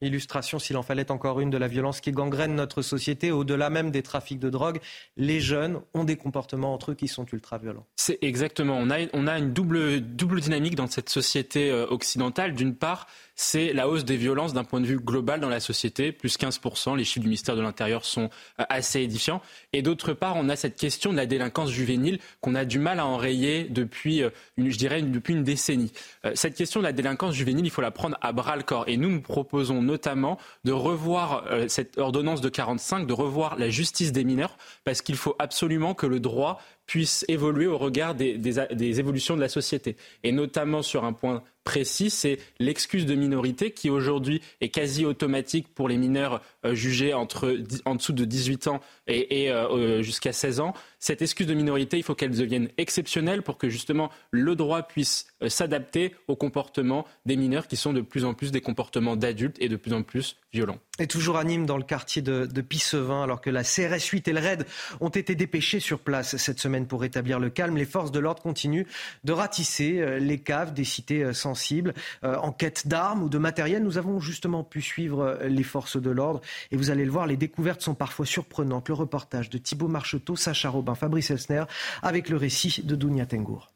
Illustration, 0.00 0.58
s'il 0.58 0.76
en 0.76 0.82
fallait 0.82 1.10
encore 1.12 1.40
une, 1.40 1.50
de 1.50 1.58
la 1.58 1.68
violence 1.68 2.00
qui 2.00 2.10
gangrène 2.10 2.54
notre 2.54 2.82
société, 2.82 3.30
au-delà 3.30 3.70
même 3.70 3.90
des 3.90 4.02
trafics 4.02 4.40
de 4.40 4.50
drogue. 4.50 4.80
Les 5.16 5.40
jeunes 5.40 5.80
ont 5.94 6.02
des 6.02 6.16
comportements 6.16 6.74
entre 6.74 6.90
eux 6.90 6.94
qui 6.94 7.06
sont 7.06 7.24
ultra 7.26 7.58
violents. 7.58 7.86
C'est 7.96 8.18
exactement. 8.20 8.76
On 8.78 8.90
a, 8.90 8.98
on 9.12 9.28
a 9.28 9.38
une 9.38 9.52
double, 9.52 10.00
double 10.00 10.40
dynamique 10.40 10.74
dans 10.74 10.88
cette 10.88 11.08
société 11.08 11.72
occidentale. 11.72 12.54
D'une 12.54 12.74
part, 12.74 13.06
c'est 13.42 13.72
la 13.72 13.88
hausse 13.88 14.04
des 14.04 14.16
violences 14.16 14.52
d'un 14.52 14.62
point 14.62 14.80
de 14.80 14.86
vue 14.86 14.98
global 14.98 15.40
dans 15.40 15.48
la 15.48 15.58
société, 15.58 16.12
plus 16.12 16.38
15%. 16.38 16.96
Les 16.96 17.04
chiffres 17.04 17.20
du 17.20 17.26
ministère 17.26 17.56
de 17.56 17.60
l'Intérieur 17.60 18.04
sont 18.04 18.30
euh, 18.60 18.64
assez 18.68 19.00
édifiants. 19.00 19.42
Et 19.72 19.82
d'autre 19.82 20.12
part, 20.12 20.36
on 20.36 20.48
a 20.48 20.54
cette 20.54 20.76
question 20.76 21.10
de 21.10 21.16
la 21.16 21.26
délinquance 21.26 21.70
juvénile 21.70 22.20
qu'on 22.40 22.54
a 22.54 22.64
du 22.64 22.78
mal 22.78 23.00
à 23.00 23.06
enrayer 23.06 23.64
depuis, 23.64 24.22
euh, 24.22 24.30
une, 24.56 24.70
je 24.70 24.78
dirais, 24.78 25.02
depuis 25.02 25.34
une 25.34 25.42
décennie. 25.42 25.92
Euh, 26.24 26.32
cette 26.34 26.54
question 26.54 26.80
de 26.80 26.84
la 26.84 26.92
délinquance 26.92 27.34
juvénile, 27.34 27.66
il 27.66 27.70
faut 27.70 27.82
la 27.82 27.90
prendre 27.90 28.16
à 28.20 28.32
bras 28.32 28.56
le 28.56 28.62
corps. 28.62 28.84
Et 28.86 28.96
nous, 28.96 29.10
nous 29.10 29.20
proposons 29.20 29.82
notamment 29.82 30.38
de 30.64 30.72
revoir 30.72 31.44
cette 31.68 31.98
ordonnance 31.98 32.40
de 32.40 32.48
45, 32.48 33.06
de 33.06 33.12
revoir 33.12 33.58
la 33.58 33.70
justice 33.70 34.12
des 34.12 34.24
mineurs, 34.24 34.56
parce 34.84 35.02
qu'il 35.02 35.16
faut 35.16 35.34
absolument 35.38 35.94
que 35.94 36.06
le 36.06 36.20
droit 36.20 36.60
puisse 36.86 37.24
évoluer 37.28 37.66
au 37.66 37.78
regard 37.78 38.14
des, 38.14 39.00
évolutions 39.00 39.36
de 39.36 39.40
la 39.40 39.48
société. 39.48 39.96
Et 40.24 40.32
notamment 40.32 40.82
sur 40.82 41.04
un 41.04 41.12
point 41.12 41.42
précis, 41.64 42.10
c'est 42.10 42.38
l'excuse 42.58 43.06
de 43.06 43.14
minorité 43.14 43.70
qui 43.70 43.88
aujourd'hui 43.88 44.42
est 44.60 44.68
quasi 44.68 45.04
automatique 45.04 45.72
pour 45.74 45.88
les 45.88 45.96
mineurs 45.96 46.42
euh, 46.64 46.74
jugés 46.74 47.14
entre, 47.14 47.56
en 47.84 47.94
dessous 47.94 48.12
de 48.12 48.24
18 48.24 48.66
ans 48.66 48.80
et, 49.06 49.44
et 49.44 49.50
euh, 49.50 49.68
euh, 49.68 50.02
jusqu'à 50.02 50.32
16 50.32 50.60
ans. 50.60 50.74
Cette 51.04 51.20
excuse 51.20 51.48
de 51.48 51.54
minorité, 51.54 51.96
il 51.96 52.04
faut 52.04 52.14
qu'elle 52.14 52.30
devienne 52.30 52.68
exceptionnelle 52.78 53.42
pour 53.42 53.58
que 53.58 53.68
justement 53.68 54.08
le 54.30 54.54
droit 54.54 54.84
puisse 54.84 55.26
s'adapter 55.48 56.14
au 56.28 56.36
comportement 56.36 57.08
des 57.26 57.34
mineurs 57.34 57.66
qui 57.66 57.74
sont 57.74 57.92
de 57.92 58.02
plus 58.02 58.24
en 58.24 58.34
plus 58.34 58.52
des 58.52 58.60
comportements 58.60 59.16
d'adultes 59.16 59.56
et 59.58 59.68
de 59.68 59.74
plus 59.74 59.94
en 59.94 60.04
plus 60.04 60.36
violents. 60.52 60.78
Et 61.00 61.08
toujours 61.08 61.38
à 61.38 61.42
Nîmes, 61.42 61.66
dans 61.66 61.76
le 61.76 61.82
quartier 61.82 62.22
de, 62.22 62.46
de 62.46 62.60
Pissevin, 62.60 63.24
alors 63.24 63.40
que 63.40 63.50
la 63.50 63.64
CRS 63.64 64.06
8 64.12 64.28
et 64.28 64.32
le 64.32 64.38
RAID 64.38 64.64
ont 65.00 65.08
été 65.08 65.34
dépêchés 65.34 65.80
sur 65.80 65.98
place 65.98 66.36
cette 66.36 66.60
semaine 66.60 66.86
pour 66.86 67.00
rétablir 67.00 67.40
le 67.40 67.50
calme, 67.50 67.76
les 67.76 67.84
forces 67.84 68.12
de 68.12 68.20
l'ordre 68.20 68.42
continuent 68.42 68.86
de 69.24 69.32
ratisser 69.32 70.20
les 70.20 70.38
caves 70.38 70.72
des 70.72 70.84
cités 70.84 71.32
sensibles 71.32 71.94
en 72.22 72.52
quête 72.52 72.86
d'armes 72.86 73.24
ou 73.24 73.28
de 73.28 73.38
matériel. 73.38 73.82
Nous 73.82 73.98
avons 73.98 74.20
justement 74.20 74.62
pu 74.62 74.82
suivre 74.82 75.40
les 75.42 75.64
forces 75.64 76.00
de 76.00 76.10
l'ordre 76.10 76.42
et 76.70 76.76
vous 76.76 76.90
allez 76.90 77.04
le 77.04 77.10
voir, 77.10 77.26
les 77.26 77.36
découvertes 77.36 77.80
sont 77.80 77.94
parfois 77.94 78.26
surprenantes. 78.26 78.88
Le 78.88 78.94
reportage 78.94 79.50
de 79.50 79.58
Thibault 79.58 79.88
Marcheteau, 79.88 80.36
Sacha 80.36 80.68
Robin, 80.68 80.91
Fabrice 80.94 81.30
Elsner, 81.30 81.64
avec 82.02 82.28
le 82.28 82.36
récit 82.36 82.82
de 82.84 82.94
Dounia 82.94 83.26
Tengour. 83.26 83.72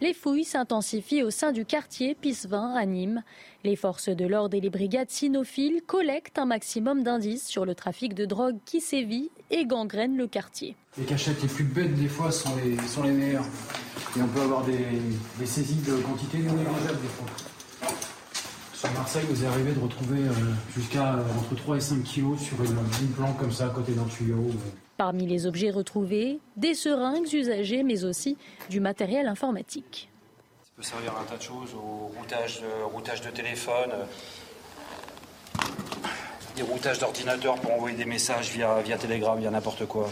Les 0.00 0.14
fouilles 0.14 0.44
s'intensifient 0.44 1.24
au 1.24 1.30
sein 1.30 1.50
du 1.50 1.64
quartier 1.64 2.14
Pissevin 2.14 2.72
à 2.76 2.86
Nîmes. 2.86 3.24
Les 3.64 3.74
forces 3.74 4.08
de 4.08 4.26
l'ordre 4.26 4.56
et 4.56 4.60
les 4.60 4.70
brigades 4.70 5.10
cynophiles 5.10 5.82
collectent 5.84 6.38
un 6.38 6.46
maximum 6.46 7.02
d'indices 7.02 7.48
sur 7.48 7.64
le 7.64 7.74
trafic 7.74 8.14
de 8.14 8.24
drogue 8.24 8.58
qui 8.64 8.80
sévit 8.80 9.30
et 9.50 9.66
gangrène 9.66 10.16
le 10.16 10.28
quartier. 10.28 10.76
Les 10.98 11.04
cachettes 11.04 11.42
les 11.42 11.48
plus 11.48 11.64
bêtes 11.64 11.94
des 11.96 12.06
fois 12.06 12.30
sont 12.30 12.54
les, 12.56 12.78
sont 12.86 13.02
les 13.02 13.10
meilleures. 13.10 13.46
Et 14.16 14.22
on 14.22 14.28
peut 14.28 14.40
avoir 14.40 14.64
des, 14.64 14.86
des 15.38 15.46
saisies 15.46 15.82
de 15.82 15.96
quantité 15.96 16.38
non 16.38 16.54
négligeables 16.54 17.02
des 17.02 17.08
fois. 17.08 17.26
Sur 18.72 18.92
Marseille, 18.92 19.24
vous 19.28 19.42
est 19.42 19.48
arrivé 19.48 19.72
de 19.72 19.80
retrouver 19.80 20.20
euh, 20.20 20.32
jusqu'à 20.76 21.14
euh, 21.14 21.22
entre 21.40 21.56
3 21.56 21.76
et 21.78 21.80
5 21.80 22.02
kilos 22.04 22.38
sur 22.38 22.62
une, 22.62 22.78
une 23.02 23.08
plante 23.08 23.36
comme 23.36 23.50
ça 23.50 23.66
à 23.66 23.70
côté 23.70 23.90
d'un 23.90 24.04
tuyau. 24.04 24.46
Euh. 24.98 25.04
Parmi 25.08 25.26
les 25.26 25.46
objets 25.46 25.70
retrouvés, 25.70 26.38
des 26.56 26.74
seringues 26.74 27.32
usagées, 27.32 27.82
mais 27.82 28.04
aussi 28.04 28.36
du 28.68 28.80
matériel 28.80 29.28
informatique. 29.28 30.08
Ça 30.62 30.70
peut 30.76 30.82
servir 30.82 31.14
à 31.16 31.20
un 31.20 31.24
tas 31.24 31.36
de 31.36 31.42
choses, 31.42 31.74
au 31.74 32.08
routage, 32.18 32.62
routage 32.92 33.20
de 33.20 33.30
téléphone, 33.30 33.90
des 36.56 36.62
routages 36.62 36.98
d'ordinateur 36.98 37.54
pour 37.56 37.72
envoyer 37.72 37.96
des 37.96 38.04
messages 38.04 38.50
via, 38.50 38.80
via 38.80 38.98
Telegram, 38.98 39.38
via 39.38 39.50
n'importe 39.50 39.86
quoi. 39.86 40.10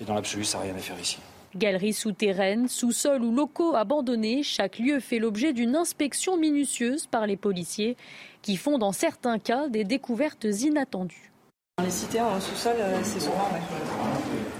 Et 0.00 0.04
dans 0.04 0.14
l'absolu, 0.14 0.44
ça 0.44 0.58
n'a 0.58 0.64
rien 0.64 0.74
à 0.74 0.78
faire 0.78 1.00
ici. 1.00 1.18
Galeries 1.54 1.94
souterraines, 1.94 2.68
sous-sols 2.68 3.22
ou 3.22 3.34
locaux 3.34 3.74
abandonnés, 3.74 4.42
chaque 4.42 4.78
lieu 4.78 5.00
fait 5.00 5.18
l'objet 5.18 5.54
d'une 5.54 5.74
inspection 5.74 6.36
minutieuse 6.36 7.06
par 7.06 7.26
les 7.26 7.38
policiers 7.38 7.96
qui 8.42 8.56
font 8.56 8.76
dans 8.76 8.92
certains 8.92 9.38
cas 9.38 9.68
des 9.68 9.84
découvertes 9.84 10.44
inattendues. 10.44 11.32
Dans 11.78 11.84
les 11.84 11.90
cités 11.90 12.20
en 12.20 12.38
sous-sol, 12.40 12.76
euh, 12.78 13.00
c'est 13.02 13.20
souvent, 13.20 13.48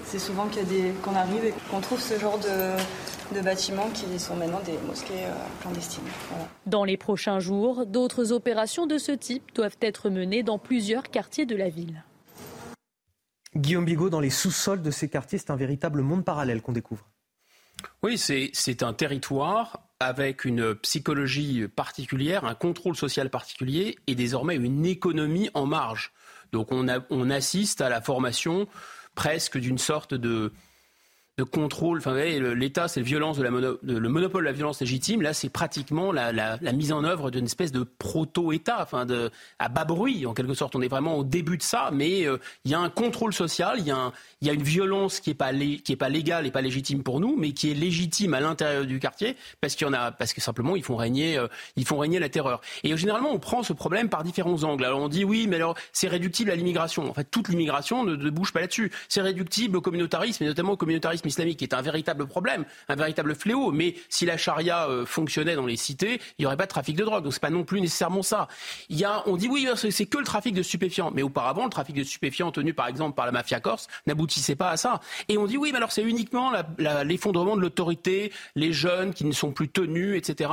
c'est 0.07 0.19
souvent 0.19 0.49
qu'on 1.03 1.15
arrive 1.15 1.45
et 1.45 1.55
qu'on 1.71 1.81
trouve 1.81 2.01
ce 2.01 2.19
genre 2.19 2.39
de, 2.39 3.41
bâtiments 3.41 3.91
qui 3.91 4.19
sont 4.19 4.37
maintenant 4.37 4.61
des 4.61 4.79
mosquées 4.87 5.25
euh, 5.25 5.35
clandestines. 5.61 6.05
Dans 6.65 6.85
les 6.85 6.97
prochains 6.97 7.41
jours, 7.41 7.85
d'autres 7.87 8.33
opérations 8.33 8.87
de 8.87 8.99
ce 8.99 9.13
type 9.13 9.55
doivent 9.55 9.77
être 9.81 10.09
menées 10.09 10.43
dans 10.43 10.59
plusieurs 10.59 11.11
quartiers 11.11 11.45
de 11.45 11.57
la 11.57 11.69
ville. 11.69 12.05
Guillaume 13.57 13.85
Bigot, 13.85 14.11
dans 14.11 14.21
les 14.21 14.31
sous-sols 14.31 14.83
de 14.83 14.91
ces 14.91 15.09
quartiers, 15.09 15.39
c'est 15.39 15.51
un 15.51 15.57
véritable 15.57 16.03
monde 16.03 16.25
parallèle 16.25 16.63
qu'on 16.63 16.73
découvre. 16.73 17.09
Oui, 18.03 18.17
c'est 18.19 18.83
un 18.83 18.93
territoire 18.93 19.81
avec 19.99 20.45
une 20.45 20.75
psychologie 20.77 21.67
particulière, 21.69 22.45
un 22.45 22.55
contrôle 22.55 22.97
social 22.97 23.31
particulier 23.31 23.99
et 24.07 24.15
désormais 24.15 24.57
une 24.57 24.87
économie 24.87 25.51
en 25.55 25.67
marge. 25.67 26.13
Donc 26.53 26.71
on, 26.71 26.87
on 27.11 27.31
assiste 27.31 27.81
à 27.81 27.89
la 27.89 28.01
formation 28.01 28.69
presque 29.17 29.59
d'une 29.59 29.79
sorte 29.79 30.15
de, 30.15 30.53
de 31.39 31.45
contrôle. 31.45 31.99
Enfin, 31.99 32.15
l'État, 32.15 32.89
c'est 32.89 33.03
la 33.03 33.51
le 33.83 34.09
monopole 34.09 34.45
de 34.45 34.47
la 34.47 34.53
violence 34.53 34.81
légitime. 34.81 35.21
Là, 35.21 35.35
c'est 35.35 35.51
pratiquement 35.51 36.11
la, 36.11 36.57
mise 36.73 36.93
en 36.93 37.05
œuvre 37.05 37.31
d'une 37.31 37.45
espèce 37.45 37.73
de 37.73 37.83
proto-État, 37.83 38.79
enfin, 38.81 39.07
à 39.59 39.69
bas 39.69 39.85
bruit, 39.85 40.25
en 40.25 40.33
quelque 40.33 40.55
sorte. 40.55 40.75
On 40.77 40.81
est 40.81 40.89
vraiment 40.89 41.19
au 41.19 41.25
début 41.25 41.59
de 41.59 41.63
ça, 41.63 41.91
mais 41.93 42.27
euh, 42.27 42.39
il 42.65 42.71
y 42.71 42.75
a 42.75 42.79
un 42.79 42.89
contrôle 42.89 43.35
social, 43.35 43.79
il 43.81 43.87
y, 43.87 44.51
a 44.51 44.53
une 44.53 44.63
violence 44.63 45.21
qui 45.21 45.29
n'est 45.29 45.35
pas, 45.35 45.53
légale 45.53 46.47
et 46.47 46.51
pas 46.51 46.63
légitime 46.63 47.03
pour 47.03 47.21
nous, 47.21 47.37
mais 47.37 47.53
qui 47.53 47.71
est 47.71 47.75
légitime 47.75 48.33
à 48.33 48.41
l'intérieur 48.41 48.87
du 48.87 48.99
quartier, 48.99 49.37
parce, 49.61 49.75
qu'il 49.75 49.87
y 49.87 49.91
en 49.91 49.93
a, 49.93 50.13
parce 50.13 50.33
que 50.33 50.41
simplement, 50.41 50.75
ils 50.75 50.85
font, 50.85 50.97
régner, 50.97 51.37
euh, 51.37 51.49
la 52.19 52.29
terreur. 52.31 52.63
Et 52.83 52.97
généralement, 52.97 53.31
on 53.31 53.39
prend 53.39 53.63
ce 53.63 53.75
problème 53.75 54.09
par 54.09 54.25
différents 54.25 54.65
angles. 54.65 54.87
Alors, 54.87 55.01
on 55.01 55.09
dit, 55.09 55.25
oui, 55.25 55.47
mais 55.49 55.57
alors, 55.57 55.77
c'est 55.93 56.09
réductible 56.09 56.51
à 56.51 56.57
l'immigration. 56.57 57.11
En 57.11 57.13
fait, 57.13 57.25
toute 57.31 57.51
l'immigration 57.51 58.05
ne, 58.05 58.17
ne 58.17 58.31
bouge 58.31 58.55
pas 58.55 58.61
là-dessus. 58.61 58.91
C'est 59.11 59.21
réductible 59.21 59.77
au 59.77 59.83
communautarisme, 59.83 60.43
et 60.43 60.47
notamment 60.47 60.73
au 60.73 60.77
communautarisme 60.79 61.26
islamique, 61.27 61.59
qui 61.59 61.65
est 61.65 61.75
un 61.75 61.83
véritable 61.83 62.27
problème, 62.27 62.65
un 62.89 62.97
véritable 62.97 63.35
fléau. 63.35 63.73
Mais 63.73 63.95
si 64.09 64.27
la 64.27 64.37
charia 64.37 64.89
euh, 64.89 65.07
fonctionnait 65.07 65.57
dans 65.57 65.67
les 65.67 65.77
cités, 65.77 66.21
il 66.39 66.43
n'y 66.43 66.47
aurait 66.47 66.57
pas 66.57 66.65
de 66.65 66.71
trafic 66.71 66.97
de 66.97 67.05
drogue. 67.05 67.25
Donc 67.25 67.33
c'est 67.33 67.41
pas 67.41 67.51
non 67.51 67.65
plus 67.65 67.81
nécessairement 67.81 68.23
ça. 68.23 68.49
On 69.27 69.37
dit 69.37 69.49
oui, 69.49 69.69
c'est 69.75 70.07
que 70.07 70.19
le 70.19 70.25
trafic 70.25 70.55
de 70.55 70.63
stupéfiants. 70.63 71.11
Mais 71.13 71.23
auparavant, 71.23 71.65
le 71.65 71.71
trafic 71.71 71.97
de 71.97 72.05
stupéfiants 72.05 72.53
tenu 72.53 72.75
par 72.75 72.89
exemple 72.89 73.15
par 73.15 73.27
la 73.27 73.33
mafia 73.33 73.61
corse 73.61 73.89
n'aboutissait 74.07 74.57
pas 74.57 74.71
à 74.71 74.77
ça. 74.77 75.01
Et 75.29 75.39
on 75.39 75.47
dit 75.47 75.57
oui, 75.57 75.71
mais 75.73 75.79
alors 75.79 75.93
c'est 75.93 76.03
uniquement 76.03 76.53
l'effondrement 77.05 77.57
de 77.57 77.61
l'autorité, 77.61 78.33
les 78.55 78.73
jeunes 78.73 79.13
qui 79.13 79.25
ne 79.25 79.33
sont 79.33 79.53
plus 79.53 79.69
tenus, 79.69 80.17
etc. 80.17 80.51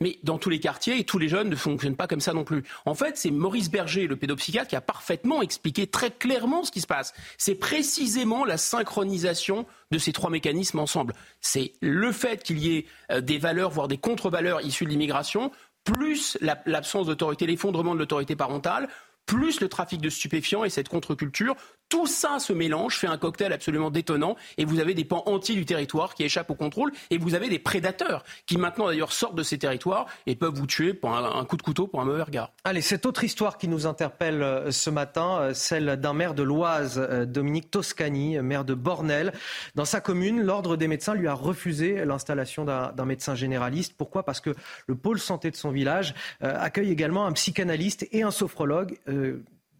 Mais 0.00 0.18
dans 0.22 0.38
tous 0.38 0.50
les 0.50 0.60
quartiers, 0.60 0.98
et 0.98 1.04
tous 1.04 1.18
les 1.18 1.28
jeunes 1.28 1.48
ne 1.48 1.56
fonctionnent 1.56 1.96
pas 1.96 2.06
comme 2.06 2.20
ça 2.20 2.32
non 2.32 2.44
plus. 2.44 2.62
En 2.84 2.94
fait, 2.94 3.16
c'est 3.16 3.30
Maurice 3.30 3.70
Berger, 3.70 4.06
le 4.06 4.16
pédopsychiatre, 4.16 4.68
qui 4.68 4.76
a 4.76 4.80
parfaitement 4.80 5.42
expliqué 5.42 5.86
très 5.86 6.10
clairement 6.10 6.64
ce 6.64 6.70
qui 6.70 6.80
se 6.80 6.86
passe. 6.86 7.14
C'est 7.38 7.54
précisément 7.54 8.44
la 8.44 8.56
synchronisation 8.56 9.66
de 9.94 9.98
ces 9.98 10.12
trois 10.12 10.28
mécanismes 10.28 10.80
ensemble. 10.80 11.14
C'est 11.40 11.72
le 11.80 12.10
fait 12.10 12.42
qu'il 12.42 12.58
y 12.58 12.76
ait 12.76 12.86
euh, 13.12 13.20
des 13.20 13.38
valeurs, 13.38 13.70
voire 13.70 13.86
des 13.86 13.96
contre-valeurs 13.96 14.60
issues 14.60 14.84
de 14.84 14.90
l'immigration, 14.90 15.52
plus 15.84 16.36
l'absence 16.40 17.06
d'autorité, 17.06 17.46
l'effondrement 17.46 17.94
de 17.94 18.00
l'autorité 18.00 18.34
parentale, 18.34 18.88
plus 19.26 19.60
le 19.60 19.68
trafic 19.68 20.00
de 20.00 20.10
stupéfiants 20.10 20.64
et 20.64 20.70
cette 20.70 20.88
contre-culture, 20.88 21.56
tout 21.88 22.06
ça 22.06 22.38
se 22.38 22.52
mélange, 22.52 22.96
fait 22.96 23.06
un 23.06 23.18
cocktail 23.18 23.52
absolument 23.52 23.90
détonnant, 23.90 24.36
et 24.58 24.64
vous 24.64 24.80
avez 24.80 24.94
des 24.94 25.04
pans 25.04 25.22
entiers 25.26 25.54
du 25.54 25.64
territoire 25.64 26.14
qui 26.14 26.24
échappent 26.24 26.50
au 26.50 26.54
contrôle, 26.54 26.92
et 27.10 27.18
vous 27.18 27.34
avez 27.34 27.48
des 27.48 27.58
prédateurs 27.58 28.24
qui 28.46 28.56
maintenant 28.56 28.86
d'ailleurs 28.86 29.12
sortent 29.12 29.36
de 29.36 29.42
ces 29.42 29.58
territoires 29.58 30.06
et 30.26 30.34
peuvent 30.34 30.54
vous 30.54 30.66
tuer 30.66 30.94
pour 30.94 31.14
un, 31.14 31.44
coup 31.44 31.56
de 31.56 31.62
couteau, 31.62 31.86
pour 31.86 32.00
un 32.00 32.04
mauvais 32.04 32.22
regard. 32.22 32.50
Allez, 32.64 32.80
cette 32.80 33.06
autre 33.06 33.22
histoire 33.22 33.58
qui 33.58 33.68
nous 33.68 33.86
interpelle 33.86 34.42
euh, 34.42 34.70
ce 34.70 34.90
matin, 34.90 35.38
euh, 35.38 35.54
celle 35.54 35.96
d'un 35.96 36.14
maire 36.14 36.34
de 36.34 36.42
l'Oise, 36.42 36.98
euh, 36.98 37.26
Dominique 37.26 37.70
Toscani, 37.70 38.38
maire 38.40 38.64
de 38.64 38.74
Bornel. 38.74 39.32
Dans 39.74 39.84
sa 39.84 40.00
commune, 40.00 40.42
l'ordre 40.42 40.76
des 40.76 40.88
médecins 40.88 41.14
lui 41.14 41.28
a 41.28 41.34
refusé 41.34 42.04
l'installation 42.04 42.64
d'un 42.64 43.04
médecin 43.04 43.34
généraliste. 43.34 43.94
Pourquoi? 43.96 44.24
Parce 44.24 44.40
que 44.40 44.54
le 44.86 44.96
pôle 44.96 45.18
santé 45.18 45.50
de 45.50 45.56
son 45.56 45.70
village 45.70 46.14
accueille 46.40 46.90
également 46.90 47.26
un 47.26 47.32
psychanalyste 47.32 48.08
et 48.12 48.22
un 48.22 48.30
sophrologue 48.30 48.98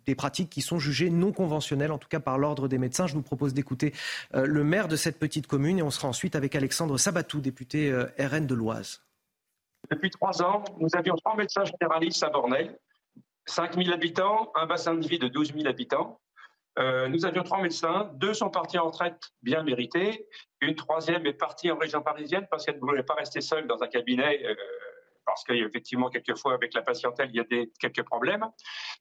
des 0.06 0.14
pratiques 0.14 0.50
qui 0.50 0.60
sont 0.60 0.78
jugées 0.78 1.10
non 1.10 1.32
conventionnelles, 1.32 1.92
en 1.92 1.98
tout 1.98 2.08
cas 2.08 2.20
par 2.20 2.38
l'ordre 2.38 2.68
des 2.68 2.78
médecins. 2.78 3.06
Je 3.06 3.14
vous 3.14 3.22
propose 3.22 3.54
d'écouter 3.54 3.92
euh, 4.34 4.46
le 4.46 4.64
maire 4.64 4.88
de 4.88 4.96
cette 4.96 5.18
petite 5.18 5.46
commune 5.46 5.78
et 5.78 5.82
on 5.82 5.90
sera 5.90 6.08
ensuite 6.08 6.36
avec 6.36 6.54
Alexandre 6.54 6.98
Sabatou, 6.98 7.40
député 7.40 7.90
euh, 7.90 8.06
RN 8.18 8.46
de 8.46 8.54
l'Oise. 8.54 9.02
Depuis 9.90 10.10
trois 10.10 10.42
ans, 10.42 10.64
nous 10.80 10.88
avions 10.94 11.14
trois 11.16 11.36
médecins 11.36 11.64
généralistes 11.64 12.22
à 12.22 12.30
Bornel, 12.30 12.78
5 13.46 13.74
000 13.74 13.92
habitants, 13.92 14.50
un 14.54 14.66
bassin 14.66 14.94
de 14.94 15.06
vie 15.06 15.18
de 15.18 15.28
12 15.28 15.52
000 15.54 15.66
habitants. 15.66 16.20
Euh, 16.78 17.08
nous 17.08 17.24
avions 17.24 17.44
trois 17.44 17.60
médecins, 17.60 18.10
deux 18.14 18.34
sont 18.34 18.50
partis 18.50 18.78
en 18.78 18.86
retraite 18.86 19.20
bien 19.42 19.62
méritée, 19.62 20.26
une 20.60 20.74
troisième 20.74 21.24
est 21.26 21.34
partie 21.34 21.70
en 21.70 21.76
région 21.76 22.02
parisienne 22.02 22.48
parce 22.50 22.64
qu'elle 22.64 22.76
ne 22.76 22.80
voulait 22.80 23.04
pas 23.04 23.14
rester 23.14 23.40
seule 23.40 23.68
dans 23.68 23.80
un 23.82 23.86
cabinet 23.86 24.42
parce 25.24 25.44
qu'effectivement, 25.44 26.10
quelquefois, 26.10 26.54
avec 26.54 26.74
la 26.74 26.82
patientèle, 26.82 27.30
il 27.30 27.36
y 27.36 27.40
a 27.40 27.44
des, 27.44 27.72
quelques 27.80 28.04
problèmes. 28.04 28.44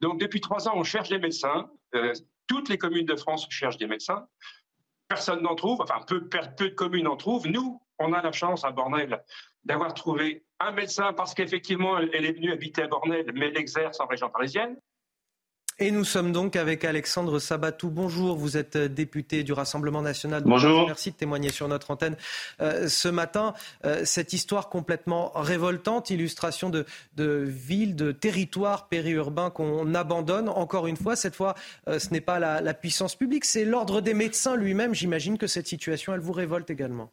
Donc, 0.02 0.20
depuis 0.20 0.42
trois 0.42 0.68
ans, 0.68 0.74
on 0.76 0.84
cherche 0.84 1.10
des 1.10 1.20
médecins. 1.20 1.70
Euh, 1.96 2.14
toutes 2.48 2.70
les 2.70 2.78
communes 2.78 3.06
de 3.06 3.16
France 3.16 3.48
cherchent 3.50 3.78
des 3.78 3.88
médecins. 3.88 4.28
Personne 5.08 5.42
n'en 5.42 5.56
trouve, 5.56 5.82
enfin, 5.82 6.02
peu, 6.08 6.28
peu 6.28 6.70
de 6.70 6.76
communes 6.76 7.08
en 7.08 7.18
trouvent. 7.18 7.48
Nous, 7.48 7.82
on 8.00 8.14
a 8.14 8.22
la 8.22 8.32
chance 8.32 8.64
à 8.64 8.72
Bornel 8.72 9.24
d'avoir 9.64 9.94
trouvé 9.94 10.46
un 10.60 10.72
médecin 10.72 11.14
parce 11.14 11.34
qu'effectivement, 11.34 11.98
elle 11.98 12.26
est 12.26 12.34
venue 12.34 12.52
habiter 12.52 12.84
à 12.84 12.88
Bornel, 12.88 13.32
mais 13.34 13.48
elle 13.48 13.58
exerce 13.58 14.00
en 14.00 14.08
région 14.08 14.30
parisienne. 14.30 14.78
Et 15.80 15.90
nous 15.90 16.04
sommes 16.04 16.32
donc 16.32 16.56
avec 16.56 16.86
Alexandre 16.86 17.40
Sabatou. 17.40 17.90
Bonjour, 17.90 18.38
vous 18.38 18.58
êtes 18.58 18.76
euh, 18.76 18.88
député 18.88 19.44
du 19.44 19.54
Rassemblement 19.54 20.04
national. 20.04 20.44
Bonjour. 20.46 20.86
Merci 20.86 21.12
de 21.12 21.16
témoigner 21.16 21.50
sur 21.50 21.68
notre 21.68 21.90
antenne 21.90 22.16
euh, 22.62 22.88
ce 22.88 23.08
matin. 23.08 23.54
Euh, 23.84 24.06
cette 24.06 24.34
histoire 24.34 24.70
complètement 24.70 25.32
révoltante, 25.34 26.12
illustration 26.12 26.70
de, 26.70 26.86
de 27.16 27.44
villes, 27.48 27.96
de 27.96 28.12
territoires 28.12 28.88
périurbains 28.88 29.50
qu'on 29.50 29.96
abandonne. 29.96 30.48
Encore 30.48 30.86
une 30.86 30.98
fois, 30.98 31.16
cette 31.16 31.36
fois, 31.36 31.56
ce 31.88 32.10
n'est 32.12 32.22
pas 32.22 32.38
la, 32.38 32.62
la 32.62 32.74
puissance 32.74 33.16
publique, 33.16 33.46
c'est 33.46 33.66
l'ordre 33.66 34.02
des 34.02 34.14
médecins 34.14 34.56
lui-même. 34.56 34.94
J'imagine 34.94 35.38
que 35.38 35.48
cette 35.48 35.68
situation, 35.68 36.14
elle 36.14 36.20
vous 36.20 36.34
révolte 36.34 36.70
également. 36.70 37.12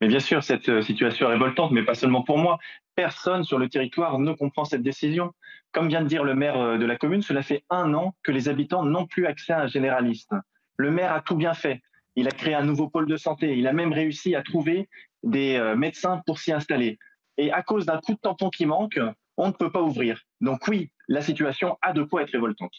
Mais 0.00 0.08
bien 0.08 0.20
sûr, 0.20 0.42
cette 0.42 0.82
situation 0.82 1.28
est 1.28 1.32
révoltante, 1.32 1.70
mais 1.70 1.82
pas 1.82 1.94
seulement 1.94 2.22
pour 2.22 2.36
moi. 2.36 2.58
Personne 2.94 3.44
sur 3.44 3.58
le 3.58 3.68
territoire 3.68 4.18
ne 4.18 4.32
comprend 4.32 4.64
cette 4.64 4.82
décision. 4.82 5.32
Comme 5.74 5.88
vient 5.88 6.02
de 6.02 6.06
dire 6.06 6.22
le 6.22 6.36
maire 6.36 6.56
euh, 6.56 6.78
de 6.78 6.86
la 6.86 6.96
commune, 6.96 7.20
cela 7.20 7.42
fait 7.42 7.64
un 7.68 7.92
an 7.94 8.14
que 8.22 8.30
les 8.30 8.48
habitants 8.48 8.84
n'ont 8.84 9.06
plus 9.06 9.26
accès 9.26 9.52
à 9.52 9.62
un 9.62 9.66
généraliste. 9.66 10.30
Le 10.76 10.92
maire 10.92 11.12
a 11.12 11.20
tout 11.20 11.34
bien 11.34 11.52
fait. 11.52 11.82
Il 12.14 12.28
a 12.28 12.30
créé 12.30 12.54
un 12.54 12.62
nouveau 12.62 12.88
pôle 12.88 13.06
de 13.06 13.16
santé. 13.16 13.58
Il 13.58 13.66
a 13.66 13.72
même 13.72 13.92
réussi 13.92 14.36
à 14.36 14.42
trouver 14.42 14.88
des 15.24 15.56
euh, 15.56 15.74
médecins 15.74 16.22
pour 16.26 16.38
s'y 16.38 16.52
installer. 16.52 16.98
Et 17.38 17.50
à 17.50 17.62
cause 17.64 17.86
d'un 17.86 17.98
coup 17.98 18.12
de 18.12 18.18
tampon 18.18 18.50
qui 18.50 18.66
manque, 18.66 19.00
on 19.36 19.48
ne 19.48 19.52
peut 19.52 19.72
pas 19.72 19.82
ouvrir. 19.82 20.22
Donc 20.40 20.68
oui, 20.68 20.92
la 21.08 21.22
situation 21.22 21.76
a 21.82 21.92
de 21.92 22.04
quoi 22.04 22.22
être 22.22 22.30
révoltante. 22.30 22.72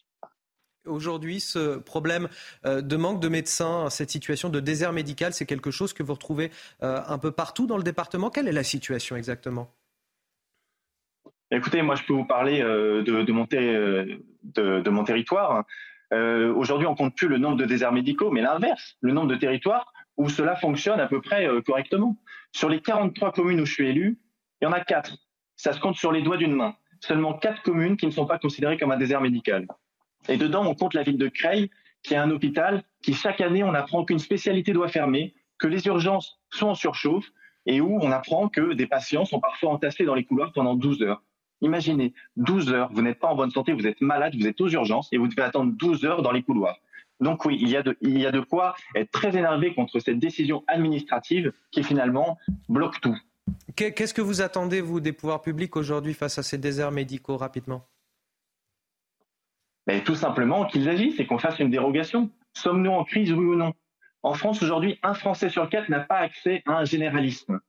Aujourd'hui, 0.86 1.42
ce 1.42 1.78
problème 1.78 2.30
euh, 2.66 2.82
de 2.82 2.96
manque 2.96 3.20
de 3.20 3.28
médecins, 3.28 3.90
cette 3.90 4.10
situation 4.10 4.48
de 4.48 4.62
désert 4.62 4.94
médical, 4.94 5.34
c'est 5.34 5.46
quelque 5.46 5.72
chose 5.72 5.92
que 5.92 6.02
vous 6.02 6.14
retrouvez 6.14 6.50
un 6.80 7.18
peu 7.18 7.32
partout 7.32 7.68
dans 7.68 7.78
le 7.78 7.84
département. 7.84 8.30
Quelle 8.30 8.48
est 8.48 8.54
la 8.54 8.64
situation 8.64 9.18
exactement? 9.18 9.70
Écoutez, 11.52 11.82
moi, 11.84 11.96
je 11.96 12.04
peux 12.04 12.14
vous 12.14 12.26
parler 12.26 12.62
euh, 12.62 13.04
de, 13.04 13.32
mon, 13.32 13.48
euh, 13.54 14.18
de, 14.44 14.90
mon, 14.90 15.04
territoire. 15.04 15.64
Euh, 16.12 16.52
aujourd'hui, 16.54 16.88
on 16.88 16.96
compte 16.96 17.16
plus 17.16 17.28
le 17.28 17.38
nombre 17.38 17.58
de 17.58 17.66
déserts 17.66 17.92
médicaux, 17.92 18.32
mais 18.32 18.42
l'inverse, 18.42 18.98
le 19.02 19.14
nombre 19.14 19.28
de 19.28 19.36
territoires 19.36 19.92
où 20.18 20.30
cela 20.30 20.56
fonctionne 20.56 21.00
à 21.00 21.08
peu 21.08 21.22
près 21.22 21.48
correctement. 21.66 22.18
Sur 22.54 22.70
les 22.70 22.80
43 22.80 23.34
communes 23.34 23.60
où 23.60 23.66
je 23.66 23.74
suis 23.74 23.88
élu, 23.88 24.18
il 24.62 24.66
y 24.66 24.68
en 24.68 24.72
a 24.72 24.80
4. 24.80 25.18
Ça 25.58 25.74
se 25.74 25.80
compte 25.80 25.98
sur 25.98 26.12
les 26.14 26.22
doigts 26.22 26.38
d'une 26.38 26.56
main. 26.56 26.76
Seulement 27.02 27.34
4 27.34 27.62
communes 27.64 27.98
qui 27.98 28.06
ne 28.06 28.12
sont 28.12 28.26
pas 28.26 28.40
considérées 28.40 28.78
comme 28.78 28.92
un 28.92 28.98
désert 28.98 29.20
médical. 29.20 29.68
Et 30.30 30.38
dedans, 30.38 30.66
on 30.66 30.74
compte 30.74 30.94
la 30.94 31.04
ville 31.04 31.18
de 31.18 31.28
Creil, 31.28 31.70
qui 32.02 32.14
est 32.14 32.18
un 32.18 32.32
hôpital 32.32 32.84
qui, 33.04 33.14
chaque 33.14 33.42
année, 33.42 33.64
on 33.64 33.74
apprend 33.74 34.06
qu'une 34.06 34.20
spécialité 34.20 34.72
doit 34.72 34.88
fermer, 34.88 35.36
que 35.60 35.68
les 35.68 35.86
urgences 35.88 36.40
sont 36.50 36.68
en 36.68 36.76
surchauffe, 36.76 37.30
et 37.66 37.82
où 37.82 38.00
on 38.02 38.12
apprend 38.12 38.48
que 38.48 38.74
des 38.74 38.88
patients 38.88 39.26
sont 39.26 39.42
parfois 39.42 39.72
entassés 39.72 40.06
dans 40.06 40.16
les 40.16 40.24
couloirs 40.24 40.54
pendant 40.54 40.76
12 40.76 41.02
heures. 41.02 41.22
Imaginez, 41.66 42.14
12 42.38 42.72
heures, 42.72 42.90
vous 42.94 43.02
n'êtes 43.02 43.20
pas 43.20 43.28
en 43.28 43.36
bonne 43.36 43.50
santé, 43.50 43.74
vous 43.74 43.88
êtes 43.88 44.00
malade, 44.00 44.36
vous 44.40 44.46
êtes 44.46 44.62
aux 44.62 44.70
urgences 44.70 45.10
et 45.12 45.18
vous 45.18 45.28
devez 45.28 45.42
attendre 45.42 45.74
12 45.74 46.06
heures 46.06 46.22
dans 46.22 46.32
les 46.32 46.44
couloirs. 46.44 46.78
Donc 47.20 47.44
oui, 47.46 47.58
il 47.60 47.70
y, 47.70 47.76
a 47.76 47.82
de, 47.82 47.98
il 48.02 48.20
y 48.20 48.26
a 48.28 48.32
de 48.32 48.40
quoi 48.40 48.76
être 48.94 49.10
très 49.10 49.36
énervé 49.36 49.74
contre 49.74 50.00
cette 50.00 50.20
décision 50.20 50.64
administrative 50.68 51.54
qui 51.72 51.84
finalement 51.84 52.38
bloque 52.70 53.02
tout. 53.02 53.18
Qu'est-ce 53.76 54.14
que 54.14 54.22
vous 54.22 54.42
attendez, 54.42 54.80
vous, 54.80 55.00
des 55.00 55.12
pouvoirs 55.12 55.42
publics 55.42 55.76
aujourd'hui 55.76 56.14
face 56.14 56.38
à 56.38 56.44
ces 56.44 56.58
déserts 56.60 56.92
médicaux 56.92 57.38
rapidement? 57.38 57.88
Mais 59.88 60.04
Tout 60.04 60.16
simplement 60.16 60.66
qu'ils 60.66 60.88
agissent 60.88 61.20
et 61.20 61.26
qu'on 61.26 61.40
fasse 61.40 61.60
une 61.60 61.72
dérogation. 61.72 62.30
Sommes-nous 62.54 62.92
en 62.92 63.04
crise, 63.04 63.32
oui 63.32 63.46
ou 63.46 63.56
non? 63.56 63.74
En 64.24 64.34
France, 64.34 64.62
aujourd'hui, 64.62 65.00
un 65.02 65.14
Français 65.14 65.50
sur 65.50 65.68
quatre 65.70 65.90
n'a 65.90 66.00
pas 66.00 66.18
accès 66.18 66.64
à 66.68 66.74
un 66.78 66.86
généralisme. 66.86 67.60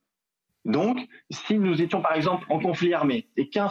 Donc, 0.67 0.99
si 1.29 1.57
nous 1.57 1.81
étions 1.81 2.01
par 2.01 2.13
exemple 2.13 2.45
en 2.49 2.59
conflit 2.59 2.93
armé 2.93 3.29
et 3.37 3.47
qu'un 3.49 3.69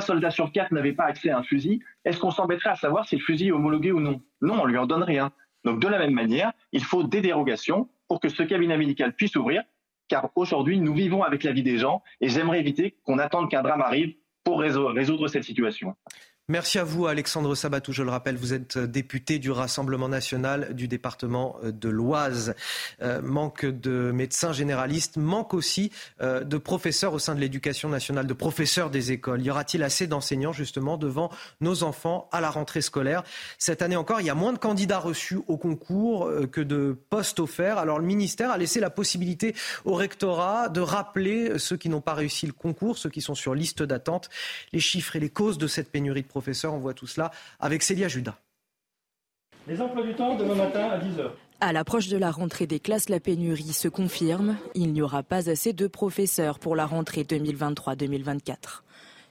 soldat 0.00 0.30
sur 0.30 0.50
quatre 0.50 0.72
n'avait 0.72 0.94
pas 0.94 1.04
accès 1.04 1.28
à 1.28 1.38
un 1.38 1.42
fusil, 1.42 1.80
est-ce 2.06 2.18
qu'on 2.18 2.30
s'embêterait 2.30 2.70
à 2.70 2.76
savoir 2.76 3.06
si 3.06 3.16
le 3.16 3.22
fusil 3.22 3.48
est 3.48 3.52
homologué 3.52 3.92
ou 3.92 4.00
non? 4.00 4.22
Non, 4.40 4.62
on 4.62 4.64
lui 4.64 4.78
en 4.78 4.86
donne 4.86 5.02
rien. 5.02 5.30
Donc, 5.64 5.78
de 5.78 5.86
la 5.86 5.98
même 5.98 6.14
manière, 6.14 6.52
il 6.72 6.82
faut 6.82 7.02
des 7.02 7.20
dérogations 7.20 7.90
pour 8.08 8.18
que 8.18 8.30
ce 8.30 8.42
cabinet 8.42 8.78
médical 8.78 9.14
puisse 9.14 9.36
ouvrir, 9.36 9.62
car 10.08 10.30
aujourd'hui, 10.36 10.80
nous 10.80 10.94
vivons 10.94 11.22
avec 11.22 11.44
la 11.44 11.52
vie 11.52 11.62
des 11.62 11.76
gens 11.76 12.02
et 12.22 12.30
j'aimerais 12.30 12.60
éviter 12.60 12.96
qu'on 13.04 13.18
attende 13.18 13.50
qu'un 13.50 13.62
drame 13.62 13.82
arrive 13.82 14.14
pour 14.42 14.60
résoudre 14.60 15.28
cette 15.28 15.44
situation. 15.44 15.96
Merci 16.50 16.78
à 16.78 16.84
vous, 16.84 17.06
Alexandre 17.06 17.54
Sabatou. 17.54 17.92
Je 17.92 18.02
le 18.02 18.08
rappelle, 18.08 18.38
vous 18.38 18.54
êtes 18.54 18.78
député 18.78 19.38
du 19.38 19.50
Rassemblement 19.50 20.08
national 20.08 20.72
du 20.72 20.88
département 20.88 21.58
de 21.62 21.90
l'Oise. 21.90 22.54
Euh, 23.02 23.20
manque 23.20 23.66
de 23.66 24.12
médecins 24.12 24.54
généralistes, 24.54 25.18
manque 25.18 25.52
aussi 25.52 25.92
euh, 26.22 26.44
de 26.44 26.56
professeurs 26.56 27.12
au 27.12 27.18
sein 27.18 27.34
de 27.34 27.40
l'éducation 27.40 27.90
nationale, 27.90 28.26
de 28.26 28.32
professeurs 28.32 28.88
des 28.88 29.12
écoles. 29.12 29.42
Y 29.42 29.50
aura-t-il 29.50 29.82
assez 29.82 30.06
d'enseignants 30.06 30.54
justement 30.54 30.96
devant 30.96 31.30
nos 31.60 31.82
enfants 31.82 32.30
à 32.32 32.40
la 32.40 32.48
rentrée 32.48 32.80
scolaire? 32.80 33.24
Cette 33.58 33.82
année 33.82 33.96
encore, 33.96 34.22
il 34.22 34.26
y 34.26 34.30
a 34.30 34.34
moins 34.34 34.54
de 34.54 34.58
candidats 34.58 35.00
reçus 35.00 35.40
au 35.48 35.58
concours 35.58 36.28
euh, 36.28 36.46
que 36.46 36.62
de 36.62 36.96
postes 37.10 37.40
offerts. 37.40 37.76
Alors 37.76 37.98
le 37.98 38.06
ministère 38.06 38.50
a 38.50 38.56
laissé 38.56 38.80
la 38.80 38.88
possibilité 38.88 39.54
au 39.84 39.92
rectorat 39.92 40.70
de 40.70 40.80
rappeler 40.80 41.58
ceux 41.58 41.76
qui 41.76 41.90
n'ont 41.90 42.00
pas 42.00 42.14
réussi 42.14 42.46
le 42.46 42.54
concours, 42.54 42.96
ceux 42.96 43.10
qui 43.10 43.20
sont 43.20 43.34
sur 43.34 43.54
liste 43.54 43.82
d'attente, 43.82 44.30
les 44.72 44.80
chiffres 44.80 45.14
et 45.14 45.20
les 45.20 45.28
causes 45.28 45.58
de 45.58 45.66
cette 45.66 45.90
pénurie 45.90 46.22
de 46.22 46.26
professeurs. 46.26 46.37
On 46.64 46.78
voit 46.78 46.94
tout 46.94 47.06
cela 47.06 47.30
avec 47.60 47.82
Célia 47.82 48.08
Judas. 48.08 48.38
Les 49.66 49.80
emplois 49.80 50.02
du 50.02 50.14
temps 50.14 50.36
demain 50.36 50.54
matin 50.54 50.88
à 50.88 50.98
10h. 50.98 51.30
À 51.60 51.72
l'approche 51.72 52.08
de 52.08 52.16
la 52.16 52.30
rentrée 52.30 52.66
des 52.66 52.80
classes, 52.80 53.08
la 53.08 53.20
pénurie 53.20 53.72
se 53.72 53.88
confirme. 53.88 54.56
Il 54.74 54.92
n'y 54.92 55.02
aura 55.02 55.22
pas 55.22 55.50
assez 55.50 55.72
de 55.72 55.86
professeurs 55.86 56.58
pour 56.58 56.76
la 56.76 56.86
rentrée 56.86 57.22
2023-2024. 57.24 58.82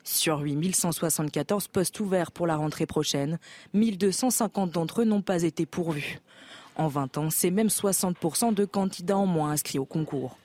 Sur 0.03 0.41
8174 0.41 1.69
postes 1.69 1.99
ouverts 1.99 2.31
pour 2.31 2.45
la 2.45 2.55
rentrée 2.55 2.85
prochaine, 2.85 3.39
1250 3.73 4.71
d'entre 4.71 5.01
eux 5.01 5.05
n'ont 5.05 5.21
pas 5.21 5.43
été 5.43 5.65
pourvus. 5.65 6.19
En 6.75 6.87
20 6.87 7.17
ans, 7.17 7.29
c'est 7.29 7.49
même 7.49 7.67
60% 7.67 8.53
de 8.53 8.65
candidats 8.65 9.17
en 9.17 9.25
moins 9.25 9.51
inscrits 9.51 9.79
au 9.79 9.85
concours. 9.85 10.37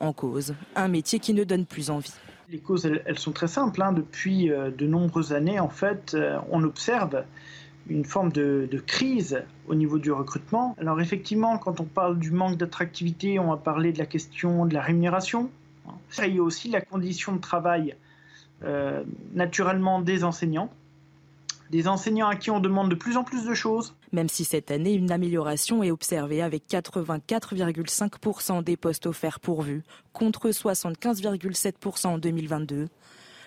En 0.00 0.12
cause, 0.12 0.54
un 0.74 0.88
métier 0.88 1.18
qui 1.20 1.32
ne 1.32 1.44
donne 1.44 1.64
plus 1.64 1.90
envie. 1.90 2.12
Les 2.50 2.58
causes, 2.58 2.86
elles, 2.86 3.18
sont 3.18 3.32
très 3.32 3.48
simples. 3.48 3.82
Hein. 3.82 3.92
Depuis 3.92 4.50
euh, 4.50 4.70
de 4.70 4.86
nombreuses 4.86 5.32
années, 5.32 5.58
en 5.58 5.68
fait, 5.68 6.14
euh, 6.14 6.38
on 6.50 6.62
observe 6.62 7.24
une 7.88 8.04
forme 8.04 8.32
de, 8.32 8.68
crise 8.86 9.42
au 9.68 9.74
niveau 9.74 9.98
du 9.98 10.12
recrutement. 10.12 10.74
Alors 10.80 11.00
effectivement, 11.00 11.58
quand 11.58 11.80
on 11.80 11.84
parle 11.84 12.18
du 12.18 12.30
manque 12.30 12.56
d'attractivité, 12.56 13.38
on 13.38 13.50
va 13.50 13.56
parler 13.56 13.92
de 13.92 13.98
la 13.98 14.06
question 14.06 14.66
de 14.66 14.74
la 14.74 14.80
rémunération. 14.80 15.50
Il 16.18 16.34
y 16.34 16.38
a 16.38 16.42
aussi 16.42 16.68
la 16.68 16.80
condition 16.80 17.34
de 17.34 17.40
travail 17.40 17.94
euh, 18.64 19.04
naturellement 19.34 20.00
des 20.00 20.24
enseignants 20.24 20.70
des 21.70 21.88
enseignants 21.88 22.28
à 22.28 22.36
qui 22.36 22.50
on 22.50 22.60
demande 22.60 22.90
de 22.90 22.94
plus 22.94 23.16
en 23.16 23.24
plus 23.24 23.44
de 23.44 23.54
choses. 23.54 23.94
Même 24.12 24.28
si 24.28 24.44
cette 24.44 24.70
année, 24.70 24.92
une 24.92 25.10
amélioration 25.10 25.82
est 25.82 25.90
observée 25.90 26.42
avec 26.42 26.68
84,5% 26.68 28.62
des 28.62 28.76
postes 28.76 29.06
offerts 29.06 29.40
pourvus, 29.40 29.82
contre 30.12 30.50
75,7% 30.50 32.06
en 32.06 32.18
2022. 32.18 32.88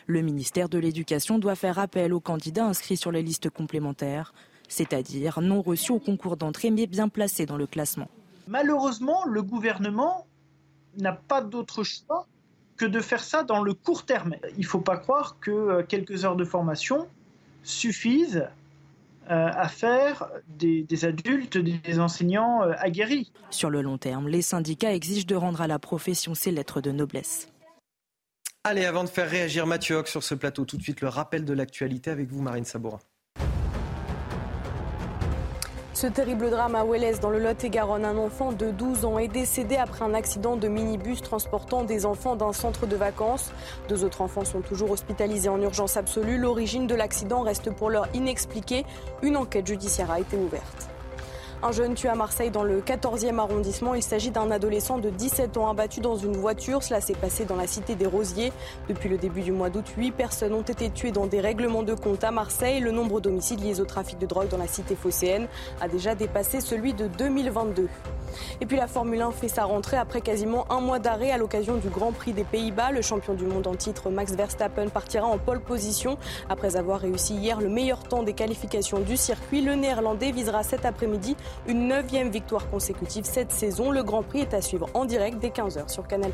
Le 0.07 0.21
ministère 0.21 0.69
de 0.69 0.79
l'Éducation 0.79 1.39
doit 1.39 1.55
faire 1.55 1.79
appel 1.79 2.13
aux 2.13 2.19
candidats 2.19 2.65
inscrits 2.65 2.97
sur 2.97 3.11
les 3.11 3.21
listes 3.21 3.49
complémentaires, 3.49 4.33
c'est-à-dire 4.67 5.41
non 5.41 5.61
reçus 5.61 5.91
au 5.91 5.99
concours 5.99 6.37
d'entrée 6.37 6.71
mais 6.71 6.87
bien 6.87 7.09
placés 7.09 7.45
dans 7.45 7.57
le 7.57 7.67
classement. 7.67 8.09
Malheureusement, 8.47 9.25
le 9.25 9.43
gouvernement 9.43 10.25
n'a 10.97 11.13
pas 11.13 11.41
d'autre 11.41 11.83
choix 11.83 12.27
que 12.77 12.85
de 12.85 12.99
faire 13.01 13.23
ça 13.23 13.43
dans 13.43 13.61
le 13.61 13.73
court 13.73 14.05
terme. 14.05 14.35
Il 14.55 14.61
ne 14.61 14.65
faut 14.65 14.79
pas 14.79 14.97
croire 14.97 15.37
que 15.39 15.51
euh, 15.51 15.83
quelques 15.83 16.25
heures 16.25 16.37
de 16.37 16.45
formation 16.45 17.07
suffisent 17.63 18.47
euh, 19.29 19.49
à 19.53 19.67
faire 19.67 20.27
des, 20.47 21.05
adultes, 21.05 21.57
des 21.57 21.99
enseignants 21.99 22.63
euh, 22.63 22.73
aguerris. 22.79 23.31
Sur 23.51 23.69
le 23.69 23.81
long 23.81 23.99
terme, 23.99 24.27
les 24.27 24.41
syndicats 24.41 24.93
exigent 24.93 25.27
de 25.27 25.35
rendre 25.35 25.61
à 25.61 25.67
la 25.67 25.77
profession 25.77 26.33
ses 26.33 26.49
lettres 26.49 26.81
de 26.81 26.91
noblesse. 26.91 27.47
Allez, 28.63 28.85
avant 28.85 29.03
de 29.03 29.09
faire 29.09 29.29
réagir 29.29 29.67
Mathieu 29.67 29.97
Hoc 29.97 30.07
sur 30.07 30.23
ce 30.23 30.33
plateau, 30.33 30.65
tout 30.65 30.77
de 30.77 30.81
suite 30.81 31.01
le 31.01 31.09
rappel 31.09 31.45
de 31.45 31.53
l'actualité 31.53 32.09
avec 32.09 32.27
vous, 32.27 32.41
Marine 32.41 32.65
Sabourin. 32.65 32.99
Ce 35.99 36.07
terrible 36.07 36.49
drame 36.49 36.75
à 36.75 36.85
Welles 36.85 37.19
dans 37.19 37.29
le 37.29 37.39
Lot-et-Garonne, 37.39 38.05
un 38.05 38.15
enfant 38.15 38.53
de 38.53 38.71
12 38.71 39.03
ans 39.03 39.19
est 39.19 39.27
décédé 39.27 39.75
après 39.75 40.05
un 40.05 40.13
accident 40.13 40.55
de 40.55 40.69
minibus 40.69 41.21
transportant 41.21 41.83
des 41.83 42.05
enfants 42.05 42.37
d'un 42.37 42.53
centre 42.53 42.87
de 42.87 42.95
vacances. 42.95 43.51
Deux 43.89 44.05
autres 44.05 44.21
enfants 44.21 44.45
sont 44.45 44.61
toujours 44.61 44.91
hospitalisés 44.91 45.49
en 45.49 45.61
urgence 45.61 45.97
absolue. 45.97 46.37
L'origine 46.37 46.87
de 46.87 46.95
l'accident 46.95 47.41
reste 47.41 47.69
pour 47.71 47.89
l'heure 47.89 48.07
inexpliquée. 48.13 48.85
Une 49.23 49.35
enquête 49.35 49.67
judiciaire 49.67 50.09
a 50.09 50.21
été 50.21 50.37
ouverte. 50.37 50.89
Un 51.61 51.73
jeune 51.73 51.93
tué 51.93 52.07
à 52.07 52.15
Marseille 52.15 52.51
dans 52.51 52.63
le 52.63 52.79
14e 52.79 53.37
arrondissement. 53.37 53.93
Il 53.93 54.01
s'agit 54.01 54.31
d'un 54.31 54.49
adolescent 54.49 54.97
de 54.97 55.09
17 55.09 55.57
ans 55.57 55.69
abattu 55.69 55.99
dans 55.99 56.15
une 56.15 56.37
voiture. 56.37 56.83
Cela 56.83 57.01
s'est 57.01 57.15
passé 57.15 57.43
dans 57.43 57.57
la 57.57 57.67
cité 57.67 57.95
des 57.95 58.05
Rosiers. 58.05 58.53
Depuis 58.87 59.09
le 59.09 59.17
début 59.17 59.41
du 59.41 59.51
mois 59.51 59.69
d'août, 59.69 59.85
8 59.97 60.11
personnes 60.11 60.53
ont 60.53 60.61
été 60.61 60.89
tuées 60.89 61.11
dans 61.11 61.27
des 61.27 61.41
règlements 61.41 61.83
de 61.83 61.95
compte 61.95 62.23
à 62.23 62.31
Marseille. 62.31 62.79
Le 62.79 62.91
nombre 62.91 63.19
d'homicides 63.19 63.61
liés 63.61 63.81
au 63.81 63.85
trafic 63.85 64.17
de 64.19 64.25
drogue 64.25 64.47
dans 64.47 64.57
la 64.57 64.67
cité 64.67 64.95
phocéenne 64.95 65.49
a 65.81 65.89
déjà 65.89 66.15
dépassé 66.15 66.61
celui 66.61 66.93
de 66.93 67.07
2022. 67.07 67.89
Et 68.61 68.65
puis 68.65 68.77
la 68.77 68.87
Formule 68.87 69.21
1 69.21 69.31
fait 69.31 69.47
sa 69.49 69.65
rentrée 69.65 69.97
après 69.97 70.21
quasiment 70.21 70.65
un 70.71 70.79
mois 70.79 70.99
d'arrêt 70.99 71.31
à 71.31 71.37
l'occasion 71.37 71.75
du 71.75 71.89
Grand 71.89 72.13
Prix 72.13 72.31
des 72.31 72.45
Pays-Bas. 72.45 72.91
Le 72.91 73.01
champion 73.01 73.33
du 73.33 73.45
monde 73.45 73.67
en 73.67 73.75
titre 73.75 74.09
Max 74.09 74.33
Verstappen 74.33 74.87
partira 74.87 75.27
en 75.27 75.37
pole 75.37 75.59
position 75.59 76.17
après 76.47 76.77
avoir 76.77 77.01
réussi 77.01 77.35
hier 77.35 77.59
le 77.59 77.67
meilleur 77.67 78.03
temps 78.03 78.23
des 78.23 78.33
qualifications 78.33 78.99
du 78.99 79.17
circuit. 79.17 79.61
Le 79.61 79.75
Néerlandais 79.75 80.31
visera 80.31 80.63
cet 80.63 80.85
après-midi 80.85 81.35
une 81.67 81.87
neuvième 81.87 82.29
victoire 82.29 82.69
consécutive 82.69 83.25
cette 83.25 83.51
saison. 83.51 83.91
Le 83.91 84.03
Grand 84.03 84.23
Prix 84.23 84.41
est 84.41 84.53
à 84.53 84.61
suivre 84.61 84.89
en 84.93 85.05
direct 85.05 85.39
dès 85.39 85.49
15h 85.49 85.89
sur 85.89 86.07
Canal+. 86.07 86.31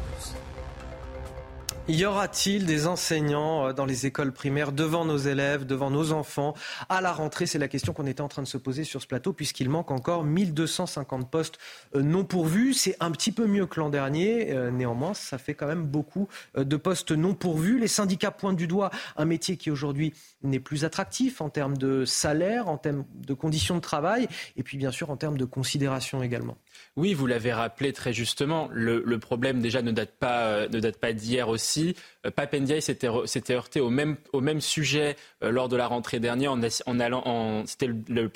Y 1.87 2.03
aura-t-il 2.05 2.65
des 2.65 2.87
enseignants 2.87 3.67
euh, 3.67 3.73
dans 3.73 3.85
les 3.85 4.07
écoles 4.07 4.31
primaires 4.31 4.71
devant 4.71 5.05
nos 5.05 5.19
élèves, 5.19 5.67
devant 5.67 5.91
nos 5.91 6.13
enfants 6.13 6.55
à 6.89 6.99
la 6.99 7.13
rentrée? 7.13 7.45
C'est 7.45 7.59
la 7.59 7.67
question 7.67 7.93
qu'on 7.93 8.07
était 8.07 8.21
en 8.21 8.27
train 8.27 8.41
de 8.41 8.47
se 8.47 8.57
poser 8.57 8.83
sur 8.83 9.03
ce 9.03 9.07
plateau 9.07 9.33
puisqu'il 9.33 9.69
manque 9.69 9.91
encore 9.91 10.23
1250 10.23 11.29
postes 11.29 11.59
euh, 11.95 12.01
non 12.01 12.23
pourvus. 12.25 12.73
C'est 12.73 12.97
un 13.01 13.11
petit 13.11 13.31
peu 13.31 13.45
mieux 13.45 13.67
que 13.67 13.79
l'an 13.79 13.91
dernier. 13.91 14.51
Euh, 14.51 14.71
néanmoins, 14.71 15.13
ça 15.13 15.37
fait 15.37 15.53
quand 15.53 15.67
même 15.67 15.85
beaucoup 15.85 16.27
de 16.57 16.75
postes 16.75 17.11
non 17.11 17.35
pourvus. 17.35 17.77
Les 17.77 17.87
syndicats 17.87 18.31
pointent 18.31 18.57
du 18.57 18.65
doigt 18.65 18.89
un 19.15 19.25
métier 19.25 19.55
qui 19.55 19.69
aujourd'hui 19.69 20.11
n'est 20.41 20.59
plus 20.59 20.85
attractif 20.85 21.39
en 21.39 21.51
termes 21.51 21.77
de 21.77 22.03
salaire, 22.03 22.67
en 22.67 22.79
termes 22.79 23.05
de 23.13 23.35
conditions 23.35 23.75
de 23.75 23.81
travail 23.81 24.27
et 24.57 24.63
puis 24.63 24.79
bien 24.79 24.91
sûr 24.91 25.11
en 25.11 25.17
termes 25.17 25.37
de 25.37 25.45
considération 25.45 26.23
également. 26.23 26.57
Oui, 26.97 27.13
vous 27.13 27.27
l'avez 27.27 27.51
rappelé 27.51 27.91
très 27.91 28.13
justement. 28.13 28.69
Le, 28.71 29.19
problème 29.19 29.59
déjà 29.59 29.81
ne 29.81 29.91
date 29.91 30.13
pas, 30.17 30.69
ne 30.69 30.79
date 30.79 30.97
pas 30.97 31.11
d'hier 31.11 31.49
aussi. 31.49 31.93
Euh, 32.25 32.31
s'était 33.25 33.53
heurté 33.53 33.81
au 33.81 33.89
même, 33.89 34.15
au 34.31 34.39
même 34.39 34.61
sujet 34.61 35.17
euh, 35.43 35.51
lors 35.51 35.67
de 35.67 35.75
la 35.75 35.87
rentrée 35.87 36.21
dernière 36.21 36.53
en, 36.53 36.99
allant 37.01 37.21
en, 37.25 37.65
c'était 37.65 37.89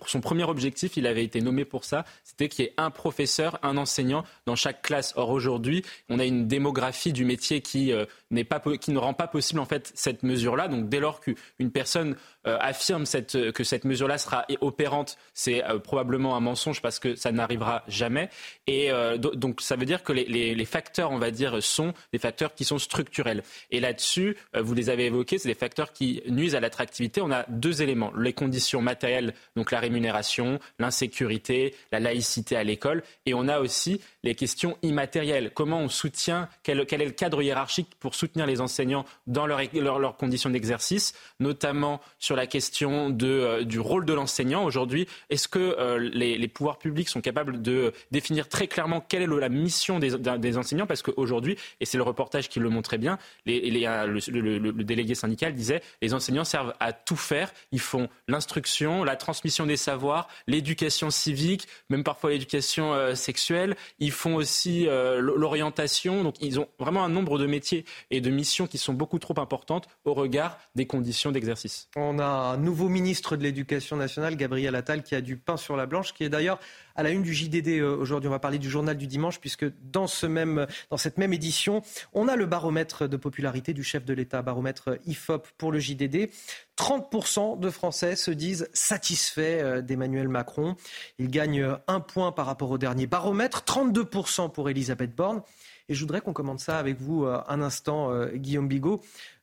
son 0.06 0.19
premier 0.19 0.44
objectif, 0.44 0.98
il 0.98 1.07
avait 1.07 1.23
été 1.23 1.40
nommé 1.40 1.64
pour 1.64 1.86
ça, 1.86 2.03
c'était 2.23 2.49
qu'il 2.49 2.65
y 2.65 2.68
ait 2.68 2.73
un 2.77 2.91
professeur, 2.91 3.60
un 3.64 3.77
enseignant 3.77 4.26
dans 4.45 4.57
chaque 4.57 4.81
classe. 4.81 5.14
Or 5.15 5.30
aujourd'hui, 5.30 5.86
on 6.10 6.19
a 6.19 6.26
une 6.26 6.48
démographie 6.48 7.14
du 7.14 7.23
métier 7.23 7.61
qui 7.61 7.94
euh, 7.94 8.06
pas 8.43 8.61
qui 8.80 8.91
ne 8.91 8.99
rend 8.99 9.14
pas 9.14 9.27
possible 9.27 9.60
en 9.60 9.65
fait 9.65 9.91
cette 9.95 10.23
mesure-là. 10.23 10.68
Donc 10.68 10.89
dès 10.89 10.99
lors 10.99 11.19
qu'une 11.22 11.72
personne 11.72 12.15
affirme 12.43 13.06
cette, 13.06 13.51
que 13.51 13.64
cette 13.64 13.85
mesure-là 13.85 14.18
sera 14.18 14.45
opérante, 14.61 15.18
c'est 15.34 15.64
probablement 15.84 16.35
un 16.35 16.39
mensonge 16.39 16.81
parce 16.81 16.99
que 16.99 17.15
ça 17.15 17.31
n'arrivera 17.31 17.84
jamais. 17.88 18.30
Et 18.68 18.89
donc 19.18 19.61
ça 19.61 19.76
veut 19.76 19.85
dire 19.85 20.03
que 20.03 20.14
les, 20.14 20.56
les, 20.56 20.65
facteurs, 20.65 21.11
on 21.11 21.18
va 21.18 21.31
dire, 21.31 21.61
sont 21.61 21.93
des 22.14 22.19
facteurs 22.19 22.53
qui 22.53 22.65
sont 22.65 22.77
structurels. 22.77 23.43
Et 23.72 23.80
là-dessus, 23.80 24.38
euh, 24.56 24.61
vous 24.61 24.73
les 24.73 24.89
avez 24.89 25.06
évoqués, 25.06 25.38
c'est 25.38 25.49
des 25.49 25.56
facteurs 25.56 25.91
qui 25.93 26.22
nuisent 26.27 26.56
à 26.56 26.60
l'attractivité. 26.60 27.22
On 27.22 27.31
a 27.31 27.45
deux 27.49 27.81
éléments 27.81 28.11
les 28.18 28.34
conditions 28.34 28.81
matérielles, 28.81 29.34
donc 29.56 29.72
la 29.72 29.80
rémunération, 29.80 30.60
l'insécurité, 30.80 31.76
la 31.91 31.99
laïcité 31.99 32.56
à 32.56 32.64
l'école, 32.64 33.03
et 33.26 33.34
on 33.34 33.47
a 33.47 33.60
aussi 33.60 34.01
les 34.23 34.35
questions 34.35 34.77
immatérielles. 34.81 35.51
Comment 35.53 35.80
on 35.80 35.89
soutient 35.89 36.49
quel, 36.64 36.80
est 36.80 36.97
le 36.97 37.11
cadre 37.11 37.41
hiérarchique 37.41 37.89
pour 37.99 38.15
soutenir 38.19 38.45
les 38.45 38.61
enseignants 38.61 39.05
dans 39.27 39.47
leurs 39.47 40.17
conditions 40.17 40.49
d'exercice, 40.49 41.13
notamment 41.39 42.01
sur 42.19 42.35
la 42.35 42.47
question 42.47 43.15
euh, 43.23 43.63
du 43.63 43.79
rôle 43.79 44.05
de 44.05 44.13
l'enseignant 44.13 44.63
aujourd'hui. 44.63 45.07
Est-ce 45.29 45.47
que 45.47 45.59
euh, 45.59 45.97
les, 45.97 46.47
pouvoirs 46.47 46.77
publics 46.77 47.09
sont 47.09 47.21
capables 47.21 47.61
de 47.61 47.93
définir 48.11 48.49
très 48.49 48.67
clairement 48.67 49.01
quelle 49.01 49.21
est 49.21 49.27
la 49.27 49.49
mission 49.49 49.99
des, 49.99 50.57
enseignants? 50.57 50.87
Parce 50.87 51.01
qu'aujourd'hui, 51.01 51.57
et 51.79 51.85
c'est 51.85 51.97
le 51.97 52.03
reportage 52.03 52.49
qui 52.49 52.59
le 52.59 52.69
montrait 52.69 52.97
bien, 52.97 53.17
les, 53.45 53.69
le, 53.69 54.71
délégué 54.83 55.15
syndical 55.15 55.53
disait 55.53 55.81
les 56.01 56.13
enseignants 56.13 56.43
servent 56.43 56.73
à 56.79 56.93
tout 56.93 57.15
faire. 57.15 57.53
Ils 57.71 57.79
font 57.79 58.09
l'instruction, 58.27 59.03
la 59.03 59.15
transmission 59.15 59.65
des 59.65 59.77
savoirs, 59.77 60.27
l'éducation 60.47 61.09
civique, 61.09 61.67
même 61.89 62.03
parfois 62.03 62.31
l'éducation 62.31 62.93
euh, 62.93 63.15
sexuelle. 63.15 63.75
Ils 63.99 64.11
font 64.11 64.35
aussi 64.35 64.87
euh, 64.87 65.19
l'orientation. 65.21 66.23
Donc 66.23 66.35
ils 66.41 66.59
ont 66.59 66.67
vraiment 66.79 67.03
un 67.03 67.09
nombre 67.09 67.37
de 67.37 67.45
métiers 67.45 67.85
et 68.11 68.22
de 68.22 68.30
missions 68.30 68.68
qui 68.68 68.77
sont 68.77 68.94
beaucoup 68.94 69.19
trop 69.19 69.40
importantes 69.40 69.88
au 70.06 70.14
regard 70.14 70.57
des 70.76 70.88
conditions 70.88 71.31
d'exercice. 71.31 71.90
On 71.95 72.19
a 72.19 72.26
un 72.26 72.57
nouveau 72.57 72.90
ministre 72.90 73.36
de 73.36 73.44
l'Éducation 73.44 73.95
nationale, 73.95 74.36
Gabriel 74.36 74.76
Attal, 74.76 75.03
qui 75.03 75.15
a 75.15 75.22
du 75.22 75.38
pain 75.38 75.57
sur 75.57 75.76
la 75.76 75.86
blanche, 75.86 76.14
qui 76.14 76.23
est 76.23 76.30
d'ailleurs 76.30 76.60
à 76.95 77.03
la 77.03 77.11
une 77.11 77.23
du 77.23 77.34
JDD 77.34 77.80
euh, 77.80 77.95
aujourd'hui. 77.95 78.27
On 78.27 78.31
va 78.31 78.40
parler 78.40 78.57
du 78.57 78.69
journal 78.69 78.98
du 78.98 79.07
dimanche 79.07 79.40
puisque 79.40 79.65
dans, 79.84 80.06
dans 80.06 80.98
cette 80.98 81.18
même 81.18 81.34
édition, 81.34 81.81
on 82.14 82.27
a 82.27 82.36
le 82.36 82.45
baromètre 82.45 83.07
de 83.07 83.18
popularité 83.18 83.73
du 83.73 83.84
chef 83.84 84.06
de 84.06 84.14
l'État, 84.14 84.41
baromètre 84.41 84.98
IFOP 85.06 85.48
pour 85.57 85.72
le 85.72 85.80
JDD. 85.80 86.30
30% 86.77 87.60
de 87.60 87.69
Français 87.69 88.15
se 88.15 88.31
disent 88.31 88.69
satisfaits 88.73 89.40
euh, 89.40 89.81
d'Emmanuel 89.81 90.27
Macron. 90.27 90.76
Il 91.19 91.30
gagne 91.30 91.76
un 91.88 91.99
point 91.99 92.31
par 92.31 92.45
rapport 92.45 92.72
au 92.72 92.77
dernier 92.77 93.07
baromètre, 93.07 93.64
32% 93.65 94.52
pour 94.52 94.69
Elisabeth 94.69 95.15
Borne. 95.15 95.41
Et 95.90 95.95
je 95.95 95.99
voudrais 96.02 96.22
qu'on 96.22 96.34
commente 96.34 96.60
ça 96.60 96.80
avec 96.80 97.02
vous 97.02 97.26
euh, 97.26 97.41
un 97.48 97.61
instant, 97.61 98.11
Guillaume 98.36 98.68
Bigot. 98.68 99.02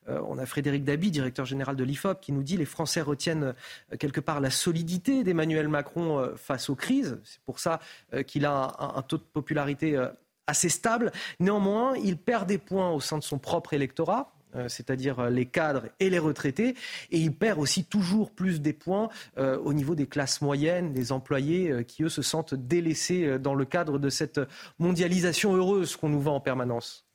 Euh, 0.09 0.21
on 0.27 0.37
a 0.37 0.45
Frédéric 0.45 0.83
Dabi, 0.83 1.11
directeur 1.11 1.45
général 1.45 1.75
de 1.75 1.83
l'IFOP, 1.83 2.19
qui 2.21 2.31
nous 2.31 2.43
dit 2.43 2.57
les 2.57 2.65
Français 2.65 3.01
retiennent 3.01 3.55
euh, 3.93 3.97
quelque 3.97 4.21
part 4.21 4.39
la 4.39 4.49
solidité 4.49 5.23
d'Emmanuel 5.23 5.67
Macron 5.67 6.19
euh, 6.19 6.35
face 6.35 6.69
aux 6.69 6.75
crises. 6.75 7.19
C'est 7.23 7.41
pour 7.41 7.59
ça 7.59 7.79
qu'il 8.25 8.45
a 8.45 8.75
un, 8.79 9.01
taux 9.01 9.17
de 9.17 9.23
popularité 9.23 10.01
assez 10.47 10.69
stable. 10.69 11.11
Néanmoins, 11.39 11.95
il 11.97 12.17
perd 12.17 12.47
des 12.47 12.57
points 12.57 12.91
au 12.91 12.99
sein 12.99 13.17
de 13.17 13.23
son 13.23 13.37
propre 13.37 13.73
électorat 13.73 14.33
c'est-à-dire 14.67 15.29
les 15.29 15.45
cadres 15.45 15.83
et 15.99 16.09
les 16.09 16.19
retraités, 16.19 16.75
et 17.11 17.17
il 17.17 17.33
perd 17.33 17.59
aussi 17.59 17.85
toujours 17.85 18.31
plus 18.31 18.61
des 18.61 18.73
points 18.73 19.09
au 19.37 19.73
niveau 19.73 19.95
des 19.95 20.07
classes 20.07 20.41
moyennes, 20.41 20.93
des 20.93 21.11
employés 21.11 21.83
qui, 21.85 22.03
eux, 22.03 22.09
se 22.09 22.21
sentent 22.21 22.55
délaissés 22.55 23.39
dans 23.39 23.55
le 23.55 23.65
cadre 23.65 23.99
de 23.99 24.09
cette 24.09 24.39
mondialisation 24.79 25.55
heureuse 25.55 25.95
qu'on 25.95 26.09
nous 26.09 26.21
vend 26.21 26.35
en 26.35 26.41
permanence. 26.41 27.07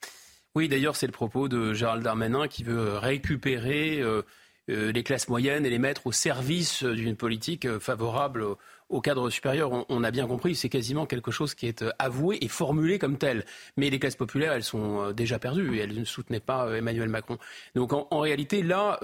Oui, 0.55 0.69
d'ailleurs, 0.69 0.97
c'est 0.97 1.07
le 1.07 1.13
propos 1.13 1.49
de 1.49 1.73
Gérald 1.73 2.03
Darmanin 2.03 2.47
qui 2.47 2.63
veut 2.63 2.99
récupérer 2.99 4.01
euh, 4.01 4.23
euh, 4.69 4.93
les 4.93 5.03
classes 5.03 5.29
moyennes 5.29 5.65
et 5.65 5.71
les 5.71 5.79
mettre 5.79 6.07
au 6.07 6.13
service 6.13 6.85
d'une 6.85 7.17
politique 7.17 7.65
euh, 7.65 7.81
favorable 7.81 8.45
au 8.93 9.01
cadre 9.01 9.31
supérieur. 9.31 9.87
On, 9.89 10.05
a 10.05 10.11
bien 10.11 10.27
compris, 10.27 10.55
c'est 10.55 10.69
quasiment 10.69 11.07
quelque 11.07 11.31
chose 11.31 11.55
qui 11.55 11.67
est 11.67 11.85
avoué 11.99 12.39
et 12.41 12.49
formulé 12.49 12.99
comme 12.99 13.19
tel. 13.19 13.45
Mais 13.77 13.91
les 13.91 13.99
classes 13.99 14.17
populaires, 14.17 14.53
elles 14.53 14.63
sont 14.63 15.13
déjà 15.13 15.39
perdues 15.39 15.77
et 15.77 15.81
elles 15.81 15.99
ne 15.99 16.05
soutenaient 16.05 16.41
pas 16.41 16.77
Emmanuel 16.77 17.09
Macron. 17.09 17.39
Donc 17.75 17.93
en, 17.93 18.21
réalité, 18.21 18.63
là, 18.63 18.99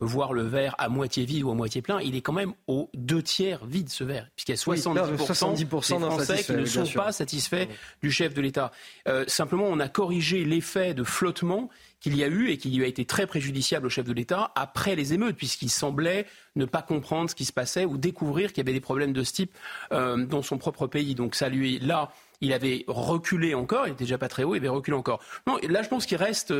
voir 0.00 0.32
le 0.32 0.42
verre 0.42 0.74
à 0.78 0.88
moitié 0.88 1.24
vide 1.24 1.44
ou 1.44 1.50
à 1.50 1.54
moitié 1.54 1.82
plein, 1.82 2.00
il 2.00 2.16
est 2.16 2.20
quand 2.20 2.32
même 2.32 2.52
aux 2.66 2.90
deux 2.94 3.22
tiers 3.22 3.64
vide 3.64 3.88
ce 3.88 4.04
verre, 4.04 4.28
puisqu'il 4.36 4.52
y 4.52 4.54
a 4.54 4.58
70%, 4.58 5.10
des 5.56 5.96
Français 5.98 6.42
qui 6.42 6.52
ne 6.52 6.64
sont 6.64 6.86
pas 6.86 7.12
satisfaits 7.12 7.66
du 8.02 8.10
chef 8.10 8.34
de 8.34 8.40
l'État. 8.40 8.72
Euh, 9.08 9.24
simplement, 9.26 9.66
on 9.68 9.80
a 9.80 9.88
corrigé 9.88 10.44
l'effet 10.44 10.94
de 10.94 11.04
flottement 11.04 11.70
qu'il 12.00 12.16
y 12.16 12.24
a 12.24 12.28
eu 12.28 12.50
et 12.50 12.58
qui 12.58 12.70
lui 12.70 12.84
a 12.84 12.86
été 12.86 13.04
très 13.04 13.26
préjudiciable 13.26 13.86
au 13.86 13.90
chef 13.90 14.04
de 14.04 14.12
l'État 14.12 14.52
après 14.54 14.94
les 14.94 15.14
émeutes, 15.14 15.36
puisqu'il 15.36 15.70
semblait 15.70 16.26
ne 16.56 16.64
pas 16.64 16.82
comprendre 16.82 17.30
ce 17.30 17.34
qui 17.34 17.44
se 17.44 17.52
passait 17.52 17.84
ou 17.84 17.96
découvrir 17.96 18.52
qu'il 18.52 18.58
y 18.58 18.66
avait 18.66 18.74
des 18.74 18.80
problèmes 18.80 19.12
de 19.12 19.22
ce 19.22 19.32
type 19.32 19.52
euh, 19.92 20.24
dans 20.24 20.42
son 20.42 20.58
propre 20.58 20.86
pays. 20.86 21.14
Donc 21.14 21.34
ça 21.34 21.48
lui, 21.48 21.78
là, 21.78 22.12
il 22.40 22.52
avait 22.52 22.84
reculé 22.86 23.54
encore, 23.54 23.86
il 23.86 23.92
était 23.92 24.04
déjà 24.04 24.18
pas 24.18 24.28
très 24.28 24.44
haut, 24.44 24.54
il 24.54 24.58
avait 24.58 24.68
reculé 24.68 24.96
encore. 24.96 25.20
Non, 25.46 25.58
là, 25.68 25.82
je 25.82 25.88
pense 25.88 26.06
qu'il 26.06 26.18
reste 26.18 26.52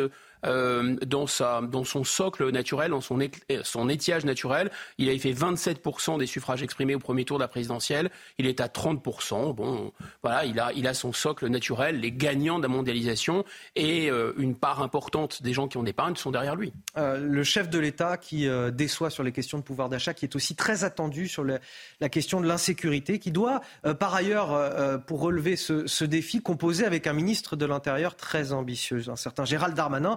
euh, 0.47 0.75
euh, 0.75 0.97
dans, 1.07 1.85
son 1.85 2.05
socle 2.05 2.51
naturel, 2.51 2.91
dans 2.91 3.01
son, 3.01 3.19
son 3.63 3.89
étiage 3.89 4.25
naturel. 4.25 4.71
Il 4.99 5.09
avait 5.09 5.19
fait 5.19 5.33
27% 5.33 6.19
des 6.19 6.27
suffrages 6.27 6.63
exprimés 6.63 6.95
au 6.95 6.99
premier 6.99 7.25
tour 7.25 7.39
de 7.39 7.43
la 7.43 7.49
présidentielle. 7.49 8.11
Il 8.39 8.47
est 8.47 8.61
à 8.61 8.67
30%. 8.67 9.55
Bon, 9.55 9.93
voilà, 10.23 10.45
il 10.45 10.87
a, 10.87 10.95
son 10.95 11.13
socle 11.13 11.49
naturel. 11.49 12.01
Les 12.01 12.13
gagnants 12.13 12.59
de 12.59 12.63
la 12.63 12.69
mondialisation 12.69 13.45
et 13.77 14.11
euh, 14.11 14.33
une 14.39 14.55
part 14.55 14.83
importante 14.83 15.43
des 15.43 15.53
gens 15.53 15.69
qui 15.69 15.77
ont 15.77 15.83
d'épargne 15.83 16.17
sont 16.17 16.31
derrière 16.31 16.57
lui. 16.57 16.73
Euh, 16.97 17.19
le 17.19 17.45
chef 17.45 17.69
de 17.69 17.79
l'État 17.79 18.17
qui 18.17 18.47
déçoit 18.73 19.11
sur 19.11 19.23
les 19.23 19.33
questions 19.33 19.59
de 19.59 19.63
pouvoir 19.63 19.89
d'achat, 19.89 20.15
qui 20.15 20.25
est 20.25 20.37
aussi 20.37 20.55
très 20.55 20.85
attendu 20.85 21.29
sur 21.29 21.45
la 21.45 22.09
question 22.09 22.41
de 22.41 22.47
l'insécurité, 22.47 23.19
qui 23.19 23.31
doit, 23.31 23.61
par 23.99 24.15
ailleurs, 24.15 25.01
pour 25.07 25.21
relever 25.21 25.57
ce, 25.57 26.05
défi 26.05 26.41
composé 26.41 26.85
avec 26.85 27.07
un 27.07 27.13
ministre 27.13 27.57
de 27.57 27.65
l'Intérieur 27.65 28.17
très 28.17 28.53
ambitieux, 28.53 29.03
un 29.09 29.17
certain 29.17 29.45
Gérald 29.45 29.75
Darmanin, 29.75 30.17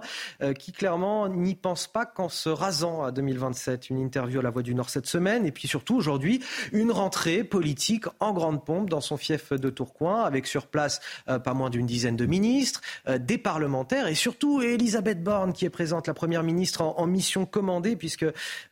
qui 0.58 0.72
clairement 0.72 1.28
n'y 1.28 1.54
pense 1.54 1.86
pas 1.86 2.06
qu'en 2.06 2.28
se 2.28 2.48
rasant 2.48 3.02
à 3.02 3.12
2027. 3.12 3.90
Une 3.90 3.98
interview 3.98 4.40
à 4.40 4.42
La 4.42 4.50
Voix 4.50 4.62
du 4.62 4.74
Nord 4.74 4.90
cette 4.90 5.06
semaine, 5.06 5.46
et 5.46 5.52
puis 5.52 5.68
surtout 5.68 5.96
aujourd'hui, 5.96 6.42
une 6.72 6.90
rentrée 6.90 7.44
politique 7.44 8.04
en 8.20 8.32
grande 8.32 8.64
pompe 8.64 8.90
dans 8.90 9.00
son 9.00 9.16
fief 9.16 9.52
de 9.52 9.70
Tourcoing, 9.70 10.22
avec 10.22 10.46
sur 10.46 10.66
place 10.66 11.00
euh, 11.28 11.38
pas 11.38 11.54
moins 11.54 11.70
d'une 11.70 11.86
dizaine 11.86 12.16
de 12.16 12.26
ministres, 12.26 12.80
euh, 13.08 13.18
des 13.18 13.38
parlementaires, 13.38 14.06
et 14.06 14.14
surtout 14.14 14.62
Elisabeth 14.62 15.22
Borne, 15.22 15.52
qui 15.52 15.64
est 15.64 15.70
présente, 15.70 16.06
la 16.06 16.14
Première 16.14 16.42
ministre 16.42 16.82
en, 16.82 17.06
mission 17.06 17.46
commandée, 17.46 17.96
puisque, 17.96 18.26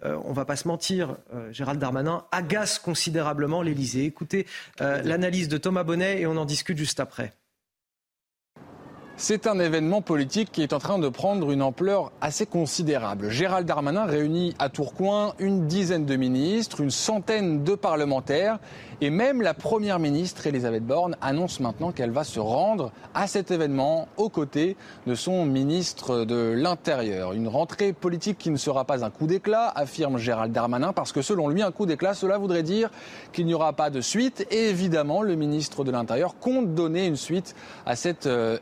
on 0.04 0.32
va 0.32 0.44
pas 0.44 0.56
se 0.56 0.68
mentir, 0.68 1.16
Gérald 1.50 1.80
Darmanin 1.80 2.24
agace 2.32 2.78
considérablement 2.78 3.62
l'Élysée. 3.62 4.04
Écoutez 4.04 4.46
l'analyse 4.78 5.48
de 5.48 5.56
Thomas 5.56 5.84
Bonnet 5.84 6.20
et 6.20 6.26
on 6.26 6.36
en 6.36 6.44
discute 6.44 6.76
juste 6.76 7.00
après. 7.00 7.32
C'est 9.18 9.46
un 9.46 9.58
événement 9.58 10.02
politique 10.02 10.52
qui 10.52 10.62
est 10.62 10.74
en 10.74 10.78
train 10.78 10.98
de 10.98 11.08
prendre 11.08 11.50
une 11.50 11.62
ampleur 11.62 12.12
assez 12.20 12.44
considérable. 12.44 13.30
Gérald 13.30 13.66
Darmanin 13.66 14.04
réunit 14.04 14.54
à 14.58 14.68
Tourcoing 14.68 15.32
une 15.38 15.66
dizaine 15.66 16.04
de 16.04 16.16
ministres, 16.16 16.82
une 16.82 16.90
centaine 16.90 17.64
de 17.64 17.74
parlementaires 17.74 18.58
et 19.00 19.10
même 19.10 19.42
la 19.42 19.52
Première 19.52 19.98
ministre 19.98 20.46
Elisabeth 20.46 20.84
Borne 20.84 21.16
annonce 21.20 21.60
maintenant 21.60 21.92
qu'elle 21.92 22.10
va 22.10 22.24
se 22.24 22.40
rendre 22.40 22.92
à 23.14 23.26
cet 23.26 23.50
événement 23.50 24.08
aux 24.16 24.28
côtés 24.28 24.76
de 25.06 25.14
son 25.14 25.44
ministre 25.44 26.24
de 26.24 26.52
l'Intérieur. 26.56 27.32
Une 27.32 27.48
rentrée 27.48 27.92
politique 27.92 28.38
qui 28.38 28.50
ne 28.50 28.56
sera 28.56 28.84
pas 28.84 29.04
un 29.04 29.10
coup 29.10 29.26
d'éclat, 29.26 29.68
affirme 29.74 30.16
Gérald 30.16 30.52
Darmanin, 30.52 30.94
parce 30.94 31.12
que 31.12 31.20
selon 31.20 31.48
lui, 31.48 31.62
un 31.62 31.72
coup 31.72 31.84
d'éclat, 31.84 32.14
cela 32.14 32.38
voudrait 32.38 32.62
dire 32.62 32.90
qu'il 33.32 33.44
n'y 33.44 33.52
aura 33.52 33.74
pas 33.74 33.90
de 33.90 34.00
suite. 34.00 34.46
Et 34.50 34.70
évidemment, 34.70 35.20
le 35.20 35.36
ministre 35.36 35.84
de 35.84 35.90
l'Intérieur 35.90 36.38
compte 36.38 36.74
donner 36.74 37.06
une 37.06 37.16
suite 37.16 37.54
à 37.84 37.96
cet 37.96 38.26
euh, 38.26 38.58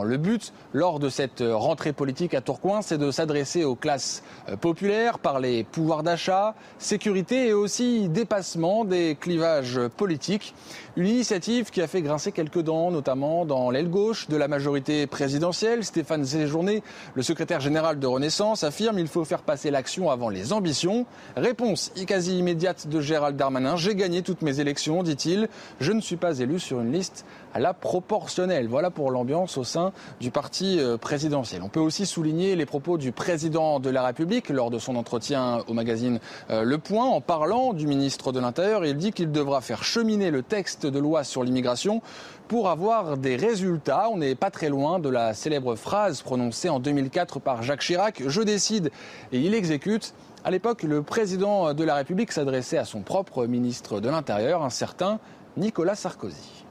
Le 0.00 0.16
but, 0.16 0.54
lors 0.72 0.98
de 0.98 1.10
cette 1.10 1.42
euh, 1.42 1.54
rentrée 1.54 1.92
politique 1.92 2.32
à 2.32 2.40
Tourcoing, 2.40 2.80
c'est 2.80 2.96
de 2.96 3.10
s'adresser 3.10 3.64
aux 3.64 3.74
classes 3.74 4.22
euh, 4.48 4.56
populaires, 4.56 5.18
parler 5.18 5.64
pouvoir 5.64 6.02
d'achat, 6.02 6.54
sécurité 6.78 7.48
et 7.48 7.52
aussi 7.52 8.08
dépassement 8.08 8.86
des 8.86 9.16
clivages 9.20 9.78
politique. 9.98 10.54
Une 10.94 11.06
initiative 11.06 11.70
qui 11.70 11.80
a 11.80 11.86
fait 11.86 12.02
grincer 12.02 12.32
quelques 12.32 12.60
dents, 12.60 12.90
notamment 12.90 13.46
dans 13.46 13.70
l'aile 13.70 13.88
gauche 13.88 14.28
de 14.28 14.36
la 14.36 14.46
majorité 14.46 15.06
présidentielle. 15.06 15.84
Stéphane 15.84 16.22
Séjourné, 16.26 16.82
le 17.14 17.22
secrétaire 17.22 17.60
général 17.60 17.98
de 17.98 18.06
Renaissance, 18.06 18.62
affirme 18.62 18.98
qu'il 18.98 19.08
faut 19.08 19.24
faire 19.24 19.40
passer 19.40 19.70
l'action 19.70 20.10
avant 20.10 20.28
les 20.28 20.52
ambitions. 20.52 21.06
Réponse 21.34 21.92
quasi 22.06 22.38
immédiate 22.38 22.88
de 22.88 23.00
Gérald 23.00 23.38
Darmanin. 23.38 23.76
J'ai 23.76 23.94
gagné 23.94 24.20
toutes 24.20 24.42
mes 24.42 24.60
élections, 24.60 25.02
dit-il. 25.02 25.48
Je 25.80 25.92
ne 25.92 26.02
suis 26.02 26.16
pas 26.16 26.40
élu 26.40 26.60
sur 26.60 26.82
une 26.82 26.92
liste 26.92 27.24
à 27.54 27.58
la 27.58 27.72
proportionnelle. 27.72 28.68
Voilà 28.68 28.90
pour 28.90 29.10
l'ambiance 29.10 29.56
au 29.56 29.64
sein 29.64 29.92
du 30.20 30.30
parti 30.30 30.78
euh, 30.78 30.98
présidentiel. 30.98 31.62
On 31.62 31.68
peut 31.68 31.80
aussi 31.80 32.04
souligner 32.06 32.56
les 32.56 32.66
propos 32.66 32.98
du 32.98 33.12
président 33.12 33.80
de 33.80 33.88
la 33.90 34.02
République 34.02 34.50
lors 34.50 34.70
de 34.70 34.78
son 34.78 34.96
entretien 34.96 35.60
au 35.68 35.72
magazine 35.72 36.20
euh, 36.50 36.64
Le 36.64 36.78
Point 36.78 37.06
en 37.06 37.20
parlant 37.20 37.72
du 37.72 37.86
ministre 37.86 38.32
de 38.32 38.40
l'Intérieur. 38.40 38.84
Il 38.84 38.96
dit 38.96 39.12
qu'il 39.12 39.32
devra 39.32 39.60
faire 39.60 39.84
cheminer 39.84 40.30
le 40.30 40.42
texte 40.42 40.81
de 40.86 40.98
loi 40.98 41.24
sur 41.24 41.44
l'immigration 41.44 42.02
pour 42.48 42.68
avoir 42.68 43.16
des 43.16 43.36
résultats. 43.36 44.08
On 44.10 44.18
n'est 44.18 44.34
pas 44.34 44.50
très 44.50 44.68
loin 44.68 44.98
de 44.98 45.08
la 45.08 45.34
célèbre 45.34 45.76
phrase 45.76 46.22
prononcée 46.22 46.68
en 46.68 46.80
2004 46.80 47.40
par 47.40 47.62
Jacques 47.62 47.80
Chirac 47.80 48.22
Je 48.26 48.42
décide 48.42 48.90
et 49.32 49.40
il 49.40 49.54
exécute. 49.54 50.14
À 50.44 50.50
l'époque, 50.50 50.82
le 50.82 51.02
président 51.02 51.72
de 51.72 51.84
la 51.84 51.94
République 51.94 52.32
s'adressait 52.32 52.78
à 52.78 52.84
son 52.84 53.02
propre 53.02 53.46
ministre 53.46 54.00
de 54.00 54.08
l'Intérieur, 54.08 54.62
un 54.62 54.70
certain 54.70 55.20
Nicolas 55.56 55.94
Sarkozy. 55.94 56.64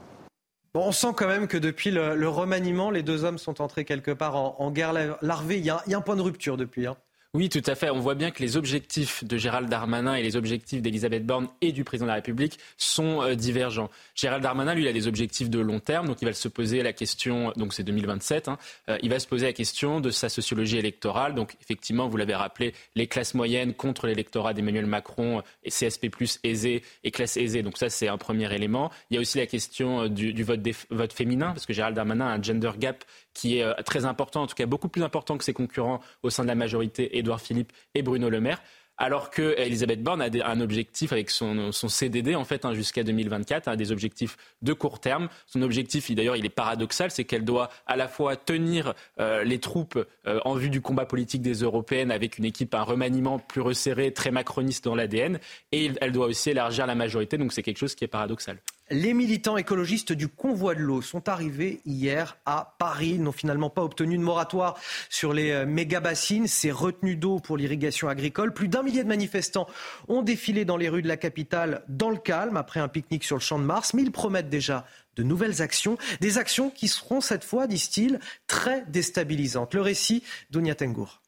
Bon, 0.74 0.86
on 0.86 0.92
sent 0.92 1.08
quand 1.16 1.26
même 1.26 1.48
que 1.48 1.58
depuis 1.58 1.90
le, 1.90 2.28
remaniement, 2.28 2.90
les 2.90 3.02
deux 3.02 3.24
hommes 3.24 3.38
sont 3.38 3.60
entrés 3.60 3.84
quelque 3.84 4.10
part 4.10 4.36
en, 4.36 4.70
guerre 4.70 4.94
larvée. 5.20 5.58
Il 5.58 5.66
y, 5.66 5.70
a, 5.70 5.82
un 5.86 6.00
point 6.00 6.16
de 6.16 6.22
rupture 6.22 6.56
depuis. 6.56 6.86
Hein. 6.86 6.96
Oui, 7.34 7.48
tout 7.48 7.62
à 7.64 7.74
fait. 7.74 7.88
On 7.88 7.98
voit 7.98 8.14
bien 8.14 8.30
que 8.30 8.42
les 8.42 8.58
objectifs 8.58 9.24
de 9.24 9.38
Gérald 9.38 9.66
Darmanin 9.66 10.16
et 10.16 10.22
les 10.22 10.36
objectifs 10.36 10.82
d'Elisabeth 10.82 11.24
Borne 11.24 11.48
et 11.62 11.72
du 11.72 11.82
président 11.82 12.04
de 12.04 12.10
la 12.10 12.16
République 12.16 12.58
sont 12.76 13.22
euh, 13.22 13.34
divergents. 13.34 13.88
Gérald 14.14 14.42
Darmanin, 14.42 14.74
lui, 14.74 14.86
a 14.86 14.92
des 14.92 15.06
objectifs 15.06 15.48
de 15.48 15.58
long 15.58 15.80
terme, 15.80 16.08
donc 16.08 16.20
il 16.20 16.26
va 16.26 16.34
se 16.34 16.48
poser 16.48 16.82
la 16.82 16.92
question, 16.92 17.50
donc 17.56 17.72
c'est 17.72 17.84
2027, 17.84 18.48
hein, 18.48 18.58
euh, 18.90 18.98
il 19.02 19.08
va 19.08 19.18
se 19.18 19.26
poser 19.26 19.46
la 19.46 19.54
question 19.54 20.02
de 20.02 20.10
sa 20.10 20.28
sociologie 20.28 20.76
électorale. 20.76 21.34
Donc 21.34 21.56
effectivement, 21.62 22.06
vous 22.06 22.18
l'avez 22.18 22.34
rappelé, 22.34 22.74
les 22.96 23.06
classes 23.06 23.32
moyennes 23.32 23.72
contre 23.72 24.08
l'électorat 24.08 24.52
d'Emmanuel 24.52 24.84
Macron, 24.84 25.42
et 25.64 25.70
CSP 25.70 26.10
plus 26.10 26.38
aisé 26.44 26.82
et 27.02 27.10
classe 27.12 27.38
aisée. 27.38 27.62
Donc 27.62 27.78
ça, 27.78 27.88
c'est 27.88 28.08
un 28.08 28.18
premier 28.18 28.54
élément. 28.54 28.90
Il 29.10 29.14
y 29.14 29.16
a 29.16 29.22
aussi 29.22 29.38
la 29.38 29.46
question 29.46 30.02
euh, 30.02 30.08
du, 30.10 30.42
vote, 30.42 30.60
vote 30.90 31.12
féminin, 31.14 31.52
parce 31.52 31.64
que 31.64 31.72
Gérald 31.72 31.96
Darmanin 31.96 32.26
a 32.26 32.34
un 32.34 32.42
gender 32.42 32.72
gap 32.78 33.06
qui 33.34 33.58
est 33.58 33.62
euh, 33.62 33.74
très 33.84 34.04
important, 34.04 34.42
en 34.42 34.46
tout 34.46 34.54
cas 34.54 34.66
beaucoup 34.66 34.88
plus 34.88 35.02
important 35.02 35.38
que 35.38 35.44
ses 35.44 35.52
concurrents 35.52 36.00
au 36.22 36.30
sein 36.30 36.42
de 36.42 36.48
la 36.48 36.54
majorité, 36.54 37.18
Édouard 37.18 37.40
Philippe 37.40 37.72
et 37.94 38.02
Bruno 38.02 38.28
Le 38.28 38.40
Maire 38.40 38.62
alors 38.98 39.30
que 39.30 39.58
Elisabeth 39.58 40.02
Borne 40.02 40.22
a 40.22 40.28
un 40.48 40.60
objectif 40.60 41.12
avec 41.12 41.30
son, 41.30 41.72
CDD 41.72 42.34
en 42.34 42.44
fait 42.44 42.64
hein, 42.64 42.72
jusqu'à 42.72 43.02
2024, 43.02 43.68
a 43.68 43.76
des 43.76 43.90
objectifs 43.90 44.36
de 44.62 44.72
court 44.72 45.00
terme. 45.00 45.28
Son 45.46 45.62
objectif, 45.62 46.10
d'ailleurs, 46.14 46.36
il 46.36 46.44
est 46.44 46.50
paradoxal, 46.50 47.10
c'est 47.10 47.24
qu'elle 47.24 47.44
doit 47.44 47.68
à 47.86 47.96
la 47.96 48.06
fois 48.06 48.36
tenir 48.36 48.94
euh, 49.18 49.44
les 49.44 49.58
troupes 49.58 49.98
euh, 50.26 50.40
en 50.44 50.54
vue 50.54 50.70
du 50.70 50.80
combat 50.80 51.06
politique 51.06 51.42
des 51.42 51.62
européennes 51.62 52.10
avec 52.10 52.38
une 52.38 52.44
équipe, 52.44 52.74
un 52.74 52.82
remaniement 52.82 53.38
plus 53.38 53.60
resserré, 53.60 54.12
très 54.12 54.30
macroniste 54.30 54.84
dans 54.84 54.94
l'ADN, 54.94 55.40
et 55.72 55.90
elle 56.00 56.12
doit 56.12 56.26
aussi 56.26 56.50
élargir 56.50 56.86
la 56.86 56.94
majorité. 56.94 57.38
Donc 57.38 57.52
c'est 57.52 57.62
quelque 57.62 57.78
chose 57.78 57.94
qui 57.94 58.04
est 58.04 58.08
paradoxal. 58.08 58.58
Les 58.94 59.14
militants 59.14 59.56
écologistes 59.56 60.12
du 60.12 60.28
convoi 60.28 60.74
de 60.74 60.80
l'eau 60.80 61.00
sont 61.00 61.30
arrivés 61.30 61.80
hier 61.86 62.36
à 62.44 62.74
Paris. 62.78 63.12
Ils 63.14 63.22
n'ont 63.22 63.32
finalement 63.32 63.70
pas 63.70 63.82
obtenu 63.82 64.18
de 64.18 64.22
moratoire 64.22 64.78
sur 65.08 65.32
les 65.32 65.50
euh, 65.50 65.64
méga-bassines, 65.64 66.46
ces 66.46 66.70
retenues 66.70 67.16
d'eau 67.16 67.38
pour 67.38 67.56
l'irrigation 67.56 68.08
agricole. 68.08 68.52
Plus 68.52 68.68
d'un 68.68 68.82
millier 68.82 69.02
de 69.02 69.08
manifestants 69.08 69.66
ont 70.08 70.20
défilé 70.20 70.66
dans 70.66 70.76
les 70.76 70.90
rues 70.90 71.00
de 71.00 71.08
la 71.08 71.16
capitale 71.16 71.84
dans 71.88 72.10
le 72.10 72.18
calme 72.18 72.58
après 72.58 72.80
un 72.80 72.88
pique-nique 72.88 73.24
sur 73.24 73.36
le 73.36 73.40
champ 73.40 73.58
de 73.58 73.64
Mars. 73.64 73.94
Mais 73.94 74.02
ils 74.02 74.12
promettent 74.12 74.50
déjà 74.50 74.84
de 75.16 75.22
nouvelles 75.22 75.62
actions, 75.62 75.96
des 76.20 76.36
actions 76.36 76.68
qui 76.68 76.88
seront 76.88 77.22
cette 77.22 77.44
fois, 77.44 77.66
disent-ils, 77.66 78.20
très 78.46 78.84
déstabilisantes. 78.88 79.72
Le 79.72 79.80
récit 79.80 80.22
d'Ounia 80.50 80.74
Tengour. 80.74 81.22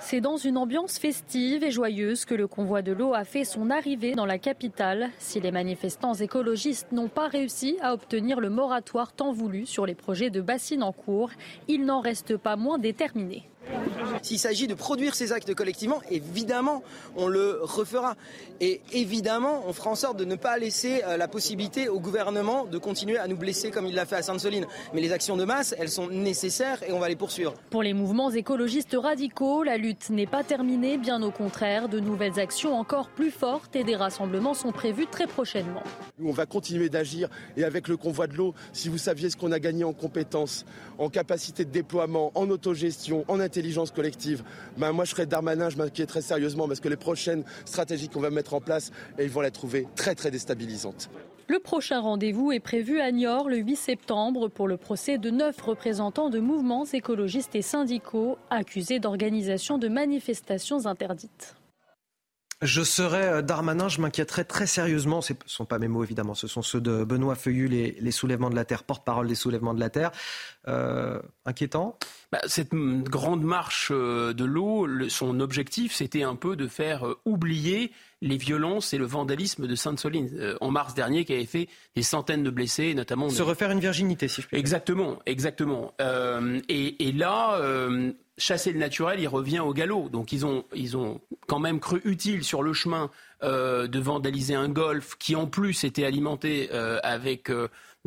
C'est 0.00 0.20
dans 0.20 0.36
une 0.36 0.56
ambiance 0.56 0.98
festive 0.98 1.64
et 1.64 1.70
joyeuse 1.70 2.24
que 2.24 2.34
le 2.34 2.46
convoi 2.46 2.82
de 2.82 2.92
l'eau 2.92 3.14
a 3.14 3.24
fait 3.24 3.44
son 3.44 3.70
arrivée 3.70 4.14
dans 4.14 4.26
la 4.26 4.38
capitale. 4.38 5.10
Si 5.18 5.40
les 5.40 5.50
manifestants 5.50 6.14
écologistes 6.14 6.92
n'ont 6.92 7.08
pas 7.08 7.28
réussi 7.28 7.78
à 7.82 7.92
obtenir 7.92 8.40
le 8.40 8.50
moratoire 8.50 9.12
tant 9.12 9.32
voulu 9.32 9.66
sur 9.66 9.86
les 9.86 9.94
projets 9.94 10.30
de 10.30 10.40
bassines 10.40 10.82
en 10.82 10.92
cours, 10.92 11.30
ils 11.68 11.84
n'en 11.84 12.00
restent 12.00 12.36
pas 12.36 12.56
moins 12.56 12.78
déterminés. 12.78 13.48
S'il 14.22 14.38
s'agit 14.38 14.66
de 14.66 14.74
produire 14.74 15.14
ces 15.14 15.32
actes 15.32 15.54
collectivement, 15.54 16.00
évidemment, 16.10 16.82
on 17.16 17.28
le 17.28 17.60
refera. 17.62 18.16
Et 18.60 18.80
évidemment, 18.92 19.62
on 19.66 19.72
fera 19.72 19.90
en 19.90 19.94
sorte 19.94 20.16
de 20.16 20.24
ne 20.24 20.34
pas 20.34 20.58
laisser 20.58 21.02
euh, 21.04 21.16
la 21.16 21.28
possibilité 21.28 21.88
au 21.88 22.00
gouvernement 22.00 22.64
de 22.64 22.78
continuer 22.78 23.18
à 23.18 23.28
nous 23.28 23.36
blesser 23.36 23.70
comme 23.70 23.86
il 23.86 23.94
l'a 23.94 24.06
fait 24.06 24.16
à 24.16 24.22
Sainte-Soline. 24.22 24.66
Mais 24.92 25.00
les 25.00 25.12
actions 25.12 25.36
de 25.36 25.44
masse, 25.44 25.74
elles 25.78 25.90
sont 25.90 26.08
nécessaires 26.08 26.82
et 26.82 26.92
on 26.92 26.98
va 26.98 27.08
les 27.08 27.16
poursuivre. 27.16 27.54
Pour 27.70 27.82
les 27.82 27.94
mouvements 27.94 28.30
écologistes 28.30 28.96
radicaux, 28.98 29.62
la 29.62 29.76
lutte 29.76 30.10
n'est 30.10 30.26
pas 30.26 30.42
terminée, 30.42 30.98
bien 30.98 31.22
au 31.22 31.30
contraire. 31.30 31.88
De 31.88 32.00
nouvelles 32.00 32.40
actions 32.40 32.74
encore 32.74 33.08
plus 33.10 33.30
fortes 33.30 33.76
et 33.76 33.84
des 33.84 33.96
rassemblements 33.96 34.54
sont 34.54 34.72
prévus 34.72 35.06
très 35.06 35.26
prochainement. 35.26 35.82
On 36.22 36.32
va 36.32 36.46
continuer 36.46 36.88
d'agir 36.88 37.28
et 37.56 37.64
avec 37.64 37.88
le 37.88 37.96
convoi 37.96 38.26
de 38.26 38.34
l'eau, 38.34 38.54
si 38.72 38.88
vous 38.88 38.98
saviez 38.98 39.30
ce 39.30 39.36
qu'on 39.36 39.52
a 39.52 39.60
gagné 39.60 39.84
en 39.84 39.92
compétences, 39.92 40.64
en 40.98 41.08
capacité 41.08 41.64
de 41.64 41.70
déploiement, 41.70 42.32
en 42.34 42.50
autogestion, 42.50 43.24
en 43.28 43.38
intelligence, 43.38 43.57
intelligence 43.58 43.90
collective. 43.90 44.44
Ben, 44.76 44.92
moi, 44.92 45.04
je 45.04 45.10
serais 45.10 45.26
Darmanin, 45.26 45.68
je 45.68 45.76
m'inquiéterais 45.76 46.22
sérieusement 46.22 46.68
parce 46.68 46.80
que 46.80 46.88
les 46.88 46.96
prochaines 46.96 47.42
stratégies 47.64 48.08
qu'on 48.08 48.20
va 48.20 48.30
mettre 48.30 48.54
en 48.54 48.60
place, 48.60 48.92
ils 49.18 49.28
vont 49.28 49.40
les 49.40 49.50
trouver 49.50 49.86
très, 49.96 50.14
très 50.14 50.30
déstabilisantes. 50.30 51.10
Le 51.48 51.58
prochain 51.58 52.00
rendez-vous 52.00 52.52
est 52.52 52.60
prévu 52.60 53.00
à 53.00 53.10
Niort 53.10 53.48
le 53.48 53.56
8 53.56 53.74
septembre 53.74 54.48
pour 54.48 54.68
le 54.68 54.76
procès 54.76 55.18
de 55.18 55.30
neuf 55.30 55.60
représentants 55.60 56.28
de 56.28 56.38
mouvements 56.38 56.84
écologistes 56.84 57.54
et 57.54 57.62
syndicaux 57.62 58.36
accusés 58.50 59.00
d'organisation 59.00 59.78
de 59.78 59.88
manifestations 59.88 60.86
interdites. 60.86 61.56
Je 62.60 62.82
serais 62.82 63.26
euh, 63.26 63.42
Darmanin, 63.42 63.88
je 63.88 64.00
m'inquiéterais 64.00 64.42
très 64.42 64.66
sérieusement, 64.66 65.20
ce 65.20 65.32
ne 65.32 65.38
sont 65.46 65.64
pas 65.64 65.78
mes 65.78 65.86
mots 65.86 66.02
évidemment, 66.02 66.34
ce 66.34 66.48
sont 66.48 66.62
ceux 66.62 66.80
de 66.80 67.04
Benoît 67.04 67.36
Feuillu, 67.36 67.68
les, 67.68 68.10
soulèvements 68.10 68.50
de 68.50 68.56
la 68.56 68.64
Terre, 68.64 68.82
porte-parole 68.82 69.28
des 69.28 69.36
soulèvements 69.36 69.74
de 69.74 69.80
la 69.80 69.90
Terre. 69.90 70.10
Euh, 70.66 71.20
inquiétant? 71.44 71.98
Bah, 72.32 72.40
Cette 72.46 72.74
grande 72.74 73.44
marche 73.44 73.92
euh, 73.92 74.32
de 74.32 74.44
l'eau, 74.44 74.88
son 75.08 75.38
objectif, 75.38 75.94
c'était 75.94 76.24
un 76.24 76.34
peu 76.34 76.56
de 76.56 76.66
faire 76.66 77.06
oublier 77.24 77.92
les 78.22 78.36
violences 78.36 78.92
et 78.92 78.98
le 78.98 79.06
vandalisme 79.06 79.68
de 79.68 79.74
Sainte-Soline 79.76 80.56
en 80.60 80.72
mars 80.72 80.94
dernier, 80.94 81.24
qui 81.24 81.34
avait 81.34 81.46
fait 81.46 81.68
des 81.94 82.02
centaines 82.02 82.42
de 82.42 82.50
blessés, 82.50 82.92
notamment. 82.94 83.28
Se 83.28 83.42
refaire 83.42 83.70
une 83.70 83.78
virginité, 83.78 84.26
si 84.26 84.42
je 84.42 84.48
puis 84.48 84.56
dire. 84.56 84.60
Exactement, 84.60 85.20
exactement. 85.26 85.94
et, 86.68 87.08
et, 87.08 87.12
là 87.12 87.60
chasser 88.38 88.72
le 88.72 88.78
naturel, 88.78 89.20
il 89.20 89.28
revient 89.28 89.60
au 89.60 89.72
galop. 89.72 90.08
Donc 90.08 90.32
ils 90.32 90.46
ont, 90.46 90.64
ils 90.74 90.96
ont 90.96 91.20
quand 91.46 91.58
même 91.58 91.80
cru 91.80 92.00
utile 92.04 92.44
sur 92.44 92.62
le 92.62 92.72
chemin 92.72 93.10
de 93.42 93.98
vandaliser 94.00 94.54
un 94.54 94.68
golf 94.68 95.16
qui 95.18 95.36
en 95.36 95.46
plus 95.46 95.84
était 95.84 96.04
alimenté 96.04 96.70
avec 97.02 97.50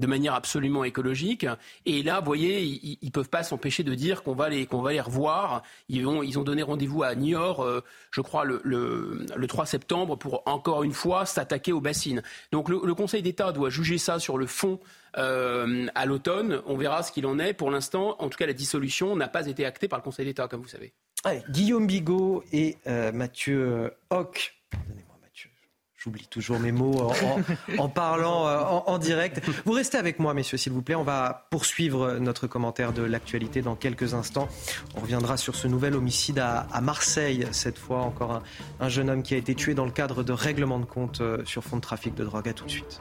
de 0.02 0.08
manière 0.08 0.34
absolument 0.34 0.84
écologique. 0.84 1.46
Et 1.86 2.04
là, 2.04 2.20
vous 2.20 2.26
voyez, 2.26 2.62
ils 2.62 2.98
ne 3.02 3.10
peuvent 3.12 3.30
pas 3.30 3.44
s'empêcher 3.44 3.84
de 3.84 3.94
dire 3.94 4.24
qu'on 4.24 4.34
va 4.34 4.50
les 4.50 4.68
va 4.70 4.92
les 4.92 5.00
revoir. 5.00 5.64
Ils 5.88 6.04
vont, 6.04 6.24
ils 6.24 6.38
ont 6.40 6.44
donné 6.44 6.64
rendez-vous 6.64 7.04
à 7.04 7.16
Niort, 7.16 7.64
euh, 7.64 7.84
je 8.12 8.22
crois 8.22 8.44
le, 8.44 8.62
le, 8.64 9.48
3 9.48 9.66
septembre, 9.66 10.18
pour 10.18 10.44
encore 10.46 10.84
une 10.84 10.94
fois 10.94 11.26
s'attaquer 11.26 11.72
aux 11.72 11.82
bassines. 11.82 12.24
Donc 12.52 12.68
le, 12.68 12.92
Conseil 12.96 13.22
d'État 13.22 13.52
doit 13.52 13.70
juger 13.70 13.98
ça 13.98 14.20
sur 14.20 14.38
le 14.38 14.46
fond. 14.46 14.80
Euh, 15.18 15.88
à 15.96 16.06
l'automne, 16.06 16.62
on 16.66 16.76
verra 16.76 17.04
ce 17.04 17.12
qu'il 17.12 17.26
en 17.26 17.40
est. 17.40 17.54
Pour 17.54 17.72
l'instant, 17.72 18.16
en 18.20 18.30
tout 18.30 18.38
cas, 18.38 18.46
la 18.46 18.54
dissolution 18.54 19.16
n'a 19.16 19.28
pas 19.28 19.48
été 19.48 19.66
actée 19.66 19.88
par 19.88 20.00
le 20.00 20.04
Conseil 20.04 20.26
d'État, 20.26 20.48
comme 20.48 20.62
vous 20.62 20.68
savez. 20.68 20.94
Guillaume 21.50 21.86
Bigot 21.86 22.44
et 22.52 22.78
euh, 22.88 23.12
Mathieu 23.12 23.92
Hoc 24.10 24.56
J'oublie 26.04 26.26
toujours 26.26 26.60
mes 26.60 26.72
mots 26.72 27.12
en, 27.78 27.88
parlant 27.88 28.48
euh, 28.48 28.60
en, 28.88 28.98
direct. 28.98 29.40
Vous 29.66 29.74
restez 29.74 30.00
avec 30.00 30.18
moi, 30.18 30.34
messieurs, 30.34 30.58
s'il 30.58 30.74
vous 30.74 30.82
plaît. 30.82 30.96
On 30.96 31.04
va 31.04 31.46
poursuivre 31.52 32.14
notre 32.14 32.48
commentaire 32.48 32.92
de 32.92 33.04
l'actualité 33.04 33.62
dans 33.62 33.76
quelques 33.76 34.16
instants. 34.16 34.50
On 34.96 35.02
reviendra 35.02 35.38
sur 35.38 35.56
ce 35.56 35.68
nouvel 35.68 35.94
homicide 35.94 36.40
à, 36.40 36.82
Marseille, 36.82 37.46
cette 37.52 37.78
fois 37.78 38.02
encore 38.02 38.32
un, 38.32 38.44
un, 38.80 38.90
jeune 38.90 39.12
homme 39.12 39.22
qui 39.22 39.36
a 39.36 39.38
été 39.38 39.54
tué 39.54 39.76
dans 39.76 39.86
le 39.86 39.92
cadre 39.92 40.24
de 40.24 40.34
règlements 40.34 40.80
de 40.80 40.86
compte 40.86 41.22
euh, 41.22 41.46
sur 41.46 41.64
fond 41.64 41.76
de 41.76 41.82
trafic 41.82 42.16
de 42.16 42.24
drogue. 42.24 42.50
À 42.50 42.54
tout 42.54 42.66
de 42.66 42.72
suite. 42.72 43.00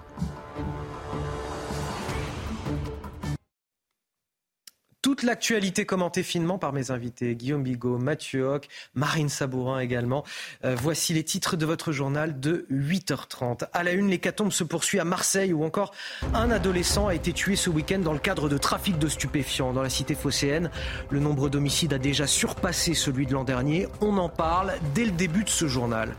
Toute 5.03 5.23
l'actualité 5.23 5.87
commentée 5.87 6.23
finement 6.23 6.59
par 6.59 6.75
mes 6.75 6.91
invités, 6.91 7.35
Guillaume 7.35 7.63
Bigot, 7.63 7.97
Mathieu 7.97 8.45
Hoc, 8.45 8.69
Marine 8.93 9.31
Sabourin 9.31 9.81
également. 9.81 10.25
Euh, 10.67 10.77
voici 10.79 11.15
les 11.15 11.25
titres 11.25 11.57
de 11.57 11.65
votre 11.65 11.91
journal 11.91 12.39
de 12.39 12.67
8h30. 12.71 13.63
À 13.73 13.83
la 13.83 13.93
une, 13.93 14.11
l'hécatombe 14.11 14.53
se 14.53 14.63
poursuit 14.63 15.01
à 15.01 15.05
Marseille 15.05 15.55
où 15.55 15.65
encore 15.65 15.95
un 16.35 16.51
adolescent 16.51 17.09
a 17.09 17.15
été 17.15 17.33
tué 17.33 17.57
ce 17.57 17.71
week-end 17.71 18.01
dans 18.01 18.13
le 18.13 18.19
cadre 18.19 18.51
de 18.51 18.59
trafic 18.59 18.99
de 18.99 19.09
stupéfiants 19.09 19.73
dans 19.73 19.81
la 19.81 19.89
cité 19.89 20.15
phocéenne. 20.15 20.71
Le 21.09 21.19
nombre 21.19 21.49
d'homicides 21.49 21.95
a 21.95 21.99
déjà 21.99 22.27
surpassé 22.27 22.93
celui 22.93 23.25
de 23.25 23.33
l'an 23.33 23.45
dernier. 23.45 23.89
On 24.03 24.19
en 24.19 24.29
parle 24.29 24.75
dès 24.95 25.07
le 25.07 25.13
début 25.13 25.45
de 25.45 25.49
ce 25.51 25.67
journal. 25.67 26.15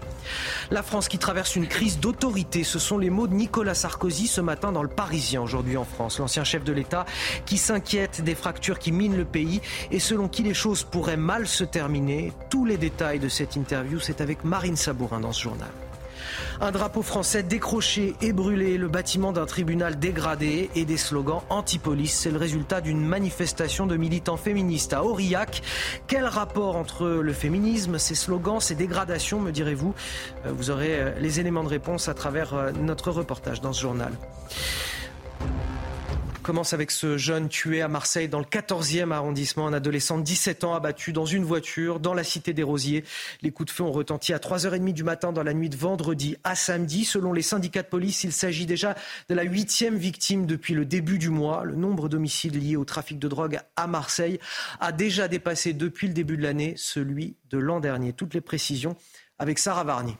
La 0.71 0.81
France 0.81 1.07
qui 1.07 1.19
traverse 1.19 1.55
une 1.55 1.67
crise 1.67 1.99
d'autorité, 1.99 2.63
ce 2.63 2.79
sont 2.79 2.97
les 2.97 3.11
mots 3.11 3.27
de 3.27 3.35
Nicolas 3.35 3.75
Sarkozy 3.75 4.25
ce 4.25 4.41
matin 4.41 4.71
dans 4.71 4.81
le 4.81 4.89
Parisien 4.89 5.43
aujourd'hui 5.43 5.77
en 5.77 5.85
France. 5.85 6.17
L'ancien 6.17 6.43
chef 6.43 6.63
de 6.63 6.73
l'État 6.73 7.05
qui 7.45 7.59
s'inquiète 7.59 8.23
des 8.23 8.33
fractures 8.33 8.70
qui 8.79 8.91
mine 8.91 9.17
le 9.17 9.25
pays 9.25 9.61
et 9.91 9.99
selon 9.99 10.27
qui 10.27 10.43
les 10.43 10.53
choses 10.53 10.83
pourraient 10.83 11.17
mal 11.17 11.47
se 11.47 11.63
terminer. 11.63 12.33
Tous 12.49 12.65
les 12.65 12.77
détails 12.77 13.19
de 13.19 13.29
cette 13.29 13.55
interview, 13.55 13.99
c'est 13.99 14.21
avec 14.21 14.43
Marine 14.43 14.75
Sabourin 14.75 15.19
dans 15.19 15.33
ce 15.33 15.43
journal. 15.43 15.69
Un 16.59 16.71
drapeau 16.71 17.01
français 17.01 17.43
décroché 17.43 18.15
et 18.21 18.33
brûlé, 18.33 18.77
le 18.77 18.87
bâtiment 18.87 19.31
d'un 19.31 19.45
tribunal 19.45 19.97
dégradé 19.97 20.69
et 20.75 20.85
des 20.85 20.97
slogans 20.97 21.41
anti-police. 21.49 22.13
C'est 22.13 22.31
le 22.31 22.37
résultat 22.37 22.81
d'une 22.81 23.03
manifestation 23.03 23.87
de 23.87 23.97
militants 23.97 24.37
féministes 24.37 24.93
à 24.93 25.03
Aurillac. 25.03 25.61
Quel 26.07 26.25
rapport 26.25 26.75
entre 26.75 27.07
le 27.07 27.33
féminisme, 27.33 27.97
ces 27.97 28.15
slogans, 28.15 28.59
ces 28.59 28.75
dégradations, 28.75 29.39
me 29.39 29.51
direz-vous 29.51 29.93
euh, 30.45 30.51
Vous 30.53 30.69
aurez 30.69 30.99
euh, 30.99 31.19
les 31.19 31.39
éléments 31.39 31.63
de 31.63 31.69
réponse 31.69 32.07
à 32.09 32.13
travers 32.13 32.53
euh, 32.53 32.71
notre 32.71 33.11
reportage 33.11 33.61
dans 33.61 33.73
ce 33.73 33.81
journal 33.81 34.13
commence 36.41 36.73
avec 36.73 36.91
ce 36.91 37.17
jeune 37.17 37.49
tué 37.49 37.81
à 37.81 37.87
Marseille 37.87 38.27
dans 38.27 38.39
le 38.39 38.45
14e 38.45 39.11
arrondissement, 39.11 39.67
un 39.67 39.73
adolescent 39.73 40.17
de 40.17 40.23
17 40.23 40.63
ans 40.63 40.73
abattu 40.73 41.13
dans 41.13 41.25
une 41.25 41.43
voiture 41.43 41.99
dans 41.99 42.13
la 42.13 42.23
cité 42.23 42.53
des 42.53 42.63
Rosiers. 42.63 43.03
Les 43.41 43.51
coups 43.51 43.67
de 43.67 43.71
feu 43.71 43.83
ont 43.83 43.91
retenti 43.91 44.33
à 44.33 44.37
3h30 44.37 44.93
du 44.93 45.03
matin 45.03 45.31
dans 45.31 45.43
la 45.43 45.53
nuit 45.53 45.69
de 45.69 45.77
vendredi 45.77 46.37
à 46.43 46.55
samedi. 46.55 47.05
Selon 47.05 47.31
les 47.31 47.43
syndicats 47.43 47.83
de 47.83 47.87
police, 47.87 48.23
il 48.23 48.33
s'agit 48.33 48.65
déjà 48.65 48.95
de 49.29 49.35
la 49.35 49.43
huitième 49.43 49.97
victime 49.97 50.45
depuis 50.45 50.73
le 50.73 50.85
début 50.85 51.19
du 51.19 51.29
mois. 51.29 51.63
Le 51.63 51.75
nombre 51.75 52.09
d'homicides 52.09 52.55
liés 52.55 52.75
au 52.75 52.85
trafic 52.85 53.19
de 53.19 53.27
drogue 53.27 53.59
à 53.75 53.87
Marseille 53.87 54.39
a 54.79 54.91
déjà 54.91 55.27
dépassé 55.27 55.73
depuis 55.73 56.07
le 56.07 56.13
début 56.13 56.37
de 56.37 56.43
l'année 56.43 56.73
celui 56.75 57.35
de 57.49 57.59
l'an 57.59 57.79
dernier. 57.79 58.13
Toutes 58.13 58.33
les 58.33 58.41
précisions 58.41 58.95
avec 59.37 59.59
Sarah 59.59 59.83
Varnier. 59.83 60.17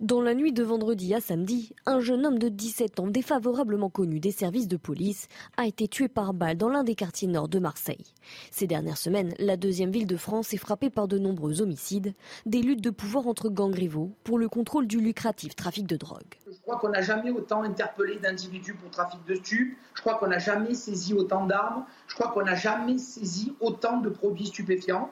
Dans 0.00 0.22
la 0.22 0.32
nuit 0.32 0.52
de 0.52 0.62
vendredi 0.62 1.12
à 1.12 1.20
samedi, 1.20 1.74
un 1.84 1.98
jeune 1.98 2.24
homme 2.24 2.38
de 2.38 2.48
17 2.48 3.00
ans 3.00 3.08
défavorablement 3.08 3.90
connu 3.90 4.20
des 4.20 4.30
services 4.30 4.68
de 4.68 4.76
police 4.76 5.26
a 5.56 5.66
été 5.66 5.88
tué 5.88 6.06
par 6.06 6.34
balle 6.34 6.56
dans 6.56 6.68
l'un 6.68 6.84
des 6.84 6.94
quartiers 6.94 7.26
nord 7.26 7.48
de 7.48 7.58
Marseille. 7.58 8.14
Ces 8.52 8.68
dernières 8.68 8.96
semaines, 8.96 9.34
la 9.40 9.56
deuxième 9.56 9.90
ville 9.90 10.06
de 10.06 10.16
France 10.16 10.54
est 10.54 10.58
frappée 10.58 10.88
par 10.88 11.08
de 11.08 11.18
nombreux 11.18 11.62
homicides, 11.62 12.14
des 12.46 12.62
luttes 12.62 12.80
de 12.80 12.90
pouvoir 12.90 13.26
entre 13.26 13.48
gangs 13.48 13.74
rivaux 13.74 14.12
pour 14.22 14.38
le 14.38 14.48
contrôle 14.48 14.86
du 14.86 15.00
lucratif 15.00 15.56
trafic 15.56 15.84
de 15.84 15.96
drogue. 15.96 16.36
Je 16.46 16.60
crois 16.62 16.76
qu'on 16.76 16.90
n'a 16.90 17.02
jamais 17.02 17.32
autant 17.32 17.64
interpellé 17.64 18.20
d'individus 18.20 18.74
pour 18.74 18.92
trafic 18.92 19.18
de 19.26 19.34
stupes, 19.34 19.76
je 19.94 20.00
crois 20.00 20.14
qu'on 20.14 20.28
n'a 20.28 20.38
jamais 20.38 20.74
saisi 20.74 21.12
autant 21.12 21.44
d'armes, 21.44 21.84
je 22.06 22.14
crois 22.14 22.28
qu'on 22.28 22.44
n'a 22.44 22.54
jamais 22.54 22.98
saisi 22.98 23.52
autant 23.58 24.00
de 24.00 24.10
produits 24.10 24.46
stupéfiants 24.46 25.10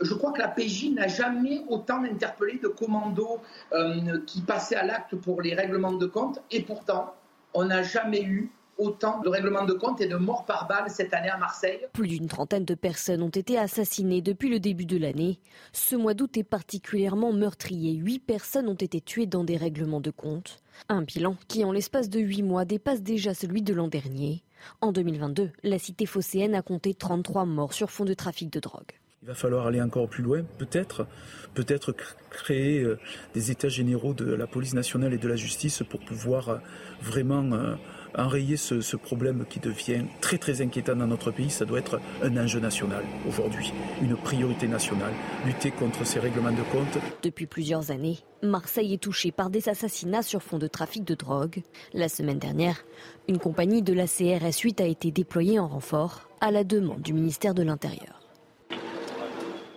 je 0.00 0.14
crois 0.14 0.32
que 0.32 0.40
la 0.40 0.48
PJ 0.48 0.90
n'a 0.90 1.08
jamais 1.08 1.62
autant 1.68 2.02
interpellé 2.04 2.58
de 2.62 2.68
commandos 2.68 3.40
euh, 3.72 4.20
qui 4.26 4.40
passaient 4.42 4.76
à 4.76 4.84
l'acte 4.84 5.14
pour 5.16 5.42
les 5.42 5.54
règlements 5.54 5.92
de 5.92 6.06
compte. 6.06 6.40
Et 6.50 6.62
pourtant, 6.62 7.14
on 7.54 7.64
n'a 7.64 7.82
jamais 7.82 8.22
eu 8.22 8.50
autant 8.78 9.20
de 9.20 9.28
règlements 9.28 9.64
de 9.64 9.72
compte 9.72 10.00
et 10.00 10.08
de 10.08 10.16
morts 10.16 10.44
par 10.44 10.66
balle 10.66 10.90
cette 10.90 11.14
année 11.14 11.28
à 11.28 11.36
Marseille. 11.36 11.86
Plus 11.92 12.08
d'une 12.08 12.26
trentaine 12.26 12.64
de 12.64 12.74
personnes 12.74 13.22
ont 13.22 13.28
été 13.28 13.56
assassinées 13.56 14.20
depuis 14.20 14.50
le 14.50 14.58
début 14.58 14.86
de 14.86 14.98
l'année. 14.98 15.38
Ce 15.72 15.94
mois 15.94 16.14
d'août 16.14 16.36
est 16.36 16.44
particulièrement 16.44 17.32
meurtrier. 17.32 17.94
Huit 17.94 18.18
personnes 18.18 18.68
ont 18.68 18.74
été 18.74 19.00
tuées 19.00 19.26
dans 19.26 19.44
des 19.44 19.56
règlements 19.56 20.00
de 20.00 20.10
compte. 20.10 20.58
Un 20.88 21.02
bilan 21.02 21.36
qui, 21.46 21.64
en 21.64 21.70
l'espace 21.70 22.10
de 22.10 22.18
huit 22.18 22.42
mois, 22.42 22.64
dépasse 22.64 23.02
déjà 23.02 23.32
celui 23.32 23.62
de 23.62 23.74
l'an 23.74 23.88
dernier. 23.88 24.42
En 24.80 24.92
2022, 24.92 25.50
la 25.62 25.78
cité 25.78 26.06
phocéenne 26.06 26.54
a 26.54 26.62
compté 26.62 26.94
33 26.94 27.44
morts 27.44 27.74
sur 27.74 27.90
fond 27.90 28.04
de 28.04 28.14
trafic 28.14 28.50
de 28.50 28.60
drogue. 28.60 28.92
Il 29.24 29.28
va 29.28 29.34
falloir 29.34 29.66
aller 29.66 29.80
encore 29.80 30.06
plus 30.06 30.22
loin, 30.22 30.42
peut-être, 30.58 31.06
peut-être 31.54 31.96
créer 32.28 32.82
euh, 32.82 32.98
des 33.32 33.50
états 33.50 33.70
généraux 33.70 34.12
de 34.12 34.34
la 34.34 34.46
police 34.46 34.74
nationale 34.74 35.14
et 35.14 35.16
de 35.16 35.26
la 35.26 35.34
justice 35.34 35.82
pour 35.88 36.00
pouvoir 36.00 36.48
euh, 36.50 36.56
vraiment 37.00 37.42
euh, 37.54 37.74
enrayer 38.18 38.58
ce, 38.58 38.96
problème 38.96 39.46
qui 39.48 39.60
devient 39.60 40.04
très 40.20 40.36
très 40.36 40.60
inquiétant 40.60 40.94
dans 40.94 41.06
notre 41.06 41.30
pays. 41.30 41.48
Ça 41.48 41.64
doit 41.64 41.78
être 41.78 42.02
un 42.22 42.36
enjeu 42.36 42.60
national 42.60 43.02
aujourd'hui, 43.26 43.72
une 44.02 44.14
priorité 44.14 44.68
nationale, 44.68 45.14
lutter 45.46 45.70
contre 45.70 46.04
ces 46.04 46.20
règlements 46.20 46.52
de 46.52 46.62
compte. 46.70 46.98
Depuis 47.22 47.46
plusieurs 47.46 47.90
années, 47.90 48.18
Marseille 48.42 48.92
est 48.92 49.02
touchée 49.02 49.32
par 49.32 49.48
des 49.48 49.70
assassinats 49.70 50.22
sur 50.22 50.42
fond 50.42 50.58
de 50.58 50.66
trafic 50.66 51.02
de 51.02 51.14
drogue. 51.14 51.62
La 51.94 52.10
semaine 52.10 52.38
dernière, 52.38 52.84
une 53.26 53.38
compagnie 53.38 53.80
de 53.80 53.94
la 53.94 54.06
CRS 54.06 54.58
8 54.62 54.82
a 54.82 54.86
été 54.86 55.10
déployée 55.10 55.58
en 55.58 55.68
renfort 55.68 56.28
à 56.42 56.50
la 56.50 56.62
demande 56.62 57.00
du 57.00 57.14
ministère 57.14 57.54
de 57.54 57.62
l'Intérieur. 57.62 58.23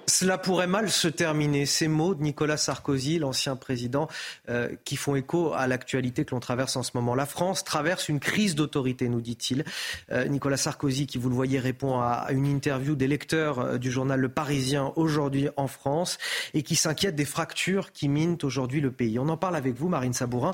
Cela 0.09 0.37
pourrait 0.37 0.67
mal 0.67 0.89
se 0.89 1.09
terminer. 1.09 1.65
Ces 1.65 1.89
mots 1.89 2.15
de 2.15 2.23
Nicolas 2.23 2.55
Sarkozy, 2.55 3.19
l'ancien 3.19 3.57
président, 3.57 4.07
euh, 4.47 4.69
qui 4.85 4.95
font 4.95 5.17
écho 5.17 5.51
à 5.53 5.67
l'actualité 5.67 6.23
que 6.23 6.31
l'on 6.31 6.39
traverse 6.39 6.77
en 6.77 6.83
ce 6.83 6.91
moment. 6.93 7.13
La 7.13 7.25
France 7.25 7.65
traverse 7.65 8.07
une 8.07 8.21
crise 8.21 8.55
d'autorité, 8.55 9.09
nous 9.09 9.19
dit-il. 9.19 9.65
Euh, 10.13 10.25
Nicolas 10.29 10.55
Sarkozy, 10.55 11.07
qui 11.07 11.17
vous 11.17 11.27
le 11.27 11.35
voyez, 11.35 11.59
répond 11.59 11.99
à 11.99 12.27
une 12.31 12.45
interview 12.45 12.95
des 12.95 13.07
lecteurs 13.07 13.59
euh, 13.59 13.77
du 13.77 13.91
journal 13.91 14.21
Le 14.21 14.29
Parisien 14.29 14.93
aujourd'hui 14.95 15.49
en 15.57 15.67
France 15.67 16.19
et 16.53 16.63
qui 16.63 16.77
s'inquiète 16.77 17.15
des 17.15 17.25
fractures 17.25 17.91
qui 17.91 18.07
minent 18.07 18.37
aujourd'hui 18.43 18.79
le 18.79 18.91
pays. 18.91 19.19
On 19.19 19.27
en 19.27 19.37
parle 19.37 19.57
avec 19.57 19.75
vous, 19.75 19.89
Marine 19.89 20.13
Sabourin. 20.13 20.53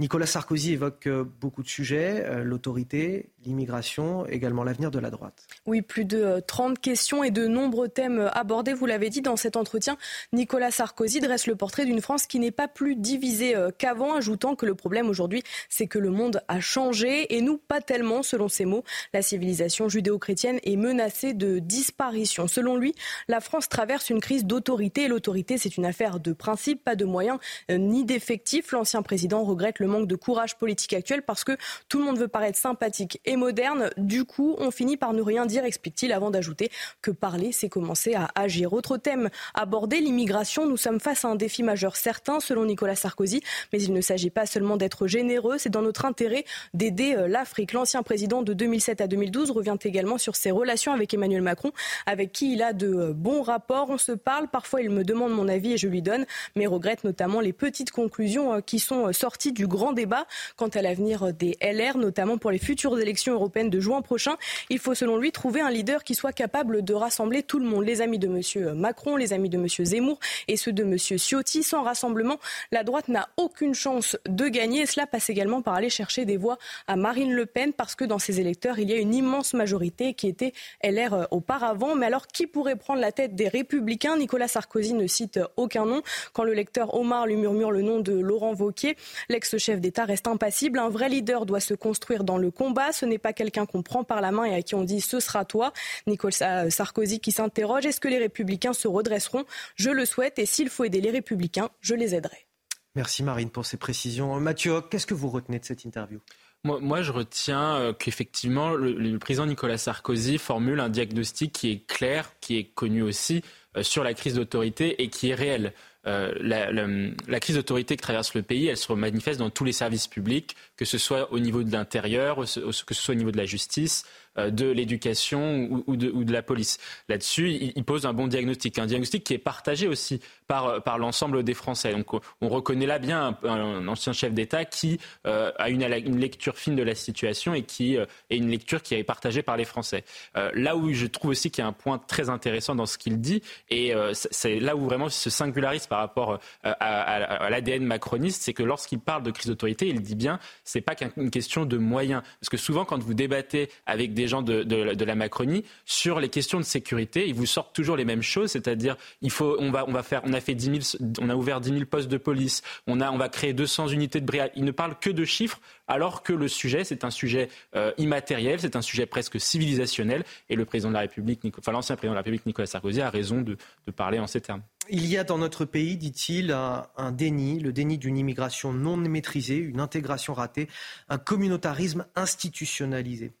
Nicolas 0.00 0.24
Sarkozy 0.24 0.72
évoque 0.72 1.10
beaucoup 1.40 1.62
de 1.62 1.68
sujets, 1.68 2.42
l'autorité, 2.42 3.28
l'immigration, 3.44 4.26
également 4.26 4.64
l'avenir 4.64 4.90
de 4.90 4.98
la 4.98 5.10
droite. 5.10 5.46
Oui, 5.66 5.82
plus 5.82 6.06
de 6.06 6.42
30 6.46 6.78
questions 6.78 7.22
et 7.22 7.30
de 7.30 7.46
nombreux 7.46 7.88
thèmes 7.88 8.30
abordés. 8.32 8.72
L'avez 8.94 9.10
dit 9.10 9.22
dans 9.22 9.36
cet 9.36 9.56
entretien, 9.56 9.96
Nicolas 10.32 10.70
Sarkozy 10.70 11.18
dresse 11.18 11.48
le 11.48 11.56
portrait 11.56 11.84
d'une 11.84 12.00
France 12.00 12.26
qui 12.26 12.38
n'est 12.38 12.52
pas 12.52 12.68
plus 12.68 12.94
divisée 12.94 13.56
euh, 13.56 13.70
qu'avant, 13.76 14.14
ajoutant 14.14 14.54
que 14.54 14.66
le 14.66 14.76
problème 14.76 15.08
aujourd'hui, 15.08 15.42
c'est 15.68 15.88
que 15.88 15.98
le 15.98 16.10
monde 16.10 16.42
a 16.46 16.60
changé 16.60 17.34
et 17.34 17.40
nous, 17.40 17.58
pas 17.58 17.80
tellement, 17.80 18.22
selon 18.22 18.48
ses 18.48 18.66
mots. 18.66 18.84
La 19.12 19.20
civilisation 19.20 19.88
judéo-chrétienne 19.88 20.60
est 20.62 20.76
menacée 20.76 21.34
de 21.34 21.58
disparition. 21.58 22.46
Selon 22.46 22.76
lui, 22.76 22.94
la 23.26 23.40
France 23.40 23.68
traverse 23.68 24.10
une 24.10 24.20
crise 24.20 24.44
d'autorité 24.44 25.02
et 25.02 25.08
l'autorité, 25.08 25.58
c'est 25.58 25.76
une 25.76 25.86
affaire 25.86 26.20
de 26.20 26.32
principe, 26.32 26.84
pas 26.84 26.94
de 26.94 27.04
moyens 27.04 27.38
euh, 27.72 27.78
ni 27.78 28.04
d'effectifs. 28.04 28.70
L'ancien 28.70 29.02
président 29.02 29.42
regrette 29.42 29.80
le 29.80 29.88
manque 29.88 30.06
de 30.06 30.14
courage 30.14 30.56
politique 30.56 30.92
actuel 30.92 31.22
parce 31.22 31.42
que 31.42 31.56
tout 31.88 31.98
le 31.98 32.04
monde 32.04 32.18
veut 32.18 32.28
paraître 32.28 32.58
sympathique 32.58 33.20
et 33.24 33.34
moderne. 33.34 33.90
Du 33.96 34.24
coup, 34.24 34.54
on 34.58 34.70
finit 34.70 34.96
par 34.96 35.14
ne 35.14 35.22
rien 35.22 35.46
dire, 35.46 35.64
explique-t-il, 35.64 36.12
avant 36.12 36.30
d'ajouter 36.30 36.70
que 37.02 37.10
parler, 37.10 37.50
c'est 37.50 37.68
commencer 37.68 38.14
à 38.14 38.30
agir. 38.36 38.72
Autre 38.84 38.98
thème 38.98 39.30
abordé, 39.54 40.00
l'immigration. 40.00 40.66
Nous 40.66 40.76
sommes 40.76 41.00
face 41.00 41.24
à 41.24 41.28
un 41.28 41.36
défi 41.36 41.62
majeur 41.62 41.96
certain, 41.96 42.38
selon 42.38 42.66
Nicolas 42.66 42.96
Sarkozy. 42.96 43.40
Mais 43.72 43.80
il 43.80 43.94
ne 43.94 44.02
s'agit 44.02 44.28
pas 44.28 44.44
seulement 44.44 44.76
d'être 44.76 45.06
généreux, 45.06 45.56
c'est 45.56 45.70
dans 45.70 45.80
notre 45.80 46.04
intérêt 46.04 46.44
d'aider 46.74 47.14
euh, 47.16 47.26
l'Afrique. 47.26 47.72
L'ancien 47.72 48.02
président 48.02 48.42
de 48.42 48.52
2007 48.52 49.00
à 49.00 49.06
2012 49.06 49.52
revient 49.52 49.78
également 49.82 50.18
sur 50.18 50.36
ses 50.36 50.50
relations 50.50 50.92
avec 50.92 51.14
Emmanuel 51.14 51.40
Macron, 51.40 51.72
avec 52.04 52.32
qui 52.32 52.52
il 52.52 52.62
a 52.62 52.74
de 52.74 52.94
euh, 52.94 53.12
bons 53.14 53.40
rapports. 53.40 53.88
On 53.88 53.96
se 53.96 54.12
parle, 54.12 54.48
parfois 54.48 54.82
il 54.82 54.90
me 54.90 55.02
demande 55.02 55.32
mon 55.32 55.48
avis 55.48 55.72
et 55.72 55.78
je 55.78 55.88
lui 55.88 56.02
donne, 56.02 56.26
mais 56.54 56.66
regrette 56.66 57.04
notamment 57.04 57.40
les 57.40 57.54
petites 57.54 57.90
conclusions 57.90 58.52
euh, 58.52 58.60
qui 58.60 58.80
sont 58.80 59.14
sorties 59.14 59.52
du 59.52 59.66
grand 59.66 59.94
débat 59.94 60.26
quant 60.56 60.68
à 60.68 60.82
l'avenir 60.82 61.32
des 61.32 61.56
LR, 61.62 61.96
notamment 61.96 62.36
pour 62.36 62.50
les 62.50 62.58
futures 62.58 62.98
élections 62.98 63.32
européennes 63.32 63.70
de 63.70 63.80
juin 63.80 64.02
prochain. 64.02 64.36
Il 64.68 64.78
faut 64.78 64.94
selon 64.94 65.16
lui 65.16 65.32
trouver 65.32 65.62
un 65.62 65.70
leader 65.70 66.04
qui 66.04 66.14
soit 66.14 66.34
capable 66.34 66.84
de 66.84 66.92
rassembler 66.92 67.42
tout 67.42 67.58
le 67.58 67.64
monde, 67.64 67.86
les 67.86 68.02
amis 68.02 68.18
de 68.18 68.28
M. 68.28 68.73
Macron, 68.74 69.16
les 69.16 69.32
amis 69.32 69.48
de 69.48 69.58
M. 69.58 69.66
Zemmour 69.68 70.18
et 70.48 70.56
ceux 70.56 70.72
de 70.72 70.82
M. 70.82 70.96
Ciotti. 70.98 71.62
Sans 71.62 71.82
rassemblement, 71.82 72.38
la 72.72 72.84
droite 72.84 73.08
n'a 73.08 73.28
aucune 73.36 73.74
chance 73.74 74.16
de 74.26 74.48
gagner 74.48 74.86
cela 74.86 75.06
passe 75.06 75.30
également 75.30 75.62
par 75.62 75.74
aller 75.74 75.90
chercher 75.90 76.24
des 76.24 76.36
voix 76.36 76.58
à 76.86 76.96
Marine 76.96 77.32
Le 77.32 77.46
Pen 77.46 77.72
parce 77.72 77.94
que 77.94 78.04
dans 78.04 78.18
ses 78.18 78.40
électeurs, 78.40 78.78
il 78.78 78.90
y 78.90 78.92
a 78.92 78.96
une 78.96 79.14
immense 79.14 79.54
majorité 79.54 80.14
qui 80.14 80.28
était 80.28 80.52
LR 80.82 81.14
euh, 81.14 81.24
auparavant. 81.30 81.94
Mais 81.94 82.06
alors, 82.06 82.26
qui 82.26 82.46
pourrait 82.46 82.76
prendre 82.76 83.00
la 83.00 83.12
tête 83.12 83.34
des 83.34 83.48
Républicains? 83.48 84.16
Nicolas 84.16 84.48
Sarkozy 84.48 84.94
ne 84.94 85.06
cite 85.06 85.40
aucun 85.56 85.84
nom. 85.86 86.02
Quand 86.32 86.44
le 86.44 86.54
lecteur 86.54 86.94
Omar 86.94 87.26
lui 87.26 87.36
murmure 87.36 87.70
le 87.70 87.82
nom 87.82 88.00
de 88.00 88.12
Laurent 88.12 88.54
Wauquiez, 88.54 88.96
l'ex-chef 89.28 89.80
d'État 89.80 90.04
reste 90.04 90.26
impassible. 90.26 90.78
Un 90.78 90.88
vrai 90.88 91.08
leader 91.08 91.46
doit 91.46 91.60
se 91.60 91.74
construire 91.74 92.24
dans 92.24 92.38
le 92.38 92.50
combat. 92.50 92.92
Ce 92.92 93.06
n'est 93.06 93.18
pas 93.18 93.32
quelqu'un 93.32 93.66
qu'on 93.66 93.82
prend 93.82 94.04
par 94.04 94.20
la 94.20 94.30
main 94.30 94.44
et 94.44 94.54
à 94.54 94.62
qui 94.62 94.74
on 94.74 94.82
dit 94.82 95.00
ce 95.00 95.20
sera 95.20 95.44
toi. 95.44 95.72
Nicolas 96.06 96.70
Sarkozy 96.70 97.20
qui 97.20 97.32
s'interroge 97.32 97.86
est-ce 97.86 98.00
que 98.00 98.08
les 98.08 98.18
Républicains 98.18 98.63
se 98.72 98.88
redresseront 98.88 99.44
Je 99.76 99.90
le 99.90 100.06
souhaite 100.06 100.38
et 100.38 100.46
s'il 100.46 100.70
faut 100.70 100.84
aider 100.84 101.00
les 101.00 101.10
Républicains, 101.10 101.70
je 101.80 101.94
les 101.94 102.14
aiderai. 102.14 102.46
Merci 102.94 103.22
Marine 103.24 103.50
pour 103.50 103.66
ces 103.66 103.76
précisions. 103.76 104.38
Mathieu, 104.40 104.80
qu'est-ce 104.90 105.06
que 105.06 105.14
vous 105.14 105.28
retenez 105.28 105.58
de 105.58 105.64
cette 105.64 105.84
interview? 105.84 106.20
Moi, 106.64 107.02
je 107.02 107.12
retiens 107.12 107.76
euh, 107.76 107.92
qu'effectivement, 107.92 108.72
le, 108.72 109.18
président 109.18 109.44
Nicolas 109.44 109.76
Sarkozy 109.76 110.38
formule 110.38 110.80
un 110.80 110.88
diagnostic 110.88 111.52
qui 111.52 111.70
est 111.70 111.86
clair, 111.86 112.30
qui 112.40 112.56
est 112.56 112.64
connu 112.64 113.02
aussi 113.02 113.42
euh, 113.76 113.82
sur 113.82 114.02
la 114.02 114.14
crise 114.14 114.34
d'autorité 114.34 115.02
et 115.02 115.10
qui 115.10 115.28
est 115.28 115.34
réel. 115.34 115.74
Euh, 116.06 116.32
la, 116.40 117.40
crise 117.40 117.56
d'autorité 117.56 117.96
que 117.96 118.02
traverse 118.02 118.32
le 118.32 118.42
pays, 118.42 118.68
elle 118.68 118.78
se 118.78 118.90
manifeste 118.94 119.40
dans 119.40 119.50
tous 119.50 119.64
les 119.64 119.72
services 119.72 120.06
publics, 120.06 120.56
que 120.76 120.86
ce 120.86 120.96
soit 120.96 121.30
au 121.32 121.38
niveau 121.38 121.64
de 121.64 121.72
l'intérieur, 121.72 122.36
que 122.36 122.46
ce 122.46 122.72
soit 122.94 123.12
au 123.12 123.18
niveau 123.18 123.30
de 123.30 123.36
la 123.36 123.46
justice, 123.46 124.04
de 124.36 124.66
l'éducation 124.66 125.82
ou, 125.86 125.96
de, 125.96 126.32
la 126.32 126.42
police. 126.42 126.78
Là-dessus, 127.08 127.72
il, 127.76 127.84
pose 127.84 128.06
un 128.06 128.12
bon 128.12 128.26
diagnostic, 128.26 128.78
un 128.78 128.86
diagnostic 128.86 129.24
qui 129.24 129.34
est 129.34 129.38
partagé 129.38 129.86
aussi 129.86 130.20
par, 130.46 130.82
par 130.82 130.98
l'ensemble 130.98 131.42
des 131.42 131.54
Français. 131.54 131.92
Donc 131.92 132.20
on 132.40 132.48
reconnaît 132.48 132.86
là 132.86 132.98
bien 132.98 133.38
un, 133.44 133.86
ancien 133.86 134.12
chef 134.12 134.32
d'État 134.32 134.64
qui 134.64 134.98
euh, 135.26 135.52
a 135.58 135.70
une, 135.70 135.84
lecture 136.18 136.56
fine 136.56 136.76
de 136.76 136.82
la 136.82 136.94
situation 136.94 137.54
et 137.54 137.62
qui 137.62 137.96
euh, 137.96 138.06
est 138.30 138.36
une 138.36 138.50
lecture 138.50 138.82
qui 138.82 138.94
est 138.94 139.04
partagée 139.04 139.42
par 139.42 139.56
les 139.56 139.64
Français. 139.64 140.04
là 140.34 140.76
où 140.76 140.92
je 140.92 141.06
trouve 141.06 141.30
aussi 141.30 141.50
qu'il 141.50 141.62
y 141.62 141.64
a 141.64 141.68
un 141.68 141.72
point 141.72 141.98
très 141.98 142.28
intéressant 142.30 142.74
dans 142.74 142.86
ce 142.86 142.98
qu'il 142.98 143.20
dit, 143.20 143.42
et 143.70 143.92
c'est 144.12 144.60
là 144.60 144.76
où 144.76 144.84
vraiment 144.84 145.06
il 145.06 145.12
se 145.12 145.30
singularise 145.30 145.86
par 145.86 145.98
rapport 145.98 146.38
à, 146.62 147.50
l'ADN 147.50 147.84
macroniste, 147.84 148.42
c'est 148.42 148.52
que 148.52 148.62
lorsqu'il 148.62 148.98
parle 148.98 149.22
de 149.22 149.30
crise 149.30 149.46
d'autorité, 149.46 149.88
il 149.88 150.00
dit 150.00 150.14
bien, 150.14 150.38
c'est 150.64 150.80
pas 150.80 150.94
qu'une 150.94 151.30
question 151.30 151.64
de 151.64 151.76
moyens. 151.76 152.22
Parce 152.40 152.48
que 152.48 152.56
souvent, 152.56 152.84
quand 152.84 153.02
vous 153.02 153.14
débattez 153.14 153.70
avec 153.86 154.14
des 154.14 154.23
gens 154.28 154.42
de, 154.42 155.04
la 155.04 155.14
Macronie 155.14 155.64
sur 155.84 156.20
les 156.20 156.28
questions 156.28 156.58
de 156.58 156.64
sécurité. 156.64 157.28
Ils 157.28 157.34
vous 157.34 157.46
sortent 157.46 157.74
toujours 157.74 157.96
les 157.96 158.04
mêmes 158.04 158.22
choses, 158.22 158.50
c'est-à-dire 158.50 158.96
il 159.22 159.30
faut, 159.30 159.56
on 159.58 159.70
va, 159.70 159.84
on 159.88 159.92
va 159.92 160.02
faire, 160.02 160.22
on 160.24 160.32
a 160.32 160.40
fait 160.40 160.54
10 160.54 160.96
000, 160.98 161.04
on 161.20 161.28
a 161.28 161.34
ouvert 161.34 161.60
10 161.60 161.70
000 161.70 161.84
postes 161.84 162.08
de 162.08 162.16
police, 162.16 162.62
on 162.86 163.00
a, 163.00 163.10
on 163.10 163.18
va 163.18 163.28
créer 163.28 163.52
200 163.52 163.88
unités 163.88 164.20
de 164.20 164.26
brigade. 164.26 164.50
Ils 164.56 164.64
ne 164.64 164.70
parlent 164.70 164.98
que 164.98 165.10
de 165.10 165.24
chiffres, 165.24 165.60
alors 165.86 166.22
que 166.22 166.32
le 166.32 166.48
sujet, 166.48 166.84
c'est 166.84 167.04
un 167.04 167.10
sujet 167.10 167.48
euh, 167.76 167.92
immatériel, 167.98 168.60
c'est 168.60 168.76
un 168.76 168.82
sujet 168.82 169.06
presque 169.06 169.40
civilisationnel. 169.40 170.24
Et 170.48 170.56
le 170.56 170.64
président 170.64 170.88
de 170.88 170.94
la 170.94 171.00
République, 171.00 171.40
enfin 171.58 171.72
l'ancien 171.72 171.96
président 171.96 172.12
de 172.12 172.16
la 172.16 172.20
République, 172.20 172.46
Nicolas 172.46 172.66
Sarkozy, 172.66 173.00
a 173.00 173.10
raison 173.10 173.42
de, 173.42 173.56
parler 173.94 174.18
en 174.18 174.26
ces 174.26 174.40
termes. 174.40 174.62
Il 174.90 175.06
y 175.06 175.16
a 175.16 175.24
dans 175.24 175.38
notre 175.38 175.64
pays, 175.64 175.96
dit-il, 175.96 176.52
un, 176.52 177.12
déni, 177.12 177.60
le 177.60 177.72
déni 177.72 177.96
d'une 177.96 178.18
immigration 178.18 178.72
non 178.72 178.96
maîtrisée, 178.96 179.56
une 179.56 179.80
intégration 179.80 180.34
ratée, 180.34 180.68
un 181.08 181.18
communautarisme 181.18 182.06
institutionnalisé. 182.16 183.32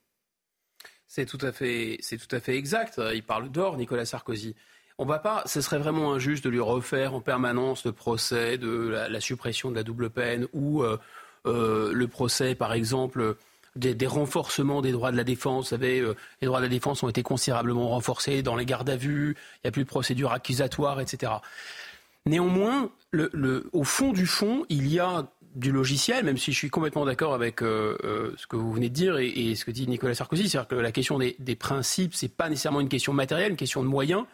C'est 1.14 1.26
tout 1.26 1.38
à 1.42 1.52
fait, 1.52 1.96
c'est 2.00 2.16
tout 2.16 2.34
à 2.34 2.40
fait 2.40 2.56
exact. 2.56 3.00
Il 3.14 3.22
parle 3.22 3.48
d'or, 3.48 3.76
Nicolas 3.76 4.04
Sarkozy. 4.04 4.56
On 4.98 5.04
va 5.04 5.20
pas, 5.20 5.44
ce 5.46 5.60
serait 5.60 5.78
vraiment 5.78 6.12
injuste 6.12 6.42
de 6.42 6.50
lui 6.50 6.58
refaire 6.58 7.14
en 7.14 7.20
permanence 7.20 7.84
le 7.84 7.92
procès 7.92 8.58
de 8.58 8.88
la, 9.08 9.20
suppression 9.20 9.70
de 9.70 9.76
la 9.76 9.84
double 9.84 10.10
peine 10.10 10.48
ou 10.52 10.82
euh, 10.82 10.98
euh, 11.46 11.92
le 11.92 12.08
procès, 12.08 12.56
par 12.56 12.72
exemple, 12.72 13.36
des, 13.76 13.94
renforcements 14.08 14.82
des 14.82 14.90
droits 14.90 15.12
de 15.12 15.16
la 15.16 15.22
défense. 15.22 15.66
Vous 15.66 15.70
savez, 15.70 16.00
euh, 16.00 16.16
les 16.42 16.46
droits 16.46 16.58
de 16.58 16.64
la 16.64 16.68
défense 16.68 17.04
ont 17.04 17.08
été 17.08 17.22
considérablement 17.22 17.90
renforcés 17.90 18.42
dans 18.42 18.56
les 18.56 18.66
gardes 18.66 18.90
à 18.90 18.96
vue, 18.96 19.36
il 19.36 19.66
n'y 19.66 19.68
a 19.68 19.70
plus 19.70 19.84
de 19.84 19.88
procédure 19.88 20.32
accusatoire, 20.32 21.00
etc. 21.00 21.30
Néanmoins, 22.26 22.90
au 23.72 23.84
fond 23.84 24.10
du 24.10 24.26
fond, 24.26 24.66
il 24.68 24.88
y 24.88 24.98
a 24.98 25.28
du 25.54 25.70
logiciel, 25.70 26.24
même 26.24 26.36
si 26.36 26.52
je 26.52 26.56
suis 26.56 26.70
complètement 26.70 27.04
d'accord 27.04 27.32
avec 27.32 27.62
euh, 27.62 27.96
euh, 28.02 28.32
ce 28.36 28.46
que 28.46 28.56
vous 28.56 28.72
venez 28.72 28.88
de 28.88 28.94
dire 28.94 29.18
et, 29.18 29.54
ce 29.54 29.64
que 29.64 29.70
dit 29.70 29.86
Nicolas 29.86 30.14
Sarkozy, 30.14 30.48
c'est-à-dire 30.48 30.68
que 30.68 30.74
la 30.74 30.90
question 30.90 31.18
des, 31.18 31.36
des 31.38 31.54
principes, 31.54 32.14
c'est 32.14 32.28
pas 32.28 32.48
nécessairement 32.48 32.80
une 32.80 32.88
question 32.88 33.12
matérielle, 33.12 33.52
une 33.52 33.56
question 33.56 33.82
de 33.82 33.88
moyens, 33.88 34.24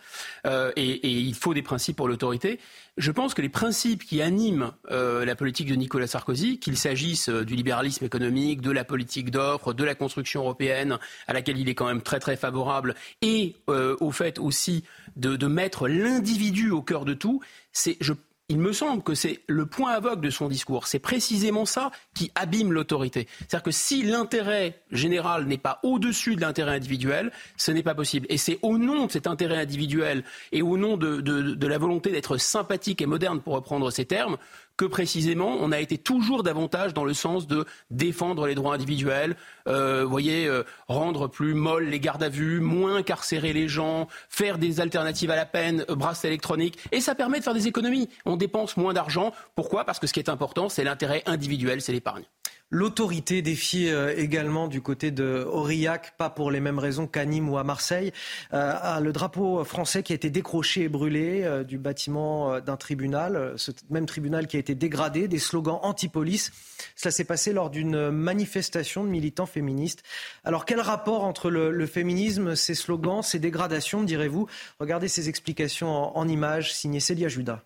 euh, 0.46 0.72
et, 0.76 1.08
il 1.08 1.34
faut 1.34 1.52
des 1.52 1.62
principes 1.62 1.96
pour 1.96 2.08
l'autorité. 2.08 2.58
Je 2.96 3.10
pense 3.10 3.34
que 3.34 3.42
les 3.42 3.50
principes 3.50 4.04
qui 4.04 4.20
animent 4.20 4.72
la 4.90 5.34
politique 5.34 5.68
de 5.68 5.74
Nicolas 5.74 6.06
Sarkozy, 6.06 6.58
qu'il 6.58 6.76
s'agisse 6.76 7.28
du 7.28 7.54
libéralisme 7.54 8.04
économique, 8.04 8.60
de 8.60 8.70
la 8.70 8.84
politique 8.84 9.30
d'offres, 9.30 9.72
de 9.72 9.84
la 9.84 9.94
construction 9.94 10.42
européenne, 10.42 10.98
à 11.26 11.32
laquelle 11.32 11.58
il 11.58 11.68
est 11.68 11.74
quand 11.74 11.86
même 11.86 12.02
très 12.02 12.18
très 12.18 12.36
favorable, 12.36 12.94
et 13.22 13.56
au 13.68 14.10
fait 14.10 14.38
aussi 14.38 14.84
de, 15.16 15.36
de 15.36 15.46
mettre 15.46 15.88
l'individu 15.88 16.70
au 16.70 16.82
cœur 16.82 17.04
de 17.04 17.14
tout, 17.14 17.40
c'est 17.72 17.96
je 18.00 18.12
il 18.50 18.58
me 18.58 18.72
semble 18.72 19.02
que 19.04 19.14
c'est 19.14 19.40
le 19.46 19.64
point 19.64 19.92
aveugle 19.92 20.22
de 20.22 20.30
son 20.30 20.48
discours. 20.48 20.88
C'est 20.88 20.98
précisément 20.98 21.64
ça 21.64 21.92
qui 22.14 22.32
abîme 22.34 22.72
l'autorité. 22.72 23.28
C'est-à-dire 23.38 23.62
que 23.62 23.70
si 23.70 24.02
l'intérêt 24.02 24.82
général 24.90 25.46
n'est 25.46 25.56
pas 25.56 25.78
au-dessus 25.84 26.34
de 26.34 26.40
l'intérêt 26.40 26.74
individuel, 26.74 27.30
ce 27.56 27.70
n'est 27.70 27.84
pas 27.84 27.94
possible. 27.94 28.26
Et 28.28 28.38
c'est 28.38 28.58
au 28.62 28.76
nom 28.76 29.06
de 29.06 29.12
cet 29.12 29.28
intérêt 29.28 29.58
individuel 29.58 30.24
et 30.50 30.62
au 30.62 30.76
nom 30.76 30.96
de, 30.96 31.20
de 31.20 31.66
la 31.68 31.78
volonté 31.78 32.10
d'être 32.10 32.38
sympathique 32.38 33.00
et 33.00 33.06
moderne, 33.06 33.40
pour 33.40 33.54
reprendre 33.54 33.88
ces 33.92 34.04
termes, 34.04 34.36
que 34.80 34.86
précisément 34.86 35.58
on 35.60 35.72
a 35.72 35.78
été 35.78 35.98
toujours 35.98 36.42
davantage 36.42 36.94
dans 36.94 37.04
le 37.04 37.12
sens 37.12 37.46
de 37.46 37.66
défendre 37.90 38.46
les 38.46 38.54
droits 38.54 38.74
individuels, 38.74 39.36
euh, 39.68 40.06
voyez, 40.06 40.46
euh, 40.46 40.62
rendre 40.88 41.28
plus 41.28 41.52
molles 41.52 41.90
les 41.90 42.00
gardes 42.00 42.22
à 42.22 42.30
vue, 42.30 42.60
moins 42.60 42.96
incarcérer 42.96 43.52
les 43.52 43.68
gens, 43.68 44.08
faire 44.30 44.56
des 44.56 44.80
alternatives 44.80 45.30
à 45.30 45.36
la 45.36 45.44
peine, 45.44 45.84
euh, 45.90 45.96
bracelet 45.96 46.30
électronique, 46.30 46.78
et 46.92 47.02
ça 47.02 47.14
permet 47.14 47.40
de 47.40 47.44
faire 47.44 47.52
des 47.52 47.66
économies. 47.66 48.08
On 48.24 48.38
dépense 48.38 48.78
moins 48.78 48.94
d'argent. 48.94 49.34
Pourquoi? 49.54 49.84
Parce 49.84 49.98
que 49.98 50.06
ce 50.06 50.14
qui 50.14 50.20
est 50.20 50.30
important, 50.30 50.70
c'est 50.70 50.84
l'intérêt 50.84 51.22
individuel, 51.26 51.82
c'est 51.82 51.92
l'épargne. 51.92 52.24
L'autorité 52.72 53.42
défie 53.42 53.88
euh, 53.88 54.14
également 54.16 54.68
du 54.68 54.80
côté 54.80 55.10
de 55.10 55.44
Aurillac, 55.44 56.16
pas 56.16 56.30
pour 56.30 56.52
les 56.52 56.60
mêmes 56.60 56.78
raisons 56.78 57.08
qu'à 57.08 57.24
Nîmes 57.24 57.48
ou 57.48 57.58
à 57.58 57.64
Marseille. 57.64 58.12
Euh, 58.52 59.00
le 59.00 59.12
drapeau 59.12 59.64
français 59.64 60.04
qui 60.04 60.12
a 60.12 60.14
été 60.14 60.30
décroché 60.30 60.82
et 60.82 60.88
brûlé 60.88 61.42
euh, 61.42 61.64
du 61.64 61.78
bâtiment 61.78 62.60
d'un 62.60 62.76
tribunal, 62.76 63.54
ce 63.56 63.72
même 63.90 64.06
tribunal 64.06 64.46
qui 64.46 64.56
a 64.56 64.60
été 64.60 64.76
dégradé, 64.76 65.26
des 65.26 65.40
slogans 65.40 65.80
anti-police. 65.82 66.52
Cela 66.94 67.10
s'est 67.10 67.24
passé 67.24 67.52
lors 67.52 67.70
d'une 67.70 68.10
manifestation 68.10 69.02
de 69.02 69.08
militants 69.08 69.46
féministes. 69.46 70.04
Alors 70.44 70.64
quel 70.64 70.80
rapport 70.80 71.24
entre 71.24 71.50
le, 71.50 71.86
féminisme, 71.86 72.54
ces 72.54 72.76
slogans, 72.76 73.22
ces 73.22 73.40
dégradations, 73.40 74.04
direz-vous? 74.04 74.46
Regardez 74.78 75.08
ces 75.08 75.28
explications 75.28 75.90
en, 75.90 76.16
en 76.16 76.28
images 76.28 76.72
signées 76.72 77.00
Célia 77.00 77.26
Judas. 77.26 77.64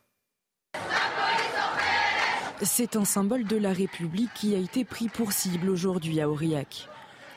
C'est 2.62 2.96
un 2.96 3.04
symbole 3.04 3.44
de 3.44 3.56
la 3.56 3.72
République 3.72 4.32
qui 4.34 4.54
a 4.54 4.58
été 4.58 4.84
pris 4.84 5.08
pour 5.08 5.32
cible 5.32 5.68
aujourd'hui 5.68 6.20
à 6.20 6.28
Aurillac. 6.28 6.88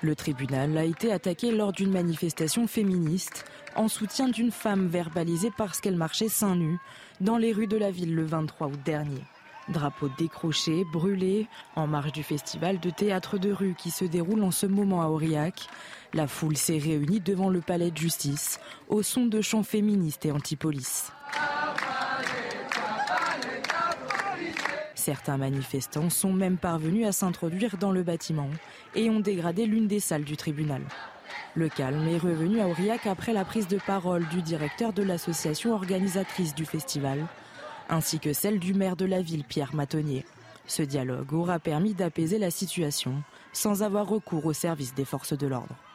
Le 0.02 0.16
tribunal 0.16 0.78
a 0.78 0.84
été 0.84 1.12
attaqué 1.12 1.52
lors 1.52 1.72
d'une 1.72 1.92
manifestation 1.92 2.68
féministe 2.68 3.46
en 3.76 3.88
soutien 3.88 4.30
d'une 4.30 4.52
femme 4.52 4.88
verbalisée 4.88 5.52
parce 5.58 5.82
qu'elle 5.82 5.96
marchait 5.96 6.30
seins 6.30 6.56
nus 6.56 6.78
dans 7.20 7.38
les 7.38 7.52
rues 7.52 7.68
de 7.68 7.78
la 7.78 7.90
ville 7.90 8.14
le 8.14 8.26
23 8.26 8.68
août 8.68 8.80
dernier. 8.86 9.24
Drapeau 9.70 10.08
décroché, 10.20 10.86
brûlé, 10.94 11.48
en 11.76 11.88
marge 11.88 12.12
du 12.12 12.24
festival 12.24 12.80
de 12.80 12.92
théâtre 12.92 13.40
de 13.40 13.52
rue 13.52 13.76
qui 13.76 13.90
se 13.90 14.06
déroule 14.06 14.44
en 14.44 14.52
ce 14.52 14.68
moment 14.68 15.02
à 15.02 15.08
Aurillac. 15.08 15.68
La 16.14 16.28
foule 16.28 16.56
s'est 16.56 16.78
réunie 16.78 17.20
devant 17.20 17.50
le 17.50 17.60
palais 17.60 17.92
de 17.92 17.98
justice 17.98 18.60
au 18.88 19.02
son 19.02 19.26
de 19.26 19.42
chants 19.42 19.64
féministes 19.64 20.26
et 20.26 20.32
anti-police. 20.32 21.12
Certains 25.08 25.38
manifestants 25.38 26.10
sont 26.10 26.34
même 26.34 26.58
parvenus 26.58 27.08
à 27.08 27.14
s'introduire 27.14 27.78
dans 27.78 27.92
le 27.92 28.04
bâtiment 28.04 28.50
et 28.94 29.10
ont 29.10 29.22
dégradé 29.22 29.66
l'une 29.66 29.88
des 29.88 30.02
salles 30.02 30.26
du 30.26 30.36
tribunal. 30.36 30.82
Le 31.56 31.70
calme 31.70 32.06
est 32.10 32.18
revenu 32.18 32.60
à 32.60 32.68
Aurillac 32.68 33.08
après 33.08 33.32
la 33.32 33.46
prise 33.46 33.70
de 33.70 33.78
parole 33.78 34.28
du 34.28 34.42
directeur 34.42 34.92
de 34.92 35.04
l'association 35.04 35.72
organisatrice 35.72 36.54
du 36.54 36.66
festival, 36.66 37.26
ainsi 37.88 38.20
que 38.20 38.34
celle 38.34 38.60
du 38.60 38.74
maire 38.74 38.98
de 38.98 39.06
la 39.06 39.22
ville, 39.22 39.46
Pierre 39.46 39.74
Matonnier. 39.74 40.26
Ce 40.66 40.84
dialogue 40.84 41.32
aura 41.32 41.58
permis 41.58 41.94
d'apaiser 41.94 42.38
la 42.38 42.52
situation 42.52 43.24
sans 43.54 43.84
avoir 43.84 44.10
recours 44.10 44.46
au 44.46 44.52
service 44.52 44.94
des 44.94 45.06
forces 45.06 45.38
de 45.38 45.48
l'ordre 45.48 45.87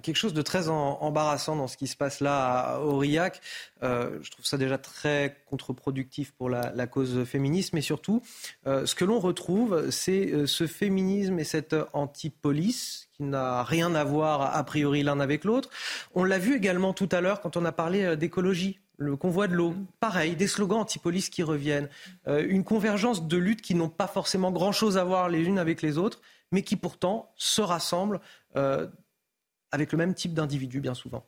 quelque 0.00 0.16
chose 0.16 0.32
de 0.32 0.42
très 0.42 0.68
embarrassant 0.68 1.56
dans 1.56 1.68
ce 1.68 1.76
qui 1.76 1.86
se 1.86 1.96
passe 1.96 2.20
là 2.20 2.58
à 2.58 2.80
Aurillac. 2.80 3.40
Euh, 3.82 4.18
je 4.22 4.30
trouve 4.30 4.46
ça 4.46 4.56
déjà 4.56 4.78
très 4.78 5.36
contre-productif 5.46 6.32
pour 6.32 6.48
la, 6.48 6.86
cause 6.86 7.24
féministe, 7.24 7.72
mais 7.72 7.80
surtout, 7.80 8.22
euh, 8.66 8.86
ce 8.86 8.94
que 8.94 9.04
l'on 9.04 9.18
retrouve, 9.18 9.90
c'est 9.90 10.32
euh, 10.32 10.46
ce 10.46 10.66
féminisme 10.66 11.38
et 11.38 11.44
cette 11.44 11.76
anti-police 11.92 13.08
qui 13.12 13.22
n'a 13.22 13.62
rien 13.62 13.94
à 13.94 14.04
voir 14.04 14.56
a 14.56 14.64
priori 14.64 15.02
l'un 15.02 15.20
avec 15.20 15.44
l'autre. 15.44 15.70
On 16.14 16.24
l'a 16.24 16.38
vu 16.38 16.56
également 16.56 16.92
tout 16.92 17.08
à 17.12 17.20
l'heure 17.20 17.40
quand 17.40 17.56
on 17.56 17.64
a 17.64 17.72
parlé 17.72 18.16
d'écologie 18.16 18.78
le 18.98 19.16
convoi 19.16 19.48
de 19.48 19.54
l'eau, 19.54 19.74
pareil, 19.98 20.36
des 20.36 20.46
slogans 20.46 20.80
anti-police 20.80 21.28
qui 21.28 21.42
reviennent, 21.42 21.88
une 22.26 22.62
convergence 22.62 23.26
de 23.26 23.36
luttes 23.36 23.62
qui 23.62 23.74
n'ont 23.74 23.88
pas 23.88 24.06
forcément 24.06 24.52
grand-chose 24.52 24.96
à 24.96 25.02
voir 25.02 25.28
les 25.28 25.42
unes 25.42 25.58
avec 25.58 25.82
les 25.82 25.98
autres, 25.98 26.20
mais 26.52 26.62
qui 26.62 26.76
pourtant 26.76 27.32
se 27.36 27.62
rassemblent 27.62 28.20
euh, 28.56 28.86
avec 29.72 29.92
le 29.92 29.98
même 29.98 30.14
type 30.14 30.34
d'individu 30.34 30.80
bien 30.80 30.94
souvent. 30.94 31.26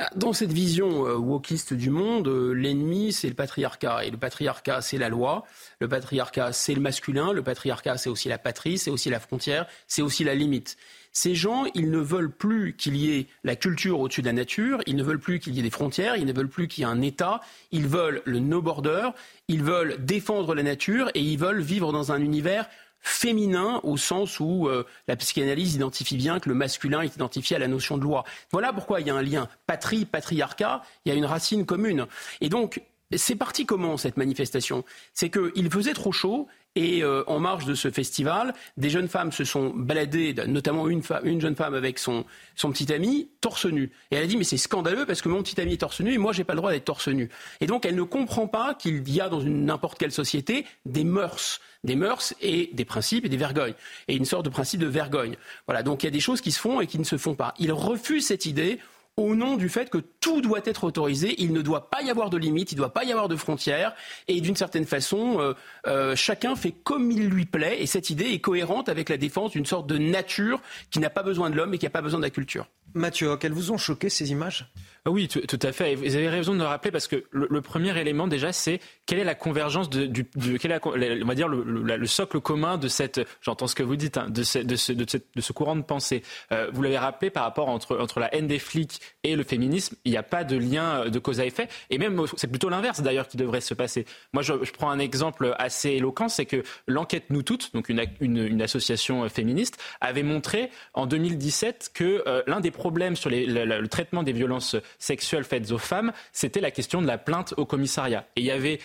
Bah, 0.00 0.08
dans 0.16 0.32
cette 0.32 0.52
vision 0.52 1.06
euh, 1.06 1.16
wokiste 1.16 1.74
du 1.74 1.90
monde, 1.90 2.26
euh, 2.26 2.52
l'ennemi, 2.52 3.12
c'est 3.12 3.28
le 3.28 3.34
patriarcat. 3.34 4.06
Et 4.06 4.10
le 4.10 4.16
patriarcat, 4.16 4.80
c'est 4.80 4.96
la 4.96 5.10
loi. 5.10 5.44
Le 5.78 5.88
patriarcat, 5.88 6.54
c'est 6.54 6.72
le 6.72 6.80
masculin. 6.80 7.34
Le 7.34 7.42
patriarcat, 7.42 7.98
c'est 7.98 8.08
aussi 8.08 8.30
la 8.30 8.38
patrie, 8.38 8.78
c'est 8.78 8.90
aussi 8.90 9.10
la 9.10 9.20
frontière, 9.20 9.66
c'est 9.86 10.00
aussi 10.00 10.24
la 10.24 10.34
limite. 10.34 10.78
Ces 11.12 11.34
gens, 11.34 11.66
ils 11.74 11.90
ne 11.90 11.98
veulent 11.98 12.30
plus 12.30 12.76
qu'il 12.76 12.96
y 12.96 13.12
ait 13.14 13.26
la 13.44 13.56
culture 13.56 14.00
au-dessus 14.00 14.22
de 14.22 14.26
la 14.26 14.32
nature, 14.32 14.80
ils 14.86 14.96
ne 14.96 15.02
veulent 15.02 15.20
plus 15.20 15.38
qu'il 15.38 15.54
y 15.54 15.58
ait 15.58 15.62
des 15.62 15.68
frontières, 15.68 16.16
ils 16.16 16.24
ne 16.24 16.32
veulent 16.32 16.48
plus 16.48 16.66
qu'il 16.66 16.82
y 16.82 16.86
ait 16.86 16.90
un 16.90 17.02
État, 17.02 17.40
ils 17.70 17.86
veulent 17.86 18.22
le 18.24 18.38
no 18.38 18.62
border, 18.62 19.10
ils 19.48 19.62
veulent 19.62 20.02
défendre 20.02 20.54
la 20.54 20.62
nature 20.62 21.10
et 21.14 21.20
ils 21.20 21.38
veulent 21.38 21.60
vivre 21.60 21.92
dans 21.92 22.10
un 22.10 22.22
univers 22.22 22.68
féminin 23.00 23.80
au 23.82 23.96
sens 23.96 24.40
où 24.40 24.68
euh, 24.68 24.84
la 25.08 25.16
psychanalyse 25.16 25.74
identifie 25.74 26.16
bien 26.16 26.38
que 26.38 26.48
le 26.48 26.54
masculin 26.54 27.02
est 27.02 27.14
identifié 27.14 27.56
à 27.56 27.58
la 27.58 27.68
notion 27.68 27.98
de 27.98 28.02
loi. 28.02 28.24
Voilà 28.50 28.72
pourquoi 28.72 29.00
il 29.00 29.06
y 29.06 29.10
a 29.10 29.14
un 29.14 29.22
lien 29.22 29.48
patrie, 29.66 30.04
patriarcat, 30.04 30.82
il 31.04 31.10
y 31.10 31.12
a 31.12 31.18
une 31.18 31.24
racine 31.24 31.66
commune. 31.66 32.06
Et 32.40 32.48
donc, 32.48 32.82
c'est 33.16 33.36
parti 33.36 33.66
comment 33.66 33.96
cette 33.96 34.16
manifestation? 34.16 34.84
C'est 35.14 35.30
qu'il 35.30 35.70
faisait 35.70 35.94
trop 35.94 36.12
chaud 36.12 36.46
et 36.76 37.02
euh, 37.02 37.24
en 37.26 37.40
marge 37.40 37.64
de 37.64 37.74
ce 37.74 37.90
festival, 37.90 38.54
des 38.76 38.90
jeunes 38.90 39.08
femmes 39.08 39.32
se 39.32 39.44
sont 39.44 39.72
baladées, 39.74 40.34
notamment 40.46 40.88
une, 40.88 41.02
une 41.24 41.40
jeune 41.40 41.56
femme 41.56 41.74
avec 41.74 41.98
son, 41.98 42.24
son, 42.54 42.70
petit 42.70 42.92
ami, 42.92 43.28
torse 43.40 43.66
nu. 43.66 43.90
Et 44.10 44.16
elle 44.16 44.24
a 44.24 44.26
dit 44.26 44.36
mais 44.36 44.44
c'est 44.44 44.56
scandaleux 44.56 45.06
parce 45.06 45.22
que 45.22 45.28
mon 45.28 45.42
petit 45.42 45.60
ami 45.60 45.74
est 45.74 45.78
torse 45.78 46.00
nu 46.00 46.14
et 46.14 46.18
moi 46.18 46.32
j'ai 46.32 46.44
pas 46.44 46.54
le 46.54 46.58
droit 46.58 46.70
d'être 46.70 46.84
torse 46.84 47.08
nu. 47.08 47.28
Et 47.60 47.66
donc 47.66 47.84
elle 47.84 47.96
ne 47.96 48.02
comprend 48.02 48.46
pas 48.46 48.74
qu'il 48.74 49.08
y 49.08 49.20
a 49.20 49.28
dans 49.28 49.42
n'importe 49.42 49.98
quelle 49.98 50.12
société 50.12 50.66
des 50.86 51.04
mœurs 51.04 51.60
des 51.82 51.96
mœurs 51.96 52.34
et 52.42 52.68
des 52.74 52.84
principes 52.84 53.24
et 53.24 53.30
des 53.30 53.38
vergognes. 53.38 53.72
Et 54.06 54.14
une 54.14 54.26
sorte 54.26 54.44
de 54.44 54.50
principe 54.50 54.80
de 54.80 54.86
vergogne. 54.86 55.36
Voilà, 55.66 55.82
donc 55.82 56.02
il 56.02 56.06
y 56.06 56.08
a 56.08 56.12
des 56.12 56.20
choses 56.20 56.42
qui 56.42 56.52
se 56.52 56.60
font 56.60 56.80
et 56.82 56.86
qui 56.86 56.98
ne 56.98 57.04
se 57.04 57.16
font 57.16 57.34
pas. 57.34 57.54
Il 57.58 57.72
refuse 57.72 58.26
cette 58.26 58.44
idée 58.44 58.80
au 59.20 59.34
nom 59.34 59.56
du 59.56 59.68
fait 59.68 59.90
que 59.90 59.98
tout 59.98 60.40
doit 60.40 60.60
être 60.64 60.84
autorisé, 60.84 61.34
il 61.38 61.52
ne 61.52 61.60
doit 61.60 61.90
pas 61.90 62.02
y 62.02 62.10
avoir 62.10 62.30
de 62.30 62.38
limites, 62.38 62.72
il 62.72 62.76
ne 62.76 62.80
doit 62.80 62.92
pas 62.92 63.04
y 63.04 63.12
avoir 63.12 63.28
de 63.28 63.36
frontières, 63.36 63.94
et 64.28 64.40
d'une 64.40 64.56
certaine 64.56 64.86
façon, 64.86 65.40
euh, 65.40 65.52
euh, 65.86 66.16
chacun 66.16 66.56
fait 66.56 66.72
comme 66.72 67.10
il 67.10 67.28
lui 67.28 67.44
plaît, 67.44 67.82
et 67.82 67.86
cette 67.86 68.10
idée 68.10 68.30
est 68.30 68.40
cohérente 68.40 68.88
avec 68.88 69.08
la 69.08 69.16
défense 69.16 69.52
d'une 69.52 69.66
sorte 69.66 69.86
de 69.86 69.98
nature 69.98 70.60
qui 70.90 71.00
n'a 71.00 71.10
pas 71.10 71.22
besoin 71.22 71.50
de 71.50 71.56
l'homme 71.56 71.74
et 71.74 71.78
qui 71.78 71.84
n'a 71.86 71.90
pas 71.90 72.02
besoin 72.02 72.18
de 72.18 72.24
la 72.24 72.30
culture. 72.30 72.66
Mathieu, 72.94 73.36
quelles 73.36 73.52
vous 73.52 73.70
ont 73.70 73.78
choqué 73.78 74.08
ces 74.08 74.30
images? 74.32 74.72
Oui, 75.06 75.28
tout, 75.28 75.58
à 75.62 75.72
fait. 75.72 75.94
Vous 75.94 76.14
avez 76.14 76.28
raison 76.28 76.52
de 76.52 76.58
le 76.58 76.66
rappeler 76.66 76.90
parce 76.90 77.08
que 77.08 77.24
le, 77.30 77.60
premier 77.62 77.98
élément 77.98 78.26
déjà, 78.26 78.52
c'est 78.52 78.80
quelle 79.06 79.18
est 79.18 79.24
la 79.24 79.34
convergence 79.34 79.88
de, 79.88 80.04
du, 80.04 80.22
est 80.22 80.86
on 80.86 81.26
va 81.26 81.34
dire 81.34 81.48
le, 81.48 82.06
socle 82.06 82.40
commun 82.40 82.76
de 82.76 82.88
cette, 82.88 83.20
j'entends 83.40 83.66
ce 83.66 83.74
que 83.74 83.82
vous 83.82 83.96
dites, 83.96 84.18
hein, 84.18 84.28
de, 84.28 84.42
ce, 84.42 84.58
de, 84.58 84.76
ce, 84.76 84.92
de, 84.92 85.06
ce, 85.40 85.52
courant 85.52 85.76
de 85.76 85.82
pensée. 85.82 86.22
Euh, 86.52 86.68
vous 86.72 86.82
l'avez 86.82 86.98
rappelé 86.98 87.30
par 87.30 87.44
rapport 87.44 87.68
entre, 87.68 87.98
entre 87.98 88.20
la 88.20 88.34
haine 88.34 88.46
des 88.46 88.58
flics 88.58 89.00
et 89.22 89.36
le 89.36 89.42
féminisme, 89.42 89.96
il 90.04 90.12
n'y 90.12 90.18
a 90.18 90.22
pas 90.22 90.44
de 90.44 90.56
lien 90.56 91.08
de 91.08 91.18
cause 91.18 91.40
à 91.40 91.46
effet. 91.46 91.68
Et 91.88 91.96
même, 91.96 92.20
c'est 92.36 92.48
plutôt 92.48 92.68
l'inverse 92.68 93.00
d'ailleurs 93.00 93.26
qui 93.26 93.38
devrait 93.38 93.62
se 93.62 93.72
passer. 93.72 94.04
Moi, 94.34 94.42
je, 94.42 94.52
prends 94.72 94.90
un 94.90 94.98
exemple 94.98 95.54
assez 95.58 95.90
éloquent, 95.90 96.28
c'est 96.28 96.46
que 96.46 96.62
l'enquête 96.86 97.24
Nous 97.30 97.42
Toutes, 97.42 97.72
donc 97.72 97.88
une, 97.88 98.04
une, 98.20 98.60
association 98.60 99.26
féministe, 99.30 99.82
avait 100.00 100.22
montré 100.22 100.70
en 100.92 101.06
2017 101.06 101.92
que 101.94 102.22
euh, 102.26 102.42
l'un 102.46 102.60
des 102.60 102.70
problèmes 102.70 103.16
sur 103.16 103.30
le 103.30 103.86
traitement 103.86 104.22
des 104.22 104.32
violences 104.32 104.76
sexuelles 104.98 105.44
faites 105.44 105.70
aux 105.70 105.78
femmes, 105.78 106.12
c'était 106.32 106.60
la 106.60 106.70
question 106.70 107.02
de 107.02 107.06
la 107.06 107.18
plainte 107.18 107.54
au 107.56 107.64
commissariat. 107.64 108.26
Et 108.36 108.40
il 108.40 108.46
y 108.46 108.50
avait 108.50 108.80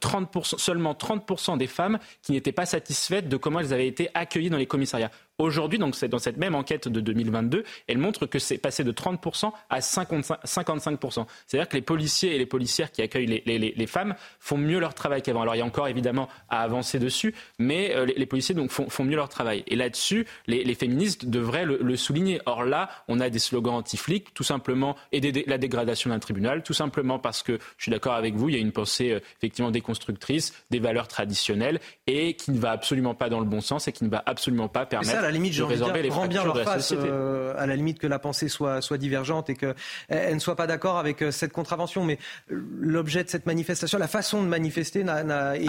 30 0.00 0.36
euh, 0.36 0.40
seulement 0.42 0.92
30% 0.92 1.58
des 1.58 1.66
femmes 1.66 1.98
qui 2.22 2.32
n'étaient 2.32 2.52
pas 2.52 2.66
satisfaites 2.66 3.28
de 3.28 3.36
comment 3.36 3.60
elles 3.60 3.72
avaient 3.72 3.86
été 3.86 4.08
accueillies 4.14 4.50
dans 4.50 4.56
les 4.56 4.66
commissariats. 4.66 5.10
Aujourd'hui, 5.40 5.78
donc 5.78 5.96
c'est 5.96 6.08
dans 6.08 6.18
cette 6.18 6.36
même 6.36 6.54
enquête 6.54 6.86
de 6.86 7.00
2022, 7.00 7.64
elle 7.88 7.96
montre 7.96 8.26
que 8.26 8.38
c'est 8.38 8.58
passé 8.58 8.84
de 8.84 8.92
30% 8.92 9.50
à 9.70 9.78
55%. 9.78 11.26
C'est-à-dire 11.46 11.66
que 11.66 11.76
les 11.76 11.82
policiers 11.82 12.34
et 12.34 12.38
les 12.38 12.44
policières 12.44 12.92
qui 12.92 13.00
accueillent 13.00 13.42
les, 13.46 13.86
femmes 13.86 14.14
font 14.38 14.58
mieux 14.58 14.78
leur 14.78 14.92
travail 14.92 15.22
qu'avant. 15.22 15.40
Alors 15.40 15.54
il 15.54 15.58
y 15.58 15.62
a 15.62 15.64
encore 15.64 15.88
évidemment 15.88 16.28
à 16.50 16.60
avancer 16.60 16.98
dessus, 16.98 17.34
mais 17.58 17.94
euh, 17.94 18.04
les, 18.04 18.26
policiers 18.26 18.54
donc 18.54 18.70
font, 18.70 19.02
mieux 19.02 19.16
leur 19.16 19.30
travail. 19.30 19.64
Et 19.66 19.76
là-dessus, 19.76 20.26
les, 20.46 20.74
féministes 20.74 21.24
devraient 21.24 21.64
le, 21.64 21.96
souligner. 21.96 22.42
Or 22.44 22.64
là, 22.64 22.90
on 23.08 23.18
a 23.18 23.30
des 23.30 23.38
slogans 23.38 23.76
anti-flics, 23.76 24.34
tout 24.34 24.44
simplement, 24.44 24.94
et 25.10 25.20
la 25.46 25.56
dégradation 25.56 26.10
d'un 26.10 26.18
tribunal, 26.18 26.62
tout 26.62 26.74
simplement 26.74 27.18
parce 27.18 27.42
que 27.42 27.58
je 27.78 27.84
suis 27.84 27.90
d'accord 27.90 28.12
avec 28.12 28.34
vous, 28.34 28.50
il 28.50 28.56
y 28.56 28.58
a 28.58 28.60
une 28.60 28.72
pensée 28.72 29.12
euh, 29.12 29.20
effectivement 29.38 29.70
déconstructrice 29.70 30.52
des 30.70 30.80
valeurs 30.80 31.08
traditionnelles 31.08 31.80
et 32.06 32.34
qui 32.34 32.50
ne 32.50 32.58
va 32.58 32.72
absolument 32.72 33.14
pas 33.14 33.30
dans 33.30 33.40
le 33.40 33.46
bon 33.46 33.62
sens 33.62 33.88
et 33.88 33.92
qui 33.92 34.04
ne 34.04 34.10
va 34.10 34.22
absolument 34.26 34.68
pas 34.68 34.84
permettre 34.84 35.29
la 35.30 35.34
limite, 35.34 35.52
j'ai 35.52 35.62
envie 35.62 35.76
de 35.76 36.28
bien 36.28 36.44
leur 36.44 36.60
face, 36.62 36.92
euh, 36.96 37.54
à 37.56 37.66
la 37.66 37.76
limite 37.76 37.98
que 37.98 38.06
la 38.06 38.18
pensée 38.18 38.48
soit, 38.48 38.80
soit 38.80 38.98
divergente 38.98 39.50
et 39.50 39.54
qu'elle 39.54 40.34
ne 40.34 40.38
soit 40.38 40.56
pas 40.56 40.66
d'accord 40.66 40.98
avec 40.98 41.22
euh, 41.22 41.30
cette 41.30 41.52
contravention. 41.52 42.04
Mais 42.04 42.18
l'objet 42.48 43.24
de 43.24 43.28
cette 43.28 43.46
manifestation, 43.46 43.98
la 43.98 44.08
façon 44.08 44.42
de 44.42 44.48
manifester, 44.48 45.04
n'a, 45.04 45.16
ah 45.16 45.24
bah 45.24 45.56
et, 45.56 45.66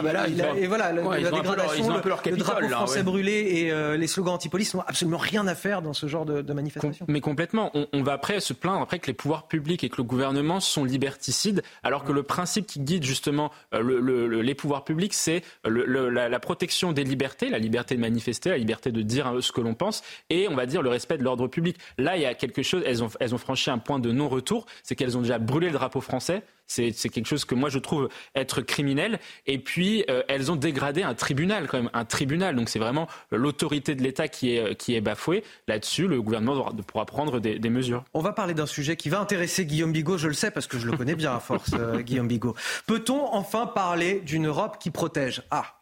voilà, 0.67 0.91
la 0.91 1.31
dégradation, 1.31 1.95
le, 1.95 2.37
drapeau 2.37 2.67
français 2.67 3.03
brûlé 3.03 3.31
et 3.31 3.71
euh, 3.71 3.97
les 3.97 4.07
slogans 4.07 4.33
anti-police 4.33 4.73
n'ont 4.73 4.81
absolument 4.81 5.17
rien 5.17 5.47
à 5.47 5.55
faire 5.55 5.81
dans 5.81 5.93
ce 5.93 6.07
genre 6.07 6.25
de, 6.25 6.53
manifestation. 6.53 7.05
mais 7.07 7.21
complètement. 7.21 7.71
On, 7.93 8.03
va 8.03 8.13
après 8.13 8.39
se 8.39 8.53
plaindre 8.53 8.81
après 8.81 8.99
que 8.99 9.07
les 9.07 9.13
pouvoirs 9.13 9.47
publics 9.47 9.83
et 9.83 9.89
que 9.89 9.97
le 9.97 10.03
gouvernement 10.03 10.59
sont 10.59 10.83
liberticides, 10.83 11.63
alors 11.83 12.03
que 12.03 12.11
le 12.11 12.23
principe 12.23 12.65
qui 12.65 12.79
guide 12.79 13.03
justement 13.03 13.51
les 13.73 14.55
pouvoirs 14.55 14.83
publics, 14.83 15.13
c'est 15.13 15.43
la, 15.65 16.29
la, 16.29 16.39
protection 16.39 16.91
des 16.91 17.03
libertés, 17.03 17.49
la 17.49 17.59
liberté 17.59 17.95
de 17.95 18.01
manifester, 18.01 18.49
la 18.49 18.57
liberté 18.57 18.91
de 18.91 19.01
dire 19.01 19.40
ce 19.41 19.51
que 19.51 19.61
l'on 19.61 19.73
pense, 19.73 20.03
et 20.29 20.47
on 20.47 20.55
va 20.55 20.65
dire 20.65 20.81
le 20.81 20.89
respect 20.89 21.17
de 21.17 21.23
l'ordre 21.23 21.47
public. 21.47 21.77
Là, 21.97 22.15
il 22.17 22.23
y 22.23 22.25
a 22.25 22.33
quelque 22.33 22.63
chose, 22.63 22.83
elles 22.85 23.03
ont, 23.03 23.09
elles 23.19 23.35
ont 23.35 23.39
franchi 23.39 23.69
un 23.69 23.77
point 23.77 23.99
de 23.99 24.11
non-retour, 24.11 24.65
c'est 24.83 24.95
qu'elles 24.95 25.17
ont 25.17 25.21
déjà 25.21 25.39
brûlé 25.39 25.67
le 25.67 25.73
drapeau 25.73 26.01
français. 26.01 26.43
C'est 26.67 27.09
quelque 27.09 27.25
chose 27.25 27.43
que 27.43 27.53
moi 27.53 27.67
je 27.67 27.79
trouve 27.79 28.07
être 28.33 28.61
criminel. 28.61 29.19
Et 29.45 29.57
puis 29.59 30.05
euh, 30.09 30.23
elles 30.29 30.53
ont 30.53 30.55
dégradé 30.55 31.03
un 31.03 31.13
tribunal 31.13 31.67
quand 31.67 31.77
même, 31.77 31.89
un 31.93 32.05
tribunal. 32.05 32.55
Donc 32.55 32.69
c'est 32.69 32.79
vraiment 32.79 33.09
l'autorité 33.29 33.93
de 33.93 34.01
l'État 34.01 34.29
qui 34.29 34.55
est, 34.55 34.75
qui 34.75 34.95
est 34.95 35.01
bafouée. 35.01 35.43
Là-dessus, 35.67 36.07
le 36.07 36.21
gouvernement 36.21 36.71
pourra 36.87 37.05
prendre 37.05 37.39
des, 37.39 37.59
mesures. 37.69 38.05
On 38.13 38.21
va 38.21 38.31
parler 38.31 38.53
d'un 38.53 38.65
sujet 38.65 38.95
qui 38.95 39.09
va 39.09 39.19
intéresser 39.19 39.65
Guillaume 39.65 39.91
Bigot, 39.91 40.17
je 40.17 40.29
le 40.29 40.33
sais 40.33 40.49
parce 40.49 40.67
que 40.67 40.79
je 40.79 40.87
le 40.87 40.95
connais 40.95 41.15
bien 41.15 41.35
à 41.35 41.41
force, 41.41 41.71
euh, 41.77 42.01
Guillaume 42.01 42.27
Bigot. 42.29 42.55
Peut-on 42.87 43.33
enfin 43.33 43.65
parler 43.65 44.21
d'une 44.21 44.47
Europe 44.47 44.77
qui 44.79 44.91
protège? 44.91 45.43
Ah 45.51 45.80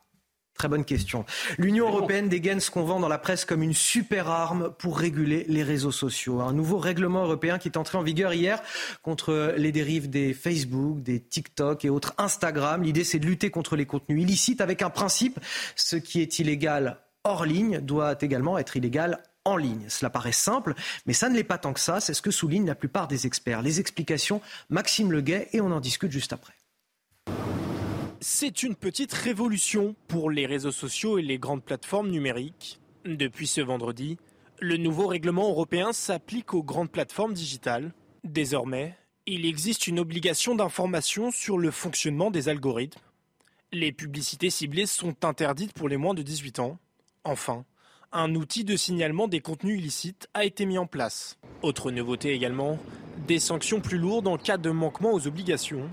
Très 0.59 0.67
bonne 0.67 0.83
question. 0.83 1.23
L'Union 1.57 1.87
européenne 1.87 2.27
dégaine 2.27 2.59
ce 2.59 2.69
qu'on 2.69 2.83
vend 2.83 2.99
dans 2.99 3.07
la 3.07 3.17
presse 3.17 3.45
comme 3.45 3.63
une 3.63 3.73
super 3.73 4.27
arme 4.27 4.73
pour 4.77 4.99
réguler 4.99 5.45
les 5.47 5.63
réseaux 5.63 5.93
sociaux. 5.93 6.41
Un 6.41 6.51
nouveau 6.51 6.79
règlement 6.79 7.23
européen 7.23 7.57
qui 7.57 7.69
est 7.69 7.77
entré 7.77 7.97
en 7.97 8.03
vigueur 8.03 8.33
hier 8.33 8.61
contre 9.01 9.53
les 9.55 9.71
dérives 9.71 10.09
des 10.09 10.33
Facebook, 10.33 11.01
des 11.01 11.21
TikTok 11.21 11.85
et 11.85 11.89
autres 11.89 12.13
Instagram. 12.17 12.83
L'idée, 12.83 13.05
c'est 13.05 13.19
de 13.19 13.25
lutter 13.25 13.51
contre 13.51 13.77
les 13.77 13.85
contenus 13.85 14.21
illicites 14.21 14.59
avec 14.59 14.81
un 14.81 14.89
principe. 14.89 15.39
Ce 15.77 15.95
qui 15.95 16.19
est 16.19 16.39
illégal 16.39 16.97
hors 17.23 17.45
ligne 17.45 17.79
doit 17.79 18.17
également 18.19 18.57
être 18.57 18.75
illégal 18.75 19.23
en 19.45 19.55
ligne. 19.55 19.85
Cela 19.87 20.09
paraît 20.09 20.33
simple, 20.33 20.73
mais 21.05 21.13
ça 21.13 21.29
ne 21.29 21.35
l'est 21.35 21.45
pas 21.45 21.57
tant 21.57 21.71
que 21.71 21.79
ça. 21.79 22.01
C'est 22.01 22.13
ce 22.13 22.21
que 22.21 22.31
soulignent 22.31 22.67
la 22.67 22.75
plupart 22.75 23.07
des 23.07 23.25
experts. 23.25 23.61
Les 23.61 23.79
explications, 23.79 24.41
Maxime 24.69 25.13
Leguet, 25.13 25.47
et 25.53 25.61
on 25.61 25.71
en 25.71 25.79
discute 25.79 26.11
juste 26.11 26.33
après. 26.33 26.53
C'est 28.21 28.63
une 28.63 28.75
petite 28.75 29.13
révolution 29.13 29.95
pour 30.09 30.29
les 30.29 30.45
réseaux 30.45 30.73
sociaux 30.73 31.17
et 31.17 31.21
les 31.21 31.39
grandes 31.39 31.63
plateformes 31.63 32.09
numériques. 32.09 32.81
Depuis 33.05 33.47
ce 33.47 33.61
vendredi, 33.61 34.17
le 34.59 34.75
nouveau 34.75 35.07
règlement 35.07 35.47
européen 35.47 35.93
s'applique 35.93 36.53
aux 36.53 36.63
grandes 36.63 36.91
plateformes 36.91 37.33
digitales. 37.33 37.93
Désormais, 38.25 38.97
il 39.25 39.45
existe 39.45 39.87
une 39.87 39.99
obligation 39.99 40.53
d'information 40.53 41.31
sur 41.31 41.57
le 41.57 41.71
fonctionnement 41.71 42.29
des 42.29 42.49
algorithmes. 42.49 42.99
Les 43.71 43.93
publicités 43.93 44.49
ciblées 44.49 44.85
sont 44.85 45.23
interdites 45.23 45.73
pour 45.73 45.87
les 45.87 45.97
moins 45.97 46.13
de 46.13 46.21
18 46.21 46.59
ans. 46.59 46.77
Enfin, 47.23 47.63
Un 48.11 48.33
outil 48.33 48.63
de 48.63 48.75
signalement 48.75 49.27
des 49.27 49.39
contenus 49.39 49.77
illicites 49.77 50.27
a 50.33 50.43
été 50.43 50.65
mis 50.65 50.79
en 50.79 50.87
place. 50.87 51.37
Autre 51.61 51.91
nouveauté 51.91 52.33
également, 52.33 52.79
des 53.27 53.39
sanctions 53.39 53.81
plus 53.81 53.99
lourdes 53.99 54.27
en 54.27 54.37
cas 54.37 54.57
de 54.57 54.71
manquement 54.71 55.13
aux 55.13 55.27
obligations. 55.27 55.87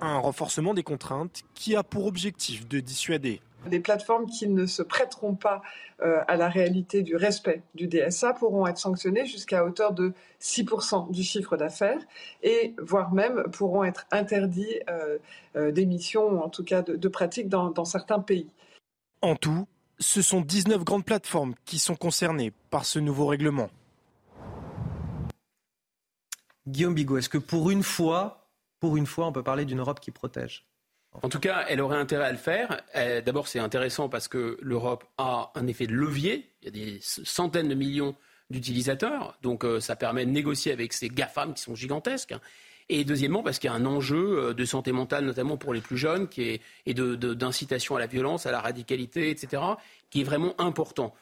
Un 0.00 0.18
renforcement 0.18 0.74
des 0.74 0.82
contraintes 0.82 1.42
qui 1.54 1.76
a 1.76 1.82
pour 1.82 2.06
objectif 2.06 2.66
de 2.66 2.80
dissuader. 2.80 3.40
Des 3.66 3.80
plateformes 3.80 4.26
qui 4.26 4.48
ne 4.48 4.64
se 4.64 4.82
prêteront 4.82 5.34
pas 5.34 5.60
euh, 6.00 6.22
à 6.26 6.36
la 6.36 6.48
réalité 6.48 7.02
du 7.02 7.14
respect 7.14 7.62
du 7.74 7.88
DSA 7.88 8.32
pourront 8.32 8.66
être 8.66 8.78
sanctionnées 8.78 9.26
jusqu'à 9.26 9.64
hauteur 9.64 9.92
de 9.92 10.14
6% 10.40 11.10
du 11.10 11.22
chiffre 11.22 11.58
d'affaires 11.58 12.00
et 12.42 12.74
voire 12.80 13.12
même 13.12 13.42
pourront 13.52 13.84
être 13.84 14.06
interdits 14.10 14.80
euh, 14.88 15.18
euh, 15.56 15.72
d'émissions 15.72 16.26
ou 16.26 16.38
en 16.38 16.48
tout 16.48 16.64
cas 16.64 16.80
de, 16.80 16.96
de 16.96 17.08
pratiques 17.08 17.50
dans, 17.50 17.70
dans 17.70 17.84
certains 17.84 18.20
pays. 18.20 18.48
En 19.20 19.36
tout, 19.36 19.66
ce 19.98 20.22
sont 20.22 20.40
19 20.40 20.82
grandes 20.82 21.04
plateformes 21.04 21.54
qui 21.66 21.78
sont 21.78 21.96
concernées 21.96 22.52
par 22.70 22.86
ce 22.86 22.98
nouveau 22.98 23.26
règlement. 23.26 23.68
Guillaume 26.66 26.94
Bigot, 26.94 27.18
est-ce 27.18 27.28
que 27.28 27.38
pour 27.38 27.70
une 27.70 27.82
fois, 27.82 28.39
pour 28.80 28.96
une 28.96 29.06
fois, 29.06 29.26
on 29.26 29.32
peut 29.32 29.42
parler 29.42 29.64
d'une 29.64 29.78
Europe 29.78 30.00
qui 30.00 30.10
protège 30.10 30.66
en 31.22 31.28
tout 31.28 31.40
cas, 31.40 31.64
elle 31.68 31.80
aurait 31.80 31.98
intérêt 31.98 32.26
à 32.26 32.32
le 32.32 32.38
faire. 32.38 32.82
D'abord, 33.24 33.48
c'est 33.48 33.58
intéressant 33.58 34.08
parce 34.08 34.28
que 34.28 34.58
l'Europe 34.62 35.04
a 35.18 35.50
un 35.54 35.66
effet 35.66 35.86
de 35.86 35.92
levier. 35.92 36.48
Il 36.62 36.64
y 36.66 36.68
a 36.68 36.70
des 36.70 36.98
centaines 37.02 37.68
de 37.68 37.74
millions 37.74 38.14
d'utilisateurs, 38.50 39.38
donc 39.42 39.64
euh, 39.64 39.78
ça 39.78 39.94
permet 39.94 40.26
de 40.26 40.30
négocier 40.30 40.72
avec 40.72 40.92
ces 40.92 41.08
GAFAM 41.08 41.54
qui 41.54 41.62
sont 41.62 41.76
gigantesques. 41.76 42.34
Et 42.88 43.04
deuxièmement, 43.04 43.44
parce 43.44 43.60
qu'il 43.60 43.70
y 43.70 43.72
a 43.72 43.76
un 43.76 43.86
enjeu 43.86 44.38
euh, 44.38 44.54
de 44.54 44.64
santé 44.64 44.90
mentale, 44.90 45.24
notamment 45.24 45.56
pour 45.56 45.72
les 45.72 45.80
plus 45.80 45.96
jeunes, 45.96 46.26
qui 46.26 46.42
est, 46.42 46.60
et 46.84 46.92
d'incitation 46.92 47.94
à 47.94 48.00
la 48.00 48.06
violence, 48.06 48.46
à 48.46 48.50
la 48.50 48.60
radicalité, 48.60 49.30
etc., 49.30 49.62
qui 50.10 50.22
est 50.22 50.24
vraiment 50.24 50.60
important. 50.60 51.14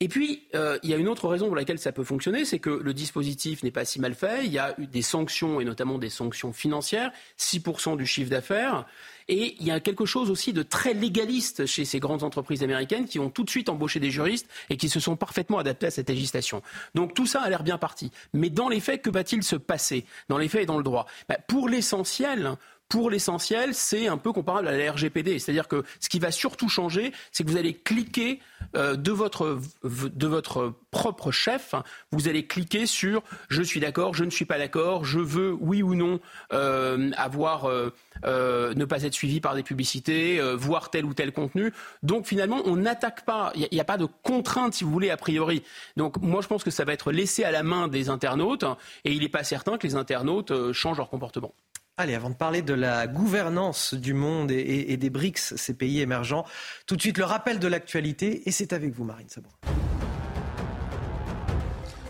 Et 0.00 0.08
puis, 0.08 0.44
euh, 0.54 0.78
il 0.82 0.90
y 0.90 0.94
a 0.94 0.96
une 0.96 1.08
autre 1.08 1.26
raison 1.26 1.46
pour 1.46 1.56
laquelle 1.56 1.78
ça 1.78 1.90
peut 1.90 2.04
fonctionner, 2.04 2.44
c'est 2.44 2.60
que 2.60 2.70
le 2.70 2.94
dispositif 2.94 3.62
n'est 3.64 3.72
pas 3.72 3.84
si 3.84 4.00
mal 4.00 4.14
fait. 4.14 4.44
Il 4.44 4.52
y 4.52 4.58
a 4.58 4.74
eu 4.78 4.86
des 4.86 5.02
sanctions, 5.02 5.60
et 5.60 5.64
notamment 5.64 5.98
des 5.98 6.10
sanctions 6.10 6.52
financières, 6.52 7.10
6% 7.38 7.96
du 7.96 8.06
chiffre 8.06 8.30
d'affaires. 8.30 8.86
Et 9.28 9.56
il 9.58 9.66
y 9.66 9.70
a 9.70 9.80
quelque 9.80 10.06
chose 10.06 10.30
aussi 10.30 10.52
de 10.52 10.62
très 10.62 10.94
légaliste 10.94 11.66
chez 11.66 11.84
ces 11.84 12.00
grandes 12.00 12.22
entreprises 12.22 12.62
américaines 12.62 13.06
qui 13.06 13.18
ont 13.18 13.28
tout 13.28 13.44
de 13.44 13.50
suite 13.50 13.68
embauché 13.68 14.00
des 14.00 14.10
juristes 14.10 14.48
et 14.70 14.76
qui 14.76 14.88
se 14.88 15.00
sont 15.00 15.16
parfaitement 15.16 15.58
adaptés 15.58 15.86
à 15.86 15.90
cette 15.90 16.08
législation. 16.08 16.62
Donc 16.94 17.12
tout 17.12 17.26
ça 17.26 17.42
a 17.42 17.50
l'air 17.50 17.62
bien 17.62 17.76
parti. 17.76 18.10
Mais 18.32 18.50
dans 18.50 18.68
les 18.68 18.80
faits, 18.80 19.02
que 19.02 19.10
va-t-il 19.10 19.42
se 19.42 19.56
passer? 19.56 20.06
Dans 20.28 20.38
les 20.38 20.48
faits 20.48 20.62
et 20.62 20.66
dans 20.66 20.78
le 20.78 20.84
droit 20.84 21.06
ben, 21.28 21.36
Pour 21.46 21.68
l'essentiel, 21.68 22.56
pour 22.88 23.10
l'essentiel, 23.10 23.74
c'est 23.74 24.08
un 24.08 24.16
peu 24.16 24.32
comparable 24.32 24.68
à 24.68 24.76
la 24.76 24.92
RGPD. 24.92 25.38
C'est-à-dire 25.38 25.68
que 25.68 25.84
ce 26.00 26.08
qui 26.08 26.18
va 26.18 26.30
surtout 26.30 26.68
changer, 26.68 27.12
c'est 27.32 27.44
que 27.44 27.50
vous 27.50 27.58
allez 27.58 27.74
cliquer 27.74 28.40
euh, 28.74 28.96
de, 28.96 29.12
votre, 29.12 29.60
de 29.84 30.26
votre 30.26 30.74
propre 30.90 31.30
chef, 31.30 31.74
vous 32.12 32.28
allez 32.28 32.46
cliquer 32.46 32.86
sur 32.86 33.22
je 33.48 33.62
suis 33.62 33.80
d'accord, 33.80 34.14
je 34.14 34.24
ne 34.24 34.30
suis 34.30 34.46
pas 34.46 34.58
d'accord, 34.58 35.04
je 35.04 35.20
veux 35.20 35.52
oui 35.52 35.82
ou 35.82 35.94
non 35.94 36.20
euh, 36.52 37.10
avoir 37.16 37.66
euh, 37.66 37.90
ne 38.22 38.84
pas 38.84 39.02
être 39.02 39.14
suivi 39.14 39.40
par 39.40 39.54
des 39.54 39.62
publicités, 39.62 40.40
voir 40.54 40.90
tel 40.90 41.04
ou 41.04 41.12
tel 41.12 41.32
contenu. 41.32 41.72
Donc 42.02 42.26
finalement, 42.26 42.62
on 42.64 42.76
n'attaque 42.76 43.24
pas, 43.24 43.52
il 43.54 43.68
n'y 43.70 43.78
a, 43.78 43.82
a, 43.82 43.84
pas 43.84 43.98
de 43.98 44.06
contrainte 44.22 44.74
si 44.74 44.84
vous 44.84 44.90
voulez 44.90 45.10
a 45.10 45.16
priori. 45.16 45.62
Donc 45.96 46.16
moi 46.22 46.40
je 46.40 46.48
pense 46.48 46.64
que 46.64 46.70
ça 46.70 46.84
va 46.84 46.94
être 46.94 47.12
laissé 47.12 47.44
à 47.44 47.50
la 47.50 47.62
main 47.62 47.88
des 47.88 48.08
internautes 48.08 48.64
et 49.04 49.12
il 49.12 49.20
n'est 49.20 49.28
pas 49.28 49.44
certain 49.44 49.76
que 49.76 49.86
les 49.86 49.94
internautes 49.94 50.72
changent 50.72 50.98
leur 50.98 51.10
comportement. 51.10 51.52
Allez, 52.00 52.14
avant 52.14 52.30
de 52.30 52.36
parler 52.36 52.62
de 52.62 52.74
la 52.74 53.08
gouvernance 53.08 53.92
du 53.92 54.14
monde 54.14 54.52
et, 54.52 54.96
des 54.96 55.10
BRICS, 55.10 55.56
ces 55.56 55.74
pays 55.74 56.00
émergents, 56.00 56.44
tout 56.86 56.94
de 56.94 57.00
suite 57.00 57.18
le 57.18 57.24
rappel 57.24 57.58
de 57.58 57.66
l'actualité, 57.66 58.48
et 58.48 58.52
c'est 58.52 58.72
avec 58.72 58.94
vous, 58.94 59.02
Marine 59.02 59.28
Sabourin. 59.28 59.56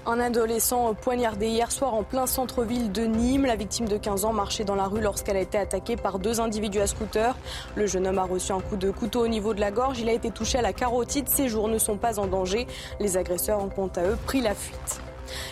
Un 0.05 0.21
adolescent 0.21 0.93
poignardé 0.93 1.49
hier 1.49 1.73
soir 1.73 1.95
en 1.95 2.03
plein 2.03 2.27
centre-ville 2.27 2.93
de 2.93 3.07
Nîmes. 3.07 3.47
La 3.47 3.57
victime 3.57 3.89
de 3.89 3.97
15 3.97 4.27
ans 4.27 4.35
marchait 4.35 4.65
dans 4.65 4.75
la 4.75 4.89
rue 4.89 5.01
lorsqu'elle 5.01 5.39
a 5.39 5.41
été 5.41 5.57
attaquée 5.57 5.97
par 5.97 6.19
deux 6.19 6.39
individus 6.39 6.81
à 6.81 6.87
scooter. 6.87 7.35
Le 7.75 7.87
jeune 7.87 8.07
homme 8.07 8.19
a 8.19 8.25
reçu 8.25 8.53
un 8.53 8.61
coup 8.61 8.77
de 8.77 8.91
couteau 8.91 9.25
au 9.25 9.29
niveau 9.29 9.55
de 9.55 9.61
la 9.61 9.71
gorge. 9.71 10.01
Il 10.01 10.09
a 10.11 10.13
été 10.13 10.31
touché 10.31 10.59
à 10.59 10.63
la 10.63 10.75
carotide. 10.75 11.31
Ses 11.31 11.49
jours 11.49 11.69
ne 11.69 11.79
sont 11.79 11.97
pas 11.97 12.19
en 12.19 12.27
danger. 12.27 12.67
Les 13.01 13.17
agresseurs 13.17 13.63
ont 13.63 13.71
quant 13.71 13.91
à 13.97 14.03
eux 14.03 14.19
pris 14.27 14.43
la 14.43 14.55
fuite. 14.55 15.01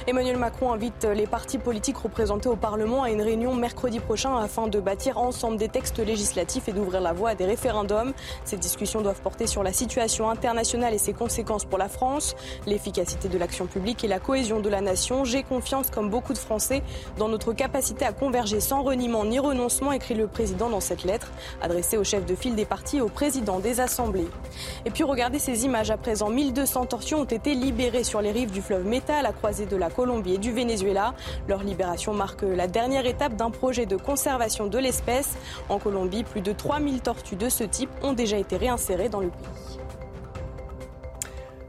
Emmanuel 0.06 0.36
Macron 0.36 0.72
invite 0.72 1.04
les 1.04 1.26
partis 1.26 1.58
politiques 1.58 1.98
représentés 1.98 2.48
au 2.48 2.56
Parlement 2.56 3.02
à 3.02 3.10
une 3.10 3.22
réunion 3.22 3.54
mercredi 3.54 4.00
prochain 4.00 4.36
afin 4.36 4.68
de 4.68 4.80
bâtir 4.80 5.18
ensemble 5.18 5.56
des 5.56 5.68
textes 5.68 5.98
législatifs 5.98 6.68
et 6.68 6.72
d'ouvrir 6.72 7.00
la 7.00 7.12
voie 7.12 7.30
à 7.30 7.34
des 7.34 7.44
référendums. 7.44 8.12
Ces 8.44 8.56
discussions 8.56 9.02
doivent 9.02 9.20
porter 9.20 9.46
sur 9.46 9.62
la 9.62 9.72
situation 9.72 10.30
internationale 10.30 10.94
et 10.94 10.98
ses 10.98 11.12
conséquences 11.12 11.64
pour 11.64 11.78
la 11.78 11.88
France, 11.88 12.36
l'efficacité 12.66 13.28
de 13.28 13.38
l'action 13.38 13.66
publique 13.66 14.04
et 14.04 14.08
la 14.08 14.18
cohésion 14.18 14.60
de 14.60 14.68
la 14.68 14.80
nation. 14.80 15.24
J'ai 15.24 15.42
confiance, 15.42 15.90
comme 15.90 16.10
beaucoup 16.10 16.32
de 16.32 16.38
Français, 16.38 16.82
dans 17.18 17.28
notre 17.28 17.52
capacité 17.52 18.04
à 18.04 18.12
converger 18.12 18.60
sans 18.60 18.82
reniement 18.82 19.24
ni 19.24 19.38
renoncement, 19.38 19.92
écrit 19.92 20.14
le 20.14 20.26
président 20.26 20.70
dans 20.70 20.80
cette 20.80 21.04
lettre, 21.04 21.30
adressée 21.60 21.96
au 21.96 22.04
chef 22.04 22.24
de 22.26 22.34
file 22.34 22.54
des 22.54 22.64
partis 22.64 22.98
et 22.98 23.00
au 23.00 23.08
président 23.08 23.58
des 23.58 23.80
assemblées. 23.80 24.28
Et 24.84 24.90
puis 24.90 25.04
regardez 25.04 25.38
ces 25.38 25.64
images 25.64 25.90
à 25.90 25.96
présent. 25.96 26.30
1200 26.30 26.86
torsions 26.86 27.20
ont 27.20 27.24
été 27.24 27.54
libérées 27.54 28.04
sur 28.04 28.20
les 28.20 28.32
rives 28.32 28.50
du 28.50 28.62
fleuve 28.62 28.86
Meta 28.86 29.16
à 29.16 29.22
la 29.22 29.32
de 29.66 29.76
la 29.76 29.90
Colombie 29.90 30.34
et 30.34 30.38
du 30.38 30.52
Venezuela. 30.52 31.14
Leur 31.48 31.62
libération 31.62 32.14
marque 32.14 32.42
la 32.42 32.66
dernière 32.66 33.06
étape 33.06 33.36
d'un 33.36 33.50
projet 33.50 33.86
de 33.86 33.96
conservation 33.96 34.66
de 34.66 34.78
l'espèce. 34.78 35.36
En 35.68 35.78
Colombie, 35.78 36.24
plus 36.24 36.40
de 36.40 36.52
3000 36.52 37.00
tortues 37.00 37.36
de 37.36 37.48
ce 37.48 37.64
type 37.64 37.90
ont 38.02 38.12
déjà 38.12 38.38
été 38.38 38.56
réinsérées 38.56 39.08
dans 39.08 39.20
le 39.20 39.28
pays. 39.28 39.78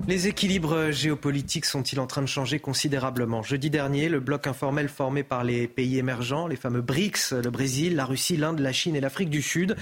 Les 0.08 0.28
équilibres 0.28 0.90
géopolitiques 0.92 1.66
sont-ils 1.66 2.00
en 2.00 2.08
train 2.08 2.22
de 2.22 2.28
changer 2.28 2.60
considérablement? 2.60 3.42
Jeudi 3.42 3.70
dernier, 3.70 4.08
le 4.08 4.22
bloc 4.22 4.48
informel 4.48 4.88
formé 4.88 5.22
par 5.22 5.44
les 5.44 5.68
pays 5.68 5.98
émergents, 5.98 6.48
les 6.48 6.56
fameux 6.56 6.80
BRICS, 6.80 7.34
le 7.34 7.50
Brésil, 7.50 7.98
la 7.98 8.06
Russie, 8.06 8.38
l'Inde, 8.38 8.60
la 8.60 8.72
Chine 8.72 8.96
et 8.96 9.02
l'Afrique 9.02 9.30
du 9.30 9.42
Sud, 9.42 9.76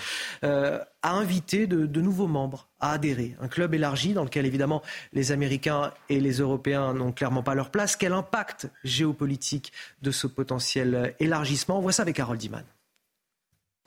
euh, 0.44 0.80
a 1.04 1.12
invité 1.12 1.68
de, 1.68 2.02
nouveaux 2.02 2.26
membres 2.26 2.70
adhérer. 2.92 3.36
Un 3.42 3.48
club 3.48 3.74
élargi 3.74 4.14
dans 4.14 4.24
lequel 4.24 4.46
évidemment 4.46 4.82
les 5.14 5.32
Américains 5.32 5.94
et 6.10 6.20
les 6.20 6.40
Européens 6.40 6.94
n'ont 6.94 7.12
clairement 7.12 7.44
pas 7.44 7.56
leur 7.56 7.70
place. 7.70 7.96
Quel 7.96 8.14
impact 8.14 8.70
géopolitique 8.84 9.72
de 10.02 10.12
ce 10.12 10.28
potentiel 10.28 11.16
élargissement? 11.20 11.78
On 11.78 11.82
voit 11.82 11.92
ça 11.92 12.04
avec 12.04 12.20
Harold 12.20 12.40
Diman. 12.40 12.64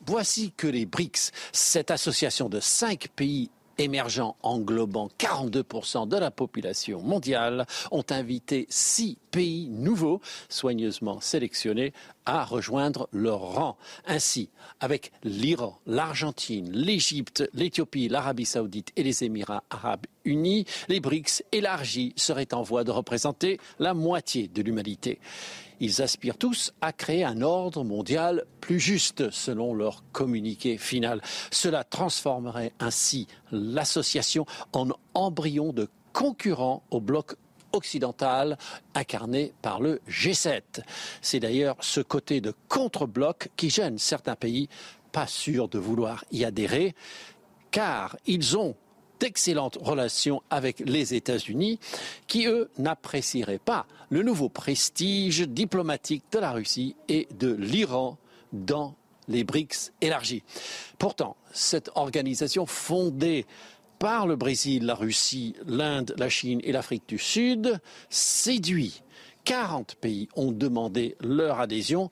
Voici 0.07 0.53
que 0.53 0.67
les 0.67 0.87
BRICS, 0.87 1.33
cette 1.53 1.91
association 1.91 2.49
de 2.49 2.61
cinq 2.61 3.09
pays 3.17 3.51
émergents 3.79 4.37
englobant 4.43 5.09
42% 5.19 6.09
de 6.09 6.17
la 6.17 6.31
population 6.31 7.01
mondiale 7.01 7.67
ont 7.91 8.05
invité 8.11 8.67
six 8.69 9.19
pays 9.31 9.69
nouveaux, 9.69 10.21
soigneusement 10.49 11.21
sélectionnés, 11.21 11.93
à 12.27 12.45
rejoindre 12.45 13.09
leur 13.13 13.41
rang. 13.41 13.77
Ainsi, 14.07 14.51
avec 14.81 15.13
l'Iran, 15.25 15.79
l'Argentine, 15.87 16.71
l'Égypte, 16.73 17.49
l'Éthiopie, 17.55 18.09
l'Arabie 18.09 18.45
saoudite 18.45 18.93
et 18.97 19.03
les 19.03 19.25
Émirats 19.25 19.65
arabes 19.71 20.07
unis, 20.25 20.67
les 20.89 21.01
BRICS 21.01 21.43
élargis 21.53 22.13
seraient 22.17 22.53
en 22.53 22.63
voie 22.63 22.85
de 22.85 22.91
représenter 22.91 23.59
la 23.79 23.95
moitié 23.95 24.49
de 24.49 24.63
l'humanité. 24.63 25.21
Ils 25.81 26.03
aspirent 26.03 26.39
tous 26.39 26.73
à 26.81 26.93
créer 26.93 27.25
un 27.25 27.43
ordre 27.43 27.85
mondial 27.85 28.45
plus 28.61 28.81
juste, 28.81 29.31
selon 29.31 29.75
leur 29.75 30.03
communiqué 30.13 30.79
final. 30.79 31.21
Cela 31.51 31.85
transformerait 31.85 32.73
ainsi 32.81 33.27
l'association 33.53 34.47
en 34.73 34.89
embryon 35.15 35.73
de 35.73 35.89
concurrent 36.13 36.83
au 36.91 37.01
bloc 37.01 37.37
occidental 37.73 38.59
incarné 38.95 39.53
par 39.63 39.81
le 39.81 40.01
G7. 40.09 40.63
C'est 41.21 41.41
d'ailleurs 41.41 41.77
ce 41.81 42.01
côté 42.01 42.41
de 42.41 42.55
contre-bloc 42.69 43.51
qui 43.57 43.71
gêne 43.71 43.99
certains 43.99 44.37
pays 44.37 44.69
pas 45.13 45.27
sûrs 45.27 45.69
de 45.69 45.79
vouloir 45.79 46.25
y 46.33 46.45
adhérer, 46.45 46.95
car 47.71 48.17
ils 48.27 48.57
ont 48.57 48.75
d'excellentes 49.21 49.79
relations 49.81 50.43
avec 50.51 50.81
les 50.81 51.15
États-Unis, 51.15 51.79
qui, 52.27 52.47
eux, 52.47 52.71
n'apprécieraient 52.79 53.59
pas 53.59 53.87
le 54.11 54.23
nouveau 54.23 54.49
prestige 54.49 55.41
diplomatique 55.41 56.25
de 56.33 56.39
la 56.39 56.53
Russie 56.53 56.97
et 57.09 57.29
de 57.39 57.53
l'Iran 57.53 58.19
dans 58.53 58.95
les 59.29 59.45
BRICS 59.45 59.93
élargis. 60.01 60.43
Pourtant, 60.99 61.37
cette 61.53 61.91
organisation 61.95 62.67
fondée 62.67 63.47
par 63.99 64.27
le 64.27 64.37
Brésil, 64.37 64.87
la 64.87 64.95
Russie, 64.95 65.55
l'Inde, 65.67 66.15
la 66.17 66.29
Chine 66.29 66.61
et 66.65 66.73
l'Afrique 66.73 67.09
du 67.09 67.19
Sud 67.19 67.81
séduit. 68.09 69.03
40 69.45 69.97
pays 69.97 70.29
ont 70.37 70.53
demandé 70.53 71.17
leur 71.21 71.61
adhésion. 71.61 72.11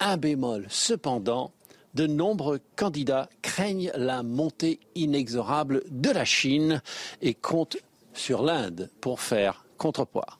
Un 0.00 0.16
bémol, 0.16 0.66
cependant, 0.68 1.52
de 1.94 2.06
nombreux 2.06 2.60
candidats 2.76 3.28
craignent 3.42 3.92
la 3.94 4.22
montée 4.22 4.80
inexorable 4.94 5.82
de 5.90 6.10
la 6.10 6.24
Chine 6.24 6.82
et 7.22 7.34
comptent 7.34 7.78
sur 8.12 8.42
l'Inde 8.42 8.90
pour 9.00 9.20
faire 9.20 9.64
contrepoids. 9.78 10.38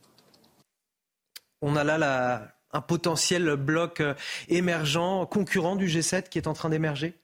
On 1.62 1.76
a 1.76 1.84
là 1.84 2.54
un 2.72 2.80
potentiel 2.80 3.56
bloc 3.56 4.00
euh, 4.00 4.14
émergent, 4.48 5.26
concurrent 5.30 5.76
du 5.76 5.86
G7 5.86 6.28
qui 6.28 6.38
est 6.38 6.48
en 6.48 6.52
train 6.52 6.68
d'émerger? 6.68 7.14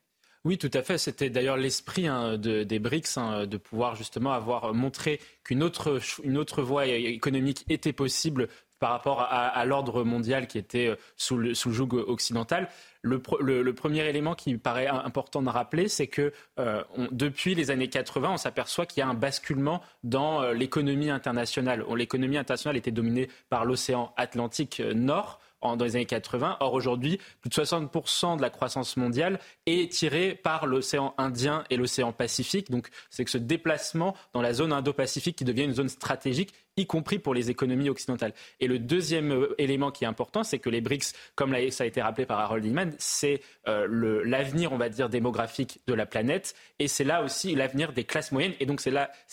Oui, 0.44 0.56
tout 0.56 0.70
à 0.72 0.82
fait. 0.82 0.96
C'était 0.96 1.28
d'ailleurs 1.28 1.58
l'esprit 1.58 2.06
hein, 2.06 2.38
des 2.38 2.78
BRICS 2.78 3.18
hein, 3.18 3.46
de 3.46 3.56
pouvoir 3.58 3.94
justement 3.96 4.32
avoir 4.32 4.72
montré 4.72 5.20
qu'une 5.44 5.62
autre, 5.62 6.00
une 6.24 6.38
autre 6.38 6.62
voie 6.62 6.86
économique 6.86 7.64
était 7.68 7.92
possible 7.92 8.48
par 8.78 8.92
rapport 8.92 9.20
à, 9.20 9.62
l'ordre 9.66 10.04
mondial 10.04 10.46
qui 10.46 10.56
était 10.56 10.86
euh, 10.86 10.96
sous 11.16 11.36
le, 11.36 11.54
sous 11.54 11.72
joug 11.72 11.92
occidental. 11.92 12.70
Le, 13.02 13.72
premier 13.72 14.06
élément 14.08 14.34
qui 14.34 14.52
me 14.52 14.58
paraît 14.58 14.86
important 14.86 15.40
de 15.40 15.48
rappeler, 15.48 15.88
c'est 15.88 16.06
que 16.06 16.32
euh, 16.58 16.82
depuis 17.12 17.54
les 17.54 17.70
années 17.70 17.88
80, 17.88 18.32
on 18.32 18.36
s'aperçoit 18.36 18.84
qu'il 18.84 19.00
y 19.00 19.02
a 19.02 19.08
un 19.08 19.14
basculement 19.14 19.80
dans 20.04 20.42
euh, 20.42 20.52
l'économie 20.52 21.10
internationale. 21.10 21.84
L'économie 21.96 22.36
internationale 22.36 22.76
était 22.76 22.90
dominée 22.90 23.28
par 23.48 23.64
l'océan 23.64 24.12
Atlantique 24.16 24.82
Nord 24.94 25.40
dans 25.62 25.84
les 25.84 25.96
années 25.96 26.06
80. 26.06 26.58
Or, 26.60 26.74
aujourd'hui, 26.74 27.18
plus 27.40 27.50
de 27.50 27.54
60% 27.54 28.36
de 28.36 28.42
la 28.42 28.50
croissance 28.50 28.96
mondiale 28.96 29.38
est 29.72 29.92
tirée 29.92 30.34
par 30.34 30.66
l'océan 30.66 31.14
Indien 31.18 31.64
et 31.70 31.76
l'océan 31.76 32.12
Pacifique. 32.12 32.70
Donc, 32.70 32.88
c'est 33.10 33.24
que 33.24 33.30
ce 33.30 33.38
déplacement 33.38 34.16
dans 34.32 34.42
la 34.42 34.52
zone 34.52 34.72
Indo-Pacifique 34.72 35.36
qui 35.36 35.44
devient 35.44 35.64
une 35.64 35.74
zone 35.74 35.88
stratégique 35.88 36.52
y 36.76 36.86
compris 36.86 37.18
pour 37.18 37.34
les 37.34 37.50
économies 37.50 37.88
occidentales. 37.88 38.32
Et 38.58 38.66
le 38.66 38.78
deuxième 38.78 39.32
euh, 39.32 39.54
élément 39.58 39.90
qui 39.90 40.04
est 40.04 40.06
important, 40.06 40.42
c'est 40.42 40.58
que 40.58 40.70
les 40.70 40.80
BRICS, 40.80 41.12
comme 41.34 41.54
ça 41.70 41.84
a 41.84 41.86
été 41.86 42.00
rappelé 42.00 42.26
par 42.26 42.40
Harold 42.40 42.64
Iman, 42.64 42.92
c'est 42.98 43.42
euh, 43.68 44.22
l'avenir, 44.24 44.72
on 44.72 44.78
va 44.78 44.88
dire, 44.88 45.08
démographique 45.08 45.80
de 45.86 45.94
la 45.94 46.06
planète, 46.06 46.54
et 46.78 46.88
c'est 46.88 47.04
là 47.04 47.22
aussi 47.22 47.54
l'avenir 47.54 47.92
des 47.92 48.04
classes 48.04 48.32
moyennes, 48.32 48.54
et 48.60 48.66
donc 48.66 48.80
c'est 48.80 48.90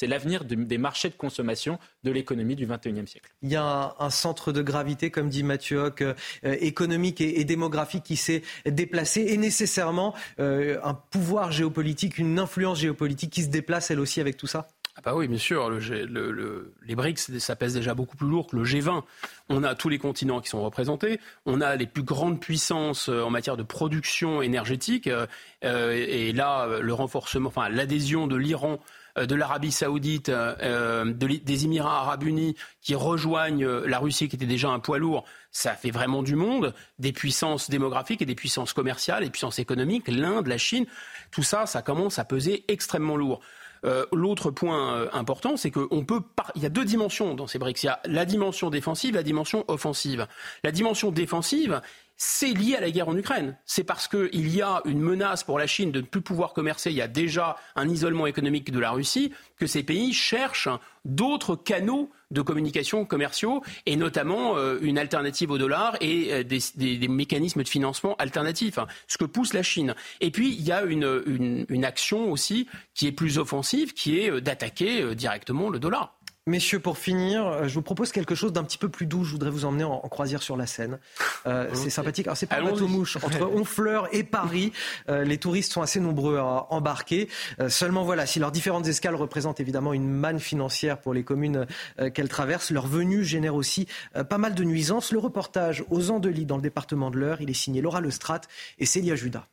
l'avenir 0.08 0.44
des 0.44 0.78
marchés 0.78 1.10
de 1.10 1.16
consommation 1.16 1.80
de 2.04 2.12
l'économie 2.12 2.56
du 2.56 2.66
XXIe 2.66 3.08
siècle. 3.08 3.32
Il 3.42 3.52
y 3.52 3.56
a 3.56 3.96
un, 4.00 4.10
centre 4.10 4.52
de 4.52 4.62
gravité, 4.62 5.12
comme 5.12 5.30
dit 5.30 5.44
Mathieu 5.44 5.80
Hoc, 5.80 6.02
euh, 6.02 6.14
économique 6.44 7.22
et, 7.22 7.44
démographique 7.44 8.04
qui 8.04 8.16
s'est 8.16 8.42
déplacé, 8.66 9.26
et 9.30 9.38
nécessairement 9.38 10.14
un 10.40 10.94
pouvoir 10.94 11.52
géopolitique, 11.52 12.18
une 12.18 12.40
influence 12.40 12.80
géopolitique 12.80 13.32
qui 13.32 13.44
se 13.44 13.50
déplace 13.50 13.92
elle 13.92 14.00
aussi 14.00 14.22
avec 14.22 14.38
tout 14.38 14.48
ça? 14.48 14.68
Ah 14.98 15.02
bah 15.04 15.14
oui, 15.14 15.28
bien 15.28 15.38
sûr. 15.38 15.70
les 15.70 16.96
BRICS, 16.96 17.38
ça 17.38 17.56
pèse 17.56 17.76
déjà 17.76 17.94
beaucoup 17.94 18.18
plus 18.18 18.28
lourd 18.28 18.48
que 18.48 18.56
le 18.56 18.64
G20. 18.64 19.04
On 19.48 19.64
a 19.64 19.76
tous 19.76 19.90
les 19.90 20.00
continents 20.00 20.42
qui 20.42 20.50
sont 20.50 20.64
représentés. 20.64 21.20
On 21.46 21.62
a 21.62 21.76
les 21.76 21.86
plus 21.86 22.02
grandes 22.02 22.40
puissances 22.40 23.08
euh, 23.08 23.22
en 23.22 23.30
matière 23.30 23.58
de 23.58 23.64
production 23.64 24.42
énergétique. 24.42 25.06
Euh, 25.06 25.28
euh, 25.64 25.92
et 25.92 26.34
là, 26.34 26.80
le 26.82 26.94
renforcement, 26.96 27.48
enfin 27.48 27.70
l'adhésion 27.70 28.26
de 28.26 28.36
l'Iran 28.36 28.80
de 29.18 29.36
l'Arabie 29.36 29.72
saoudite, 29.72 30.30
des 30.30 31.66
Émirats 31.66 32.02
arabes 32.02 32.24
unis 32.24 32.56
qui 32.82 32.96
rejoignent 32.96 33.68
la 33.68 34.00
Russie 34.00 34.30
qui 34.30 34.36
était 34.36 34.46
déjà 34.46 34.70
un 34.70 34.80
poids 34.80 34.98
lourd, 34.98 35.26
ça 35.52 35.74
fait 35.74 35.92
vraiment 35.92 36.24
du 36.24 36.36
monde, 36.36 36.74
des 37.00 37.12
puissances 37.12 37.70
démographiques 37.70 38.22
et 38.22 38.26
des 38.26 38.36
puissances 38.36 38.74
commerciales, 38.74 39.24
des 39.24 39.30
puissances 39.30 39.60
économiques, 39.60 40.08
l'Inde, 40.08 40.48
la 40.48 40.58
Chine, 40.58 40.86
tout 41.32 41.44
ça, 41.44 41.66
ça 41.66 41.82
commence 41.82 42.20
à 42.20 42.26
peser 42.26 42.66
extrêmement 42.68 43.18
lourd. 43.18 43.42
Euh, 43.86 44.06
l'autre 44.12 44.52
point 44.52 44.96
euh, 44.96 45.10
important, 45.14 45.58
c'est 45.58 45.72
qu'on 45.72 46.04
peut. 46.04 46.22
Il 46.56 46.64
y 46.64 46.66
a 46.66 46.70
deux 46.70 46.86
dimensions 46.86 47.36
dans 47.36 47.48
ces 47.48 47.60
BRICS. 47.60 47.84
Il 47.84 47.86
y 47.86 47.90
a 47.90 48.00
la 48.06 48.26
dimension 48.26 48.70
défensive, 48.70 49.16
la 49.16 49.24
dimension 49.24 49.66
offensive. 49.68 50.28
La 50.64 50.72
dimension 50.72 51.12
défensive, 51.12 51.82
c'est 52.18 52.54
lié 52.54 52.76
à 52.76 52.82
la 52.82 52.90
guerre 52.90 53.10
en 53.10 53.16
Ukraine. 53.16 53.58
C'est 53.66 53.84
parce 53.84 54.08
qu'il 54.08 54.50
y 54.50 54.62
a 54.62 54.82
une 54.86 55.00
menace 55.00 55.44
pour 55.44 55.60
la 55.60 55.68
Chine 55.68 55.92
de 55.92 56.02
ne 56.02 56.06
plus 56.06 56.22
pouvoir 56.22 56.54
commercer, 56.54 56.90
il 56.90 56.98
y 56.98 57.02
a 57.02 57.08
déjà 57.08 57.56
un 57.76 57.88
isolement 57.88 58.28
économique 58.28 58.72
de 58.72 58.80
la 58.80 58.92
Russie, 58.92 59.32
que 59.58 59.68
ces 59.68 59.84
pays 59.84 60.14
cherchent 60.14 60.70
d'autres 61.06 61.56
canaux 61.56 62.10
de 62.32 62.42
communication 62.42 63.06
commerciaux 63.06 63.64
et 63.86 63.96
notamment 63.96 64.58
euh, 64.58 64.78
une 64.82 64.98
alternative 64.98 65.52
au 65.52 65.58
dollar 65.58 65.96
et 66.02 66.34
euh, 66.34 66.44
des, 66.44 67.08
mécanismes 67.08 67.64
de 67.64 67.70
financement 67.70 68.16
alternatifs, 68.18 68.78
hein, 68.78 68.88
ce 69.08 69.18
que 69.18 69.26
pousse 69.26 69.54
la 69.54 69.64
Chine. 69.64 69.96
Et 70.20 70.32
puis 70.32 70.50
il 70.50 70.62
y 70.62 70.72
a 70.72 70.84
une, 70.84 71.86
action 71.86 72.32
aussi 72.32 72.68
qui 72.94 73.08
est 73.08 73.12
plus 73.12 73.38
offensive, 73.38 73.94
qui 73.94 74.20
est 74.20 74.32
euh, 74.32 74.42
d'attaquer 74.42 75.16
directement 75.16 75.70
le 75.70 75.80
dollar. 75.80 76.17
Messieurs, 76.48 76.80
pour 76.80 76.98
finir, 76.98 77.46
euh, 77.46 77.68
je 77.68 77.74
vous 77.74 77.82
propose 77.82 78.14
quelque 78.14 78.34
chose 78.34 78.54
d'un 78.54 78.64
petit 78.64 78.78
peu 78.78 78.88
plus 78.88 79.06
doux. 79.06 79.26
Je 79.26 79.34
voudrais 79.34 79.50
vous 79.50 79.66
emmener 79.66 79.84
en, 79.84 80.00
croisière 80.00 80.42
sur 80.42 80.56
la 80.56 80.66
Seine. 80.66 80.98
Euh, 81.46 81.70
c'est 81.74 81.90
sympathique. 81.90 82.26
Alors, 82.26 82.38
c'est 82.38 82.46
pas 82.46 82.60
un 82.60 82.64
bateau 82.64 82.88
mouche. 82.88 83.18
Entre 83.22 83.42
Honfleur 83.42 84.08
et 84.14 84.24
Paris, 84.24 84.72
euh, 85.10 85.26
les 85.26 85.40
touristes 85.40 85.74
sont 85.74 85.82
assez 85.82 86.00
nombreux 86.00 86.38
à 86.38 86.68
embarquer. 86.70 87.28
seulement, 87.68 88.04
voilà, 88.04 88.26
si 88.26 88.40
leurs 88.40 88.54
différentes 88.54 88.88
escales 88.88 89.16
représentent 89.16 89.60
évidemment 89.60 89.92
une 89.92 90.10
manne 90.10 90.40
financière 90.40 91.02
pour 91.02 91.14
les 91.14 91.24
communes 91.24 91.66
qu'elles 92.14 92.30
traversent, 92.30 92.72
leur 92.72 92.88
venue 92.88 93.26
génère 93.26 93.56
aussi 93.56 93.86
pas 94.30 94.38
mal 94.38 94.56
de 94.56 94.64
nuisances. 94.64 95.12
Le 95.12 95.20
reportage 95.20 95.84
aux 95.90 96.12
Andelys, 96.12 96.46
dans 96.46 96.56
le 96.56 96.62
département 96.62 97.12
de 97.12 97.18
l'Eure, 97.18 97.42
il 97.42 97.50
est 97.50 97.54
signé 97.54 97.82
Laura 97.82 98.00
Lestrade 98.00 98.46
et 98.80 98.86
Célia 98.86 99.16
Judas 99.16 99.48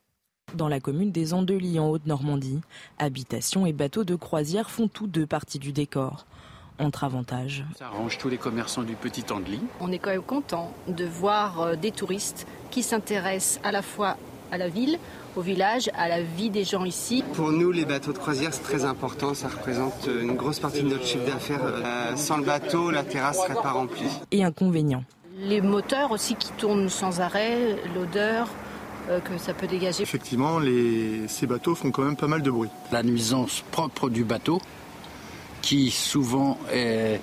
dans 0.54 0.68
la 0.68 0.78
commune 0.78 1.10
des 1.10 1.34
Andelys 1.34 1.80
en 1.80 1.88
Haute-Normandie. 1.88 2.60
Habitations 2.98 3.66
et 3.66 3.72
bateaux 3.72 4.04
de 4.04 4.14
croisière 4.14 4.70
font 4.70 4.86
tous 4.86 5.08
deux 5.08 5.26
partie 5.26 5.58
du 5.58 5.72
décor 5.72 6.26
entre 6.78 7.04
avantages. 7.04 7.64
Ça 7.78 7.86
arrange 7.86 8.18
tous 8.18 8.28
les 8.28 8.38
commerçants 8.38 8.82
du 8.82 8.94
petit 8.94 9.24
Andely. 9.30 9.60
On 9.80 9.92
est 9.92 9.98
quand 9.98 10.10
même 10.10 10.22
content 10.22 10.72
de 10.88 11.04
voir 11.04 11.60
euh, 11.60 11.76
des 11.76 11.90
touristes 11.90 12.46
qui 12.70 12.82
s'intéressent 12.82 13.60
à 13.64 13.72
la 13.72 13.82
fois 13.82 14.16
à 14.50 14.58
la 14.58 14.68
ville, 14.68 14.98
au 15.36 15.40
village, 15.40 15.90
à 15.96 16.08
la 16.08 16.22
vie 16.22 16.50
des 16.50 16.64
gens 16.64 16.84
ici. 16.84 17.24
Pour 17.34 17.50
nous, 17.50 17.72
les 17.72 17.84
bateaux 17.84 18.12
de 18.12 18.18
croisière, 18.18 18.52
c'est 18.52 18.62
très 18.62 18.84
important. 18.84 19.34
Ça 19.34 19.48
représente 19.48 20.06
euh, 20.08 20.22
une 20.22 20.34
grosse 20.34 20.60
partie 20.60 20.82
de 20.82 20.88
notre 20.88 21.06
chiffre 21.06 21.24
d'affaires. 21.24 21.60
Euh, 21.62 22.16
sans 22.16 22.36
le 22.38 22.44
bateau, 22.44 22.90
la 22.90 23.02
terrasse 23.02 23.38
ne 23.38 23.54
serait 23.54 23.62
pas 23.62 23.72
remplie. 23.72 24.06
Et 24.30 24.44
inconvénient. 24.44 25.04
Les 25.38 25.60
moteurs 25.60 26.12
aussi 26.12 26.36
qui 26.36 26.52
tournent 26.52 26.88
sans 26.88 27.20
arrêt, 27.20 27.76
l'odeur, 27.94 28.48
que 29.24 29.36
ça 29.36 29.52
peut 29.52 29.66
dégager. 29.66 30.02
Effectivement, 30.02 30.58
les... 30.58 31.28
ces 31.28 31.46
bateaux 31.46 31.74
font 31.74 31.90
quand 31.90 32.04
même 32.04 32.16
pas 32.16 32.28
mal 32.28 32.40
de 32.40 32.50
bruit. 32.50 32.70
La 32.90 33.02
nuisance 33.02 33.62
propre 33.70 34.08
du 34.08 34.24
bateau, 34.24 34.60
qui 35.64 35.90
souvent 35.90 36.58
est 36.70 37.20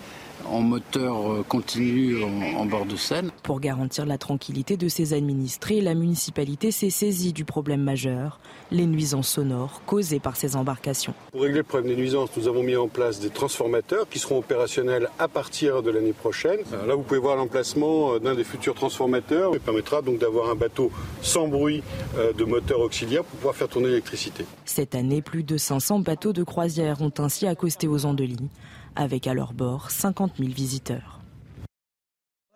en 0.52 0.61
moteur 0.61 1.32
euh, 1.32 1.44
continu 1.48 2.23
en, 2.23 2.65
bord 2.65 2.86
de 2.86 2.95
Seine. 2.95 3.32
Pour 3.44 3.60
garantir 3.60 4.06
la 4.06 4.18
tranquillité 4.18 4.78
de 4.78 4.88
ses 4.90 5.14
administrés, 5.14 5.82
la 5.82 5.95
municipalité 5.95 6.72
s'est 6.72 6.90
saisie 6.90 7.34
du 7.34 7.45
problème 7.45 7.82
majeur, 7.82 8.40
les 8.69 8.86
nuisances 8.86 9.30
sonores 9.30 9.82
causées 9.86 10.19
par 10.19 10.36
ces 10.36 10.56
embarcations. 10.56 11.14
Pour 11.32 11.41
régler 11.41 11.60
le 11.60 11.64
problème 11.64 11.90
des 11.90 11.95
nuisances, 11.95 12.30
nous 12.36 12.48
avons 12.48 12.64
mis 12.64 12.76
en 12.76 12.88
place 12.88 13.19
des 13.19 13.30
transformateurs 13.30 14.07
qui 14.10 14.19
seront 14.19 14.40
opérationnels 14.40 15.10
à 15.19 15.28
partir 15.28 15.82
de 15.82 15.90
l'année 15.90 16.14
prochaine. 16.14 16.60
là, 16.88 16.95
vous 16.95 17.03
pouvez 17.03 17.19
voir 17.19 17.38
l'emplacement 17.38 18.14
euh, 18.14 18.19
d'un 18.19 18.36
des 18.36 18.44
futurs 18.44 18.76
transformateurs 18.76 19.52
qui 19.53 19.60
permettra 19.60 20.02
donc 20.02 20.19
d'avoir 20.19 20.49
un 20.49 20.56
bateau 20.56 20.91
sans 21.22 21.48
bruit 21.48 21.82
euh, 22.18 22.34
de 22.34 22.44
moteur 22.44 22.82
auxiliaire 22.82 23.23
pour 23.23 23.38
pouvoir 23.38 23.56
faire 23.56 23.69
tourner 23.69 23.88
l'électricité. 23.88 24.45
Cette 24.65 24.95
année, 24.95 25.22
plus 25.22 25.44
de 25.44 25.57
500 25.57 25.99
bateaux 25.99 26.34
de 26.34 26.44
croisière 26.44 27.02
ont 27.02 27.14
ainsi 27.19 27.48
accosté 27.48 27.88
aux 27.88 28.06
Andelys 28.06 28.49
avec 28.96 29.28
à 29.28 29.34
leur 29.34 29.54
bord 29.54 29.92
50 29.92 30.38
000 30.38 30.50
visiteurs. 30.52 31.20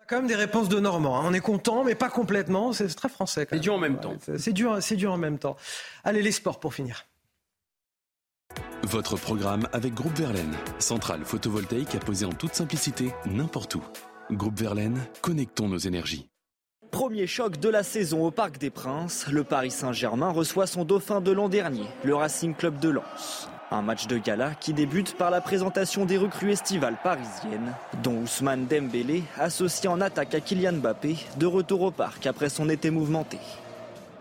Quand 0.08 0.16
même 0.16 0.28
des 0.28 0.36
réponses 0.36 0.68
de 0.68 0.78
Normand. 0.78 1.18
Hein. 1.18 1.24
On 1.24 1.32
est 1.32 1.40
content, 1.40 1.82
mais 1.82 1.96
pas 1.96 2.08
complètement. 2.08 2.72
C'est 2.72 2.86
très 2.94 3.08
français. 3.08 3.46
C'est 3.50 3.58
dur 3.58 3.74
en 3.74 3.78
même 3.78 3.98
temps. 3.98 4.14
C'est 4.38 4.52
dur, 4.52 4.76
c'est 4.80 4.94
dur 4.94 5.12
en 5.12 5.18
même 5.18 5.38
temps. 5.38 5.56
Allez, 6.04 6.22
les 6.22 6.30
sports 6.30 6.60
pour 6.60 6.74
finir. 6.74 7.06
Votre 8.84 9.16
programme 9.16 9.68
avec 9.72 9.94
Groupe 9.94 10.16
Verlaine, 10.16 10.54
centrale 10.78 11.24
photovoltaïque 11.24 11.96
à 11.96 11.98
poser 11.98 12.24
en 12.24 12.32
toute 12.32 12.54
simplicité 12.54 13.12
n'importe 13.26 13.74
où. 13.74 13.82
Groupe 14.30 14.58
Verlaine, 14.58 15.00
connectons 15.22 15.68
nos 15.68 15.78
énergies. 15.78 16.28
Premier 16.92 17.26
choc 17.26 17.58
de 17.58 17.68
la 17.68 17.82
saison 17.82 18.24
au 18.24 18.30
Parc 18.30 18.58
des 18.58 18.70
Princes, 18.70 19.26
le 19.28 19.42
Paris 19.42 19.72
Saint-Germain 19.72 20.30
reçoit 20.30 20.68
son 20.68 20.84
dauphin 20.84 21.20
de 21.20 21.32
l'an 21.32 21.48
dernier, 21.48 21.86
le 22.04 22.14
Racing 22.14 22.54
Club 22.54 22.78
de 22.78 22.90
Lens. 22.90 23.48
Un 23.72 23.82
match 23.82 24.06
de 24.06 24.16
gala 24.16 24.54
qui 24.54 24.72
débute 24.72 25.16
par 25.16 25.32
la 25.32 25.40
présentation 25.40 26.04
des 26.04 26.18
recrues 26.18 26.52
estivales 26.52 26.98
parisiennes, 27.02 27.74
dont 28.00 28.18
Ousmane 28.18 28.66
Dembélé, 28.66 29.24
associé 29.38 29.88
en 29.88 30.00
attaque 30.00 30.36
à 30.36 30.40
Kylian 30.40 30.74
Mbappé, 30.74 31.16
de 31.36 31.46
retour 31.46 31.82
au 31.82 31.90
parc 31.90 32.28
après 32.28 32.48
son 32.48 32.68
été 32.68 32.90
mouvementé. 32.90 33.38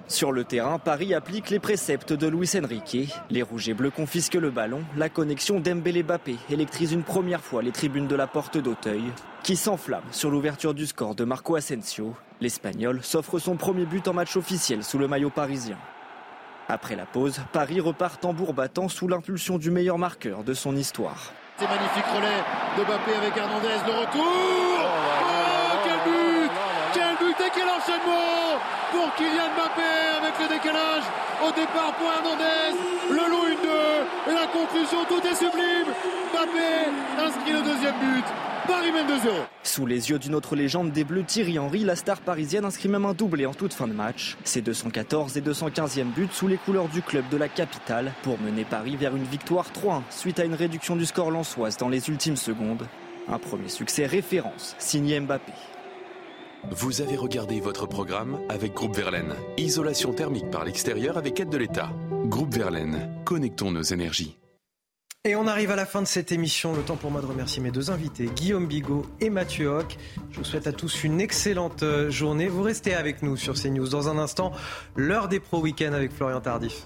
Sur 0.08 0.32
le 0.32 0.46
terrain, 0.46 0.80
Paris 0.80 1.14
applique 1.14 1.52
les 1.52 1.60
préceptes 1.60 2.12
de 2.14 2.28
Luis 2.28 2.52
Enrique. 2.56 3.14
Les 3.30 3.44
rouges 3.44 3.70
et 3.70 3.76
bleus 3.76 3.92
confisquent 3.92 4.36
le 4.36 4.50
ballon. 4.50 4.82
La 4.98 5.10
connexion 5.10 5.60
Dembélé-Bappé 5.60 6.38
électrise 6.50 6.92
une 6.92 7.04
première 7.04 7.42
fois 7.42 7.62
les 7.62 7.72
tribunes 7.72 8.08
de 8.08 8.16
la 8.16 8.28
porte 8.28 8.58
d'Auteuil, 8.58 9.04
qui 9.44 9.56
s'enflamme 9.56 10.04
sur 10.12 10.32
l'ouverture 10.32 10.74
du 10.74 10.88
score 10.88 11.14
de 11.14 11.24
Marco 11.24 11.56
Asensio. 11.56 12.16
L'Espagnol 12.42 13.04
s'offre 13.04 13.38
son 13.38 13.58
premier 13.58 13.86
but 13.86 14.08
en 14.08 14.14
match 14.14 14.38
officiel 14.38 14.84
sous 14.84 14.98
le 14.98 15.08
maillot 15.08 15.30
parisien. 15.30 15.78
Après 16.68 16.96
la 16.96 17.06
pause, 17.06 17.42
Paris 17.52 17.80
repart 17.80 18.20
tambour 18.20 18.54
battant 18.54 18.90
sous 18.90 19.08
l'impulsion 19.08 19.58
du 19.60 19.70
meilleur 19.70 20.00
marqueur 20.00 20.44
de 20.44 20.54
son 20.56 20.76
histoire. 20.76 21.32
C'est 21.58 21.68
magnifique 21.68 22.06
relais 22.14 22.44
de 22.78 22.84
Mbappé 22.84 23.14
avec 23.16 23.38
Hernandez, 23.38 23.80
le 23.86 23.94
retour 23.94 24.26
oh, 24.80 25.78
quel 25.84 26.12
but 26.12 26.52
Quel 26.94 27.28
but 27.28 27.46
et 27.46 27.52
quel 27.54 27.70
enchaînement 27.70 28.60
pour 28.92 29.14
Kylian 29.16 29.50
Mbappé 29.56 30.18
avec 30.22 30.34
le 30.40 30.48
décalage 30.56 31.04
au 31.48 31.52
départ 31.52 31.94
pour 31.98 32.08
Hernandez. 32.08 32.78
Le 33.12 33.30
loup 33.30 33.45
une 33.45 33.45
2 33.45 33.45
et 34.28 34.34
la 34.34 34.48
conclusion, 34.48 35.06
tout 35.08 35.26
est 35.26 35.36
sublime. 35.36 35.94
Mbappé 36.32 37.26
inscrit 37.26 37.52
le 37.54 37.62
deuxième 37.62 37.96
but. 38.00 38.26
Paris 38.68 38.92
mène 38.92 39.06
2-0. 39.06 39.30
Sous 39.62 39.86
les 39.86 40.10
yeux 40.10 40.18
d'une 40.18 40.34
autre 40.34 40.56
légende 40.56 40.92
des 40.92 41.04
Bleus, 41.04 41.24
Thierry 41.24 41.60
Henry, 41.60 41.84
la 41.84 41.96
star 41.96 42.20
parisienne 42.20 42.66
inscrit 42.66 42.90
même 42.90 43.06
un 43.06 43.14
doublé 43.14 43.46
en 43.46 43.54
toute 43.54 43.74
fin 43.74 43.88
de 43.88 43.94
match. 43.94 44.38
Ses 44.44 44.62
214 44.62 45.38
et 45.38 45.42
215e 45.42 46.06
buts 46.06 46.28
sous 46.32 46.48
les 46.48 46.58
couleurs 46.58 46.88
du 46.88 47.04
club 47.04 47.26
de 47.30 47.38
la 47.38 47.48
capitale 47.48 48.12
pour 48.24 48.40
mener 48.40 48.66
Paris 48.66 48.96
vers 48.96 49.16
une 49.16 49.26
victoire 49.26 49.68
3-1 49.72 50.02
suite 50.10 50.40
à 50.40 50.46
une 50.46 50.56
réduction 50.56 50.96
du 50.96 51.06
score 51.06 51.30
lançoise 51.30 51.78
dans 51.78 51.90
les 51.90 52.10
ultimes 52.10 52.38
secondes. 52.38 52.88
Un 53.28 53.38
premier 53.38 53.70
succès 53.70 54.08
référence 54.08 54.76
signé 54.80 55.20
Mbappé. 55.20 55.52
Vous 56.72 57.02
avez 57.02 57.16
regardé 57.16 57.60
votre 57.60 57.86
programme 57.86 58.40
avec 58.50 58.74
Groupe 58.74 58.96
Verlaine. 58.96 59.36
Isolation 59.58 60.14
thermique 60.14 60.50
par 60.50 60.66
l'extérieur 60.66 61.18
avec 61.18 61.40
aide 61.40 61.50
de 61.50 61.58
l'État. 61.58 61.92
Groupe 62.26 62.54
Verlaine, 62.54 63.22
connectons 63.24 63.72
nos 63.72 63.84
énergies. 63.84 64.38
Et 65.24 65.36
on 65.36 65.48
arrive 65.48 65.72
à 65.72 65.76
la 65.76 65.86
fin 65.86 66.02
de 66.02 66.08
cette 66.08 66.32
émission. 66.32 66.76
Le 66.76 66.82
temps 66.82 66.96
pour 66.96 67.12
moi 67.12 67.22
de 67.22 67.26
remercier 67.26 67.62
mes 67.62 67.72
deux 67.72 67.92
invités, 67.92 68.30
Guillaume 68.36 68.68
Bigot 68.68 69.06
et 69.22 69.30
Mathieu 69.30 69.68
Hoc. 69.68 69.98
Je 70.32 70.38
vous 70.38 70.44
souhaite 70.44 70.68
à 70.68 70.72
tous 70.72 71.04
une 71.04 71.22
excellente 71.22 71.84
euh, 71.84 72.10
journée. 72.12 72.48
Vous 72.48 72.62
restez 72.62 72.94
avec 72.94 73.22
nous 73.22 73.38
sur 73.38 73.54
CNews. 73.56 73.88
Dans 73.88 74.08
un 74.10 74.18
instant, 74.18 74.52
l'heure 74.96 75.28
des 75.28 75.40
pro 75.40 75.60
week-end 75.60 75.94
avec 75.94 76.12
Florian 76.12 76.42
Tardif. 76.42 76.86